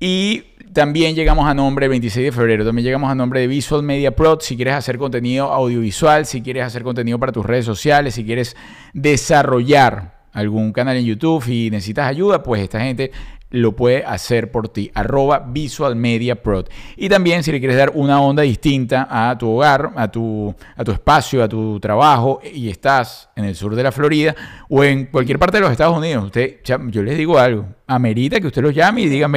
y 0.00 0.44
también 0.78 1.16
llegamos 1.16 1.44
a 1.48 1.54
nombre 1.54 1.86
el 1.86 1.90
26 1.90 2.26
de 2.26 2.30
febrero. 2.30 2.64
También 2.64 2.84
llegamos 2.84 3.10
a 3.10 3.14
nombre 3.16 3.40
de 3.40 3.48
Visual 3.48 3.82
Media 3.82 4.14
Pro. 4.14 4.38
Si 4.40 4.54
quieres 4.54 4.74
hacer 4.74 4.96
contenido 4.96 5.52
audiovisual, 5.52 6.24
si 6.24 6.40
quieres 6.40 6.62
hacer 6.62 6.84
contenido 6.84 7.18
para 7.18 7.32
tus 7.32 7.44
redes 7.44 7.64
sociales, 7.64 8.14
si 8.14 8.24
quieres 8.24 8.54
desarrollar 8.92 10.20
algún 10.32 10.72
canal 10.72 10.96
en 10.96 11.04
YouTube 11.04 11.44
y 11.48 11.68
necesitas 11.68 12.06
ayuda, 12.06 12.44
pues 12.44 12.62
esta 12.62 12.78
gente 12.78 13.10
lo 13.50 13.74
puede 13.74 14.04
hacer 14.04 14.50
por 14.50 14.68
ti. 14.68 14.90
Arroba 14.94 15.44
Visual 15.46 15.96
Media 15.96 16.42
Pro. 16.42 16.64
Y 16.96 17.08
también 17.08 17.42
si 17.42 17.52
le 17.52 17.58
quieres 17.58 17.76
dar 17.76 17.92
una 17.94 18.20
onda 18.20 18.42
distinta 18.42 19.06
a 19.10 19.36
tu 19.38 19.48
hogar, 19.50 19.92
a 19.96 20.10
tu, 20.10 20.54
a 20.76 20.84
tu 20.84 20.92
espacio, 20.92 21.42
a 21.42 21.48
tu 21.48 21.78
trabajo 21.80 22.40
y 22.52 22.68
estás 22.68 23.30
en 23.36 23.44
el 23.44 23.54
sur 23.54 23.74
de 23.74 23.82
la 23.82 23.92
Florida 23.92 24.34
o 24.68 24.84
en 24.84 25.06
cualquier 25.06 25.38
parte 25.38 25.58
de 25.58 25.62
los 25.62 25.72
Estados 25.72 25.96
Unidos, 25.96 26.24
usted, 26.24 26.60
yo 26.88 27.02
les 27.02 27.16
digo 27.16 27.38
algo, 27.38 27.66
amerita 27.86 28.40
que 28.40 28.46
usted 28.46 28.62
los 28.62 28.74
llame 28.74 29.02
y 29.02 29.08
digan, 29.08 29.32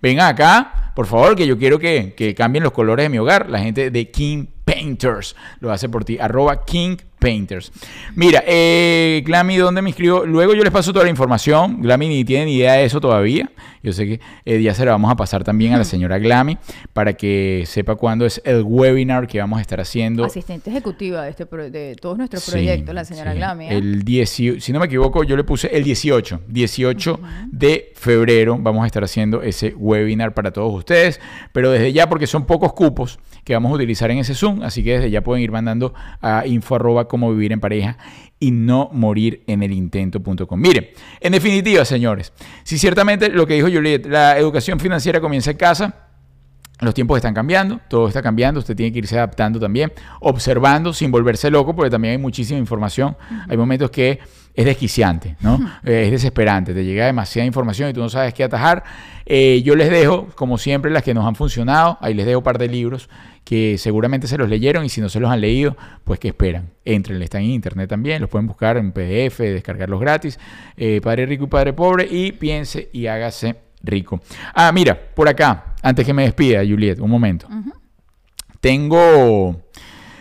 venga 0.00 0.28
acá, 0.28 0.92
por 0.94 1.06
favor, 1.06 1.36
que 1.36 1.46
yo 1.46 1.58
quiero 1.58 1.78
que, 1.78 2.14
que 2.16 2.34
cambien 2.34 2.64
los 2.64 2.72
colores 2.72 3.04
de 3.04 3.08
mi 3.08 3.18
hogar. 3.18 3.48
La 3.48 3.60
gente 3.60 3.90
de 3.90 4.10
King 4.10 4.46
Painters 4.64 5.36
lo 5.60 5.70
hace 5.70 5.88
por 5.88 6.04
ti. 6.04 6.18
Arroba 6.18 6.64
King 6.64 6.96
Painters. 7.18 7.72
Mira, 8.14 8.42
eh, 8.46 9.22
Glammy, 9.24 9.56
¿dónde 9.56 9.82
me 9.82 9.90
inscribo? 9.90 10.24
Luego 10.24 10.54
yo 10.54 10.62
les 10.62 10.72
paso 10.72 10.92
toda 10.92 11.04
la 11.04 11.10
información. 11.10 11.80
Glammy 11.82 12.08
ni 12.08 12.24
tiene 12.24 12.46
ni 12.46 12.56
idea 12.56 12.74
de 12.74 12.84
eso 12.84 13.00
todavía. 13.00 13.50
Yo 13.82 13.92
sé 13.92 14.06
que 14.06 14.20
eh, 14.44 14.60
ya 14.60 14.74
se 14.74 14.84
la 14.84 14.90
vamos 14.92 15.10
a 15.10 15.16
pasar 15.16 15.44
también 15.44 15.72
a 15.72 15.78
la 15.78 15.84
señora 15.84 16.18
Glammy 16.18 16.58
para 16.92 17.12
que 17.14 17.62
sepa 17.66 17.94
cuándo 17.94 18.26
es 18.26 18.42
el 18.44 18.62
webinar 18.64 19.26
que 19.28 19.38
vamos 19.38 19.58
a 19.58 19.60
estar 19.62 19.80
haciendo. 19.80 20.24
Asistente 20.24 20.70
ejecutiva 20.70 21.22
de, 21.22 21.30
este 21.30 21.46
pro- 21.46 21.70
de 21.70 21.96
todos 22.00 22.18
nuestros 22.18 22.42
Sí, 22.42 22.50
proyectos, 22.50 22.94
la 22.94 23.04
señora 23.04 23.32
sí. 23.32 23.38
Glami. 23.38 23.66
¿eh? 23.66 23.76
El 23.78 24.02
18, 24.04 24.60
si 24.60 24.72
no 24.72 24.80
me 24.80 24.86
equivoco, 24.86 25.22
yo 25.24 25.36
le 25.36 25.44
puse 25.44 25.68
el 25.76 25.84
18. 25.84 26.40
18 26.48 27.20
de 27.50 27.92
febrero 27.94 28.56
vamos 28.60 28.82
a 28.84 28.86
estar 28.86 29.04
haciendo 29.04 29.42
ese 29.42 29.74
webinar 29.76 30.34
para 30.34 30.52
todos 30.52 30.74
ustedes. 30.74 31.20
Pero 31.52 31.70
desde 31.70 31.92
ya, 31.92 32.08
porque 32.08 32.26
son 32.26 32.46
pocos 32.46 32.72
cupos 32.72 33.18
que 33.44 33.54
vamos 33.54 33.72
a 33.72 33.74
utilizar 33.76 34.10
en 34.10 34.18
ese 34.18 34.34
Zoom, 34.34 34.62
así 34.62 34.82
que 34.84 34.94
desde 34.94 35.10
ya 35.10 35.22
pueden 35.22 35.42
ir 35.42 35.50
mandando 35.50 35.94
a 36.20 36.46
info 36.46 36.74
arroba 36.74 37.07
cómo 37.08 37.30
vivir 37.32 37.52
en 37.52 37.60
pareja 37.60 37.98
y 38.38 38.50
no 38.50 38.88
morir 38.92 39.42
en 39.46 39.62
el 39.62 39.72
intento.com. 39.72 40.60
Miren, 40.60 40.88
en 41.20 41.32
definitiva, 41.32 41.84
señores, 41.84 42.32
si 42.62 42.78
ciertamente 42.78 43.28
lo 43.30 43.46
que 43.46 43.54
dijo 43.54 43.68
Juliet, 43.68 44.06
la 44.06 44.38
educación 44.38 44.78
financiera 44.78 45.20
comienza 45.20 45.50
en 45.50 45.56
casa, 45.56 46.08
los 46.80 46.94
tiempos 46.94 47.16
están 47.16 47.34
cambiando, 47.34 47.80
todo 47.88 48.06
está 48.06 48.22
cambiando, 48.22 48.60
usted 48.60 48.76
tiene 48.76 48.92
que 48.92 49.00
irse 49.00 49.16
adaptando 49.16 49.58
también, 49.58 49.92
observando 50.20 50.92
sin 50.92 51.10
volverse 51.10 51.50
loco, 51.50 51.74
porque 51.74 51.90
también 51.90 52.12
hay 52.12 52.18
muchísima 52.18 52.58
información. 52.58 53.16
Hay 53.48 53.56
momentos 53.56 53.90
que 53.90 54.20
es 54.58 54.64
desquiciante, 54.64 55.36
¿no? 55.40 55.54
Eh, 55.84 56.06
es 56.06 56.10
desesperante, 56.10 56.74
te 56.74 56.84
llega 56.84 57.06
demasiada 57.06 57.46
información 57.46 57.90
y 57.90 57.92
tú 57.92 58.00
no 58.00 58.08
sabes 58.08 58.34
qué 58.34 58.42
atajar. 58.42 58.82
Eh, 59.24 59.62
yo 59.64 59.76
les 59.76 59.88
dejo, 59.88 60.26
como 60.34 60.58
siempre, 60.58 60.90
las 60.90 61.04
que 61.04 61.14
nos 61.14 61.24
han 61.24 61.36
funcionado. 61.36 61.96
Ahí 62.00 62.12
les 62.12 62.26
dejo 62.26 62.38
un 62.38 62.44
par 62.44 62.58
de 62.58 62.66
libros 62.66 63.08
que 63.44 63.78
seguramente 63.78 64.26
se 64.26 64.36
los 64.36 64.48
leyeron 64.48 64.84
y 64.84 64.88
si 64.88 65.00
no 65.00 65.08
se 65.08 65.20
los 65.20 65.30
han 65.30 65.40
leído, 65.40 65.76
pues 66.02 66.18
que 66.18 66.26
esperan. 66.26 66.70
Entren, 66.84 67.22
están 67.22 67.42
en 67.42 67.50
internet 67.50 67.88
también, 67.88 68.20
los 68.20 68.28
pueden 68.28 68.48
buscar 68.48 68.76
en 68.78 68.90
PDF, 68.90 69.38
descargarlos 69.38 70.00
gratis. 70.00 70.40
Eh, 70.76 71.00
Padre 71.00 71.26
Rico 71.26 71.44
y 71.44 71.46
Padre 71.46 71.72
Pobre 71.72 72.08
y 72.10 72.32
piense 72.32 72.90
y 72.92 73.06
hágase 73.06 73.54
rico. 73.84 74.20
Ah, 74.54 74.72
mira, 74.72 74.98
por 75.14 75.28
acá, 75.28 75.76
antes 75.82 76.04
que 76.04 76.12
me 76.12 76.24
despida, 76.24 76.64
Juliet, 76.68 76.98
un 76.98 77.10
momento. 77.10 77.46
Tengo. 78.60 79.62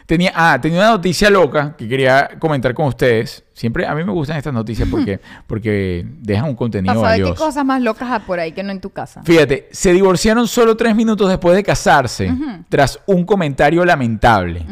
Tenía, 0.07 0.31
ah, 0.33 0.57
tenía 0.59 0.79
una 0.79 0.91
noticia 0.91 1.29
loca 1.29 1.75
que 1.77 1.87
quería 1.87 2.29
comentar 2.39 2.73
con 2.73 2.85
ustedes. 2.87 3.43
Siempre 3.53 3.85
a 3.85 3.93
mí 3.93 4.03
me 4.05 4.11
gustan 4.13 4.37
estas 4.37 4.53
noticias 4.53 4.87
porque, 4.89 5.19
porque 5.47 6.05
dejan 6.21 6.45
un 6.45 6.55
contenido 6.55 6.99
saber 7.01 7.23
qué 7.25 7.33
cosas 7.35 7.65
más 7.65 7.81
locas 7.81 8.09
hay 8.09 8.19
por 8.21 8.39
ahí 8.39 8.53
que 8.53 8.63
no 8.63 8.71
en 8.71 8.79
tu 8.79 8.89
casa. 8.89 9.21
Fíjate, 9.23 9.67
se 9.71 9.91
divorciaron 9.91 10.47
solo 10.47 10.77
tres 10.77 10.95
minutos 10.95 11.27
después 11.29 11.55
de 11.57 11.63
casarse 11.63 12.33
tras 12.69 12.99
un 13.05 13.25
comentario 13.25 13.83
lamentable. 13.83 14.65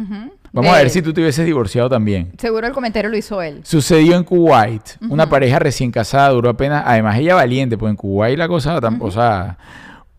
Vamos 0.54 0.72
a 0.72 0.76
ver 0.78 0.86
él. 0.86 0.90
si 0.90 1.02
tú 1.02 1.12
te 1.12 1.20
hubieses 1.20 1.46
divorciado 1.46 1.90
también. 1.90 2.32
Seguro 2.38 2.66
el 2.66 2.72
comentario 2.72 3.10
lo 3.12 3.18
hizo 3.18 3.42
él. 3.42 3.60
Sucedió 3.66 4.16
en 4.16 4.24
Kuwait. 4.24 4.84
Una 5.10 5.28
pareja 5.28 5.60
recién 5.60 5.92
casada 5.92 6.30
duró 6.30 6.50
apenas. 6.50 6.82
Además, 6.88 7.18
ella 7.20 7.36
valiente, 7.36 7.78
pues 7.78 7.90
en 7.90 7.98
Kuwait 7.98 8.38
la 8.38 8.48
cosa. 8.48 8.80
tam- 8.80 9.00
O 9.02 9.12
sea, 9.12 9.58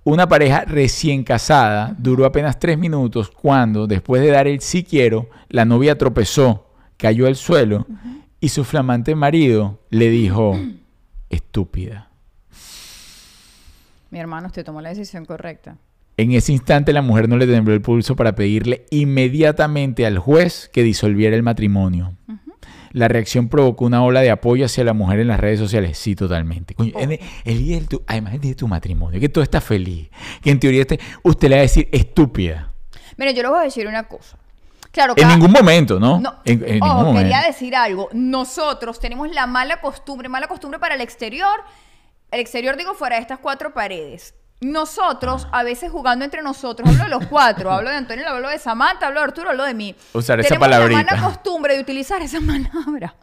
Una 0.06 0.28
pareja 0.28 0.64
recién 0.64 1.24
casada 1.24 1.92
duró 1.98 2.26
apenas 2.26 2.60
tres 2.60 2.78
minutos 2.78 3.28
cuando, 3.28 3.88
después 3.88 4.22
de 4.22 4.30
dar 4.30 4.46
el 4.46 4.60
sí 4.60 4.84
quiero, 4.84 5.28
la 5.48 5.64
novia 5.64 5.98
tropezó, 5.98 6.70
cayó 6.96 7.26
al 7.26 7.34
suelo 7.34 7.88
y 8.38 8.50
su 8.50 8.62
flamante 8.62 9.16
marido 9.16 9.80
le 9.90 10.08
dijo, 10.08 10.56
estúpida. 11.28 12.08
Mi 14.12 14.20
hermano, 14.20 14.46
usted 14.46 14.64
tomó 14.64 14.80
la 14.80 14.90
decisión 14.90 15.24
correcta. 15.24 15.76
En 16.16 16.30
ese 16.30 16.52
instante 16.52 16.92
la 16.92 17.02
mujer 17.02 17.28
no 17.28 17.36
le 17.36 17.48
tembló 17.48 17.74
el 17.74 17.82
pulso 17.82 18.14
para 18.14 18.36
pedirle 18.36 18.86
inmediatamente 18.90 20.06
al 20.06 20.18
juez 20.18 20.70
que 20.72 20.84
disolviera 20.84 21.34
el 21.34 21.42
matrimonio. 21.42 22.12
La 22.96 23.08
reacción 23.08 23.48
provocó 23.48 23.84
una 23.84 24.02
ola 24.02 24.20
de 24.22 24.30
apoyo 24.30 24.64
hacia 24.64 24.82
la 24.82 24.94
mujer 24.94 25.20
en 25.20 25.28
las 25.28 25.38
redes 25.38 25.58
sociales. 25.60 25.98
Sí, 25.98 26.16
totalmente. 26.16 26.74
Coño, 26.74 26.92
Oh. 26.94 27.00
el, 27.00 27.20
el 27.44 27.58
día 27.58 27.76
del 27.76 27.88
tu- 27.88 28.02
además 28.06 28.32
el 28.34 28.40
día 28.40 28.50
de 28.52 28.54
tu 28.54 28.66
matrimonio, 28.68 29.20
que 29.20 29.28
todo 29.28 29.44
está 29.44 29.60
feliz, 29.60 30.08
que 30.40 30.50
en 30.50 30.58
teoría 30.58 30.80
este- 30.80 30.98
usted 31.22 31.48
le 31.50 31.56
va 31.56 31.58
a 31.60 31.62
decir 31.62 31.88
estúpida. 31.92 32.72
Mira, 33.18 33.32
yo 33.32 33.42
les 33.42 33.50
voy 33.50 33.60
a 33.60 33.64
decir 33.64 33.86
una 33.86 34.04
cosa. 34.04 34.38
Claro, 34.90 35.12
En 35.16 35.28
ningún 35.28 35.52
momento, 35.52 36.00
¿no? 36.00 36.18
No, 36.20 36.36
En, 36.46 36.64
en 36.64 36.74
ningún 36.80 37.14
quería 37.14 37.36
momento. 37.36 37.46
decir 37.46 37.76
algo. 37.76 38.08
Nosotros 38.14 38.98
tenemos 38.98 39.30
la 39.30 39.46
mala 39.46 39.82
costumbre, 39.82 40.30
mala 40.30 40.46
costumbre 40.48 40.80
para 40.80 40.94
el 40.94 41.02
exterior. 41.02 41.60
El 42.30 42.40
exterior, 42.40 42.78
digo, 42.78 42.94
fuera 42.94 43.16
de 43.16 43.22
estas 43.22 43.38
cuatro 43.40 43.74
paredes. 43.74 44.34
Nosotros, 44.60 45.46
a 45.52 45.62
veces 45.62 45.90
jugando 45.92 46.24
entre 46.24 46.42
nosotros, 46.42 46.88
hablo 46.88 47.04
de 47.04 47.10
los 47.10 47.26
cuatro, 47.26 47.70
hablo 47.70 47.90
de 47.90 47.96
Antonio, 47.96 48.26
hablo 48.28 48.48
de 48.48 48.58
Samantha, 48.58 49.06
hablo 49.08 49.20
de 49.20 49.24
Arturo, 49.24 49.50
hablo 49.50 49.64
de 49.64 49.74
mí. 49.74 49.94
Usar 50.14 50.40
esa 50.40 50.48
Tenemos 50.48 50.68
la 50.68 50.76
palabrita. 50.76 51.04
mala 51.14 51.22
costumbre 51.22 51.74
de 51.74 51.80
utilizar 51.80 52.22
esa 52.22 52.38
palabra. 52.46 53.14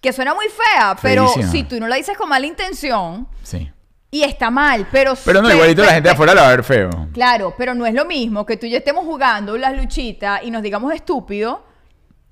Que 0.00 0.12
suena 0.12 0.34
muy 0.34 0.46
fea, 0.48 0.96
pero 1.00 1.28
Feísima. 1.28 1.52
si 1.52 1.62
tú 1.64 1.78
no 1.80 1.86
la 1.88 1.96
dices 1.96 2.16
con 2.18 2.28
mala 2.28 2.46
intención, 2.46 3.28
Sí. 3.42 3.70
y 4.10 4.22
está 4.24 4.50
mal, 4.50 4.86
pero... 4.90 5.14
Pero 5.24 5.40
no, 5.42 5.50
igualito 5.52 5.82
la 5.84 5.92
gente 5.94 6.08
de 6.08 6.14
afuera 6.14 6.34
la 6.34 6.42
va 6.42 6.48
a 6.48 6.50
ver 6.50 6.64
feo. 6.64 6.90
Claro, 7.12 7.54
pero 7.56 7.74
no 7.74 7.86
es 7.86 7.94
lo 7.94 8.04
mismo 8.04 8.44
que 8.44 8.56
tú 8.56 8.66
y 8.66 8.70
yo 8.70 8.78
estemos 8.78 9.04
jugando 9.04 9.56
las 9.56 9.76
luchitas 9.76 10.40
y 10.42 10.50
nos 10.50 10.62
digamos 10.62 10.92
estúpido 10.92 11.64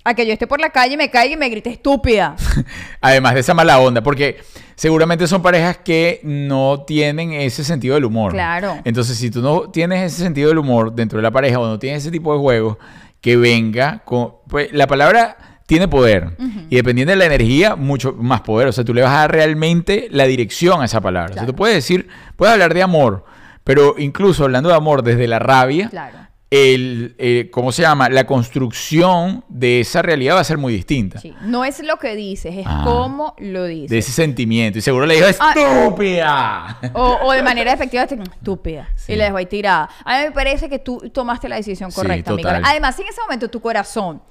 a 0.05 0.13
que 0.13 0.25
yo 0.25 0.31
esté 0.33 0.45
por 0.47 0.61
la 0.61 0.69
calle 0.69 0.93
y 0.93 0.97
me 0.97 1.09
caiga 1.09 1.33
y 1.33 1.37
me 1.37 1.49
grite 1.49 1.71
estúpida. 1.71 2.35
Además 3.01 3.33
de 3.33 3.39
esa 3.41 3.53
mala 3.55 3.79
onda, 3.79 4.01
porque 4.01 4.37
seguramente 4.75 5.27
son 5.27 5.41
parejas 5.41 5.77
que 5.83 6.21
no 6.23 6.83
tienen 6.85 7.33
ese 7.33 7.63
sentido 7.63 7.95
del 7.95 8.05
humor. 8.05 8.31
Claro. 8.31 8.77
Entonces, 8.85 9.17
si 9.17 9.31
tú 9.31 9.41
no 9.41 9.71
tienes 9.71 10.13
ese 10.13 10.23
sentido 10.23 10.49
del 10.49 10.59
humor 10.59 10.93
dentro 10.93 11.17
de 11.17 11.23
la 11.23 11.31
pareja 11.31 11.59
o 11.59 11.67
no 11.67 11.79
tienes 11.79 12.03
ese 12.03 12.11
tipo 12.11 12.31
de 12.33 12.39
juegos, 12.39 12.77
que 13.19 13.35
venga 13.35 14.03
con... 14.05 14.33
Pues 14.47 14.71
la 14.71 14.85
palabra 14.85 15.59
tiene 15.65 15.87
poder. 15.87 16.37
Y 16.69 16.75
dependiendo 16.75 17.09
de 17.11 17.17
la 17.17 17.25
energía, 17.25 17.75
mucho 17.75 18.13
más 18.13 18.41
poder. 18.41 18.67
O 18.67 18.71
sea, 18.71 18.83
tú 18.85 18.93
le 18.93 19.01
vas 19.01 19.11
a 19.11 19.21
dar 19.21 19.31
realmente 19.31 20.07
la 20.11 20.25
dirección 20.25 20.83
a 20.83 20.85
esa 20.85 21.01
palabra. 21.01 21.31
O 21.31 21.33
sea, 21.33 21.41
Claro. 21.41 21.51
tú 21.53 21.55
puedes 21.55 21.75
decir, 21.77 22.07
puedes 22.35 22.53
hablar 22.53 22.75
de 22.75 22.83
amor, 22.83 23.25
pero 23.63 23.95
incluso 23.97 24.43
hablando 24.43 24.69
de 24.69 24.75
amor 24.75 25.01
desde 25.01 25.25
la 25.27 25.39
rabia, 25.39 25.89
Claro. 25.89 26.19
El, 26.51 27.15
eh, 27.17 27.49
¿cómo 27.51 27.71
se 27.71 27.81
llama? 27.81 28.07
La 28.09 28.25
construcción 28.27 29.43
de 29.49 29.79
esa 29.81 30.01
realidad 30.01 30.35
va 30.35 30.39
a 30.41 30.43
ser 30.43 30.57
muy 30.57 30.71
distinta. 30.73 31.19
Sí. 31.19 31.33
No 31.41 31.65
es 31.65 31.79
lo 31.83 31.97
que 31.97 32.15
dices, 32.15 32.55
es 32.55 32.65
Ah. 32.67 32.81
cómo 32.85 33.35
lo 33.39 33.63
de 33.63 33.69
dices. 33.69 34.05
ese 34.05 34.11
sentimiento. 34.11 34.77
Y 34.79 34.81
seguro 34.81 35.05
le 35.05 35.15
dijo, 35.15 35.27
Ah. 35.39 35.53
estúpida. 35.55 36.79
O, 36.93 37.19
o 37.23 37.31
de 37.31 37.43
manera 37.43 37.73
efectiva, 37.73 38.03
estúpida. 38.03 38.89
Sí. 38.95 39.13
Y 39.13 39.15
la 39.15 39.25
dejo 39.25 39.37
ahí 39.37 39.45
tirada. 39.47 39.89
A 40.05 40.17
mí 40.19 40.25
me 40.25 40.31
parece 40.31 40.69
que 40.69 40.79
tú 40.79 41.09
tomaste 41.13 41.49
la 41.49 41.55
decisión 41.57 41.91
Sí, 41.91 41.95
correcta, 41.95 42.31
total. 42.31 42.61
Además, 42.65 42.97
en 42.99 43.07
ese 43.07 43.21
momento 43.21 43.49
tu 43.49 43.59
corazón, 43.59 44.21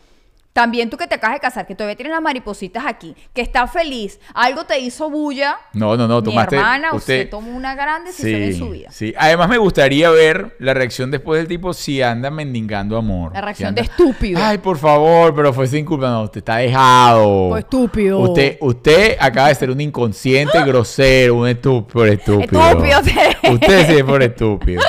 también 0.55 0.89
tú 0.89 0.97
que 0.97 1.07
te 1.09 1.17
acabas 1.17 1.35
de 1.37 1.41
casar, 1.41 1.67
que 1.67 1.75
todavía 1.75 1.97
tienes 1.97 2.13
las 2.13 2.23
maripositas 2.23 2.85
aquí, 2.87 3.15
que 3.35 3.43
estás 3.43 3.71
feliz, 3.73 4.21
algo 4.35 4.65
te 4.65 4.79
hizo 4.79 5.11
bulla. 5.11 5.57
No, 5.73 5.97
no, 5.97 6.07
no, 6.07 6.21
Mi 6.21 6.25
tomaste. 6.29 6.55
hermana, 6.57 6.95
usted, 6.95 7.19
usted 7.25 7.31
tomó 7.31 7.51
una 7.57 7.75
gran 7.75 8.05
decisión 8.05 8.41
en 8.41 8.57
su 8.57 8.71
vida. 8.71 8.89
Sí, 8.93 9.13
además 9.19 9.49
me 9.49 9.59
gustaría 9.59 10.09
ver 10.11 10.55
la 10.61 10.73
reacción 10.73 11.11
después 11.11 11.41
del 11.41 11.49
tipo 11.49 11.75
si 11.75 12.01
anda 12.03 12.31
mendigando 12.31 12.97
amor. 12.97 13.33
La 13.35 13.41
reacción 13.41 13.67
Si 13.67 13.69
anda- 13.69 13.83
de 13.83 13.89
estúpido. 13.89 14.41
Ay, 14.43 14.59
por 14.59 14.79
favor, 14.79 15.35
pero 15.35 15.53
fue 15.53 15.67
sin 15.67 15.85
culpa. 15.85 16.09
No, 16.09 16.23
usted 16.23 16.39
está 16.39 16.59
dejado. 16.59 17.49
Pues 17.51 17.65
estúpido. 17.65 18.21
Usted, 18.21 18.57
usted 18.61 19.17
acaba 19.19 19.49
de 19.49 19.57
ser 19.57 19.71
un 19.73 19.81
inconsciente 19.81 20.63
grosero, 20.65 21.35
un 21.35 21.49
estúpido, 21.49 22.05
estúpido. 22.05 22.63
Estúpido, 22.71 23.03
sí. 23.03 23.51
Usted 23.51 23.87
sí 23.89 23.93
es 23.97 24.05
por 24.05 24.23
estúpido. 24.23 24.81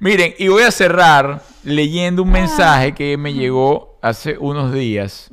Miren, 0.00 0.34
y 0.36 0.48
voy 0.48 0.64
a 0.64 0.70
cerrar 0.72 1.42
leyendo 1.64 2.22
un 2.24 2.30
mensaje 2.30 2.92
que 2.92 3.16
me 3.16 3.32
llegó 3.32 3.95
hace 4.08 4.36
unos 4.38 4.72
días. 4.72 5.28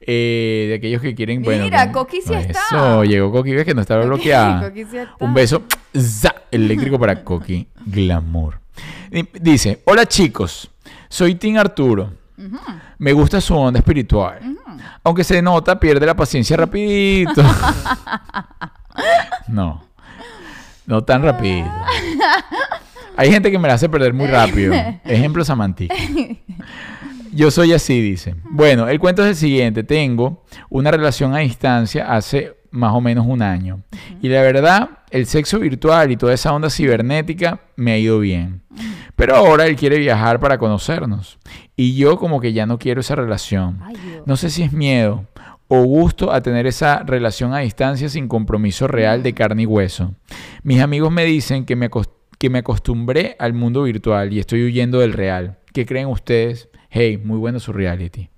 eh, 0.00 0.66
de 0.70 0.74
aquellos 0.76 1.02
que 1.02 1.14
quieren, 1.14 1.42
bueno... 1.42 1.64
Mira, 1.64 1.86
que- 1.86 1.92
Coqui 1.92 2.22
sí 2.22 2.32
está. 2.32 2.60
Eso, 2.70 3.04
llegó 3.04 3.30
Coqui, 3.30 3.52
ves 3.52 3.64
que 3.66 3.74
no 3.74 3.82
estaba 3.82 4.04
bloqueada. 4.04 4.62
Coqui 4.68 4.84
sí 4.84 4.96
está. 4.96 5.14
Un 5.20 5.34
beso 5.34 5.62
za, 5.96 6.34
eléctrico 6.50 6.98
para 6.98 7.14
Coqui. 7.24 7.68
Glamour. 7.84 8.58
Dice, 9.40 9.80
hola 9.84 10.06
chicos, 10.06 10.70
soy 11.08 11.34
Tim 11.34 11.58
Arturo. 11.58 12.12
Me 12.98 13.12
gusta 13.12 13.40
su 13.40 13.54
onda 13.54 13.80
espiritual. 13.80 14.38
Aunque 15.04 15.24
se 15.24 15.42
nota, 15.42 15.78
pierde 15.78 16.06
la 16.06 16.14
paciencia 16.14 16.56
rapidito. 16.56 17.42
no. 19.48 19.84
No 20.86 21.04
tan 21.04 21.22
rápido. 21.22 21.70
Hay 23.16 23.30
gente 23.30 23.50
que 23.50 23.58
me 23.58 23.68
la 23.68 23.74
hace 23.74 23.88
perder 23.88 24.14
muy 24.14 24.26
rápido. 24.26 24.74
Ejemplo 25.04 25.44
Samantica. 25.44 25.94
Yo 27.32 27.50
soy 27.50 27.72
así, 27.72 28.00
dice. 28.00 28.34
Bueno, 28.50 28.88
el 28.88 28.98
cuento 28.98 29.22
es 29.22 29.28
el 29.28 29.36
siguiente. 29.36 29.84
Tengo 29.84 30.44
una 30.68 30.90
relación 30.90 31.34
a 31.34 31.38
distancia 31.38 32.12
hace 32.12 32.56
más 32.70 32.92
o 32.94 33.00
menos 33.00 33.26
un 33.26 33.42
año. 33.42 33.82
Y 34.20 34.28
la 34.28 34.42
verdad, 34.42 34.90
el 35.10 35.26
sexo 35.26 35.58
virtual 35.58 36.10
y 36.10 36.16
toda 36.16 36.34
esa 36.34 36.52
onda 36.52 36.70
cibernética 36.70 37.60
me 37.76 37.92
ha 37.92 37.98
ido 37.98 38.18
bien. 38.18 38.62
Pero 39.16 39.36
ahora 39.36 39.66
él 39.66 39.76
quiere 39.76 39.98
viajar 39.98 40.40
para 40.40 40.58
conocernos. 40.58 41.38
Y 41.76 41.94
yo 41.96 42.16
como 42.16 42.40
que 42.40 42.52
ya 42.52 42.66
no 42.66 42.78
quiero 42.78 43.00
esa 43.00 43.14
relación. 43.14 43.80
Ay. 43.82 43.96
No 44.26 44.36
sé 44.36 44.50
si 44.50 44.62
es 44.62 44.72
miedo 44.72 45.26
o 45.72 45.84
gusto 45.84 46.32
a 46.32 46.40
tener 46.40 46.66
esa 46.66 47.04
relación 47.04 47.54
a 47.54 47.60
distancia 47.60 48.08
sin 48.08 48.26
compromiso 48.26 48.88
real 48.88 49.22
de 49.22 49.34
carne 49.34 49.62
y 49.62 49.66
hueso. 49.66 50.14
Mis 50.64 50.80
amigos 50.80 51.12
me 51.12 51.24
dicen 51.24 51.64
que 51.64 51.76
me, 51.76 51.88
que 52.38 52.50
me 52.50 52.58
acostumbré 52.58 53.36
al 53.38 53.52
mundo 53.52 53.84
virtual 53.84 54.32
y 54.32 54.40
estoy 54.40 54.64
huyendo 54.64 54.98
del 54.98 55.12
real. 55.12 55.58
¿Qué 55.72 55.86
creen 55.86 56.08
ustedes? 56.08 56.68
Hey, 56.90 57.16
muy 57.18 57.38
bueno 57.38 57.58
su 57.60 57.72
reality. 57.72 58.28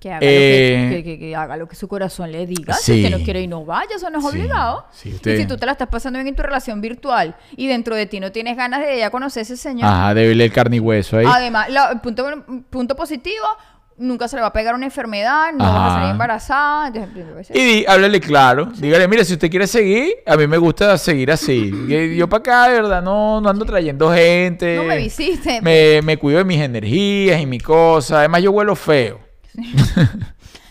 Que 0.00 0.12
haga, 0.12 0.18
Eh, 0.22 0.84
lo 0.84 0.90
que, 0.96 1.02
que- 1.02 1.02
que- 1.14 1.18
que 1.18 1.36
haga 1.36 1.56
lo 1.56 1.66
que 1.66 1.76
su 1.76 1.88
corazón 1.88 2.30
le 2.30 2.46
diga. 2.46 2.74
sí. 2.74 2.92
Si 2.92 3.04
usted 3.04 3.18
no 3.18 3.24
quiere 3.24 3.40
y 3.40 3.46
no 3.48 3.64
vaya, 3.64 3.96
eso 3.96 4.10
no 4.10 4.18
es 4.18 4.24
Sí, 4.24 4.30
obligado. 4.30 4.86
sí, 4.92 5.08
Y 5.24 5.36
si 5.38 5.46
tú 5.46 5.56
te 5.56 5.64
la 5.64 5.72
estás 5.72 5.88
pasando 5.88 6.18
bien 6.18 6.28
en 6.28 6.36
tu 6.36 6.42
relación 6.42 6.82
virtual 6.82 7.34
y 7.56 7.66
dentro 7.68 7.96
de 7.96 8.04
ti 8.04 8.20
no 8.20 8.30
tienes 8.30 8.54
ganas 8.56 8.80
de 8.80 8.98
ya 8.98 9.08
conocer 9.10 9.40
a 9.40 9.42
ese 9.44 9.56
señor. 9.56 9.86
Ajá, 9.88 10.12
debe 10.12 10.32
el 10.32 10.52
carne 10.52 10.76
y 10.76 10.80
hueso 10.80 11.16
ahí. 11.16 11.24
Además, 11.26 11.70
la- 11.70 12.02
punto, 12.02 12.44
punto 12.68 12.94
positivo, 12.96 13.46
nunca 13.96 14.28
se 14.28 14.36
le 14.36 14.42
va 14.42 14.48
a 14.48 14.52
pegar 14.52 14.74
una 14.74 14.86
enfermedad, 14.86 15.52
no 15.52 15.64
va 15.64 15.70
a 15.70 15.86
Ajá. 15.86 15.94
salir 15.96 16.10
embarazada. 16.10 16.92
sé. 17.44 17.58
Y 17.58 17.64
di- 17.64 17.84
háblale 17.86 18.20
claro. 18.20 18.66
Dígale, 18.76 19.06
mire, 19.08 19.24
si 19.24 19.34
usted 19.34 19.50
quiere 19.50 19.66
seguir, 19.66 20.14
a 20.26 20.36
mí 20.36 20.46
me 20.46 20.58
gusta 20.58 20.96
seguir 20.98 21.30
así. 21.30 21.70
Yo 22.16 22.28
para 22.28 22.40
acá, 22.40 22.68
de 22.68 22.80
verdad, 22.82 23.02
no, 23.02 23.40
no 23.40 23.48
ando 23.48 23.64
trayendo 23.64 24.12
gente. 24.12 24.76
No 24.76 24.84
me 24.84 24.96
visite. 24.96 25.60
Me, 25.62 26.00
me 26.02 26.16
cuido 26.16 26.38
de 26.38 26.44
mis 26.44 26.60
energías 26.60 27.40
y 27.40 27.46
mi 27.46 27.58
cosa. 27.60 28.18
Además, 28.18 28.42
yo 28.42 28.50
huelo 28.52 28.74
feo. 28.76 29.20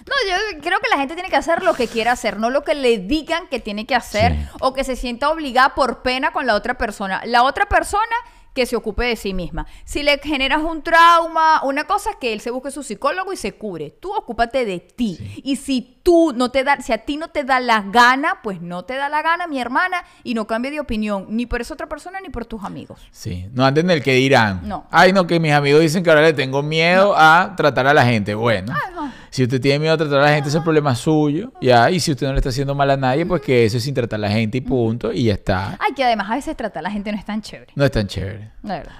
No, 0.05 0.13
yo 0.29 0.61
creo 0.61 0.79
que 0.81 0.89
la 0.89 0.97
gente 0.97 1.13
tiene 1.15 1.29
que 1.29 1.37
hacer 1.37 1.63
lo 1.63 1.73
que 1.73 1.87
quiera 1.87 2.11
hacer, 2.11 2.37
no 2.37 2.49
lo 2.49 2.63
que 2.63 2.75
le 2.75 2.97
digan 2.99 3.47
que 3.49 3.59
tiene 3.61 3.85
que 3.87 3.95
hacer 3.95 4.33
Sí. 4.33 4.47
o 4.59 4.73
que 4.73 4.83
se 4.83 4.97
sienta 4.97 5.29
obligada 5.29 5.73
por 5.75 6.01
pena 6.01 6.31
con 6.33 6.45
la 6.45 6.55
otra 6.55 6.73
persona. 6.77 7.21
La 7.25 7.43
otra 7.43 7.65
persona 7.67 8.03
que 8.53 8.65
se 8.65 8.75
ocupe 8.75 9.03
de 9.05 9.15
sí 9.15 9.33
misma. 9.33 9.65
Si 9.85 10.03
le 10.03 10.17
generas 10.19 10.61
un 10.61 10.83
trauma, 10.83 11.61
una 11.63 11.85
cosa 11.85 12.11
es 12.11 12.15
que 12.17 12.33
él 12.33 12.41
se 12.41 12.51
busque 12.51 12.71
su 12.71 12.83
psicólogo 12.83 13.33
y 13.33 13.37
se 13.37 13.53
cure. 13.53 13.89
Tú 13.91 14.13
ocúpate 14.13 14.65
de 14.65 14.79
ti. 14.79 15.41
Y 15.43 15.55
si 15.55 15.99
tú 16.03 16.33
no 16.35 16.51
te 16.51 16.63
da, 16.63 16.79
si 16.81 16.91
a 16.93 16.99
ti 16.99 17.17
no 17.17 17.29
te 17.29 17.43
da 17.43 17.59
la 17.59 17.81
gana, 17.81 18.39
pues 18.43 18.61
no 18.61 18.83
te 18.83 18.95
da 18.95 19.09
la 19.09 19.21
gana, 19.21 19.47
mi 19.47 19.59
hermana, 19.59 20.03
y 20.23 20.33
no 20.33 20.45
cambie 20.45 20.71
de 20.71 20.79
opinión 20.79 21.27
ni 21.29 21.45
por 21.45 21.61
esa 21.61 21.73
otra 21.73 21.87
persona 21.87 22.19
ni 22.21 22.29
por 22.29 22.45
tus 22.45 22.63
amigos. 22.63 23.01
Sí, 23.11 23.47
no 23.53 23.65
anden 23.65 23.89
en 23.89 23.97
el 23.97 24.03
que 24.03 24.13
dirán. 24.13 24.61
No. 24.67 24.85
Ay, 24.91 25.13
no, 25.13 25.25
que 25.25 25.39
mis 25.39 25.53
amigos 25.53 25.81
dicen 25.81 26.03
que 26.03 26.09
ahora 26.09 26.21
le 26.21 26.33
tengo 26.33 26.61
miedo 26.61 27.15
a 27.17 27.53
tratar 27.55 27.87
a 27.87 27.93
la 27.93 28.05
gente. 28.05 28.35
Bueno, 28.35 28.73
no. 28.93 29.11
si 29.29 29.43
usted 29.43 29.59
tiene 29.59 29.79
miedo 29.79 29.93
a 29.93 29.97
tratar 29.97 30.19
a 30.19 30.23
la 30.23 30.33
gente, 30.33 30.49
ese 30.49 30.57
es 30.57 30.63
problema 30.63 30.93
suyo. 30.95 31.51
Ya, 31.61 31.89
y 31.89 31.99
si 31.99 32.11
usted 32.11 32.27
no 32.27 32.33
le 32.33 32.39
está 32.39 32.49
haciendo 32.49 32.75
mal 32.75 32.89
a 32.91 32.97
nadie, 32.97 33.25
pues 33.25 33.41
que 33.41 33.65
eso 33.65 33.77
es 33.77 33.83
sin 33.83 33.93
tratar 33.93 34.17
a 34.17 34.21
la 34.21 34.29
gente 34.29 34.57
y 34.57 34.61
punto. 34.61 35.11
Y 35.11 35.25
ya 35.25 35.33
está. 35.33 35.77
Ay, 35.79 35.93
que 35.95 36.03
además 36.03 36.29
a 36.29 36.35
veces 36.35 36.55
tratar 36.55 36.81
a 36.81 36.83
la 36.83 36.91
gente 36.91 37.11
no 37.11 37.17
es 37.17 37.25
tan 37.25 37.41
chévere. 37.41 37.71
No 37.75 37.85
es 37.85 37.91
tan 37.91 38.07
chévere. 38.07 38.42
La 38.61 38.77
verdad. 38.77 38.93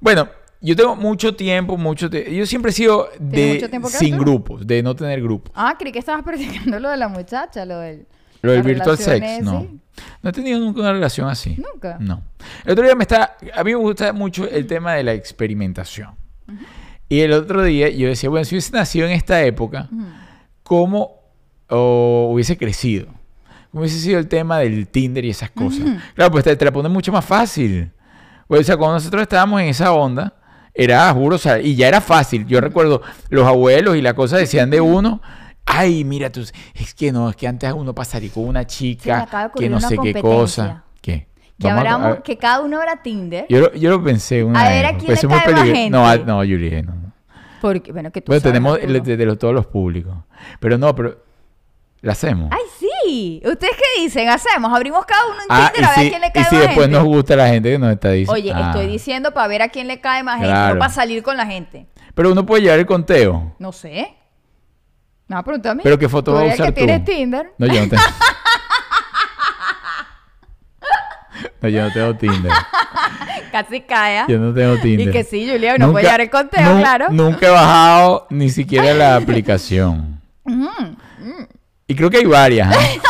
Bueno, 0.00 0.28
yo 0.60 0.74
tengo 0.76 0.96
mucho 0.96 1.34
tiempo, 1.34 1.76
mucho 1.76 2.08
tiempo. 2.08 2.30
Yo 2.30 2.46
siempre 2.46 2.70
he 2.70 2.74
sido 2.74 3.08
de 3.18 3.70
sin 3.90 4.16
grupos, 4.18 4.66
de 4.66 4.82
no 4.82 4.94
tener 4.94 5.22
grupos. 5.22 5.52
Ah, 5.54 5.76
creí 5.78 5.92
que 5.92 5.98
estabas 5.98 6.22
practicando 6.24 6.80
lo 6.80 6.88
de 6.90 6.96
la 6.96 7.08
muchacha, 7.08 7.64
lo 7.64 7.78
del... 7.80 8.06
Lo 8.42 8.52
del 8.52 8.62
virtual 8.62 8.98
sex, 8.98 9.42
no. 9.42 9.62
sí. 9.62 9.80
No 10.22 10.30
he 10.30 10.32
tenido 10.32 10.58
nunca 10.60 10.80
una 10.80 10.92
relación 10.92 11.28
así. 11.28 11.56
Nunca. 11.56 11.96
No. 11.98 12.22
El 12.64 12.72
otro 12.72 12.84
día 12.84 12.94
me 12.94 13.04
está. 13.04 13.36
A 13.54 13.64
mí 13.64 13.70
me 13.72 13.78
gusta 13.78 14.12
mucho 14.12 14.46
el 14.48 14.66
tema 14.66 14.94
de 14.94 15.02
la 15.02 15.12
experimentación. 15.14 16.10
Y 17.08 17.20
el 17.20 17.32
otro 17.32 17.62
día 17.62 17.88
yo 17.88 18.08
decía, 18.08 18.28
bueno, 18.28 18.44
si 18.44 18.54
hubiese 18.54 18.72
nacido 18.72 19.06
en 19.06 19.12
esta 19.12 19.42
época, 19.42 19.88
¿cómo 20.62 21.22
o 21.68 22.30
hubiese 22.32 22.56
crecido? 22.58 23.06
¿Cómo 23.70 23.82
hubiese 23.82 24.00
sido 24.00 24.18
el 24.18 24.28
tema 24.28 24.58
del 24.58 24.88
Tinder 24.88 25.24
y 25.24 25.30
esas 25.30 25.50
cosas? 25.50 25.86
Claro, 26.14 26.30
pues 26.30 26.44
te, 26.44 26.54
te 26.54 26.64
la 26.64 26.72
pone 26.72 26.88
mucho 26.88 27.12
más 27.12 27.24
fácil. 27.24 27.90
Pues, 28.48 28.60
o 28.60 28.64
sea, 28.64 28.76
cuando 28.76 28.94
nosotros 28.94 29.22
estábamos 29.22 29.60
en 29.60 29.68
esa 29.68 29.92
onda, 29.92 30.34
era, 30.74 31.10
juro, 31.12 31.36
o 31.36 31.38
sea, 31.38 31.60
y 31.60 31.74
ya 31.76 31.88
era 31.88 32.00
fácil. 32.00 32.46
Yo 32.46 32.60
recuerdo, 32.60 33.00
los 33.30 33.46
abuelos 33.46 33.96
y 33.96 34.02
la 34.02 34.14
cosa 34.14 34.36
decían 34.36 34.70
de 34.70 34.80
uno, 34.80 35.20
ay, 35.66 36.04
mira, 36.04 36.30
tú, 36.30 36.40
es 36.74 36.94
que 36.94 37.12
no, 37.12 37.30
es 37.30 37.36
que 37.36 37.46
antes 37.48 37.72
uno 37.72 37.94
pasaría 37.94 38.30
con 38.30 38.46
una 38.48 38.66
chica 38.66 39.26
de 39.54 39.60
que 39.60 39.68
no 39.70 39.80
sé 39.80 39.96
qué 40.02 40.14
cosa. 40.20 40.84
¿Qué? 41.00 41.28
Que, 41.58 41.68
que 42.24 42.36
cada 42.36 42.60
uno 42.60 42.78
abra 42.78 43.00
Tinder. 43.02 43.46
Yo, 43.48 43.60
lo- 43.60 43.74
yo 43.74 43.90
lo 43.90 44.02
pensé 44.02 44.42
una 44.42 44.60
A 44.60 44.64
vez. 44.68 44.72
ver, 44.72 44.86
¿a 44.86 44.92
¿no? 44.92 44.98
quién 44.98 45.08
le 45.08 45.14
es 45.14 45.24
muy 45.24 45.38
cae 45.38 45.38
más 45.52 45.60
peligro- 45.60 45.76
gente? 45.76 46.26
No, 46.26 46.44
Yuri, 46.44 46.82
no, 46.82 46.94
no. 46.94 47.12
Porque, 47.60 47.92
bueno, 47.92 48.10
que 48.10 48.20
tú 48.20 48.30
Bueno, 48.30 48.40
sabes, 48.40 48.52
tenemos 48.52 48.78
el 48.80 49.02
de, 49.02 49.16
de 49.16 49.24
los- 49.26 49.38
todos 49.38 49.54
los 49.54 49.64
públicos. 49.66 50.14
Pero 50.60 50.76
no, 50.76 50.94
pero 50.94 51.22
la 52.02 52.12
hacemos. 52.12 52.50
Ay, 52.52 52.60
sí. 52.78 52.83
¿Ustedes 53.44 53.74
qué 53.76 54.02
dicen? 54.02 54.28
Hacemos, 54.28 54.72
abrimos 54.74 55.04
cada 55.06 55.26
uno 55.26 55.36
en 55.42 55.46
Ah, 55.48 55.70
Tinder 55.72 55.90
a 55.90 55.96
ver 55.96 56.06
a 56.06 56.10
quién 56.10 56.20
le 56.20 56.32
cae 56.32 56.42
y 56.42 56.46
si 56.46 56.56
después 56.56 56.86
gente. 56.86 56.96
nos 56.98 57.04
gusta 57.04 57.36
la 57.36 57.48
gente 57.48 57.70
que 57.70 57.78
nos 57.78 57.92
está 57.92 58.10
diciendo. 58.10 58.32
Oye, 58.32 58.52
Ah. 58.54 58.70
estoy 58.70 58.86
diciendo 58.86 59.32
para 59.32 59.48
ver 59.48 59.62
a 59.62 59.68
quién 59.68 59.86
le 59.88 60.00
cae 60.00 60.22
más 60.22 60.38
gente, 60.40 60.52
no 60.52 60.78
para 60.78 60.92
salir 60.92 61.22
con 61.22 61.36
la 61.36 61.46
gente. 61.46 61.86
Pero 62.14 62.32
uno 62.32 62.44
puede 62.46 62.62
llevar 62.62 62.78
el 62.78 62.86
conteo. 62.86 63.54
No 63.58 63.72
sé. 63.72 64.14
No, 65.26 65.42
pregúntame 65.42 65.72
a 65.72 65.74
mí. 65.76 65.80
Pero 65.84 65.98
¿qué 65.98 66.08
foto 66.08 66.32
Tú 66.32 66.36
vas 66.38 66.50
a 66.50 66.54
usar 66.54 66.66
que 66.66 66.72
tú? 66.72 66.86
tienes 66.86 67.04
Tinder. 67.04 67.52
No, 67.58 67.66
yo 67.66 67.80
no 67.80 67.88
tengo. 67.88 68.02
no, 71.62 71.68
yo 71.68 71.82
no 71.82 71.92
tengo 71.92 72.14
Tinder. 72.16 72.52
Casi 73.50 73.80
cae. 73.82 74.18
¿ah? 74.18 74.26
Yo 74.28 74.38
no 74.38 74.52
tengo 74.52 74.76
Tinder. 74.78 75.08
Y 75.08 75.12
que 75.12 75.24
sí, 75.24 75.48
Julia, 75.50 75.78
no 75.78 75.92
puede 75.92 76.04
llevar 76.04 76.20
el 76.20 76.30
conteo, 76.30 76.78
claro. 76.78 77.06
Nunca 77.10 77.46
he 77.46 77.50
bajado 77.50 78.26
ni 78.30 78.50
siquiera 78.50 78.92
la 78.94 79.16
aplicación. 79.16 80.13
Y 81.86 81.94
creo 81.94 82.10
que 82.10 82.18
hay 82.18 82.24
varias. 82.24 82.74
¿eh? 82.74 83.00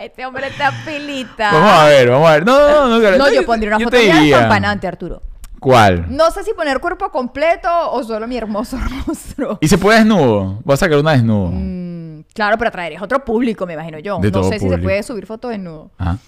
Este 0.00 0.26
hombre 0.26 0.48
está 0.48 0.72
pilita. 0.84 1.52
Vamos 1.52 1.70
a 1.72 1.84
ver, 1.86 2.10
vamos 2.10 2.28
a 2.28 2.32
ver. 2.32 2.44
No, 2.46 2.58
no, 2.58 2.88
no. 2.88 2.98
no, 3.10 3.18
No, 3.18 3.32
yo 3.32 3.44
pondría 3.46 3.68
una 3.76 3.78
foto 3.84 3.96
te 3.96 4.04
mía 4.04 4.14
diría. 4.16 4.36
despampanante, 4.38 4.86
Arturo. 4.88 5.22
¿Cuál? 5.60 6.06
No 6.08 6.30
sé 6.32 6.42
si 6.42 6.52
poner 6.54 6.80
cuerpo 6.80 7.10
completo 7.10 7.68
o 7.92 8.02
solo 8.02 8.26
mi 8.26 8.36
hermoso 8.36 8.78
rostro. 9.06 9.58
¿Y 9.60 9.68
se 9.68 9.78
puede 9.78 9.98
desnudo? 9.98 10.58
Voy 10.64 10.74
a 10.74 10.76
sacar 10.76 10.98
una 10.98 11.12
desnudo. 11.12 11.50
Mm, 11.52 12.22
claro, 12.34 12.58
pero 12.58 12.70
traerías 12.72 13.00
otro 13.02 13.24
público, 13.24 13.64
me 13.64 13.74
imagino 13.74 13.98
yo. 14.00 14.18
De 14.18 14.28
no 14.28 14.40
todo 14.40 14.44
sé 14.48 14.54
si 14.54 14.60
se 14.60 14.66
público. 14.66 14.82
puede 14.84 15.02
subir 15.04 15.26
fotos 15.26 15.50
desnudo. 15.52 15.90
Ajá. 15.98 16.18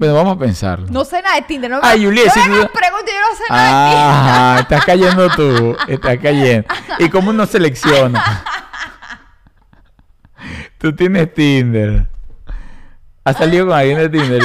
Bueno, 0.00 0.14
vamos 0.14 0.34
a 0.36 0.38
pensarlo. 0.40 0.86
No 0.88 1.04
sé 1.04 1.20
nada 1.20 1.36
de 1.36 1.42
Tinder. 1.42 1.70
No 1.70 1.78
Ah, 1.82 1.92
me- 1.94 2.02
Juliet, 2.06 2.24
no 2.28 2.32
si 2.32 2.40
me 2.40 2.46
tú- 2.46 2.62
yo 2.62 3.20
no 3.20 3.36
sé 3.36 3.44
nada 3.50 3.66
de 3.66 3.90
Tinder. 3.90 4.06
Ah, 4.08 4.56
estás 4.60 4.84
cayendo 4.86 5.28
tú. 5.36 5.76
Estás 5.88 6.16
cayendo. 6.22 6.66
¿Y 6.98 7.10
cómo 7.10 7.28
uno 7.28 7.44
selecciona? 7.44 8.42
Tú 10.78 10.96
tienes 10.96 11.34
Tinder. 11.34 12.06
¿Has 13.24 13.36
salido 13.36 13.66
con 13.66 13.76
alguien 13.76 13.98
de 13.98 14.08
Tinder? 14.08 14.42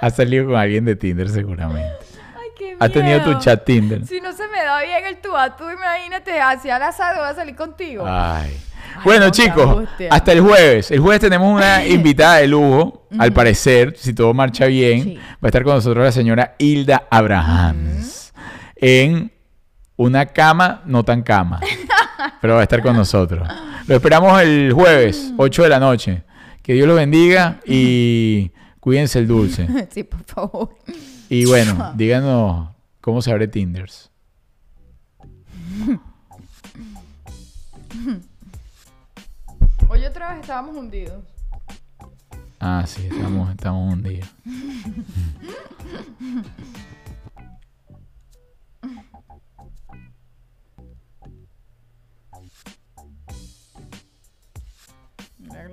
Has 0.00 0.16
salido 0.16 0.46
con 0.46 0.56
alguien 0.56 0.86
de 0.86 0.96
Tinder 0.96 1.28
seguramente. 1.28 2.06
Ay, 2.36 2.48
qué 2.56 2.76
Has 2.80 2.90
tenido 2.90 3.20
tu 3.22 3.38
chat 3.38 3.62
Tinder. 3.66 4.06
Si 4.06 4.18
no 4.22 4.32
se 4.32 4.48
me 4.48 4.62
da 4.64 4.80
bien 4.80 5.04
el 5.04 5.18
tú 5.20 5.36
a 5.36 5.54
tú, 5.56 5.68
imagínate, 5.70 6.40
hacia 6.40 6.78
la 6.78 6.88
asado 6.88 7.20
voy 7.20 7.28
a 7.30 7.34
salir 7.34 7.54
contigo. 7.54 8.04
Ay. 8.08 8.58
Bueno, 9.02 9.30
chicos, 9.30 9.88
hasta 10.10 10.32
el 10.32 10.40
jueves. 10.40 10.90
El 10.90 11.00
jueves 11.00 11.20
tenemos 11.20 11.54
una 11.54 11.86
invitada 11.86 12.36
de 12.36 12.48
lujo, 12.48 13.06
al 13.18 13.32
parecer, 13.32 13.94
si 13.96 14.14
todo 14.14 14.32
marcha 14.34 14.66
bien. 14.66 15.02
Sí. 15.02 15.14
Va 15.16 15.38
a 15.42 15.46
estar 15.48 15.64
con 15.64 15.74
nosotros 15.74 16.04
la 16.04 16.12
señora 16.12 16.54
Hilda 16.58 17.06
Abrahams. 17.10 18.32
En 18.76 19.32
una 19.96 20.26
cama, 20.26 20.82
no 20.86 21.04
tan 21.04 21.22
cama. 21.22 21.60
pero 22.40 22.54
va 22.54 22.60
a 22.60 22.64
estar 22.64 22.82
con 22.82 22.96
nosotros. 22.96 23.48
Lo 23.86 23.94
esperamos 23.96 24.40
el 24.42 24.72
jueves, 24.72 25.32
8 25.36 25.62
de 25.62 25.68
la 25.68 25.80
noche. 25.80 26.22
Que 26.62 26.72
Dios 26.72 26.88
los 26.88 26.96
bendiga 26.96 27.60
y 27.66 28.50
cuídense 28.80 29.18
el 29.18 29.26
dulce. 29.26 29.66
Sí, 29.90 30.04
por 30.04 30.22
favor. 30.24 30.76
Y 31.28 31.44
bueno, 31.46 31.92
díganos 31.96 32.68
cómo 33.00 33.22
se 33.22 33.30
abre 33.30 33.48
Tinders. 33.48 34.10
Hoy 39.94 40.04
otra 40.04 40.30
vez 40.30 40.40
estábamos 40.40 40.76
hundidos. 40.76 41.22
Ah, 42.58 42.82
sí, 42.84 43.06
estamos, 43.06 43.48
estamos 43.50 43.92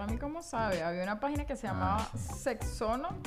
a 0.03 0.07
mí 0.07 0.17
cómo 0.19 0.43
sabe. 0.43 0.83
Había 0.83 1.01
una 1.01 1.19
página 1.19 1.45
que 1.45 1.55
se 1.55 1.65
llamaba 1.65 2.07
Sexono 2.15 3.17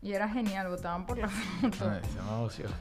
y 0.00 0.14
era 0.14 0.30
genial, 0.30 0.68
votaban 0.68 1.04
por 1.04 1.18
la 1.18 1.28
foto. 1.28 1.92
estamos 1.92 2.54
ociosos. 2.54 2.76